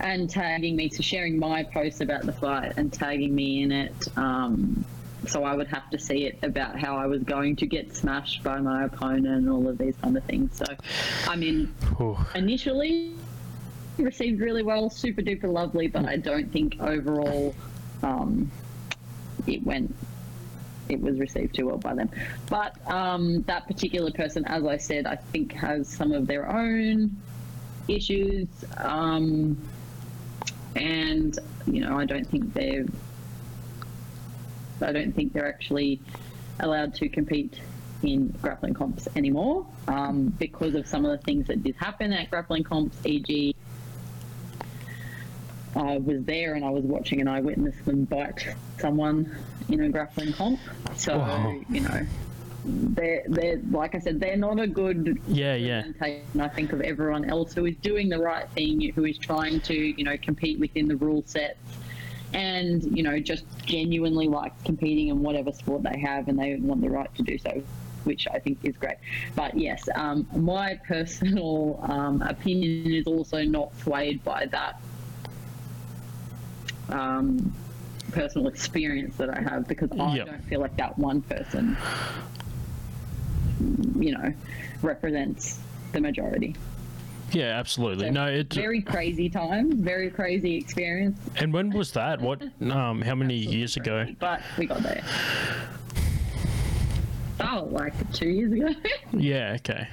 and 0.00 0.28
tagging 0.28 0.76
me 0.76 0.88
to 0.88 1.02
sharing 1.02 1.38
my 1.38 1.62
post 1.62 2.00
about 2.00 2.22
the 2.22 2.32
fight 2.32 2.74
and 2.76 2.92
tagging 2.92 3.34
me 3.34 3.62
in 3.62 3.72
it. 3.72 4.08
Um, 4.18 4.84
so 5.26 5.44
I 5.44 5.54
would 5.54 5.68
have 5.68 5.88
to 5.90 5.98
see 5.98 6.26
it 6.26 6.38
about 6.42 6.78
how 6.78 6.96
I 6.96 7.06
was 7.06 7.22
going 7.22 7.56
to 7.56 7.66
get 7.66 7.96
smashed 7.96 8.42
by 8.42 8.60
my 8.60 8.84
opponent 8.84 9.26
and 9.26 9.48
all 9.48 9.66
of 9.66 9.78
these 9.78 9.96
kind 10.02 10.16
of 10.16 10.24
things. 10.24 10.56
So, 10.56 10.66
I 11.26 11.36
mean, 11.36 11.72
Ooh. 12.00 12.18
initially 12.34 13.14
received 14.02 14.40
really 14.40 14.62
well, 14.62 14.90
super 14.90 15.22
duper 15.22 15.52
lovely, 15.52 15.88
but 15.88 16.04
I 16.06 16.16
don't 16.16 16.50
think 16.50 16.76
overall 16.80 17.54
um, 18.02 18.50
it 19.46 19.64
went. 19.64 19.94
It 20.88 21.00
was 21.00 21.18
received 21.18 21.54
too 21.54 21.66
well 21.66 21.78
by 21.78 21.94
them, 21.94 22.10
but 22.50 22.76
um, 22.90 23.42
that 23.42 23.66
particular 23.66 24.10
person, 24.10 24.44
as 24.44 24.66
I 24.66 24.76
said, 24.76 25.06
I 25.06 25.16
think 25.16 25.52
has 25.52 25.88
some 25.88 26.12
of 26.12 26.26
their 26.26 26.50
own 26.50 27.16
issues, 27.88 28.48
um, 28.76 29.56
and 30.76 31.38
you 31.66 31.80
know, 31.80 31.98
I 31.98 32.04
don't 32.04 32.28
think 32.28 32.52
they're. 32.52 32.84
I 34.82 34.92
don't 34.92 35.12
think 35.12 35.32
they're 35.32 35.48
actually 35.48 36.00
allowed 36.60 36.94
to 36.94 37.08
compete 37.08 37.60
in 38.02 38.28
grappling 38.42 38.74
comps 38.74 39.08
anymore 39.16 39.66
um, 39.88 40.26
because 40.38 40.74
of 40.74 40.86
some 40.86 41.04
of 41.04 41.10
the 41.10 41.24
things 41.24 41.46
that 41.46 41.62
did 41.62 41.74
happen 41.76 42.12
at 42.12 42.30
grappling 42.30 42.64
comps, 42.64 42.98
e.g., 43.04 43.54
I 45.76 45.98
was 45.98 46.24
there 46.24 46.54
and 46.54 46.64
I 46.64 46.70
was 46.70 46.84
watching 46.84 47.20
and 47.20 47.28
I 47.28 47.40
witnessed 47.40 47.84
them 47.84 48.04
bite 48.04 48.46
someone 48.78 49.34
in 49.68 49.80
a 49.80 49.88
grappling 49.88 50.32
comp. 50.32 50.60
So, 50.96 51.18
Wow. 51.18 51.54
you 51.68 51.80
know, 51.80 52.06
they're, 52.64 53.22
they're, 53.28 53.60
like 53.70 53.94
I 53.94 53.98
said, 53.98 54.20
they're 54.20 54.36
not 54.36 54.58
a 54.60 54.66
good 54.66 55.18
Yeah, 55.26 55.54
yeah. 55.54 55.76
representation, 55.82 56.40
I 56.40 56.48
think, 56.48 56.72
of 56.72 56.80
everyone 56.80 57.28
else 57.28 57.54
who 57.54 57.66
is 57.66 57.76
doing 57.78 58.08
the 58.08 58.18
right 58.18 58.48
thing, 58.50 58.92
who 58.94 59.04
is 59.04 59.18
trying 59.18 59.60
to, 59.62 59.74
you 59.74 60.04
know, 60.04 60.16
compete 60.16 60.58
within 60.60 60.88
the 60.88 60.96
rule 60.96 61.22
sets 61.26 61.58
and, 62.32 62.82
you 62.96 63.02
know, 63.02 63.18
just 63.18 63.44
genuinely 63.64 64.28
like 64.28 64.52
competing 64.64 65.08
in 65.08 65.22
whatever 65.22 65.52
sport 65.52 65.82
they 65.82 65.98
have 66.00 66.28
and 66.28 66.38
they 66.38 66.56
want 66.56 66.80
the 66.80 66.90
right 66.90 67.12
to 67.16 67.22
do 67.22 67.38
so. 67.38 67.62
Which 68.04 68.28
I 68.30 68.38
think 68.38 68.58
is 68.64 68.76
great, 68.76 68.96
but 69.34 69.56
yes, 69.58 69.88
um, 69.94 70.26
my 70.36 70.74
personal 70.86 71.80
um, 71.88 72.20
opinion 72.20 72.92
is 72.92 73.06
also 73.06 73.42
not 73.44 73.74
swayed 73.78 74.22
by 74.22 74.44
that 74.46 74.78
um, 76.90 77.52
personal 78.12 78.48
experience 78.48 79.16
that 79.16 79.30
I 79.36 79.40
have 79.40 79.66
because 79.68 79.90
I 79.98 80.16
Yep. 80.16 80.26
don't 80.26 80.44
feel 80.44 80.60
like 80.60 80.76
that 80.76 80.98
one 80.98 81.22
person, 81.22 81.76
you 83.98 84.12
know, 84.12 84.32
represents 84.82 85.58
the 85.92 86.00
majority. 86.00 86.54
Yeah, 87.32 87.58
absolutely. 87.58 88.10
No, 88.10 88.26
it's 88.26 88.54
Very 88.54 88.82
crazy 88.82 89.28
times, 89.28 89.74
very 89.74 90.10
crazy 90.10 90.56
experience. 90.56 91.18
And 91.36 91.52
when 91.52 91.70
was 91.70 91.90
that? 91.92 92.20
What? 92.20 92.42
Um, 92.60 93.00
how 93.02 93.14
many 93.14 93.34
years 93.34 93.76
ago? 93.76 94.06
But 94.20 94.40
we 94.58 94.66
got 94.66 94.82
there. 94.82 95.02
Oh, 97.40 97.66
like 97.70 97.92
two 98.12 98.28
years 98.28 98.52
ago. 98.52 98.68
Yeah. 99.12 99.54
Okay. 99.56 99.88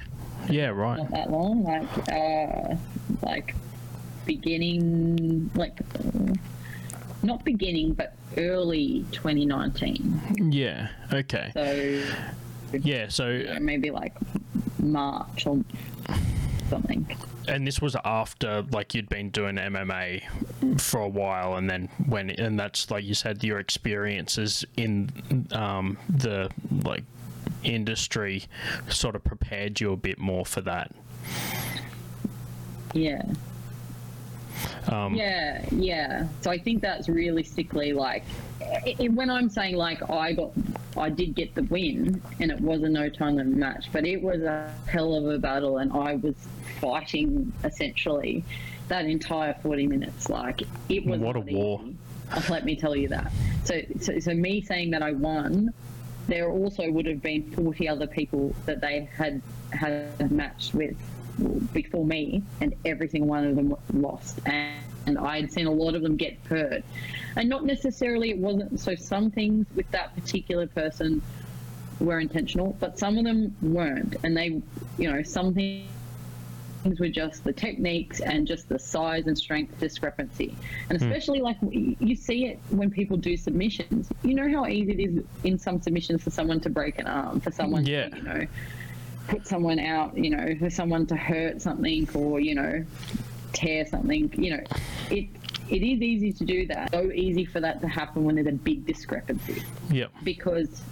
Yeah. 0.48 0.68
Right. 0.68 0.98
Not 0.98 1.10
that 1.10 1.30
long. 1.30 1.64
Like, 1.64 2.12
uh, 2.12 2.76
like 3.22 3.54
beginning, 4.24 5.50
like, 5.54 5.80
uh, 5.98 6.34
not 7.22 7.44
beginning, 7.44 7.94
but 7.94 8.14
early 8.36 9.04
2019. 9.12 10.50
Yeah. 10.52 10.88
Okay. 11.12 11.50
So 11.54 12.78
Yeah. 12.78 13.08
So, 13.08 13.44
maybe 13.60 13.90
like 13.90 14.14
March 14.78 15.46
or 15.46 15.62
something. 16.68 17.06
and 17.48 17.66
this 17.66 17.80
was 17.80 17.96
after 18.04 18.64
like 18.70 18.94
you'd 18.94 19.08
been 19.08 19.30
doing 19.30 19.56
MMA 19.56 20.22
for 20.80 21.00
a 21.00 21.08
while, 21.08 21.56
and 21.56 21.68
then 21.68 21.88
when, 22.06 22.30
and 22.30 22.58
that's 22.58 22.90
like 22.90 23.04
you 23.04 23.14
said, 23.14 23.44
your 23.44 23.58
experiences 23.58 24.64
in 24.76 25.46
um, 25.52 25.98
the 26.08 26.50
like 26.84 27.04
industry 27.62 28.44
sort 28.88 29.14
of 29.14 29.22
prepared 29.24 29.80
you 29.80 29.92
a 29.92 29.96
bit 29.96 30.18
more 30.18 30.46
for 30.46 30.60
that. 30.62 30.92
Yeah. 32.94 33.22
Um, 34.88 35.14
Yeah, 35.14 35.64
yeah. 35.72 36.26
So 36.40 36.50
I 36.50 36.58
think 36.58 36.82
that's 36.82 37.08
realistically 37.08 37.92
like 37.92 38.24
i 38.60 38.94
i 39.00 39.08
when 39.08 39.30
I'm 39.30 39.48
saying 39.48 39.76
like 39.76 40.08
I 40.10 40.32
got, 40.32 40.52
I 40.96 41.08
did 41.10 41.34
get 41.34 41.54
the 41.54 41.62
win, 41.64 42.20
and 42.40 42.50
it 42.50 42.60
was 42.60 42.82
a 42.82 42.88
no 42.88 43.08
time 43.08 43.58
match, 43.58 43.86
but 43.92 44.06
it 44.06 44.22
was 44.22 44.42
a 44.42 44.72
hell 44.86 45.14
of 45.14 45.26
a 45.26 45.38
battle, 45.38 45.78
and 45.78 45.92
I 45.92 46.14
was 46.16 46.34
fighting 46.80 47.52
essentially 47.64 48.44
that 48.88 49.04
entire 49.06 49.54
40 49.62 49.86
minutes. 49.86 50.28
Like 50.28 50.62
it 50.88 51.04
was 51.06 51.20
What 51.20 51.36
a 51.36 51.40
war. 51.40 51.80
easy. 51.84 51.96
Let 52.50 52.64
me 52.64 52.76
tell 52.76 52.96
you 52.96 53.08
that. 53.08 53.30
So, 53.64 53.80
so, 54.00 54.18
so 54.18 54.32
me 54.34 54.62
saying 54.62 54.90
that 54.92 55.02
I 55.02 55.12
won, 55.12 55.72
there 56.28 56.50
also 56.50 56.90
would 56.90 57.06
have 57.06 57.20
been 57.20 57.50
40 57.52 57.88
other 57.88 58.06
people 58.06 58.54
that 58.66 58.80
they 58.80 59.08
had 59.16 59.42
had 59.72 60.30
matched 60.30 60.74
with 60.74 60.96
before 61.72 62.04
me, 62.04 62.42
and 62.60 62.74
every 62.84 63.08
single 63.08 63.28
one 63.28 63.44
of 63.46 63.56
them 63.56 63.74
lost. 63.92 64.40
And, 64.46 64.82
and 65.06 65.18
I 65.18 65.40
had 65.40 65.52
seen 65.52 65.66
a 65.66 65.72
lot 65.72 65.94
of 65.94 66.02
them 66.02 66.16
get 66.16 66.38
hurt, 66.48 66.84
and 67.36 67.48
not 67.48 67.64
necessarily 67.64 68.30
it 68.30 68.38
wasn't. 68.38 68.78
So 68.78 68.94
some 68.94 69.30
things 69.30 69.66
with 69.74 69.90
that 69.90 70.14
particular 70.14 70.66
person 70.66 71.22
were 72.00 72.20
intentional, 72.20 72.76
but 72.80 72.98
some 72.98 73.18
of 73.18 73.24
them 73.24 73.54
weren't, 73.62 74.16
and 74.22 74.36
they, 74.36 74.62
you 74.98 75.12
know, 75.12 75.22
some 75.22 75.54
things 75.54 75.88
were 76.98 77.08
just 77.08 77.44
the 77.44 77.52
techniques 77.52 78.20
and 78.20 78.46
just 78.46 78.68
the 78.68 78.78
size 78.78 79.26
and 79.26 79.38
strength 79.38 79.78
discrepancy. 79.78 80.54
And 80.88 80.98
hmm. 80.98 81.04
especially 81.04 81.40
like 81.40 81.56
you 81.62 82.16
see 82.16 82.46
it 82.46 82.58
when 82.70 82.90
people 82.90 83.16
do 83.16 83.36
submissions. 83.36 84.08
You 84.22 84.34
know 84.34 84.50
how 84.50 84.66
easy 84.66 84.92
it 84.92 85.00
is 85.00 85.24
in 85.44 85.58
some 85.58 85.80
submissions 85.80 86.22
for 86.22 86.30
someone 86.30 86.60
to 86.60 86.70
break 86.70 86.98
an 86.98 87.06
arm, 87.06 87.40
for 87.40 87.52
someone 87.52 87.86
Yeah. 87.86 88.08
to, 88.08 88.16
you 88.16 88.22
know, 88.22 88.46
put 89.28 89.46
someone 89.46 89.78
out, 89.78 90.16
you 90.16 90.30
know, 90.30 90.54
for 90.58 90.70
someone 90.70 91.06
to 91.06 91.16
hurt 91.16 91.62
something 91.62 92.08
or, 92.14 92.40
you 92.40 92.54
know, 92.54 92.84
tear 93.52 93.86
something, 93.86 94.32
you 94.36 94.56
know, 94.56 94.62
it 95.10 95.28
it 95.70 95.82
is 95.82 96.02
easy 96.02 96.32
to 96.32 96.44
do 96.44 96.66
that. 96.66 96.90
So 96.92 97.10
easy 97.12 97.44
for 97.44 97.60
that 97.60 97.80
to 97.80 97.88
happen 97.88 98.24
when 98.24 98.34
there's 98.34 98.46
a 98.48 98.52
big 98.52 98.84
discrepancy 98.86 99.62
Yep. 99.90 100.10
because 100.22 100.82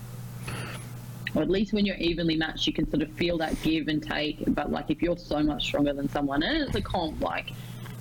or 1.35 1.43
at 1.43 1.51
least 1.51 1.73
when 1.73 1.86
you're 1.86 1.97
evenly 1.97 2.36
matched 2.36 2.66
you 2.66 2.73
can 2.73 2.89
sort 2.90 3.02
of 3.02 3.11
feel 3.12 3.39
that 3.39 3.61
give 3.62 3.89
and 3.89 4.02
take 4.02 4.43
but 4.48 4.70
like 4.70 4.90
if 4.90 5.01
you're 5.02 5.16
so 5.16 5.43
much 5.43 5.65
stronger 5.65 5.93
than 5.93 6.09
someone 6.09 6.43
and 6.43 6.57
it's 6.57 6.74
a 6.74 6.82
comp 6.82 7.20
like 7.20 7.52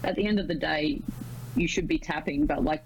at 0.03 0.15
the 0.15 0.25
end 0.25 0.39
of 0.39 0.47
the 0.47 0.55
day 0.55 0.99
you 1.55 1.67
should 1.67 1.87
be 1.87 1.97
tapping 1.97 2.45
but 2.45 2.63
like 2.63 2.83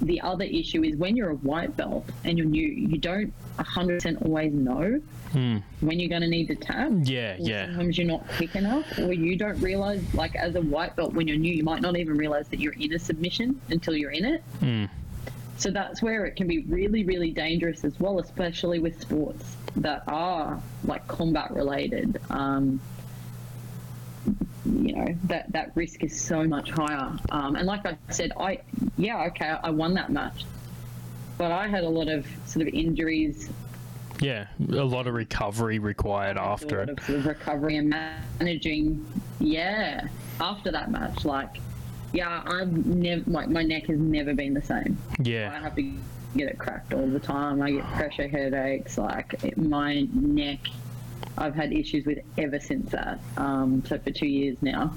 the 0.00 0.20
other 0.20 0.44
issue 0.44 0.82
is 0.82 0.96
when 0.96 1.16
you're 1.16 1.30
a 1.30 1.34
white 1.36 1.76
belt 1.76 2.04
and 2.24 2.36
you're 2.38 2.46
new 2.46 2.66
you 2.66 2.98
don't 2.98 3.32
100% 3.58 4.22
always 4.24 4.52
know 4.52 5.00
when 5.80 5.98
you're 5.98 6.08
going 6.08 6.22
to 6.22 6.28
need 6.28 6.46
to 6.48 6.54
tap 6.54 6.90
Yeah. 7.02 7.36
Yeah. 7.40 7.66
sometimes 7.66 7.98
you're 7.98 8.06
not 8.06 8.26
quick 8.36 8.54
enough 8.56 8.98
or 8.98 9.12
you 9.12 9.36
don't 9.36 9.60
realize 9.60 10.02
like 10.14 10.34
as 10.36 10.54
a 10.56 10.60
white 10.60 10.94
belt 10.96 11.12
when 11.14 11.26
you're 11.28 11.36
new 11.38 11.52
you 11.52 11.64
might 11.64 11.80
not 11.82 11.96
even 11.96 12.16
realize 12.16 12.48
that 12.48 12.60
you're 12.60 12.74
in 12.74 12.92
a 12.92 12.98
submission 12.98 13.60
until 13.70 13.94
you're 13.96 14.10
in 14.12 14.24
it 14.24 14.42
so 15.56 15.70
that's 15.70 16.02
where 16.02 16.24
it 16.26 16.34
can 16.36 16.46
be 16.48 16.58
really 16.64 17.04
really 17.04 17.30
dangerous 17.30 17.84
as 17.84 17.98
well 18.00 18.18
especially 18.18 18.78
with 18.80 19.00
sports 19.00 19.56
that 19.76 20.02
are 20.08 20.60
like 20.84 21.06
combat 21.08 21.50
related 21.52 22.20
um, 22.30 22.80
you 24.64 24.94
know 24.94 25.14
that 25.24 25.50
that 25.52 25.70
risk 25.74 26.02
is 26.02 26.18
so 26.18 26.44
much 26.44 26.70
higher 26.70 27.12
um, 27.30 27.56
and 27.56 27.66
like 27.66 27.84
i 27.84 27.96
said 28.10 28.32
i 28.38 28.58
yeah 28.96 29.24
okay 29.24 29.56
i 29.62 29.68
won 29.70 29.92
that 29.94 30.10
match 30.10 30.44
but 31.36 31.50
i 31.52 31.66
had 31.68 31.84
a 31.84 31.88
lot 31.88 32.08
of 32.08 32.26
sort 32.46 32.66
of 32.66 32.72
injuries 32.72 33.50
Yeah. 34.20 34.46
A 34.70 34.84
lot 34.84 35.06
of 35.08 35.14
recovery 35.14 35.78
required 35.80 36.38
after 36.38 36.76
a 36.76 36.86
lot 36.86 36.88
it. 36.88 36.98
of 36.98 37.04
sort 37.04 37.18
of 37.18 37.26
recovery 37.26 37.76
and 37.76 37.90
managing. 37.90 39.04
Yeah, 39.40 40.06
after 40.40 40.70
that 40.70 40.90
match, 40.92 41.24
like, 41.24 41.58
yeah, 42.12 42.42
I've 42.46 42.72
never 42.86 43.24
like 43.26 43.48
my 43.50 43.64
neck 43.64 43.86
has 43.88 43.98
never 43.98 44.32
been 44.32 44.54
the 44.54 44.62
same. 44.62 44.96
Yeah, 45.18 45.52
I 45.52 45.60
have 45.60 45.74
to 45.74 45.82
get 46.36 46.48
it 46.48 46.58
cracked 46.58 46.94
all 46.94 47.06
the 47.08 47.18
time. 47.18 47.60
I 47.60 47.72
get 47.72 47.84
pressure 47.92 48.28
headaches. 48.28 48.96
Like 48.96 49.34
it, 49.42 49.58
my 49.58 50.06
neck, 50.12 50.60
I've 51.36 51.54
had 51.54 51.72
issues 51.72 52.06
with 52.06 52.18
ever 52.38 52.60
since 52.60 52.90
that. 52.92 53.20
Um, 53.36 53.82
so 53.86 53.98
for 53.98 54.10
two 54.10 54.26
years 54.26 54.56
now. 54.62 54.94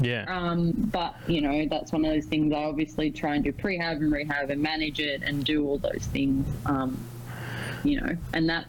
Yeah. 0.00 0.24
Um, 0.28 0.72
but 0.72 1.16
you 1.26 1.40
know, 1.40 1.66
that's 1.68 1.92
one 1.92 2.04
of 2.04 2.12
those 2.12 2.26
things. 2.26 2.52
I 2.52 2.64
obviously 2.64 3.10
try 3.10 3.34
and 3.34 3.44
do 3.44 3.52
prehab 3.52 3.96
and 3.96 4.12
rehab 4.12 4.50
and 4.50 4.62
manage 4.62 5.00
it 5.00 5.22
and 5.22 5.44
do 5.44 5.66
all 5.66 5.78
those 5.78 6.06
things. 6.12 6.46
Um, 6.66 6.98
you 7.84 8.00
know, 8.00 8.16
and 8.32 8.48
that's 8.48 8.68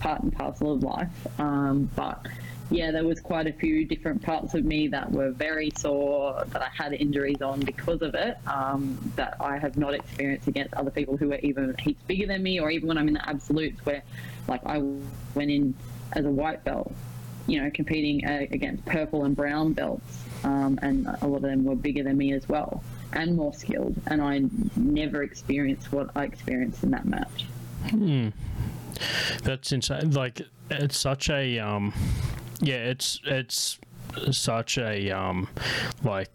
part 0.00 0.22
and 0.22 0.32
parcel 0.32 0.72
of 0.72 0.82
life. 0.82 1.40
Um, 1.40 1.90
but 1.94 2.26
yeah, 2.70 2.92
there 2.92 3.04
was 3.04 3.20
quite 3.20 3.46
a 3.46 3.52
few 3.52 3.84
different 3.84 4.22
parts 4.22 4.54
of 4.54 4.64
me 4.64 4.88
that 4.88 5.10
were 5.10 5.30
very 5.30 5.70
sore 5.76 6.44
that 6.48 6.62
I 6.62 6.68
had 6.72 6.92
injuries 6.92 7.42
on 7.42 7.60
because 7.60 8.00
of 8.00 8.14
it. 8.14 8.38
Um, 8.46 9.12
that 9.16 9.36
I 9.40 9.58
have 9.58 9.76
not 9.76 9.92
experienced 9.94 10.46
against 10.46 10.74
other 10.74 10.90
people 10.90 11.16
who 11.16 11.32
are 11.32 11.38
even 11.38 11.74
heaps 11.78 12.02
bigger 12.04 12.26
than 12.26 12.42
me, 12.42 12.60
or 12.60 12.70
even 12.70 12.88
when 12.88 12.96
I'm 12.96 13.08
in 13.08 13.14
the 13.14 13.28
absolutes, 13.28 13.84
where 13.84 14.02
like 14.46 14.64
I 14.64 14.78
went 15.34 15.50
in 15.50 15.74
as 16.12 16.24
a 16.24 16.30
white 16.30 16.64
belt 16.64 16.92
you 17.46 17.60
know, 17.60 17.70
competing 17.72 18.24
uh, 18.24 18.46
against 18.52 18.84
purple 18.84 19.24
and 19.24 19.34
brown 19.34 19.72
belts, 19.72 20.24
um, 20.44 20.78
and 20.82 21.06
a 21.20 21.26
lot 21.26 21.36
of 21.36 21.42
them 21.42 21.64
were 21.64 21.74
bigger 21.74 22.04
than 22.04 22.16
me 22.16 22.32
as 22.32 22.48
well 22.48 22.82
and 23.12 23.36
more 23.36 23.52
skilled. 23.52 24.00
And 24.06 24.22
I 24.22 24.42
never 24.76 25.22
experienced 25.22 25.92
what 25.92 26.10
I 26.14 26.24
experienced 26.24 26.82
in 26.84 26.90
that 26.92 27.06
match. 27.06 27.46
That's 29.42 29.72
insane. 29.72 30.12
Like 30.12 30.42
it's 30.70 30.96
such 30.96 31.30
a 31.30 31.58
um, 31.58 31.92
yeah, 32.60 32.76
it's 32.76 33.20
it's 33.24 33.78
such 34.30 34.78
a 34.78 35.10
um, 35.10 35.48
like 36.04 36.28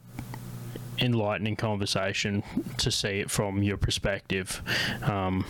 enlightening 0.98 1.56
conversation 1.56 2.44
to 2.78 2.92
see 2.92 3.20
it 3.20 3.30
from 3.30 3.64
your 3.64 3.78
perspective. 3.78 4.62
Um, 5.04 5.46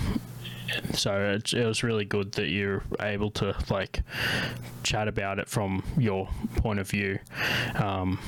so 0.94 1.36
it's, 1.36 1.54
it 1.54 1.66
was 1.66 1.84
really 1.84 2.06
good 2.06 2.34
that 2.34 2.50
you're 2.50 2.84
able 3.00 3.32
to 3.32 3.56
like 3.70 4.02
chat 4.84 5.08
about 5.08 5.40
it 5.40 5.48
from 5.50 5.84
your 5.98 6.30
point 6.58 6.80
of 6.80 6.90
view. 6.90 7.20
Um, 7.76 8.20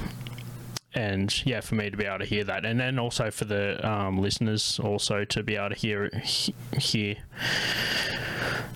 and 0.94 1.46
yeah, 1.46 1.62
for 1.62 1.76
me 1.76 1.90
to 1.90 1.98
be 1.98 2.06
able 2.06 2.20
to 2.20 2.26
hear 2.26 2.44
that, 2.44 2.66
and 2.66 2.80
then 2.80 2.98
also 2.98 3.30
for 3.30 3.46
the 3.46 3.88
um, 3.88 4.20
listeners 4.20 4.80
also 4.80 5.26
to 5.26 5.44
be 5.44 5.56
able 5.56 5.70
to 5.70 5.76
hear 5.76 6.10
hear 6.78 7.18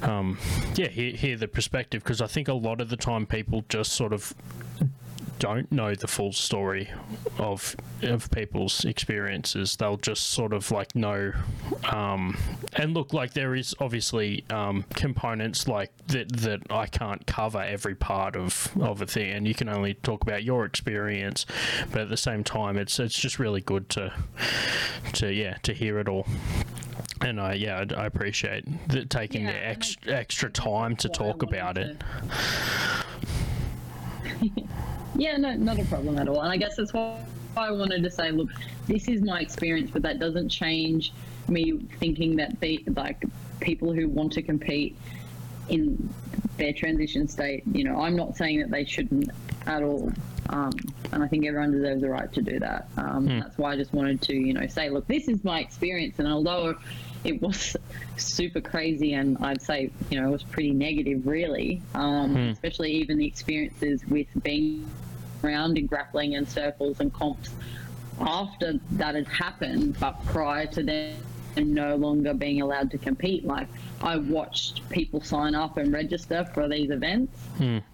um, 0.03 0.38
yeah 0.75 0.88
hear, 0.88 1.15
hear 1.15 1.38
the 1.38 1.47
perspective 1.47 2.03
because 2.03 2.21
I 2.21 2.27
think 2.27 2.47
a 2.47 2.53
lot 2.53 2.79
of 2.79 2.89
the 2.89 2.97
time 2.97 3.25
people 3.25 3.63
just 3.69 3.93
sort 3.93 4.13
of 4.13 4.35
don't 5.41 5.72
know 5.72 5.95
the 5.95 6.07
full 6.07 6.31
story 6.31 6.88
of 7.39 7.76
of 8.03 8.30
people's 8.30 8.85
experiences. 8.85 9.76
They'll 9.76 9.97
just 9.97 10.30
sort 10.30 10.53
of 10.53 10.69
like 10.69 10.95
know. 10.95 11.34
Um, 11.89 12.38
and 12.73 12.93
look, 12.93 13.11
like 13.11 13.34
there 13.34 13.55
is 13.55 13.73
obviously 13.80 14.45
um, 14.51 14.85
components 14.93 15.68
like 15.68 15.91
that 16.07 16.31
that 16.38 16.72
I 16.72 16.85
can't 16.85 17.26
cover 17.26 17.59
every 17.59 17.95
part 17.95 18.35
of 18.35 18.72
of 18.80 19.01
a 19.01 19.07
thing, 19.07 19.31
and 19.31 19.47
you 19.47 19.55
can 19.55 19.68
only 19.68 19.95
talk 19.95 20.22
about 20.22 20.43
your 20.43 20.63
experience. 20.63 21.47
But 21.91 22.01
at 22.01 22.09
the 22.09 22.18
same 22.18 22.43
time, 22.43 22.77
it's 22.77 22.99
it's 22.99 23.18
just 23.18 23.39
really 23.39 23.61
good 23.61 23.89
to 23.89 24.13
to 25.13 25.34
yeah 25.34 25.55
to 25.63 25.73
hear 25.73 25.97
it 25.97 26.07
all. 26.07 26.27
And 27.19 27.41
I 27.41 27.53
yeah 27.53 27.84
I, 27.89 28.03
I 28.03 28.05
appreciate 28.05 28.63
the, 28.89 29.05
taking 29.05 29.45
Yeah, 29.45 29.53
the 29.53 29.68
ex, 29.68 29.97
extra 30.05 30.51
time 30.51 30.95
to 30.97 31.07
That's 31.07 31.19
why 31.19 31.26
I 31.26 31.31
talk 31.31 31.41
about 31.41 31.77
wanted 31.77 31.97
it. 31.97 32.03
Yeah, 35.15 35.38
no, 35.38 35.53
not 35.53 35.79
a 35.79 35.85
problem 35.85 36.17
at 36.17 36.27
all. 36.27 36.41
And 36.41 36.51
I 36.51 36.57
guess 36.57 36.75
that's 36.75 36.93
why 36.93 37.23
I 37.57 37.71
wanted 37.71 38.03
to 38.03 38.09
say, 38.09 38.31
look, 38.31 38.49
this 38.88 39.07
is 39.07 39.21
my 39.21 39.41
experience, 39.41 39.91
but 39.91 40.01
that 40.03 40.19
doesn't 40.19 40.49
change 40.49 41.13
me 41.47 41.79
thinking 41.99 42.38
that 42.38 42.55
like 42.95 43.23
people 43.59 43.93
who 43.93 44.07
want 44.07 44.33
to 44.33 44.41
compete 44.41 44.95
in 45.69 46.09
their 46.57 46.73
transition 46.73 47.27
state, 47.27 47.63
you 47.71 47.83
know, 47.83 48.01
I'm 48.01 48.15
not 48.15 48.38
saying 48.38 48.59
that 48.59 48.71
they 48.71 48.85
shouldn't 48.85 49.29
at 49.65 49.83
all. 49.83 50.11
Um, 50.49 50.71
and 51.11 51.23
I 51.23 51.27
think 51.27 51.45
everyone 51.45 51.71
deserves 51.71 52.01
the 52.01 52.09
right 52.09 52.31
to 52.33 52.41
do 52.41 52.59
that. 52.59 52.88
Um, 52.97 53.25
That's 53.39 53.57
why 53.57 53.73
I 53.73 53.75
just 53.77 53.93
wanted 53.93 54.21
to, 54.23 54.35
you 54.35 54.53
know, 54.53 54.67
say, 54.67 54.89
look, 54.89 55.07
this 55.07 55.27
is 55.27 55.43
my 55.43 55.59
experience. 55.59 56.19
And 56.19 56.27
although 56.27 56.75
it 57.23 57.41
was 57.41 57.76
super 58.18 58.61
crazy 58.61 59.14
and 59.14 59.38
I'd 59.39 59.61
say, 59.61 59.91
you 60.10 60.19
know, 60.19 60.27
it 60.27 60.31
was 60.31 60.43
pretty 60.43 60.72
negative, 60.72 61.27
really, 61.27 61.81
um, 61.93 62.35
especially 62.35 62.91
even 62.93 63.18
the 63.18 63.26
experiences 63.27 64.03
with 64.07 64.27
being 64.43 64.89
around 65.43 65.77
in 65.77 65.85
grappling 65.88 66.35
and 66.35 66.48
circles 66.48 66.99
and 66.99 67.14
comps 67.14 67.49
after 68.19 68.73
that 68.91 69.15
had 69.15 69.27
happened, 69.27 69.98
but 69.99 70.23
prior 70.26 70.68
to 70.68 70.84
them 70.84 71.18
no 71.57 71.95
longer 71.95 72.34
being 72.34 72.61
allowed 72.61 72.89
to 72.91 72.98
compete. 72.98 73.43
Like 73.45 73.68
I 74.02 74.18
watched 74.18 74.88
people 74.89 75.22
sign 75.22 75.53
up 75.56 75.77
and 75.77 75.91
register 75.91 76.45
for 76.53 76.68
these 76.68 76.89
events, 76.91 77.38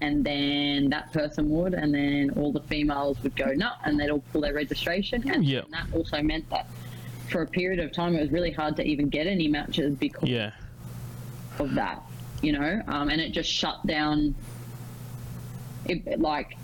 and 0.02 0.24
then 0.24 0.90
that 0.90 1.12
person 1.12 1.49
would, 1.49 1.74
and 1.74 1.94
then 1.94 2.32
all 2.38 2.52
the 2.52 2.62
females 2.62 3.22
would 3.24 3.36
go 3.36 3.48
nut, 3.54 3.78
and 3.84 3.99
they'd 3.99 4.10
all 4.10 4.24
pull 4.32 4.41
their 4.41 4.54
registration, 4.54 5.28
and 5.30 5.44
Yep. 5.45 5.70
that 5.72 5.88
also 5.94 6.22
meant 6.22 6.49
that 6.49 6.68
for 7.30 7.41
a 7.41 7.48
period 7.48 7.80
of 7.80 7.91
time 7.91 8.16
it 8.16 8.22
was 8.22 8.32
really 8.32 8.52
hard 8.52 8.76
to 8.78 8.84
even 8.84 9.10
get 9.10 9.28
any 9.28 9.48
matches 9.48 9.95
because 9.95 10.28
Yeah. 10.30 10.52
of 11.60 11.74
that, 11.76 12.02
you 12.41 12.52
know, 12.54 12.82
um, 12.88 13.10
and 13.10 13.20
it 13.20 13.32
just 13.32 13.49
shut 13.52 13.86
down. 13.86 14.34
It, 15.86 16.20
like 16.20 16.58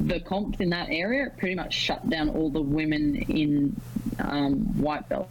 the 0.00 0.20
comps 0.20 0.60
in 0.60 0.70
that 0.70 0.88
area, 0.90 1.30
pretty 1.36 1.54
much 1.54 1.74
shut 1.74 2.08
down 2.08 2.28
all 2.30 2.50
the 2.50 2.60
women 2.62 3.16
in 3.16 3.78
um, 4.18 4.56
white 4.80 5.08
belt 5.08 5.28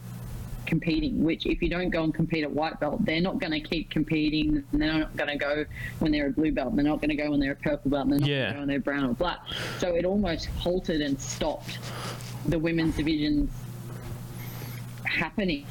competing. 0.68 1.24
Which, 1.24 1.46
if 1.46 1.62
you 1.62 1.70
don't 1.70 1.90
go 1.90 2.04
and 2.04 2.14
compete 2.14 2.44
at 2.44 2.52
white 2.52 2.80
belt, 2.80 3.04
they're 3.06 3.22
not 3.22 3.40
going 3.40 3.52
to 3.54 3.60
keep 3.60 3.90
competing. 3.90 4.64
And 4.72 4.82
they're 4.82 4.94
not 4.94 5.16
going 5.16 5.30
to 5.30 5.38
go 5.38 5.66
when 6.00 6.12
they're 6.12 6.28
a 6.28 6.32
blue 6.32 6.52
belt. 6.52 6.76
They're 6.76 6.86
not 6.86 7.02
going 7.02 7.10
to 7.10 7.16
go 7.16 7.32
when 7.32 7.40
they're 7.40 7.54
a 7.54 7.56
purple 7.56 7.92
belt. 7.92 8.04
And 8.08 8.14
they're 8.14 8.20
not 8.20 8.30
Yeah. 8.30 8.38
going 8.38 8.48
to 8.48 8.54
go 8.54 8.60
when 8.60 8.68
they're 8.70 8.80
brown 8.80 9.04
or 9.06 9.14
black. 9.14 9.40
So 9.80 9.96
it 9.96 10.06
almost 10.06 10.46
halted 10.58 11.02
and 11.02 11.20
stopped 11.20 11.80
the 12.48 12.60
women's 12.60 12.96
divisions 12.98 13.50
happening 15.06 15.66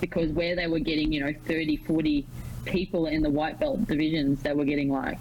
because 0.00 0.30
where 0.32 0.56
they 0.56 0.66
were 0.66 0.78
getting, 0.78 1.12
you 1.12 1.20
know, 1.20 1.32
30, 1.46 1.76
40 1.78 2.26
people 2.64 3.06
in 3.06 3.22
the 3.22 3.30
white 3.30 3.58
belt 3.58 3.86
divisions, 3.86 4.42
they 4.42 4.52
were 4.52 4.64
getting 4.64 4.90
like 4.90 5.18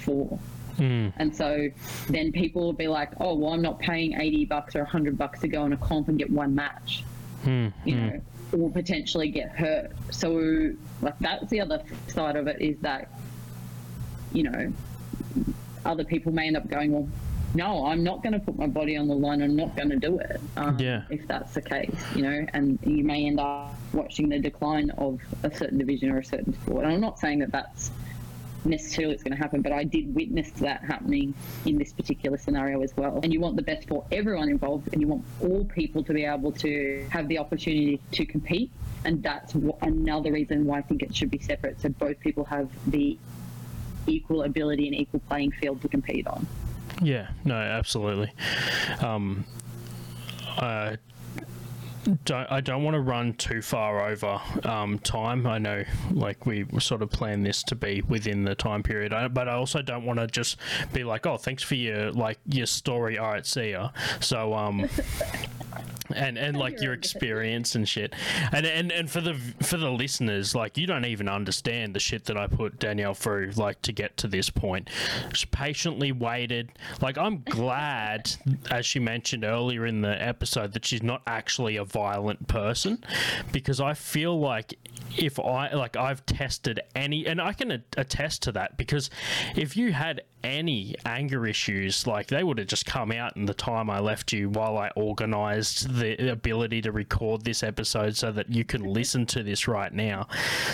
four. 0.00 0.38
Hmm. 0.76 1.08
And 1.16 1.34
so 1.34 1.68
then 2.08 2.32
people 2.32 2.66
would 2.66 2.76
be 2.76 2.88
like, 2.88 3.12
oh, 3.20 3.34
well, 3.34 3.52
I'm 3.52 3.62
not 3.62 3.78
paying 3.78 4.20
80 4.20 4.44
bucks 4.46 4.76
or 4.76 4.80
100 4.80 5.16
bucks 5.16 5.40
to 5.40 5.48
go 5.48 5.62
on 5.62 5.72
a 5.72 5.76
comp 5.78 6.08
and 6.08 6.18
get 6.18 6.30
one 6.30 6.54
match, 6.54 7.04
hmm, 7.42 7.68
you 7.84 7.94
hmm. 7.96 8.06
know, 8.06 8.20
or 8.52 8.70
potentially 8.70 9.30
get 9.30 9.50
hurt. 9.50 9.92
So, 10.10 10.74
like, 11.00 11.18
that's 11.20 11.48
the 11.48 11.60
other 11.60 11.82
side 12.08 12.36
of 12.36 12.46
it 12.46 12.60
is 12.60 12.78
that, 12.80 13.10
you 14.32 14.42
know, 14.42 14.72
other 15.86 16.04
people 16.04 16.32
may 16.32 16.48
end 16.48 16.56
up 16.56 16.68
going, 16.68 16.92
well, 16.92 17.08
no, 17.56 17.86
I'm 17.86 18.04
not 18.04 18.22
going 18.22 18.34
to 18.34 18.38
put 18.38 18.56
my 18.56 18.66
body 18.66 18.96
on 18.96 19.08
the 19.08 19.14
line. 19.14 19.42
I'm 19.42 19.56
not 19.56 19.74
going 19.76 19.90
to 19.90 19.96
do 19.96 20.18
it. 20.18 20.40
Um, 20.56 20.78
Yeah. 20.78 21.02
If 21.10 21.26
that's 21.26 21.54
the 21.54 21.62
case, 21.62 21.96
you 22.14 22.22
know, 22.22 22.46
and 22.52 22.78
you 22.84 23.02
may 23.02 23.26
end 23.26 23.40
up 23.40 23.74
watching 23.92 24.28
the 24.28 24.38
decline 24.38 24.90
of 24.90 25.20
a 25.42 25.54
certain 25.54 25.78
division 25.78 26.10
or 26.10 26.18
a 26.18 26.24
certain 26.24 26.52
sport. 26.54 26.84
And 26.84 26.92
I'm 26.92 27.00
not 27.00 27.18
saying 27.18 27.38
that 27.40 27.52
that's 27.52 27.90
necessarily 28.64 29.14
it's 29.14 29.22
going 29.22 29.34
to 29.34 29.38
happen, 29.38 29.62
but 29.62 29.72
I 29.72 29.84
did 29.84 30.14
witness 30.14 30.50
that 30.60 30.84
happening 30.84 31.34
in 31.64 31.78
this 31.78 31.92
particular 31.92 32.36
scenario 32.36 32.82
as 32.82 32.94
well. 32.96 33.20
And 33.22 33.32
you 33.32 33.40
want 33.40 33.56
the 33.56 33.62
best 33.62 33.88
for 33.88 34.04
everyone 34.12 34.48
involved, 34.48 34.88
and 34.92 35.00
you 35.00 35.08
want 35.08 35.24
all 35.40 35.64
people 35.64 36.02
to 36.04 36.12
be 36.12 36.24
able 36.24 36.52
to 36.52 37.06
have 37.10 37.28
the 37.28 37.38
opportunity 37.38 38.00
to 38.12 38.26
compete. 38.26 38.70
And 39.04 39.22
that's 39.22 39.54
another 39.82 40.32
reason 40.32 40.66
why 40.66 40.78
I 40.78 40.82
think 40.82 41.02
it 41.02 41.14
should 41.14 41.30
be 41.30 41.38
separate, 41.38 41.80
so 41.80 41.88
both 41.90 42.18
people 42.20 42.44
have 42.44 42.68
the 42.90 43.16
equal 44.08 44.42
ability 44.42 44.86
and 44.86 44.96
equal 44.96 45.20
playing 45.20 45.52
field 45.52 45.80
to 45.82 45.88
compete 45.88 46.26
on. 46.26 46.46
Yeah, 47.02 47.28
no, 47.44 47.54
absolutely. 47.54 48.32
Um, 49.00 49.44
I 50.58 50.96
don't, 52.24 52.50
I 52.50 52.60
don't 52.60 52.82
want 52.82 52.94
to 52.94 53.00
run 53.00 53.34
too 53.34 53.62
far 53.62 54.08
over 54.08 54.40
um, 54.64 54.98
time. 55.00 55.46
I 55.46 55.58
know, 55.58 55.84
like, 56.10 56.46
we 56.46 56.66
sort 56.78 57.02
of 57.02 57.10
plan 57.10 57.42
this 57.42 57.62
to 57.64 57.74
be 57.74 58.02
within 58.08 58.44
the 58.44 58.54
time 58.54 58.82
period, 58.82 59.12
I, 59.12 59.28
but 59.28 59.48
I 59.48 59.54
also 59.54 59.82
don't 59.82 60.04
want 60.04 60.18
to 60.18 60.26
just 60.26 60.58
be 60.92 61.04
like, 61.04 61.26
oh, 61.26 61.36
thanks 61.36 61.62
for 61.62 61.74
your, 61.74 62.12
like, 62.12 62.38
your 62.46 62.66
story. 62.66 63.18
All 63.18 63.28
right, 63.28 63.46
see 63.46 63.72
ya. 63.72 63.90
So, 64.20 64.54
um, 64.54 64.88
and 66.14 66.38
and 66.38 66.56
like 66.56 66.80
your 66.80 66.92
experience 66.92 67.74
and 67.74 67.88
shit 67.88 68.14
and 68.52 68.66
and 68.66 68.92
and 68.92 69.10
for 69.10 69.20
the 69.20 69.34
for 69.62 69.76
the 69.76 69.90
listeners 69.90 70.54
like 70.54 70.76
you 70.78 70.86
don't 70.86 71.04
even 71.04 71.28
understand 71.28 71.94
the 71.94 72.00
shit 72.00 72.24
that 72.24 72.36
i 72.36 72.46
put 72.46 72.78
danielle 72.78 73.14
through 73.14 73.50
like 73.56 73.80
to 73.82 73.92
get 73.92 74.16
to 74.16 74.28
this 74.28 74.50
point 74.50 74.88
she 75.32 75.46
patiently 75.46 76.12
waited 76.12 76.70
like 77.00 77.18
i'm 77.18 77.42
glad 77.42 78.30
as 78.70 78.86
she 78.86 78.98
mentioned 78.98 79.44
earlier 79.44 79.86
in 79.86 80.00
the 80.00 80.22
episode 80.22 80.72
that 80.72 80.84
she's 80.84 81.02
not 81.02 81.22
actually 81.26 81.76
a 81.76 81.84
violent 81.96 82.46
person 82.46 82.98
because 83.52 83.80
i 83.80 83.94
feel 83.94 84.38
like 84.38 84.74
if 85.16 85.40
i 85.40 85.72
like 85.72 85.96
i've 85.96 86.24
tested 86.26 86.78
any 86.94 87.26
and 87.26 87.40
i 87.40 87.52
can 87.52 87.82
attest 87.96 88.42
to 88.42 88.52
that 88.52 88.76
because 88.76 89.08
if 89.54 89.76
you 89.76 89.92
had 89.92 90.20
any 90.46 90.94
anger 91.04 91.46
issues, 91.46 92.06
like 92.06 92.28
they 92.28 92.44
would 92.44 92.58
have 92.58 92.68
just 92.68 92.86
come 92.86 93.10
out 93.10 93.36
in 93.36 93.46
the 93.46 93.54
time 93.54 93.90
I 93.90 93.98
left 93.98 94.32
you 94.32 94.48
while 94.48 94.78
I 94.78 94.90
organized 94.94 95.94
the 95.96 96.30
ability 96.30 96.82
to 96.82 96.92
record 96.92 97.44
this 97.44 97.62
episode 97.62 98.16
so 98.16 98.32
that 98.32 98.48
you 98.48 98.64
can 98.64 98.82
listen 98.82 99.26
to 99.26 99.42
this 99.42 99.66
right 99.66 99.92
now. 99.92 100.28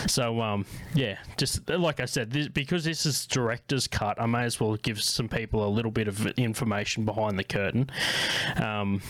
So, 0.07 0.41
um, 0.41 0.67
yeah, 0.95 1.19
just 1.37 1.69
like 1.69 2.01
I 2.01 2.05
said, 2.05 2.31
this, 2.31 2.49
because 2.49 2.85
this 2.85 3.07
is 3.07 3.27
director's 3.27 3.89
cut, 3.89 4.21
I 4.21 4.27
may 4.27 4.45
as 4.45 4.61
well 4.61 4.77
give 4.77 5.03
some 5.03 5.29
people 5.29 5.67
a 5.67 5.71
little 5.71 5.91
bit 5.91 6.07
of 6.09 6.27
information 6.39 7.05
behind 7.05 7.39
the 7.39 7.45
curtain. 7.45 7.91
Um, 8.57 9.01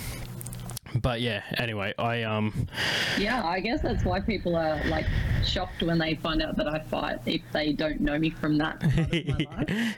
but 0.96 1.20
yeah, 1.20 1.42
anyway, 1.58 1.94
I 1.98 2.22
um, 2.22 2.66
Yeah, 3.18 3.44
I 3.44 3.60
guess 3.60 3.82
that's 3.82 4.04
why 4.04 4.20
people 4.20 4.56
are 4.56 4.82
like 4.86 5.06
shocked 5.44 5.82
when 5.82 5.98
they 5.98 6.14
find 6.14 6.42
out 6.42 6.56
that 6.56 6.68
I 6.68 6.80
fight 6.80 7.20
if 7.26 7.42
they 7.52 7.72
don't 7.72 8.00
know 8.00 8.18
me 8.18 8.30
from 8.30 8.58
that 8.58 8.80
part 8.80 9.14
of 9.14 9.28
my 9.28 9.46
life. 9.56 9.96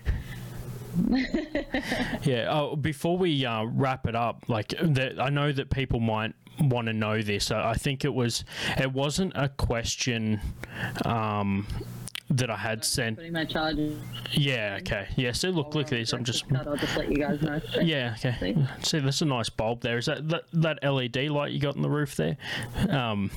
Yeah. 2.22 2.48
Oh, 2.50 2.76
before 2.76 3.18
we 3.18 3.44
uh, 3.44 3.64
wrap 3.64 4.06
it 4.06 4.14
up, 4.14 4.48
like 4.48 4.68
the, 4.68 5.16
I 5.20 5.30
know 5.30 5.52
that 5.52 5.70
people 5.70 6.00
might 6.00 6.34
want 6.60 6.86
to 6.86 6.92
know 6.92 7.20
this. 7.20 7.50
I, 7.50 7.70
I 7.70 7.74
think 7.74 8.04
it 8.04 8.14
was 8.14 8.44
it 8.78 8.92
wasn't 8.92 9.32
a 9.34 9.48
question 9.48 10.40
um, 11.04 11.66
that 12.34 12.50
I 12.50 12.56
had 12.56 12.84
sent. 12.84 13.16
Putting 13.16 13.32
my 13.32 13.44
charger. 13.44 13.96
Yeah, 14.32 14.78
okay. 14.80 15.08
Yeah, 15.16 15.32
so 15.32 15.50
look, 15.50 15.74
look 15.74 15.86
at 15.86 15.90
this. 15.90 16.12
I'm 16.12 16.24
just. 16.24 16.44
I'll 16.52 16.76
just 16.76 16.96
let 16.96 17.10
you 17.10 17.18
guys 17.18 17.40
know. 17.42 17.60
Yeah, 17.84 18.14
okay. 18.18 18.56
See? 18.82 18.98
That's 19.00 19.20
a 19.20 19.26
nice 19.26 19.48
bulb 19.48 19.82
there. 19.82 19.98
Is 19.98 20.06
that 20.06 20.28
that, 20.28 20.44
that 20.54 20.82
LED 20.82 21.28
light 21.28 21.52
you 21.52 21.60
got 21.60 21.76
on 21.76 21.82
the 21.82 21.90
roof 21.90 22.16
there? 22.16 22.36
Um, 22.88 23.30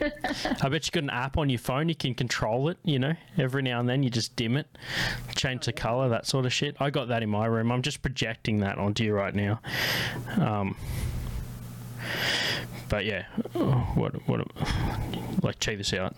I 0.62 0.68
bet 0.68 0.86
you 0.86 0.90
got 0.92 1.02
an 1.02 1.10
app 1.10 1.36
on 1.36 1.50
your 1.50 1.58
phone. 1.58 1.88
You 1.88 1.94
can 1.94 2.14
control 2.14 2.68
it. 2.68 2.78
You 2.82 2.98
know, 2.98 3.14
every 3.36 3.62
now 3.62 3.80
and 3.80 3.88
then 3.88 4.02
you 4.02 4.10
just 4.10 4.34
dim 4.36 4.56
it, 4.56 4.66
change 5.34 5.66
the 5.66 5.72
color, 5.72 6.08
that 6.08 6.26
sort 6.26 6.46
of 6.46 6.52
shit. 6.52 6.76
I 6.80 6.90
got 6.90 7.08
that 7.08 7.22
in 7.22 7.28
my 7.30 7.46
room. 7.46 7.70
I'm 7.70 7.82
just 7.82 8.02
projecting 8.02 8.60
that 8.60 8.78
onto 8.78 9.04
you 9.04 9.12
right 9.12 9.34
now. 9.34 9.60
Um, 10.40 10.76
but 12.88 13.04
yeah, 13.04 13.24
oh, 13.54 13.70
what 13.94 14.12
what? 14.28 14.46
Like, 15.42 15.58
check 15.60 15.78
this 15.78 15.92
out. 15.92 16.14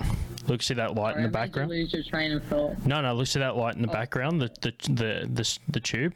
Look, 0.47 0.63
see 0.63 0.75
that 0.75 0.95
light 0.95 1.15
Sorry, 1.15 1.17
in 1.17 1.23
the 1.23 1.29
you 1.29 1.33
background? 1.33 1.71
Lose 1.71 1.93
your 1.93 2.03
train 2.05 2.33
of 2.33 2.45
thought. 2.45 2.87
No, 2.87 3.01
no. 3.01 3.15
Look, 3.15 3.27
see 3.27 3.41
that 3.41 3.57
light 3.57 3.75
in 3.77 3.83
Oh. 3.83 3.87
the 3.87 3.93
background. 3.93 4.41
The 4.41 4.51
the 4.61 4.73
the 4.93 5.29
the, 5.33 5.59
the 5.69 5.81
tube. 5.81 6.15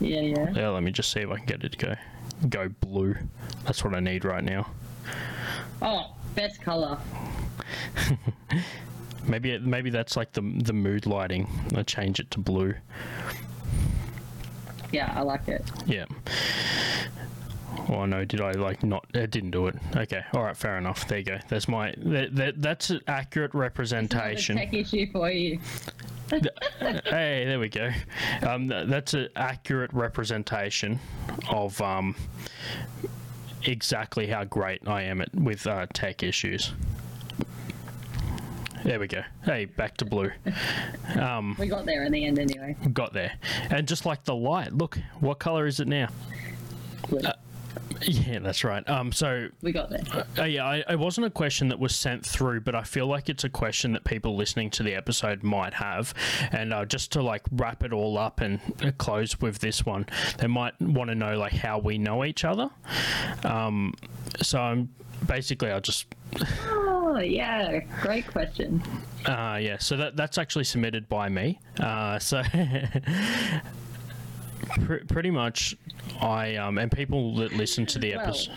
Yeah, 0.00 0.20
yeah. 0.20 0.50
Yeah, 0.54 0.68
let 0.68 0.82
me 0.82 0.90
just 0.92 1.10
see 1.12 1.20
if 1.20 1.30
I 1.30 1.36
can 1.36 1.46
get 1.46 1.64
it 1.64 1.72
to 1.72 1.78
go 1.78 1.94
go 2.48 2.68
blue. 2.68 3.16
That's 3.64 3.84
what 3.84 3.94
I 3.94 4.00
need 4.00 4.24
right 4.24 4.44
now. 4.44 4.66
Oh, 5.82 6.14
best 6.34 6.62
color. 6.62 6.98
Maybe 9.26 9.50
it, 9.50 9.62
maybe 9.62 9.90
that's 9.90 10.16
like 10.16 10.32
the 10.32 10.40
the 10.40 10.72
mood 10.72 11.04
lighting. 11.04 11.46
I 11.76 11.82
change 11.82 12.20
it 12.20 12.30
to 12.32 12.38
blue. 12.40 12.74
Yeah, 14.92 15.12
I 15.14 15.20
like 15.20 15.46
it. 15.46 15.62
Yeah. 15.86 16.06
Oh 17.88 18.04
no! 18.04 18.24
Did 18.24 18.40
I 18.40 18.52
like 18.52 18.82
not? 18.82 19.04
It 19.14 19.30
didn't 19.30 19.50
do 19.50 19.66
it. 19.66 19.76
Okay. 19.96 20.22
All 20.34 20.42
right. 20.42 20.56
Fair 20.56 20.78
enough. 20.78 21.06
There 21.08 21.18
you 21.18 21.24
go. 21.24 21.38
That's 21.48 21.68
my. 21.68 21.94
That, 21.98 22.34
that 22.36 22.62
that's 22.62 22.90
an 22.90 23.00
accurate 23.06 23.54
representation. 23.54 24.56
tech 24.56 24.72
issue 24.74 25.10
for 25.10 25.30
you. 25.30 25.58
hey, 26.30 27.44
there 27.46 27.58
we 27.58 27.68
go. 27.68 27.90
Um, 28.46 28.68
th- 28.68 28.88
that's 28.88 29.14
an 29.14 29.28
accurate 29.34 29.92
representation 29.92 31.00
of 31.48 31.80
um, 31.80 32.14
exactly 33.64 34.26
how 34.28 34.44
great 34.44 34.86
I 34.86 35.02
am 35.02 35.20
at 35.20 35.34
with 35.34 35.66
uh, 35.66 35.86
tech 35.92 36.22
issues. 36.22 36.72
There 38.84 38.98
we 38.98 39.08
go. 39.08 39.22
Hey, 39.44 39.66
back 39.66 39.96
to 39.98 40.04
blue. 40.06 40.30
Um, 41.18 41.54
We 41.58 41.66
got 41.66 41.84
there 41.84 42.04
in 42.04 42.12
the 42.12 42.24
end 42.24 42.38
anyway. 42.38 42.76
got 42.92 43.12
there, 43.12 43.32
and 43.68 43.86
just 43.86 44.06
like 44.06 44.24
the 44.24 44.34
light, 44.34 44.72
look, 44.72 44.98
what 45.18 45.38
color 45.38 45.66
is 45.66 45.80
it 45.80 45.88
now? 45.88 46.08
Blue. 47.08 47.20
Yeah, 48.02 48.38
that's 48.38 48.64
right. 48.64 48.88
Um, 48.88 49.12
so 49.12 49.48
we 49.60 49.72
got 49.72 49.90
there. 49.90 50.24
uh, 50.38 50.44
yeah, 50.44 50.64
I, 50.64 50.76
it 50.92 50.98
wasn't 50.98 51.26
a 51.26 51.30
question 51.30 51.68
that 51.68 51.78
was 51.78 51.94
sent 51.94 52.24
through, 52.24 52.62
but 52.62 52.74
I 52.74 52.82
feel 52.82 53.06
like 53.06 53.28
it's 53.28 53.44
a 53.44 53.50
question 53.50 53.92
that 53.92 54.04
people 54.04 54.36
listening 54.36 54.70
to 54.70 54.82
the 54.82 54.94
episode 54.94 55.42
might 55.42 55.74
have. 55.74 56.14
And 56.50 56.72
uh, 56.72 56.86
just 56.86 57.12
to 57.12 57.22
like 57.22 57.42
wrap 57.52 57.84
it 57.84 57.92
all 57.92 58.16
up 58.16 58.40
and 58.40 58.58
uh, 58.82 58.92
close 58.96 59.38
with 59.40 59.58
this 59.58 59.84
one, 59.84 60.06
they 60.38 60.46
might 60.46 60.80
want 60.80 61.10
to 61.10 61.14
know 61.14 61.36
like 61.36 61.52
how 61.52 61.78
we 61.78 61.98
know 61.98 62.24
each 62.24 62.44
other. 62.44 62.70
Um, 63.44 63.92
so 64.40 64.58
I'm 64.60 64.88
basically 65.26 65.70
I'll 65.70 65.80
just 65.82 66.06
Oh, 66.70 67.18
yeah. 67.18 67.80
Great 68.00 68.26
question. 68.26 68.82
uh, 69.26 69.58
yeah. 69.60 69.76
So 69.78 69.96
that 69.98 70.16
that's 70.16 70.38
actually 70.38 70.64
submitted 70.64 71.08
by 71.08 71.28
me. 71.28 71.60
Uh, 71.78 72.18
so. 72.18 72.42
Pretty 75.08 75.30
much, 75.32 75.74
I 76.20 76.56
um, 76.56 76.78
and 76.78 76.90
people 76.90 77.36
that 77.36 77.52
listen 77.52 77.86
to 77.86 77.98
the 77.98 78.14
episode. 78.14 78.54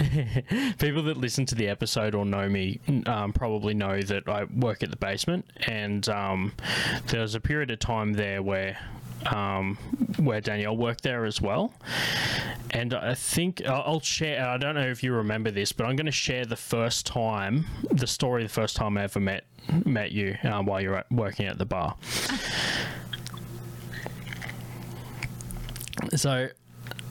people 0.78 1.02
that 1.02 1.16
listen 1.16 1.44
to 1.44 1.54
the 1.54 1.68
episode 1.68 2.14
or 2.14 2.24
know 2.24 2.48
me 2.48 2.80
um, 3.06 3.32
probably 3.32 3.74
know 3.74 4.00
that 4.00 4.28
I 4.28 4.44
work 4.44 4.82
at 4.82 4.90
the 4.90 4.96
basement, 4.96 5.44
and 5.66 6.08
um, 6.08 6.52
there 7.08 7.20
was 7.20 7.34
a 7.34 7.40
period 7.40 7.70
of 7.70 7.80
time 7.80 8.14
there 8.14 8.42
where 8.42 8.78
um, 9.26 9.76
where 10.18 10.40
Danielle 10.40 10.76
worked 10.76 11.02
there 11.02 11.24
as 11.24 11.40
well. 11.40 11.72
And 12.70 12.94
I 12.94 13.14
think 13.14 13.66
I'll 13.66 14.00
share. 14.00 14.48
I 14.48 14.56
don't 14.56 14.74
know 14.74 14.86
if 14.86 15.02
you 15.02 15.12
remember 15.12 15.50
this, 15.50 15.72
but 15.72 15.84
I'm 15.84 15.96
going 15.96 16.06
to 16.06 16.12
share 16.12 16.46
the 16.46 16.56
first 16.56 17.04
time, 17.04 17.66
the 17.90 18.06
story, 18.06 18.42
the 18.42 18.48
first 18.48 18.76
time 18.76 18.96
I 18.96 19.02
ever 19.04 19.20
met 19.20 19.44
met 19.84 20.12
you 20.12 20.36
uh, 20.42 20.62
while 20.62 20.80
you 20.80 20.90
were 20.90 20.98
at, 20.98 21.12
working 21.12 21.46
at 21.46 21.58
the 21.58 21.66
bar. 21.66 21.96
So 26.16 26.48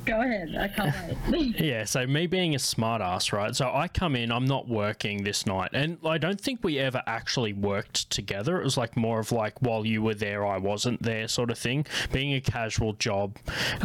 Go 0.06 0.22
ahead. 0.22 0.56
I 0.56 0.68
can't 0.68 1.30
wait. 1.30 1.60
yeah, 1.60 1.84
so 1.84 2.06
me 2.08 2.28
being 2.28 2.56
a 2.56 2.58
smartass, 2.58 3.32
right? 3.32 3.56
So 3.56 3.72
I 3.72 3.88
come 3.88 4.16
in, 4.16 4.32
I'm 4.32 4.46
not 4.46 4.68
working 4.68 5.24
this 5.24 5.46
night, 5.46 5.72
and 5.74 5.98
I 6.06 6.18
don't 6.18 6.40
think 6.40 6.64
we 6.64 6.80
ever 6.80 7.04
actually 7.06 7.54
worked 7.54 8.10
together. 8.10 8.60
It 8.60 8.64
was 8.64 8.78
like 8.78 8.98
more 8.98 9.20
of 9.20 9.32
like 9.32 9.62
while 9.62 9.86
you 9.86 10.02
were 10.02 10.16
there, 10.16 10.46
I 10.46 10.58
wasn't 10.58 11.02
there, 11.04 11.28
sort 11.28 11.52
of 11.52 11.58
thing. 11.58 11.86
Being 12.12 12.34
a 12.34 12.42
casual 12.42 12.94
job, 12.94 13.38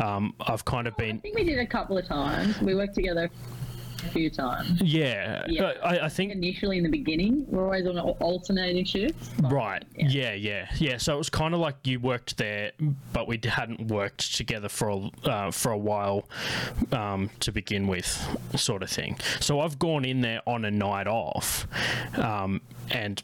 um, 0.02 0.34
I've 0.40 0.64
kind 0.64 0.86
of 0.86 0.96
been. 0.96 1.16
I 1.16 1.20
think 1.20 1.36
we 1.36 1.44
did 1.44 1.58
a 1.58 1.66
couple 1.66 1.98
of 1.98 2.06
times. 2.06 2.60
We 2.60 2.74
worked 2.74 2.94
together 2.94 3.30
a 4.06 4.10
few 4.10 4.30
times. 4.30 4.80
yeah. 4.82 5.44
Yeah. 5.48 5.72
I, 5.82 6.06
I 6.06 6.08
think 6.08 6.32
Initially, 6.32 6.78
in 6.78 6.84
the 6.84 6.90
beginning, 6.90 7.46
we're 7.48 7.64
always 7.64 7.86
on 7.86 7.98
al- 7.98 8.16
alternating 8.20 8.84
shifts. 8.84 9.30
Right. 9.42 9.84
Yeah. 9.96 10.32
yeah, 10.34 10.66
yeah, 10.78 10.96
So 10.98 11.14
it 11.14 11.18
was 11.18 11.30
kind 11.30 11.54
of 11.54 11.60
like 11.60 11.76
you 11.84 12.00
worked 12.00 12.36
there, 12.36 12.72
but 13.12 13.28
we 13.28 13.40
hadn't 13.44 13.88
worked 13.88 14.34
together 14.36 14.68
for 14.68 14.88
a, 14.90 15.28
uh, 15.28 15.50
for 15.50 15.72
a 15.72 15.78
while 15.78 16.28
um, 16.92 17.30
to 17.40 17.52
begin 17.52 17.86
with, 17.86 18.06
sort 18.56 18.82
of 18.82 18.90
thing. 18.90 19.18
So 19.40 19.60
I've 19.60 19.78
gone 19.78 20.04
in 20.04 20.20
there 20.20 20.40
on 20.46 20.64
a 20.64 20.70
night 20.70 21.06
off, 21.06 21.66
um, 22.18 22.60
and 22.90 23.22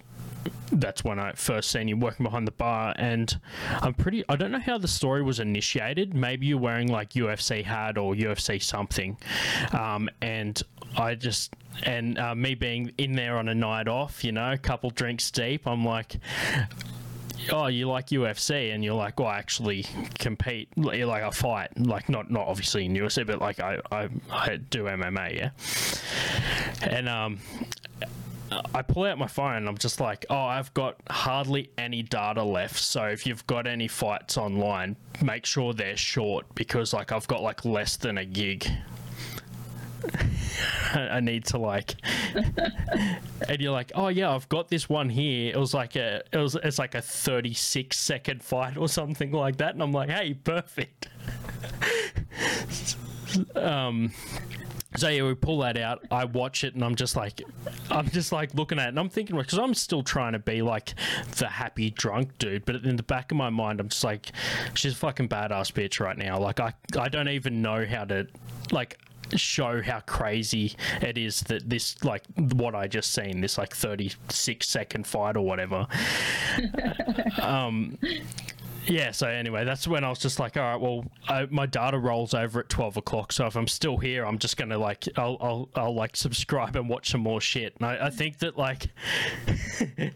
that's 0.73 1.05
when 1.05 1.19
I 1.19 1.33
first 1.33 1.71
seen 1.71 1.89
you 1.89 1.97
working 1.97 2.25
behind 2.25 2.47
the 2.47 2.53
bar, 2.53 2.95
and 2.97 3.39
I'm 3.81 3.95
pretty. 3.95 4.25
I 4.29 4.37
don't 4.37 4.53
know 4.53 4.61
how 4.61 4.79
the 4.79 4.89
story 4.89 5.23
was 5.23 5.41
initiated. 5.41 6.15
Maybe 6.15 6.47
you're 6.47 6.59
wearing 6.59 6.89
like 6.89 7.11
UFC 7.11 7.65
hat 7.65 7.99
or 7.99 8.15
UFC 8.15 8.63
something, 8.63 9.17
um, 9.73 10.09
and 10.23 10.61
I 10.97 11.15
just 11.15 11.55
and 11.83 12.19
uh, 12.19 12.35
me 12.35 12.55
being 12.55 12.93
in 12.99 13.13
there 13.13 13.37
on 13.37 13.49
a 13.49 13.55
night 13.55 13.89
off, 13.89 14.25
you 14.25 14.33
know, 14.33 14.53
a 14.53 14.59
couple 14.59 14.91
drinks 14.91 15.31
deep, 15.31 15.67
I'm 15.67 15.85
like. 15.85 16.17
Oh, 17.51 17.69
you 17.69 17.89
like 17.89 18.09
UFC, 18.09 18.75
and 18.75 18.85
you're 18.85 18.95
like, 18.95 19.19
well, 19.19 19.29
I 19.29 19.39
actually 19.39 19.87
compete, 20.19 20.69
you're 20.77 21.07
like 21.07 21.23
I 21.23 21.31
fight, 21.31 21.71
like 21.81 22.11
not 22.11 22.31
not 22.31 22.47
obviously 22.47 22.85
in 22.85 22.93
UFC, 22.93 23.27
but 23.27 23.41
like 23.41 23.59
I 23.59 23.81
I, 23.91 24.11
I 24.31 24.57
do 24.57 24.85
MMA, 24.85 25.37
yeah. 25.37 25.51
And 26.83 27.09
um, 27.09 27.39
I 28.75 28.83
pull 28.83 29.05
out 29.05 29.19
my 29.19 29.27
phone 29.27 29.55
and 29.55 29.69
I'm 29.69 29.79
just 29.79 30.01
like, 30.01 30.27
oh, 30.31 30.37
I've 30.37 30.73
got 30.75 30.97
hardly 31.09 31.71
any 31.79 32.03
data 32.03 32.43
left. 32.43 32.79
So 32.79 33.05
if 33.05 33.27
you've 33.27 33.47
got 33.47 33.67
any 33.67 33.89
fights 33.89 34.37
online, 34.37 34.97
make 35.23 35.47
sure 35.47 35.73
they're 35.73 35.97
short 35.97 36.47
because 36.55 36.93
like 36.93 37.13
I've 37.13 37.29
got 37.29 37.43
like 37.43 37.65
less 37.65 37.97
than 37.97 38.19
a 38.19 38.25
gig. 38.25 38.67
I 40.95 41.21
need 41.21 41.45
to 41.47 41.59
like, 41.59 41.95
and 42.35 43.61
you're 43.61 43.73
like, 43.73 43.93
oh 43.95 44.09
yeah, 44.09 44.35
I've 44.35 44.49
got 44.49 44.69
this 44.69 44.89
one 44.89 45.09
here. 45.09 45.53
It 45.55 45.59
was 45.59 45.75
like 45.75 45.97
a, 45.97 46.23
it 46.33 46.39
was, 46.39 46.57
it's 46.57 46.79
like 46.79 46.95
a 46.95 47.03
36 47.03 47.97
second 47.97 48.43
fight 48.43 48.77
or 48.77 48.89
something 48.89 49.31
like 49.31 49.59
that, 49.59 49.75
and 49.75 49.83
I'm 49.83 49.93
like, 49.93 50.11
hey, 50.11 50.35
perfect. 50.35 51.09
um, 53.55 54.13
so 54.97 55.09
yeah, 55.09 55.23
we 55.23 55.35
pull 55.35 55.59
that 55.61 55.77
out. 55.77 56.05
I 56.11 56.25
watch 56.25 56.65
it, 56.65 56.75
and 56.75 56.85
I'm 56.85 56.95
just 56.95 57.17
like, 57.17 57.43
I'm 57.91 58.09
just 58.11 58.33
like 58.33 58.55
looking 58.55 58.79
at 58.79 58.87
it, 58.87 58.89
and 58.89 58.99
I'm 58.99 59.09
thinking 59.09 59.37
because 59.37 59.59
I'm 59.59 59.75
still 59.75 60.03
trying 60.03 60.33
to 60.33 60.39
be 60.39 60.63
like 60.63 60.95
the 61.37 61.49
happy 61.49 61.91
drunk 61.91 62.39
dude, 62.39 62.65
but 62.65 62.77
in 62.77 62.97
the 62.97 63.03
back 63.03 63.31
of 63.31 63.37
my 63.37 63.51
mind, 63.51 63.81
I'm 63.81 63.89
just 63.89 64.05
like, 64.05 64.33
she's 64.75 64.93
a 64.93 64.97
fucking 64.97 65.29
badass 65.29 65.73
bitch 65.73 66.01
right 66.01 66.19
now. 66.19 66.39
Like 66.39 66.61
I, 66.61 66.75
I 66.99 67.09
don't 67.09 67.29
even 67.29 67.63
know 67.63 67.87
how 67.87 68.05
to 68.05 68.27
like 68.73 68.99
show 69.37 69.81
how 69.81 70.01
crazy 70.01 70.75
it 71.01 71.17
is 71.17 71.43
that 71.43 71.69
this 71.69 72.03
like 72.05 72.23
what 72.37 72.75
I 72.75 72.89
just 72.89 73.13
seen 73.13 73.41
this 73.41 73.59
like 73.59 73.75
36 73.75 74.69
second 74.69 75.07
fight 75.07 75.37
or 75.37 75.43
whatever. 75.43 75.87
um 77.41 77.97
yeah, 78.87 79.11
so 79.11 79.29
anyway, 79.29 79.65
that's 79.65 79.87
when 79.87 80.05
I 80.05 80.09
was 80.09 80.19
just 80.19 80.39
like, 80.39 80.57
all 80.57 80.63
right, 80.63 80.81
well, 80.81 81.05
I, 81.29 81.47
my 81.51 81.67
data 81.67 81.99
rolls 81.99 82.35
over 82.35 82.61
at 82.61 82.69
twelve 82.69 82.97
o'clock. 82.97 83.33
So 83.33 83.47
if 83.47 83.57
I'm 83.57 83.69
still 83.69 83.97
here, 83.97 84.25
I'm 84.25 84.39
just 84.39 84.57
gonna 84.57 84.79
like, 84.79 85.09
I'll, 85.17 85.37
I'll, 85.41 85.69
I'll 85.75 85.95
like 85.95 86.17
subscribe 86.17 86.77
and 86.77 86.89
watch 86.89 87.11
some 87.11 87.21
more 87.21 87.41
shit. 87.41 87.77
And 87.77 87.87
I, 87.87 88.07
I 88.07 88.11
think 88.11 88.39
that 88.39 88.57
like, 88.57 88.89
it 89.97 90.13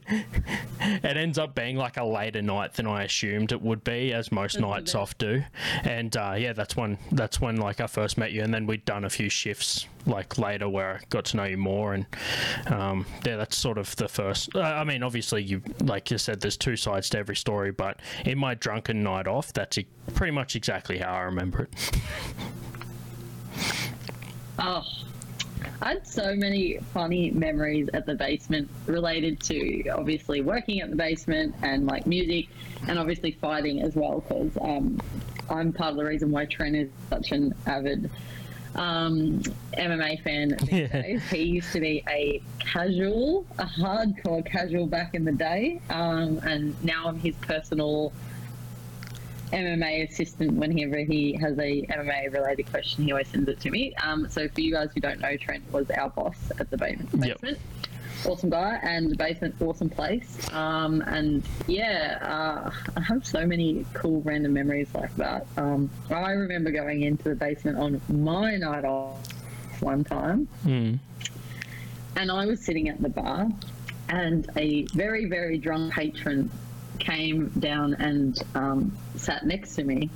ends 1.05 1.39
up 1.39 1.55
being 1.55 1.77
like 1.77 1.97
a 1.97 2.05
later 2.05 2.43
night 2.43 2.75
than 2.75 2.87
I 2.87 3.05
assumed 3.05 3.53
it 3.53 3.63
would 3.63 3.85
be, 3.85 4.13
as 4.13 4.33
most 4.33 4.59
nights 4.59 4.95
it. 4.95 4.99
off 4.99 5.17
do. 5.19 5.43
And 5.83 6.17
uh, 6.17 6.35
yeah, 6.37 6.53
that's 6.53 6.77
when 6.77 6.99
that's 7.13 7.41
when 7.41 7.57
like 7.57 7.81
I 7.81 7.87
first 7.87 8.19
met 8.19 8.33
you, 8.33 8.43
and 8.43 8.53
then 8.53 8.67
we'd 8.67 8.85
done 8.85 9.05
a 9.05 9.11
few 9.11 9.29
shifts 9.29 9.87
like 10.07 10.39
later 10.39 10.69
where 10.69 10.97
I 10.97 11.05
got 11.09 11.25
to 11.27 11.37
know 11.37 11.45
you 11.45 11.57
more. 11.57 11.95
And 11.95 12.07
um, 12.67 13.07
yeah, 13.25 13.37
that's 13.37 13.57
sort 13.57 13.79
of 13.79 13.95
the 13.97 14.09
first. 14.09 14.55
I 14.57 14.85
mean, 14.85 15.03
obviously, 15.03 15.43
you 15.43 15.63
like 15.81 16.11
you 16.11 16.19
said, 16.19 16.41
there's 16.41 16.57
two 16.57 16.77
sides 16.77 17.11
to 17.11 17.19
every 17.19 17.37
story, 17.37 17.73
but 17.73 18.01
in 18.25 18.39
my 18.39 18.55
drunken 18.55 19.03
night 19.03 19.27
off, 19.27 19.53
that's 19.53 19.79
e- 19.79 19.87
pretty 20.15 20.33
much 20.33 20.57
exactly 20.57 20.99
how 20.99 21.13
I 21.13 21.21
remember 21.21 21.65
it. 21.65 22.01
Oh, 24.57 24.85
I 25.83 25.89
had 25.89 26.07
so 26.07 26.35
many 26.35 26.79
funny 26.93 27.31
memories 27.33 27.89
at 27.93 28.07
the 28.07 28.15
basement 28.15 28.69
related 28.87 29.41
to 29.45 29.89
obviously 29.89 30.41
working 30.41 30.81
at 30.81 30.91
the 30.91 30.97
basement 30.97 31.55
and 31.63 31.87
like 31.87 32.07
music 32.07 32.47
and 32.87 32.99
obviously 32.99 33.33
fighting 33.33 33.83
as 33.83 33.97
well 33.97 34.21
because 34.21 34.57
um, 34.61 35.01
I'm 35.51 35.73
part 35.73 35.91
of 35.91 35.97
the 35.97 36.05
reason 36.05 36.31
why 36.31 36.47
Trent 36.47 36.77
is 36.77 36.89
such 37.11 37.33
an 37.33 37.53
avid 37.67 38.11
um, 38.75 39.41
MMA 39.79 40.23
fan 40.23 40.49
these 40.61 40.71
Yeah. 40.73 40.87
days. 41.03 41.23
He 41.31 41.43
used 41.43 41.73
to 41.73 41.81
be 41.81 42.03
a 42.09 42.43
casual, 42.59 43.47
a 43.59 43.65
hardcore 43.67 44.45
casual 44.45 44.87
back 44.87 45.15
in 45.15 45.25
the 45.25 45.33
day, 45.33 45.81
um, 45.91 46.39
and 46.45 46.75
now 46.85 47.07
I'm 47.07 47.19
his 47.19 47.35
personal 47.37 48.13
MMA 49.53 50.09
assistant 50.11 50.55
whenever 50.55 50.99
he 50.99 51.35
has 51.35 51.57
a 51.59 51.83
MMA 51.87 52.33
related 52.33 52.69
question. 52.71 53.05
He 53.05 53.13
always 53.13 53.29
sends 53.29 53.49
it 53.49 53.61
to 53.61 53.71
me. 53.71 53.95
Um, 54.03 54.29
so 54.29 54.49
for 54.49 54.61
you 54.61 54.73
guys 54.73 54.89
who 54.95 55.01
don't 55.01 55.21
know, 55.21 55.37
Trent 55.37 55.63
was 55.73 55.89
our 55.91 56.11
boss 56.11 56.51
at 56.59 56.71
the 56.71 56.77
basement. 56.77 57.39
Yep. 57.43 57.55
Awesome 58.27 58.49
guy 58.49 58.79
and 58.83 59.11
the 59.11 59.17
basement, 59.17 59.55
awesome 59.61 59.91
place. 59.91 60.39
Um, 60.53 61.03
and 61.07 61.43
yeah, 61.67 62.19
uh, 62.23 62.71
I 62.97 63.01
have 63.01 63.27
so 63.27 63.47
many 63.47 63.85
cool 63.93 64.23
random 64.23 64.55
memories 64.55 64.89
like 64.95 65.15
that. 65.17 65.47
Um, 65.59 65.91
I 66.11 66.31
remember 66.31 66.71
going 66.71 67.03
into 67.03 67.25
the 67.29 67.35
basement 67.35 67.77
on 67.79 68.01
my 68.09 68.57
night 68.57 68.85
off 68.87 69.19
one 69.81 70.05
time 70.05 70.49
Mm. 70.65 70.99
and 72.17 72.31
I 72.31 72.47
was 72.47 72.65
sitting 72.65 72.89
at 72.89 73.03
the 73.03 73.11
bar, 73.11 73.49
and 74.09 74.49
a 74.57 74.85
very, 74.95 75.27
very 75.27 75.59
drunk 75.59 75.93
patron 75.93 76.51
came 76.99 77.49
down 77.59 77.95
and 77.95 78.41
um, 78.55 78.97
sat 79.17 79.45
next 79.45 79.75
to 79.77 79.85
me. 79.85 80.09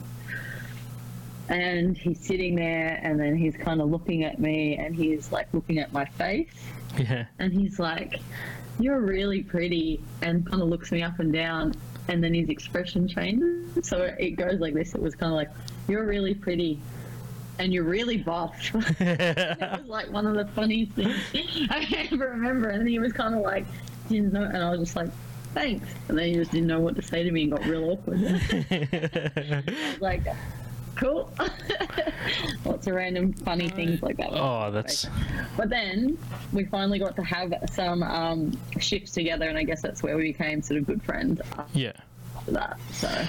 And 1.48 1.96
he's 1.96 2.20
sitting 2.20 2.54
there, 2.56 3.00
and 3.02 3.18
then 3.18 3.34
he's 3.36 3.56
kind 3.56 3.80
of 3.80 3.88
looking 3.90 4.22
at 4.24 4.38
me, 4.38 4.76
and 4.76 4.94
he's 4.94 5.32
like 5.32 5.48
looking 5.54 5.78
at 5.78 5.92
my 5.92 6.04
face, 6.04 6.52
Yeah. 6.98 7.24
and 7.38 7.52
he's 7.52 7.78
like, 7.78 8.20
"You're 8.78 9.00
really 9.00 9.42
pretty," 9.42 10.00
and 10.20 10.46
kind 10.46 10.62
of 10.62 10.68
looks 10.68 10.92
me 10.92 11.02
up 11.02 11.20
and 11.20 11.32
down, 11.32 11.74
and 12.08 12.22
then 12.22 12.34
his 12.34 12.48
expression 12.50 13.08
changes. 13.08 13.86
So 13.86 14.14
it 14.18 14.32
goes 14.32 14.60
like 14.60 14.74
this. 14.74 14.94
It 14.94 15.00
was 15.00 15.14
kind 15.14 15.32
of 15.32 15.36
like, 15.36 15.50
"You're 15.88 16.04
really 16.04 16.34
pretty." 16.34 16.78
And 17.60 17.72
you're 17.72 17.82
really 17.84 18.18
buff. 18.18 18.54
it 19.00 19.58
was 19.80 19.86
like 19.88 20.12
one 20.12 20.26
of 20.26 20.34
the 20.36 20.46
funniest 20.52 20.92
things 20.92 21.16
I 21.70 21.84
can 21.84 22.06
ever 22.12 22.28
remember. 22.28 22.68
And 22.68 22.82
then 22.82 22.86
he 22.86 23.00
was 23.00 23.12
kind 23.12 23.34
of 23.34 23.40
like, 23.40 23.66
didn't 24.08 24.32
know, 24.32 24.44
and 24.44 24.58
I 24.58 24.70
was 24.70 24.78
just 24.78 24.94
like, 24.94 25.08
thanks. 25.54 25.88
And 26.08 26.16
then 26.16 26.26
he 26.26 26.34
just 26.34 26.52
didn't 26.52 26.68
know 26.68 26.78
what 26.78 26.94
to 26.94 27.02
say 27.02 27.24
to 27.24 27.32
me 27.32 27.42
and 27.44 27.50
got 27.52 27.64
real 27.64 27.90
awkward. 27.90 28.20
Like, 30.00 30.22
cool. 30.98 31.32
Lots 32.64 32.86
of 32.86 32.94
random 32.94 33.32
funny 33.32 33.68
things 33.68 34.02
like 34.02 34.16
that. 34.18 34.30
Oh, 34.32 34.70
that's 34.70 35.06
But 35.56 35.70
then 35.70 36.18
we 36.52 36.64
finally 36.64 36.98
got 36.98 37.16
to 37.16 37.22
have 37.22 37.54
some 37.72 38.02
um, 38.02 38.58
shifts 38.78 39.12
together, 39.12 39.48
and 39.48 39.56
I 39.56 39.62
guess 39.62 39.80
that's 39.80 40.02
where 40.02 40.16
we 40.16 40.24
became 40.24 40.60
sort 40.62 40.80
of 40.80 40.86
good 40.86 41.02
friends 41.02 41.40
yeah. 41.72 41.92
after 42.36 42.50
that. 42.52 42.78
So 42.92 43.24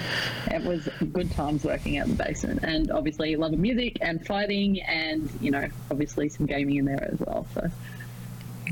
it 0.50 0.62
was 0.64 0.88
good 1.12 1.30
times 1.32 1.64
working 1.64 1.98
at 1.98 2.08
the 2.08 2.14
basement, 2.14 2.60
and 2.62 2.90
obviously 2.90 3.36
love 3.36 3.52
of 3.52 3.58
music 3.58 3.98
and 4.00 4.24
fighting, 4.26 4.80
and 4.82 5.30
you 5.40 5.50
know, 5.50 5.68
obviously 5.90 6.28
some 6.28 6.46
gaming 6.46 6.76
in 6.76 6.84
there 6.84 7.08
as 7.12 7.20
well. 7.20 7.46
So 7.54 7.70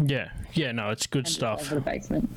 Yeah. 0.04 0.30
Yeah, 0.54 0.72
no, 0.72 0.90
it's 0.90 1.06
good 1.06 1.28
stuff. 1.28 1.70
The 1.70 1.80
basement. 1.80 2.28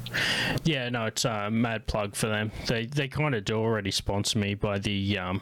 Yeah, 0.63 0.89
no, 0.89 1.05
it's 1.05 1.25
a 1.25 1.49
mad 1.49 1.87
plug 1.87 2.15
for 2.15 2.27
them. 2.27 2.51
They 2.67 2.85
they 2.85 3.07
kind 3.07 3.35
of 3.35 3.45
do 3.45 3.55
already 3.55 3.91
sponsor 3.91 4.39
me 4.39 4.53
by 4.53 4.79
the 4.79 5.17
um 5.17 5.41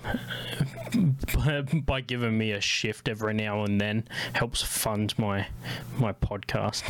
by 1.85 2.01
giving 2.01 2.37
me 2.37 2.51
a 2.51 2.61
shift 2.61 3.09
every 3.09 3.33
now 3.33 3.63
and 3.63 3.79
then. 3.79 4.07
Helps 4.33 4.61
fund 4.61 5.17
my 5.17 5.47
my 5.97 6.13
podcast. 6.13 6.83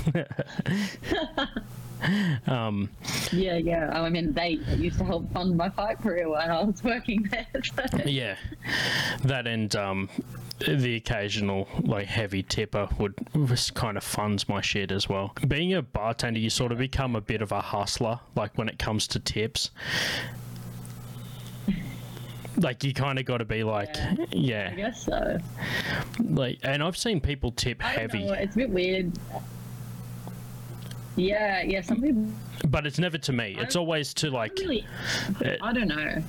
um, 2.47 2.89
Yeah, 3.31 3.57
yeah. 3.57 3.89
I 3.91 4.09
mean, 4.09 4.33
they 4.33 4.59
used 4.75 4.97
to 4.99 5.05
help 5.05 5.31
fund 5.33 5.55
my 5.57 5.69
fight 5.69 5.99
career 5.99 6.29
when 6.29 6.49
I 6.49 6.63
was 6.63 6.83
working 6.83 7.23
there. 7.23 7.47
So. 7.63 7.83
yeah, 8.05 8.35
that 9.23 9.47
and 9.47 9.73
um, 9.75 10.09
the 10.59 10.95
occasional 10.95 11.67
like 11.81 12.07
heavy 12.07 12.43
tipper 12.43 12.87
would 12.97 13.15
just 13.47 13.73
kind 13.73 13.97
of 13.97 14.03
funds 14.03 14.47
my 14.49 14.61
shit 14.61 14.91
as 14.91 15.07
well. 15.09 15.33
Being 15.47 15.73
a 15.73 15.78
bartender, 15.81 16.39
you 16.39 16.49
sort 16.49 16.71
of 16.71 16.77
become 16.77 17.15
a 17.15 17.21
bit 17.21 17.41
of 17.41 17.51
a 17.51 17.61
hustler, 17.61 18.19
like 18.35 18.57
when 18.57 18.69
it 18.69 18.79
comes 18.79 19.07
to 19.09 19.19
tips. 19.19 19.71
Like 22.57 22.83
you 22.83 22.93
kind 22.93 23.17
of 23.19 23.25
got 23.25 23.37
to 23.37 23.45
be 23.45 23.63
like, 23.63 23.95
Yeah. 23.95 24.25
yeah, 24.31 24.69
I 24.71 24.75
guess 24.75 25.05
so. 25.05 25.37
like, 26.19 26.59
and 26.63 26.83
I've 26.83 26.97
seen 26.97 27.21
people 27.21 27.51
tip 27.51 27.81
heavy, 27.81 28.25
know, 28.25 28.33
it's 28.33 28.55
a 28.55 28.59
bit 28.59 28.69
weird. 28.69 29.17
Yeah, 31.15 31.61
yeah. 31.63 31.81
Some 31.81 32.01
people 32.01 32.27
but 32.67 32.85
it's 32.85 32.99
never 32.99 33.17
to 33.17 33.33
me. 33.33 33.55
It's 33.57 33.75
always 33.75 34.13
to 34.15 34.29
like, 34.29 34.57
really. 34.59 34.85
I 35.61 35.73
don't 35.73 35.87
know. 35.87 36.21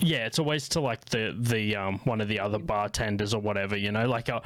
Yeah, 0.00 0.26
it's 0.26 0.38
always 0.38 0.68
to 0.70 0.80
like 0.80 1.04
the 1.06 1.34
the 1.38 1.76
um 1.76 2.00
one 2.04 2.20
of 2.20 2.28
the 2.28 2.40
other 2.40 2.58
bartenders 2.58 3.34
or 3.34 3.40
whatever, 3.40 3.76
you 3.76 3.92
know. 3.92 4.08
Like 4.08 4.28
I, 4.28 4.40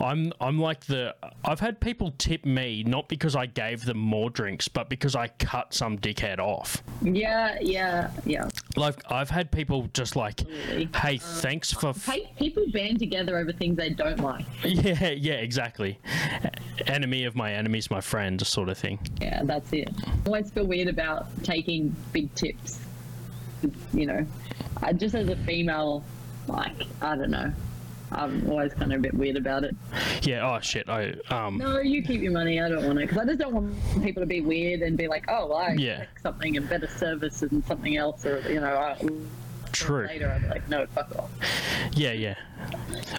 I'm 0.00 0.32
I'm 0.40 0.58
like 0.58 0.84
the 0.86 1.14
I've 1.44 1.60
had 1.60 1.80
people 1.80 2.12
tip 2.18 2.44
me 2.44 2.82
not 2.84 3.08
because 3.08 3.36
I 3.36 3.46
gave 3.46 3.84
them 3.84 3.98
more 3.98 4.30
drinks, 4.30 4.68
but 4.68 4.88
because 4.88 5.14
I 5.14 5.28
cut 5.28 5.74
some 5.74 5.98
dickhead 5.98 6.38
off. 6.38 6.82
Yeah, 7.02 7.58
yeah, 7.60 8.10
yeah. 8.24 8.48
Like 8.76 9.00
I've 9.10 9.30
had 9.30 9.50
people 9.50 9.88
just 9.92 10.16
like, 10.16 10.40
hey, 10.96 11.18
thanks 11.18 11.72
for. 11.72 11.90
F-. 11.90 12.10
People 12.36 12.64
band 12.72 12.98
together 12.98 13.38
over 13.38 13.52
things 13.52 13.76
they 13.76 13.90
don't 13.90 14.20
like. 14.20 14.44
Yeah, 14.64 15.10
yeah, 15.10 15.34
exactly. 15.34 15.98
Enemy 16.86 17.24
of 17.24 17.36
my 17.36 17.52
enemies, 17.52 17.90
my 17.90 18.00
friend, 18.00 18.44
sort 18.46 18.68
of 18.68 18.78
thing. 18.78 18.98
Yeah, 19.20 19.42
that's 19.44 19.72
it. 19.72 19.90
I 20.06 20.12
always 20.26 20.50
feel 20.50 20.66
weird 20.66 20.88
about 20.88 21.26
taking 21.44 21.94
big 22.12 22.34
tips. 22.34 22.80
You 23.92 24.06
know, 24.06 24.26
I, 24.82 24.92
just 24.92 25.14
as 25.14 25.28
a 25.28 25.36
female, 25.36 26.04
like 26.46 26.82
I 27.00 27.16
don't 27.16 27.30
know. 27.30 27.52
I'm 28.12 28.48
always 28.48 28.72
kind 28.74 28.92
of 28.92 29.00
a 29.00 29.02
bit 29.02 29.14
weird 29.14 29.36
about 29.36 29.64
it. 29.64 29.74
Yeah. 30.22 30.48
Oh 30.48 30.60
shit. 30.60 30.88
I 30.88 31.14
um. 31.30 31.58
No, 31.58 31.80
you 31.80 32.02
keep 32.02 32.20
your 32.20 32.32
money. 32.32 32.60
I 32.60 32.68
don't 32.68 32.84
want 32.86 32.98
it 33.00 33.08
because 33.08 33.18
I 33.18 33.24
just 33.26 33.38
don't 33.40 33.54
want 33.54 33.74
people 34.04 34.22
to 34.22 34.26
be 34.26 34.40
weird 34.40 34.82
and 34.82 34.96
be 34.96 35.08
like, 35.08 35.24
"Oh, 35.28 35.48
well, 35.48 35.58
I 35.58 35.72
Yeah. 35.72 35.92
expect 36.02 36.22
something 36.22 36.56
and 36.56 36.68
better 36.68 36.86
service 36.86 37.42
and 37.42 37.64
something 37.64 37.96
else," 37.96 38.24
or 38.24 38.40
you 38.50 38.60
know, 38.60 38.76
I, 38.76 38.96
True. 39.72 40.06
later 40.06 40.30
I'm 40.30 40.48
like, 40.48 40.68
"No, 40.68 40.86
fuck 40.86 41.16
off." 41.16 41.30
Yeah, 41.94 42.12
yeah. 42.12 42.34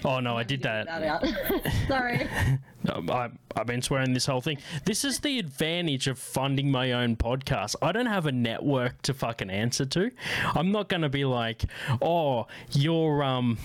Oh 0.04 0.20
no, 0.20 0.38
I 0.38 0.44
did 0.44 0.62
that. 0.62 0.86
That. 0.86 1.72
Sorry. 1.88 2.26
Um, 2.88 3.10
I, 3.10 3.30
I've 3.54 3.66
been 3.66 3.82
swearing 3.82 4.12
this 4.12 4.26
whole 4.26 4.40
thing. 4.40 4.58
This 4.84 5.04
is 5.04 5.20
the 5.20 5.38
advantage 5.38 6.06
of 6.08 6.18
funding 6.18 6.70
my 6.70 6.92
own 6.92 7.16
podcast. 7.16 7.74
I 7.82 7.92
don't 7.92 8.06
have 8.06 8.26
a 8.26 8.32
network 8.32 9.02
to 9.02 9.14
fucking 9.14 9.50
answer 9.50 9.84
to. 9.86 10.10
I'm 10.54 10.72
not 10.72 10.88
going 10.88 11.02
to 11.02 11.08
be 11.08 11.24
like, 11.24 11.64
oh, 12.02 12.46
you're 12.72 13.22
um. 13.22 13.58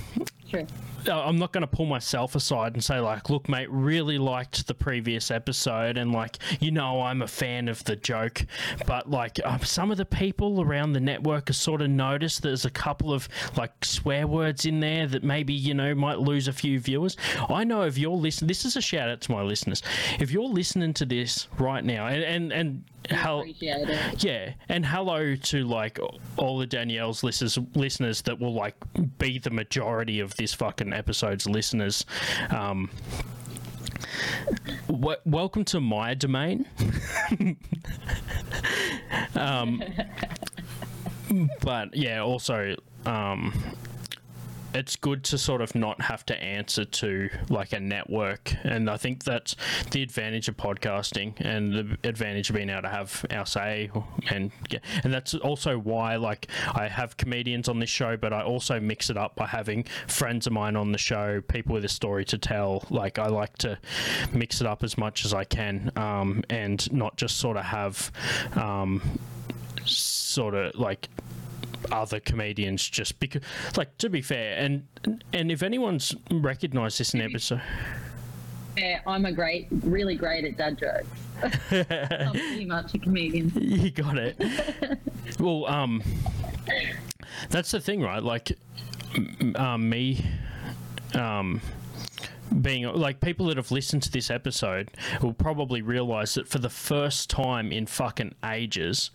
True. 0.50 0.68
uh, 1.08 1.24
I'm 1.24 1.38
not 1.38 1.54
going 1.54 1.62
to 1.62 1.68
pull 1.68 1.86
myself 1.86 2.36
aside 2.36 2.74
and 2.74 2.84
say 2.84 3.00
like, 3.00 3.30
look, 3.30 3.48
mate, 3.48 3.70
really 3.72 4.18
liked 4.18 4.68
the 4.68 4.74
previous 4.74 5.32
episode, 5.32 5.98
and 5.98 6.12
like, 6.12 6.38
you 6.60 6.72
know, 6.72 7.02
I'm 7.02 7.22
a 7.22 7.28
fan 7.28 7.70
of 7.70 7.82
the 7.86 7.96
joke, 7.96 8.46
but 8.86 9.10
like, 9.10 9.40
um, 9.46 9.62
some 9.62 9.92
of 9.92 9.98
the 9.98 10.06
people 10.06 10.62
around 10.62 10.92
the 10.92 11.00
network 11.00 11.48
have 11.48 11.56
sort 11.56 11.82
of 11.82 11.90
noticed 11.90 12.42
there's 12.42 12.66
a 12.66 12.70
couple 12.70 13.14
of 13.14 13.30
like 13.56 13.72
swear 13.84 14.28
words 14.28 14.66
in 14.66 14.82
there 14.82 15.08
that 15.08 15.24
maybe 15.24 15.54
you 15.54 15.74
know 15.74 15.96
might 15.96 16.20
lose 16.20 16.50
a 16.50 16.54
few 16.54 16.80
viewers. 16.80 17.16
I 17.50 17.64
know 17.64 17.84
if 17.84 17.98
you're 17.98 18.12
listening, 18.12 18.48
this 18.48 18.66
is 18.66 18.76
a 18.76 18.82
shout 18.82 19.10
out 19.12 19.22
to 19.22 19.32
my 19.32 19.42
listeners. 19.42 19.84
If 20.20 20.32
you're 20.32 20.44
listening 20.44 20.94
to 20.96 21.06
this 21.06 21.48
right 21.60 21.84
now, 21.84 22.08
and 22.08 22.24
and 22.24 22.52
and 22.54 22.84
how 23.10 23.44
yeah, 23.60 24.54
and 24.70 24.86
hello 24.86 25.36
to 25.36 25.64
like 25.66 26.00
all 26.38 26.58
the 26.58 26.66
Danielle's 26.66 27.24
listeners, 27.24 27.58
listeners 27.76 28.22
that 28.24 28.40
will 28.40 28.54
like 28.54 28.76
be 29.18 29.40
the 29.40 29.50
majority 29.50 30.20
of 30.20 30.36
this 30.36 30.54
fucking 30.54 30.94
episode's 30.94 31.48
listeners. 31.48 32.06
Um, 32.50 32.90
w- 34.88 35.18
welcome 35.26 35.66
to 35.66 35.80
my 35.80 36.14
domain. 36.14 36.66
um, 39.36 39.84
but 41.62 41.96
yeah, 41.96 42.22
also. 42.22 42.76
Um, 43.06 43.54
it's 44.74 44.96
good 44.96 45.24
to 45.26 45.38
sort 45.38 45.62
of 45.62 45.76
not 45.76 46.02
have 46.02 46.26
to 46.28 46.44
answer 46.44 46.86
to 46.86 47.30
like 47.50 47.74
a 47.74 47.80
network. 47.80 48.54
And 48.64 48.90
i 48.90 48.98
think 48.98 49.24
that's 49.24 49.56
the 49.92 50.02
advantage 50.02 50.48
of 50.48 50.58
podcasting 50.58 51.34
and 51.40 51.74
the 51.74 51.98
advantage 52.08 52.50
of 52.50 52.56
being 52.56 52.70
able 52.70 52.84
to 52.84 52.90
have 52.90 53.26
our 53.32 53.46
say 53.46 53.90
and 54.30 54.52
and 55.04 55.14
that's 55.14 55.34
also 55.36 55.78
why 55.78 56.16
like 56.16 56.48
i 56.74 56.88
have 56.88 57.18
comedians 57.18 57.68
on 57.68 57.80
this 57.80 57.90
show 57.90 58.16
but 58.18 58.34
i 58.34 58.42
also 58.42 58.80
mix 58.80 59.10
it 59.10 59.18
up 59.18 59.36
by 59.36 59.46
having 59.46 59.84
friends 60.08 60.48
of 60.48 60.54
mine 60.54 60.76
on 60.76 60.92
the 60.92 60.98
show 60.98 61.42
people 61.42 61.74
with 61.74 61.86
a 61.86 61.90
story 61.90 62.26
to 62.26 62.38
tell. 62.38 62.86
Like 62.90 63.20
i 63.20 63.28
like 63.28 63.58
to 63.60 63.78
mix 64.34 64.62
it 64.62 64.68
up 64.68 64.84
as 64.84 64.98
much 64.98 65.26
as 65.26 65.34
i 65.34 65.44
can 65.44 65.92
um, 65.96 66.44
and 66.50 66.92
not 66.92 67.18
just 67.18 67.38
sort 67.38 67.58
of 67.58 67.66
have 67.66 68.12
um, 68.56 69.02
sort 69.86 70.54
of 70.56 70.76
like 70.76 71.10
other 71.92 72.20
comedians 72.20 72.88
just 72.90 73.20
because 73.20 73.42
like 73.76 73.98
to 73.98 74.10
be 74.10 74.22
fair 74.22 74.58
and 74.58 74.86
and 75.34 75.52
if 75.52 75.64
anyone's 75.64 76.16
recognized 76.32 77.00
this 77.00 77.14
in 77.14 77.22
episode 77.22 77.62
yeah, 78.78 79.02
I'm 79.06 79.26
a 79.26 79.32
great, 79.32 79.68
really 79.70 80.16
great 80.16 80.46
at 80.46 80.58
dad 80.58 80.78
jokes. 80.78 81.08
I'm 81.72 82.32
pretty 82.32 82.66
much 82.66 82.94
a 82.94 83.00
comedian. 83.00 83.52
you 83.56 83.92
got 83.92 84.18
it. 84.18 84.38
well, 85.40 85.66
um, 85.66 86.02
that's 87.50 87.72
the 87.72 87.80
thing, 87.80 88.02
right? 88.02 88.24
Like, 88.24 88.58
um, 89.56 89.90
me, 89.90 90.26
um, 91.14 91.62
being 92.60 92.86
like 92.94 93.22
people 93.22 93.48
that 93.48 93.58
have 93.58 93.72
listened 93.72 94.04
to 94.04 94.12
this 94.12 94.30
episode 94.30 94.92
will 95.22 95.34
probably 95.34 95.82
realize 95.82 96.34
that 96.34 96.48
for 96.48 96.60
the 96.60 96.70
first 96.70 97.30
time 97.30 97.72
in 97.72 97.86
fucking 97.86 98.36
ages, 98.46 99.12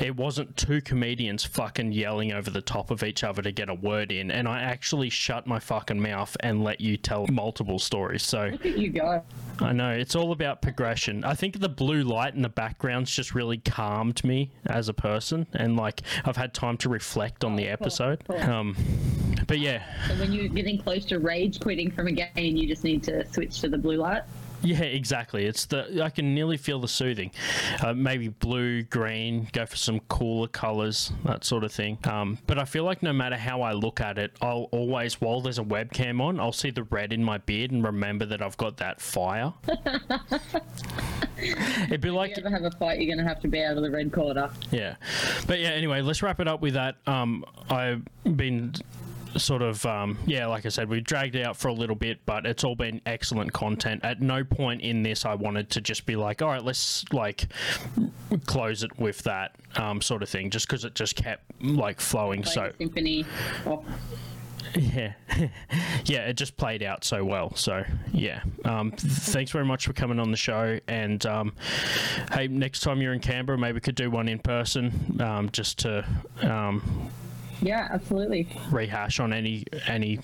it 0.00 0.16
wasn't 0.16 0.56
two 0.56 0.80
comedians 0.80 1.44
fucking 1.44 1.92
yelling 1.92 2.32
over 2.32 2.50
the 2.50 2.62
top 2.62 2.90
of 2.90 3.02
each 3.02 3.22
other 3.24 3.42
to 3.42 3.52
get 3.52 3.68
a 3.68 3.74
word 3.74 4.10
in, 4.12 4.30
and 4.30 4.48
I 4.48 4.60
actually 4.60 5.10
shut 5.10 5.46
my 5.46 5.58
fucking 5.58 6.00
mouth 6.00 6.36
and 6.40 6.64
let 6.64 6.80
you 6.80 6.96
tell 6.96 7.26
multiple 7.26 7.78
stories. 7.78 8.22
So 8.22 8.48
Look 8.52 8.66
at 8.66 8.78
you 8.78 8.90
go. 8.90 9.22
I 9.60 9.72
know 9.72 9.90
it's 9.90 10.14
all 10.14 10.32
about 10.32 10.62
progression. 10.62 11.24
I 11.24 11.34
think 11.34 11.58
the 11.60 11.68
blue 11.68 12.02
light 12.02 12.34
in 12.34 12.42
the 12.42 12.48
background's 12.48 13.10
just 13.10 13.34
really 13.34 13.58
calmed 13.58 14.22
me 14.24 14.50
as 14.66 14.88
a 14.88 14.94
person, 14.94 15.46
and 15.52 15.76
like 15.76 16.02
I've 16.24 16.36
had 16.36 16.54
time 16.54 16.76
to 16.78 16.88
reflect 16.88 17.44
on 17.44 17.56
the 17.56 17.68
episode. 17.68 18.22
Um, 18.30 18.76
but 19.46 19.58
yeah, 19.58 19.82
So 20.06 20.14
when 20.16 20.32
you're 20.32 20.48
getting 20.48 20.78
close 20.78 21.04
to 21.06 21.18
rage 21.18 21.58
quitting 21.60 21.90
from 21.90 22.06
a 22.06 22.12
game, 22.12 22.56
you 22.56 22.66
just 22.68 22.77
need 22.84 23.02
to 23.04 23.26
switch 23.32 23.60
to 23.60 23.68
the 23.68 23.78
blue 23.78 23.96
light. 23.96 24.22
yeah, 24.62 24.82
exactly. 24.82 25.46
It's 25.46 25.66
the 25.66 26.02
I 26.02 26.10
can 26.10 26.34
nearly 26.34 26.56
feel 26.56 26.80
the 26.80 26.88
soothing. 26.88 27.30
Uh, 27.80 27.94
maybe 27.94 28.26
blue, 28.28 28.82
green, 28.82 29.48
go 29.52 29.66
for 29.66 29.76
some 29.76 30.00
cooler 30.08 30.48
colors, 30.48 31.12
that 31.24 31.44
sort 31.44 31.62
of 31.62 31.70
thing. 31.72 31.96
Um, 32.04 32.38
but 32.48 32.58
I 32.58 32.64
feel 32.64 32.82
like 32.82 33.00
no 33.02 33.12
matter 33.12 33.36
how 33.36 33.62
I 33.62 33.72
look 33.72 34.00
at 34.00 34.18
it, 34.18 34.32
I'll 34.42 34.68
always, 34.72 35.20
while 35.20 35.40
there's 35.40 35.60
a 35.60 35.64
webcam 35.64 36.20
on, 36.20 36.40
I'll 36.40 36.50
see 36.52 36.70
the 36.70 36.82
red 36.82 37.12
in 37.12 37.22
my 37.22 37.38
beard 37.38 37.70
and 37.70 37.84
remember 37.84 38.26
that 38.26 38.42
I've 38.42 38.56
got 38.56 38.78
that 38.78 39.00
fire. 39.00 39.52
It'd 41.40 42.00
be 42.00 42.10
like 42.10 42.32
If 42.32 42.38
you 42.38 42.46
ever 42.46 42.50
have 42.50 42.64
a 42.64 42.70
fight, 42.76 42.98
you're 43.00 43.14
going 43.14 43.24
to 43.24 43.28
have 43.28 43.40
to 43.42 43.48
be 43.48 43.62
out 43.62 43.76
of 43.76 43.82
the 43.84 43.90
red 43.92 44.12
corner. 44.12 44.50
Yeah. 44.72 44.96
But 45.46 45.60
yeah, 45.60 45.68
anyway, 45.68 46.02
let's 46.02 46.20
wrap 46.20 46.40
it 46.40 46.48
up 46.48 46.60
with 46.60 46.74
that. 46.74 46.96
Um, 47.06 47.44
I've 47.70 48.02
been 48.36 48.74
sort 49.36 49.62
of, 49.62 49.84
um, 49.86 50.18
yeah, 50.26 50.46
like 50.46 50.66
I 50.66 50.68
said, 50.68 50.88
we 50.88 51.00
dragged 51.00 51.34
it 51.36 51.44
out 51.44 51.56
for 51.56 51.68
a 51.68 51.72
little 51.72 51.96
bit, 51.96 52.24
but 52.26 52.46
it's 52.46 52.64
all 52.64 52.76
been 52.76 53.00
excellent 53.06 53.52
content. 53.52 54.00
At 54.04 54.20
no 54.20 54.44
point 54.44 54.82
in 54.82 55.02
this 55.02 55.24
I 55.24 55.34
wanted 55.34 55.70
to 55.70 55.80
just 55.80 56.06
be 56.06 56.16
like, 56.16 56.42
all 56.42 56.48
right, 56.48 56.64
let's 56.64 57.04
like 57.12 57.48
close 58.46 58.82
it 58.82 58.98
with 58.98 59.18
that 59.24 59.56
um, 59.76 60.00
sort 60.00 60.22
of 60.22 60.28
thing, 60.28 60.50
just 60.50 60.66
because 60.66 60.84
it 60.84 60.94
just 60.94 61.16
kept 61.16 61.44
like 61.62 62.00
flowing. 62.00 62.44
So 62.44 62.72
symphony. 62.78 63.24
Oh, 63.66 63.84
yeah, 64.74 65.12
yeah, 66.04 66.20
it 66.20 66.34
just 66.34 66.56
played 66.56 66.82
out 66.82 67.04
so 67.04 67.24
well. 67.24 67.54
So 67.54 67.84
yeah, 68.12 68.42
um, 68.64 68.92
th- 68.92 69.12
thanks 69.12 69.50
very 69.50 69.64
much 69.64 69.86
for 69.86 69.92
coming 69.92 70.18
on 70.18 70.30
the 70.30 70.36
show. 70.36 70.78
And 70.88 71.24
um, 71.26 71.54
hey, 72.32 72.48
next 72.48 72.80
time 72.80 73.00
you're 73.00 73.12
in 73.12 73.20
Canberra, 73.20 73.58
maybe 73.58 73.74
we 73.74 73.80
could 73.80 73.94
do 73.94 74.10
one 74.10 74.28
in 74.28 74.38
person, 74.38 75.20
um, 75.20 75.50
just 75.50 75.78
to 75.80 76.04
um, 76.42 77.10
yeah, 77.60 77.88
absolutely. 77.90 78.48
rehash 78.70 79.20
on 79.20 79.32
any 79.32 79.64
any 79.86 80.20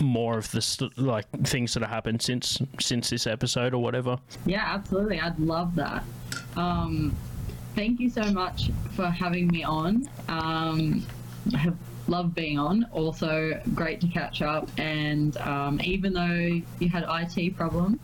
more 0.00 0.38
of 0.38 0.50
the 0.50 0.60
st- 0.60 0.96
like 0.98 1.26
things 1.44 1.74
that 1.74 1.82
have 1.82 1.90
happened 1.90 2.22
since 2.22 2.58
since 2.80 3.10
this 3.10 3.26
episode 3.26 3.74
or 3.74 3.82
whatever. 3.82 4.18
Yeah, 4.46 4.64
absolutely. 4.66 5.20
I'd 5.20 5.38
love 5.38 5.74
that. 5.76 6.04
Um, 6.56 7.14
thank 7.74 8.00
you 8.00 8.10
so 8.10 8.24
much 8.32 8.70
for 8.94 9.06
having 9.06 9.46
me 9.48 9.62
on. 9.64 10.08
Um, 10.28 11.06
I 11.54 11.58
have 11.58 11.76
loved 12.08 12.34
being 12.34 12.58
on. 12.58 12.84
Also, 12.92 13.60
great 13.74 14.00
to 14.00 14.08
catch 14.08 14.42
up. 14.42 14.68
And 14.78 15.36
um, 15.38 15.80
even 15.84 16.12
though 16.12 16.60
you 16.78 16.88
had 16.88 17.04
IT 17.08 17.56
problems, 17.56 18.00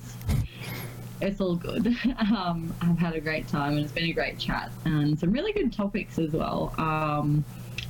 it's 1.20 1.40
all 1.40 1.56
good. 1.56 1.96
Um, 2.34 2.74
I've 2.80 2.98
had 2.98 3.14
a 3.14 3.20
great 3.20 3.48
time 3.48 3.72
and 3.74 3.80
it's 3.80 3.92
been 3.92 4.04
a 4.04 4.12
great 4.12 4.38
chat 4.38 4.70
and 4.86 5.18
some 5.18 5.30
really 5.30 5.52
good 5.52 5.72
topics 5.72 6.18
as 6.18 6.32
well. 6.32 6.74
Um, 6.78 7.44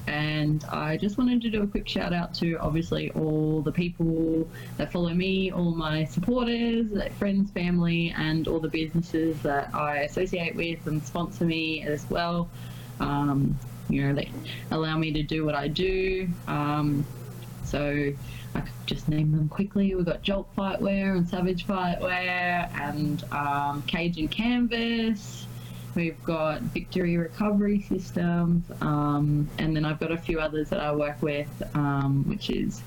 and 0.06 0.64
I 0.64 0.96
just 0.96 1.16
wanted 1.16 1.40
to 1.42 1.50
do 1.50 1.62
a 1.62 1.66
quick 1.66 1.88
shout 1.88 2.12
out 2.12 2.34
to 2.36 2.56
obviously 2.56 3.10
all 3.12 3.62
the 3.62 3.72
people 3.72 4.48
that 4.76 4.92
follow 4.92 5.14
me, 5.14 5.50
all 5.50 5.74
my 5.74 6.04
supporters, 6.04 6.92
friends, 7.14 7.50
family, 7.50 8.14
and 8.16 8.46
all 8.46 8.60
the 8.60 8.68
businesses 8.68 9.40
that 9.42 9.74
I 9.74 10.00
associate 10.00 10.54
with 10.54 10.86
and 10.86 11.02
sponsor 11.04 11.44
me 11.44 11.82
as 11.82 12.08
well. 12.10 12.48
Um, 13.00 13.58
you 13.88 14.06
know, 14.06 14.14
they 14.14 14.30
allow 14.70 14.98
me 14.98 15.12
to 15.12 15.22
do 15.22 15.44
what 15.44 15.54
I 15.54 15.68
do. 15.68 16.28
Um, 16.46 17.06
so 17.64 18.12
I 18.54 18.60
could 18.60 18.72
just 18.86 19.08
name 19.08 19.32
them 19.32 19.48
quickly. 19.48 19.94
We've 19.94 20.04
got 20.04 20.22
Jolt 20.22 20.54
Fightwear 20.54 21.16
and 21.16 21.28
Savage 21.28 21.66
Fightwear 21.66 22.70
and 22.78 23.24
um, 23.32 23.82
and 23.92 24.30
Canvas. 24.30 25.46
We've 25.94 26.22
got 26.24 26.60
Victory 26.62 27.16
Recovery 27.16 27.80
Systems, 27.82 28.64
um, 28.80 29.48
and 29.58 29.76
then 29.76 29.84
I've 29.84 30.00
got 30.00 30.10
a 30.10 30.18
few 30.18 30.40
others 30.40 30.68
that 30.70 30.80
I 30.80 30.92
work 30.92 31.22
with, 31.22 31.48
um, 31.74 32.24
which 32.28 32.50
is, 32.50 32.82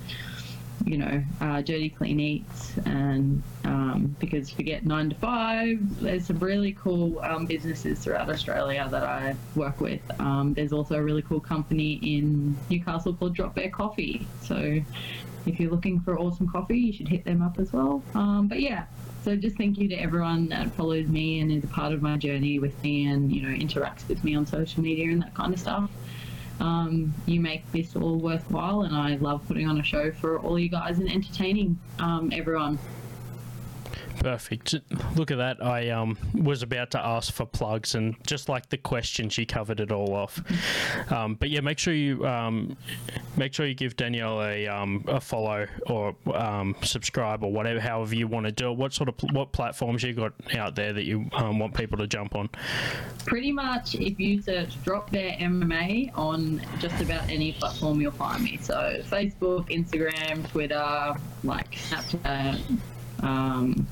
you 0.85 0.97
know, 0.97 1.23
uh, 1.39 1.61
Dirty 1.61 1.89
Clean 1.89 2.19
Eats, 2.19 2.77
and 2.85 3.41
um, 3.63 4.15
because 4.19 4.49
forget 4.49 4.85
nine 4.85 5.09
to 5.09 5.15
five, 5.15 6.01
there's 6.01 6.25
some 6.27 6.39
really 6.39 6.73
cool 6.73 7.19
um, 7.19 7.45
businesses 7.45 7.99
throughout 7.99 8.29
Australia 8.29 8.87
that 8.91 9.03
I 9.03 9.35
work 9.55 9.79
with. 9.79 10.01
Um, 10.19 10.53
there's 10.53 10.73
also 10.73 10.95
a 10.95 11.03
really 11.03 11.21
cool 11.21 11.39
company 11.39 11.93
in 11.93 12.57
Newcastle 12.69 13.13
called 13.13 13.35
Drop 13.35 13.55
Bear 13.55 13.69
Coffee. 13.69 14.27
So 14.41 14.81
if 15.45 15.59
you're 15.59 15.71
looking 15.71 16.01
for 16.01 16.19
awesome 16.19 16.49
coffee, 16.49 16.77
you 16.77 16.93
should 16.93 17.07
hit 17.07 17.23
them 17.23 17.41
up 17.41 17.57
as 17.57 17.71
well. 17.71 18.03
Um, 18.13 18.47
but 18.47 18.59
yeah, 18.59 18.85
so 19.27 19.35
just 19.35 19.57
thank 19.57 19.77
you 19.77 19.89
to 19.89 19.95
everyone 19.95 20.47
that 20.47 20.71
follows 20.71 21.05
me 21.07 21.41
and 21.41 21.51
is 21.51 21.61
a 21.61 21.67
part 21.67 21.91
of 21.91 22.01
my 22.01 22.15
journey 22.15 22.59
with 22.59 22.81
me 22.81 23.07
and 23.07 23.29
you 23.29 23.41
know 23.41 23.49
interacts 23.49 24.07
with 24.07 24.23
me 24.23 24.33
on 24.33 24.45
social 24.45 24.81
media 24.81 25.11
and 25.11 25.21
that 25.21 25.33
kind 25.33 25.53
of 25.53 25.59
stuff. 25.59 25.91
Um, 26.61 27.13
you 27.25 27.41
make 27.41 27.69
this 27.73 27.97
all 27.97 28.15
worthwhile, 28.19 28.83
and 28.83 28.95
I 28.95 29.17
love 29.17 29.45
putting 29.45 29.67
on 29.67 29.81
a 29.81 29.83
show 29.83 30.13
for 30.13 30.39
all 30.39 30.57
you 30.57 30.69
guys 30.69 30.99
and 30.99 31.11
entertaining 31.11 31.77
um, 31.99 32.31
everyone. 32.31 32.79
Perfect. 34.19 34.75
Look 35.15 35.31
at 35.31 35.37
that. 35.37 35.63
I 35.63 35.89
um, 35.89 36.17
was 36.33 36.63
about 36.63 36.91
to 36.91 36.99
ask 37.05 37.31
for 37.31 37.45
plugs, 37.45 37.95
and 37.95 38.15
just 38.25 38.49
like 38.49 38.69
the 38.69 38.77
question, 38.77 39.29
she 39.29 39.45
covered 39.45 39.79
it 39.79 39.91
all 39.91 40.13
off. 40.13 40.41
Um, 41.11 41.35
but 41.35 41.49
yeah, 41.49 41.61
make 41.61 41.79
sure 41.79 41.93
you 41.93 42.25
um, 42.25 42.75
make 43.35 43.53
sure 43.53 43.65
you 43.65 43.75
give 43.75 43.95
Danielle 43.95 44.43
a, 44.43 44.67
um, 44.67 45.05
a 45.07 45.21
follow 45.21 45.67
or 45.87 46.15
um, 46.33 46.75
subscribe 46.81 47.43
or 47.43 47.51
whatever, 47.51 47.79
however 47.79 48.15
you 48.15 48.27
want 48.27 48.45
to 48.45 48.51
do 48.51 48.71
it. 48.71 48.77
What 48.77 48.93
sort 48.93 49.09
of 49.09 49.17
pl- 49.17 49.29
what 49.33 49.51
platforms 49.51 50.03
you 50.03 50.13
got 50.13 50.33
out 50.55 50.75
there 50.75 50.93
that 50.93 51.05
you 51.05 51.29
um, 51.33 51.59
want 51.59 51.73
people 51.73 51.97
to 51.99 52.07
jump 52.07 52.35
on? 52.35 52.49
Pretty 53.25 53.51
much, 53.51 53.95
if 53.95 54.19
you 54.19 54.41
search 54.41 54.81
Drop 54.83 55.11
Bear 55.11 55.33
MMA 55.33 56.11
on 56.17 56.61
just 56.79 56.99
about 57.01 57.29
any 57.29 57.53
platform, 57.53 58.01
you'll 58.01 58.11
find 58.11 58.43
me. 58.43 58.57
So 58.61 59.01
Facebook, 59.05 59.69
Instagram, 59.69 60.49
Twitter, 60.49 61.15
like 61.43 61.71
Snapchat. 61.71 62.59
Um, 63.23 63.87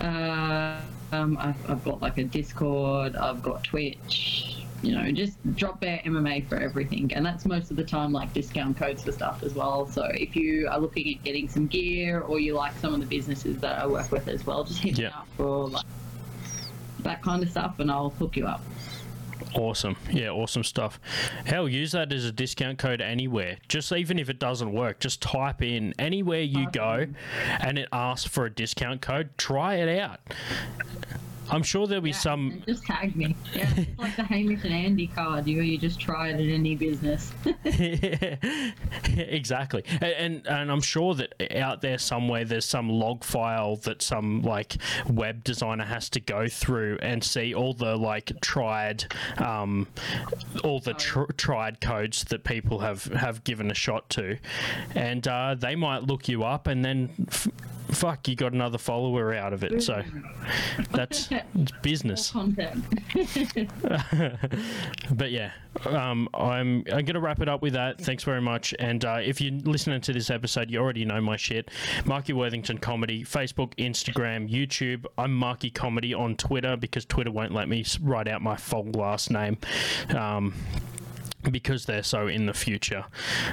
uh, 0.00 0.80
um, 1.12 1.36
I've, 1.38 1.70
I've 1.70 1.84
got 1.84 2.00
like 2.00 2.18
a 2.18 2.24
Discord. 2.24 3.16
I've 3.16 3.42
got 3.42 3.64
Twitch. 3.64 4.56
You 4.82 4.94
know, 4.94 5.12
just 5.12 5.36
Drop 5.56 5.80
Bear 5.80 6.00
MMA 6.06 6.48
for 6.48 6.56
everything, 6.56 7.12
and 7.12 7.24
that's 7.24 7.44
most 7.44 7.70
of 7.70 7.76
the 7.76 7.84
time 7.84 8.12
like 8.12 8.32
discount 8.32 8.78
codes 8.78 9.04
for 9.04 9.12
stuff 9.12 9.42
as 9.42 9.52
well. 9.52 9.86
So 9.86 10.04
if 10.04 10.34
you 10.34 10.68
are 10.68 10.78
looking 10.78 11.16
at 11.16 11.22
getting 11.22 11.50
some 11.50 11.66
gear, 11.66 12.20
or 12.20 12.40
you 12.40 12.54
like 12.54 12.74
some 12.78 12.94
of 12.94 13.00
the 13.00 13.06
businesses 13.06 13.58
that 13.58 13.78
I 13.78 13.86
work 13.86 14.10
with 14.10 14.26
as 14.28 14.46
well, 14.46 14.64
just 14.64 14.80
hit 14.80 14.96
me 14.96 15.04
up 15.04 15.26
for 15.36 15.68
like 15.68 15.84
that 17.00 17.22
kind 17.22 17.42
of 17.42 17.50
stuff, 17.50 17.78
and 17.78 17.90
I'll 17.90 18.10
hook 18.10 18.38
you 18.38 18.46
up. 18.46 18.62
Awesome. 19.54 19.96
Yeah, 20.10 20.30
awesome 20.30 20.64
stuff. 20.64 21.00
Hell, 21.44 21.68
use 21.68 21.92
that 21.92 22.12
as 22.12 22.24
a 22.24 22.32
discount 22.32 22.78
code 22.78 23.00
anywhere. 23.00 23.58
Just 23.68 23.92
even 23.92 24.18
if 24.18 24.28
it 24.30 24.38
doesn't 24.38 24.72
work, 24.72 25.00
just 25.00 25.20
type 25.20 25.62
in 25.62 25.94
anywhere 25.98 26.42
you 26.42 26.70
go 26.70 26.82
uh-huh. 26.82 27.58
and 27.60 27.78
it 27.78 27.88
asks 27.92 28.28
for 28.28 28.46
a 28.46 28.50
discount 28.50 29.00
code. 29.02 29.30
Try 29.36 29.76
it 29.76 29.98
out. 29.98 30.20
I'm 31.50 31.62
sure 31.62 31.86
there'll 31.86 32.02
be 32.02 32.12
some. 32.12 32.62
Just 32.66 32.84
tag 32.84 33.16
me. 33.16 33.34
Yeah, 33.54 33.68
it's 33.76 33.98
like 33.98 34.16
the 34.16 34.22
Hamish 34.24 34.64
and 34.64 34.72
Andy 34.72 35.06
card. 35.08 35.46
You 35.46 35.62
you 35.62 35.78
just 35.78 36.00
try 36.00 36.28
it 36.28 36.34
at 36.34 36.40
any 36.40 36.74
business. 36.76 37.32
exactly. 39.16 39.84
And, 40.00 40.04
and 40.04 40.46
and 40.46 40.72
I'm 40.72 40.80
sure 40.80 41.14
that 41.14 41.34
out 41.56 41.80
there 41.80 41.98
somewhere 41.98 42.44
there's 42.44 42.64
some 42.64 42.88
log 42.88 43.24
file 43.24 43.76
that 43.76 44.02
some 44.02 44.42
like 44.42 44.76
web 45.08 45.44
designer 45.44 45.84
has 45.84 46.08
to 46.10 46.20
go 46.20 46.48
through 46.48 46.98
and 47.02 47.22
see 47.22 47.54
all 47.54 47.74
the 47.74 47.96
like 47.96 48.32
tried 48.40 49.12
um, 49.38 49.86
all 50.64 50.80
the 50.80 50.94
tr- 50.94 51.30
tried 51.36 51.80
codes 51.80 52.24
that 52.24 52.44
people 52.44 52.78
have 52.80 53.04
have 53.06 53.44
given 53.44 53.70
a 53.70 53.74
shot 53.74 54.08
to, 54.10 54.38
and 54.94 55.26
uh, 55.26 55.54
they 55.54 55.74
might 55.76 56.04
look 56.04 56.28
you 56.28 56.44
up 56.44 56.66
and 56.66 56.84
then. 56.84 57.10
F- 57.28 57.48
Fuck, 57.90 58.28
you 58.28 58.36
got 58.36 58.52
another 58.52 58.78
follower 58.78 59.34
out 59.34 59.52
of 59.52 59.64
it. 59.64 59.82
So 59.82 60.04
that's 60.92 61.28
Yeah. 61.28 61.39
It's 61.54 61.72
business. 61.82 62.30
Content. 62.30 62.84
but 65.12 65.30
yeah, 65.30 65.52
um, 65.86 66.28
I'm 66.34 66.84
I'm 66.92 67.04
gonna 67.04 67.20
wrap 67.20 67.40
it 67.40 67.48
up 67.48 67.62
with 67.62 67.74
that. 67.74 68.00
Thanks 68.00 68.24
very 68.24 68.40
much. 68.40 68.74
And 68.78 69.04
uh, 69.04 69.18
if 69.22 69.40
you're 69.40 69.60
listening 69.60 70.00
to 70.02 70.12
this 70.12 70.30
episode, 70.30 70.70
you 70.70 70.78
already 70.78 71.04
know 71.04 71.20
my 71.20 71.36
shit. 71.36 71.70
Marky 72.04 72.32
Worthington 72.32 72.78
Comedy, 72.78 73.24
Facebook, 73.24 73.74
Instagram, 73.76 74.50
YouTube. 74.50 75.06
I'm 75.18 75.34
Marky 75.34 75.70
Comedy 75.70 76.14
on 76.14 76.36
Twitter 76.36 76.76
because 76.76 77.04
Twitter 77.04 77.30
won't 77.30 77.52
let 77.52 77.68
me 77.68 77.84
write 78.02 78.28
out 78.28 78.42
my 78.42 78.56
full 78.56 78.90
last 78.92 79.30
name. 79.30 79.58
Um, 80.16 80.54
because 81.50 81.86
they're 81.86 82.02
so 82.02 82.26
in 82.26 82.46
the 82.46 82.54
future. 82.54 83.04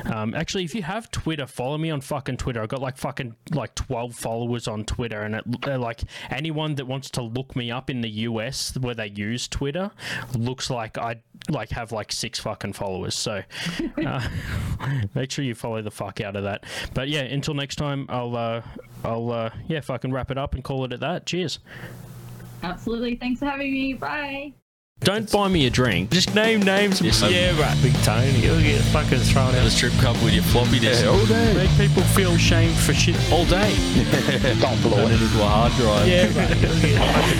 Um, 0.05 0.33
actually, 0.33 0.63
if 0.63 0.75
you 0.75 0.83
have 0.83 1.09
Twitter, 1.11 1.45
follow 1.45 1.77
me 1.77 1.89
on 1.89 2.01
fucking 2.01 2.37
Twitter. 2.37 2.61
I've 2.61 2.69
got 2.69 2.81
like 2.81 2.97
fucking 2.97 3.35
like 3.51 3.75
12 3.75 4.15
followers 4.15 4.67
on 4.67 4.85
Twitter, 4.85 5.21
and 5.21 5.35
it, 5.35 5.43
uh, 5.67 5.77
like 5.77 6.01
anyone 6.29 6.75
that 6.75 6.85
wants 6.85 7.09
to 7.11 7.21
look 7.21 7.55
me 7.55 7.71
up 7.71 7.89
in 7.89 8.01
the 8.01 8.09
US 8.09 8.77
where 8.77 8.95
they 8.95 9.07
use 9.07 9.47
Twitter 9.47 9.91
looks 10.35 10.69
like 10.69 10.97
I 10.97 11.21
like 11.49 11.69
have 11.69 11.91
like 11.91 12.11
six 12.11 12.39
fucking 12.39 12.73
followers. 12.73 13.15
So 13.15 13.43
uh, 14.05 14.27
make 15.15 15.31
sure 15.31 15.45
you 15.45 15.55
follow 15.55 15.81
the 15.81 15.91
fuck 15.91 16.21
out 16.21 16.35
of 16.35 16.43
that. 16.43 16.65
But 16.93 17.09
yeah, 17.09 17.21
until 17.21 17.53
next 17.53 17.75
time, 17.75 18.05
I'll 18.09 18.35
uh, 18.35 18.61
I'll 19.03 19.31
uh, 19.31 19.49
yeah 19.67 19.81
fucking 19.81 20.11
wrap 20.11 20.31
it 20.31 20.37
up 20.37 20.55
and 20.55 20.63
call 20.63 20.85
it 20.85 20.93
at 20.93 20.99
that. 21.01 21.25
Cheers. 21.25 21.59
Absolutely. 22.63 23.15
Thanks 23.15 23.39
for 23.39 23.45
having 23.45 23.71
me. 23.71 23.93
Bye. 23.93 24.53
Don't 25.01 25.31
buy 25.31 25.47
me 25.47 25.67
a 25.67 25.69
drink. 25.69 26.09
Just 26.09 26.33
name 26.33 26.61
names. 26.61 26.99
Yes, 27.01 27.21
I- 27.21 27.29
yeah, 27.29 27.61
right. 27.61 27.77
Big 27.83 27.93
Tony. 28.03 28.39
You'll 28.39 28.59
get 28.59 28.81
fucking 28.91 29.19
thrown 29.19 29.53
At 29.53 29.61
a 29.61 29.65
out. 29.65 29.71
strip 29.71 29.93
club 29.93 30.17
with 30.23 30.33
your 30.33 30.43
floppy 30.43 30.79
disk 30.79 31.03
Yeah, 31.03 31.11
all 31.11 31.25
day. 31.27 31.53
Make 31.53 31.69
people 31.77 32.01
feel 32.01 32.35
shame 32.35 32.73
for 32.73 32.93
shit 32.93 33.15
all 33.31 33.45
day. 33.45 33.71
Don't 34.59 34.81
blow 34.81 35.05
it. 35.05 35.11
it 35.11 35.21
into 35.21 35.41
a 35.41 35.45
hard 35.47 35.71
drive. 35.73 36.07
Yeah, 36.07 36.25
right. 36.35 36.49
You'll 36.59 36.81
get 36.81 36.97
fucking 37.13 37.35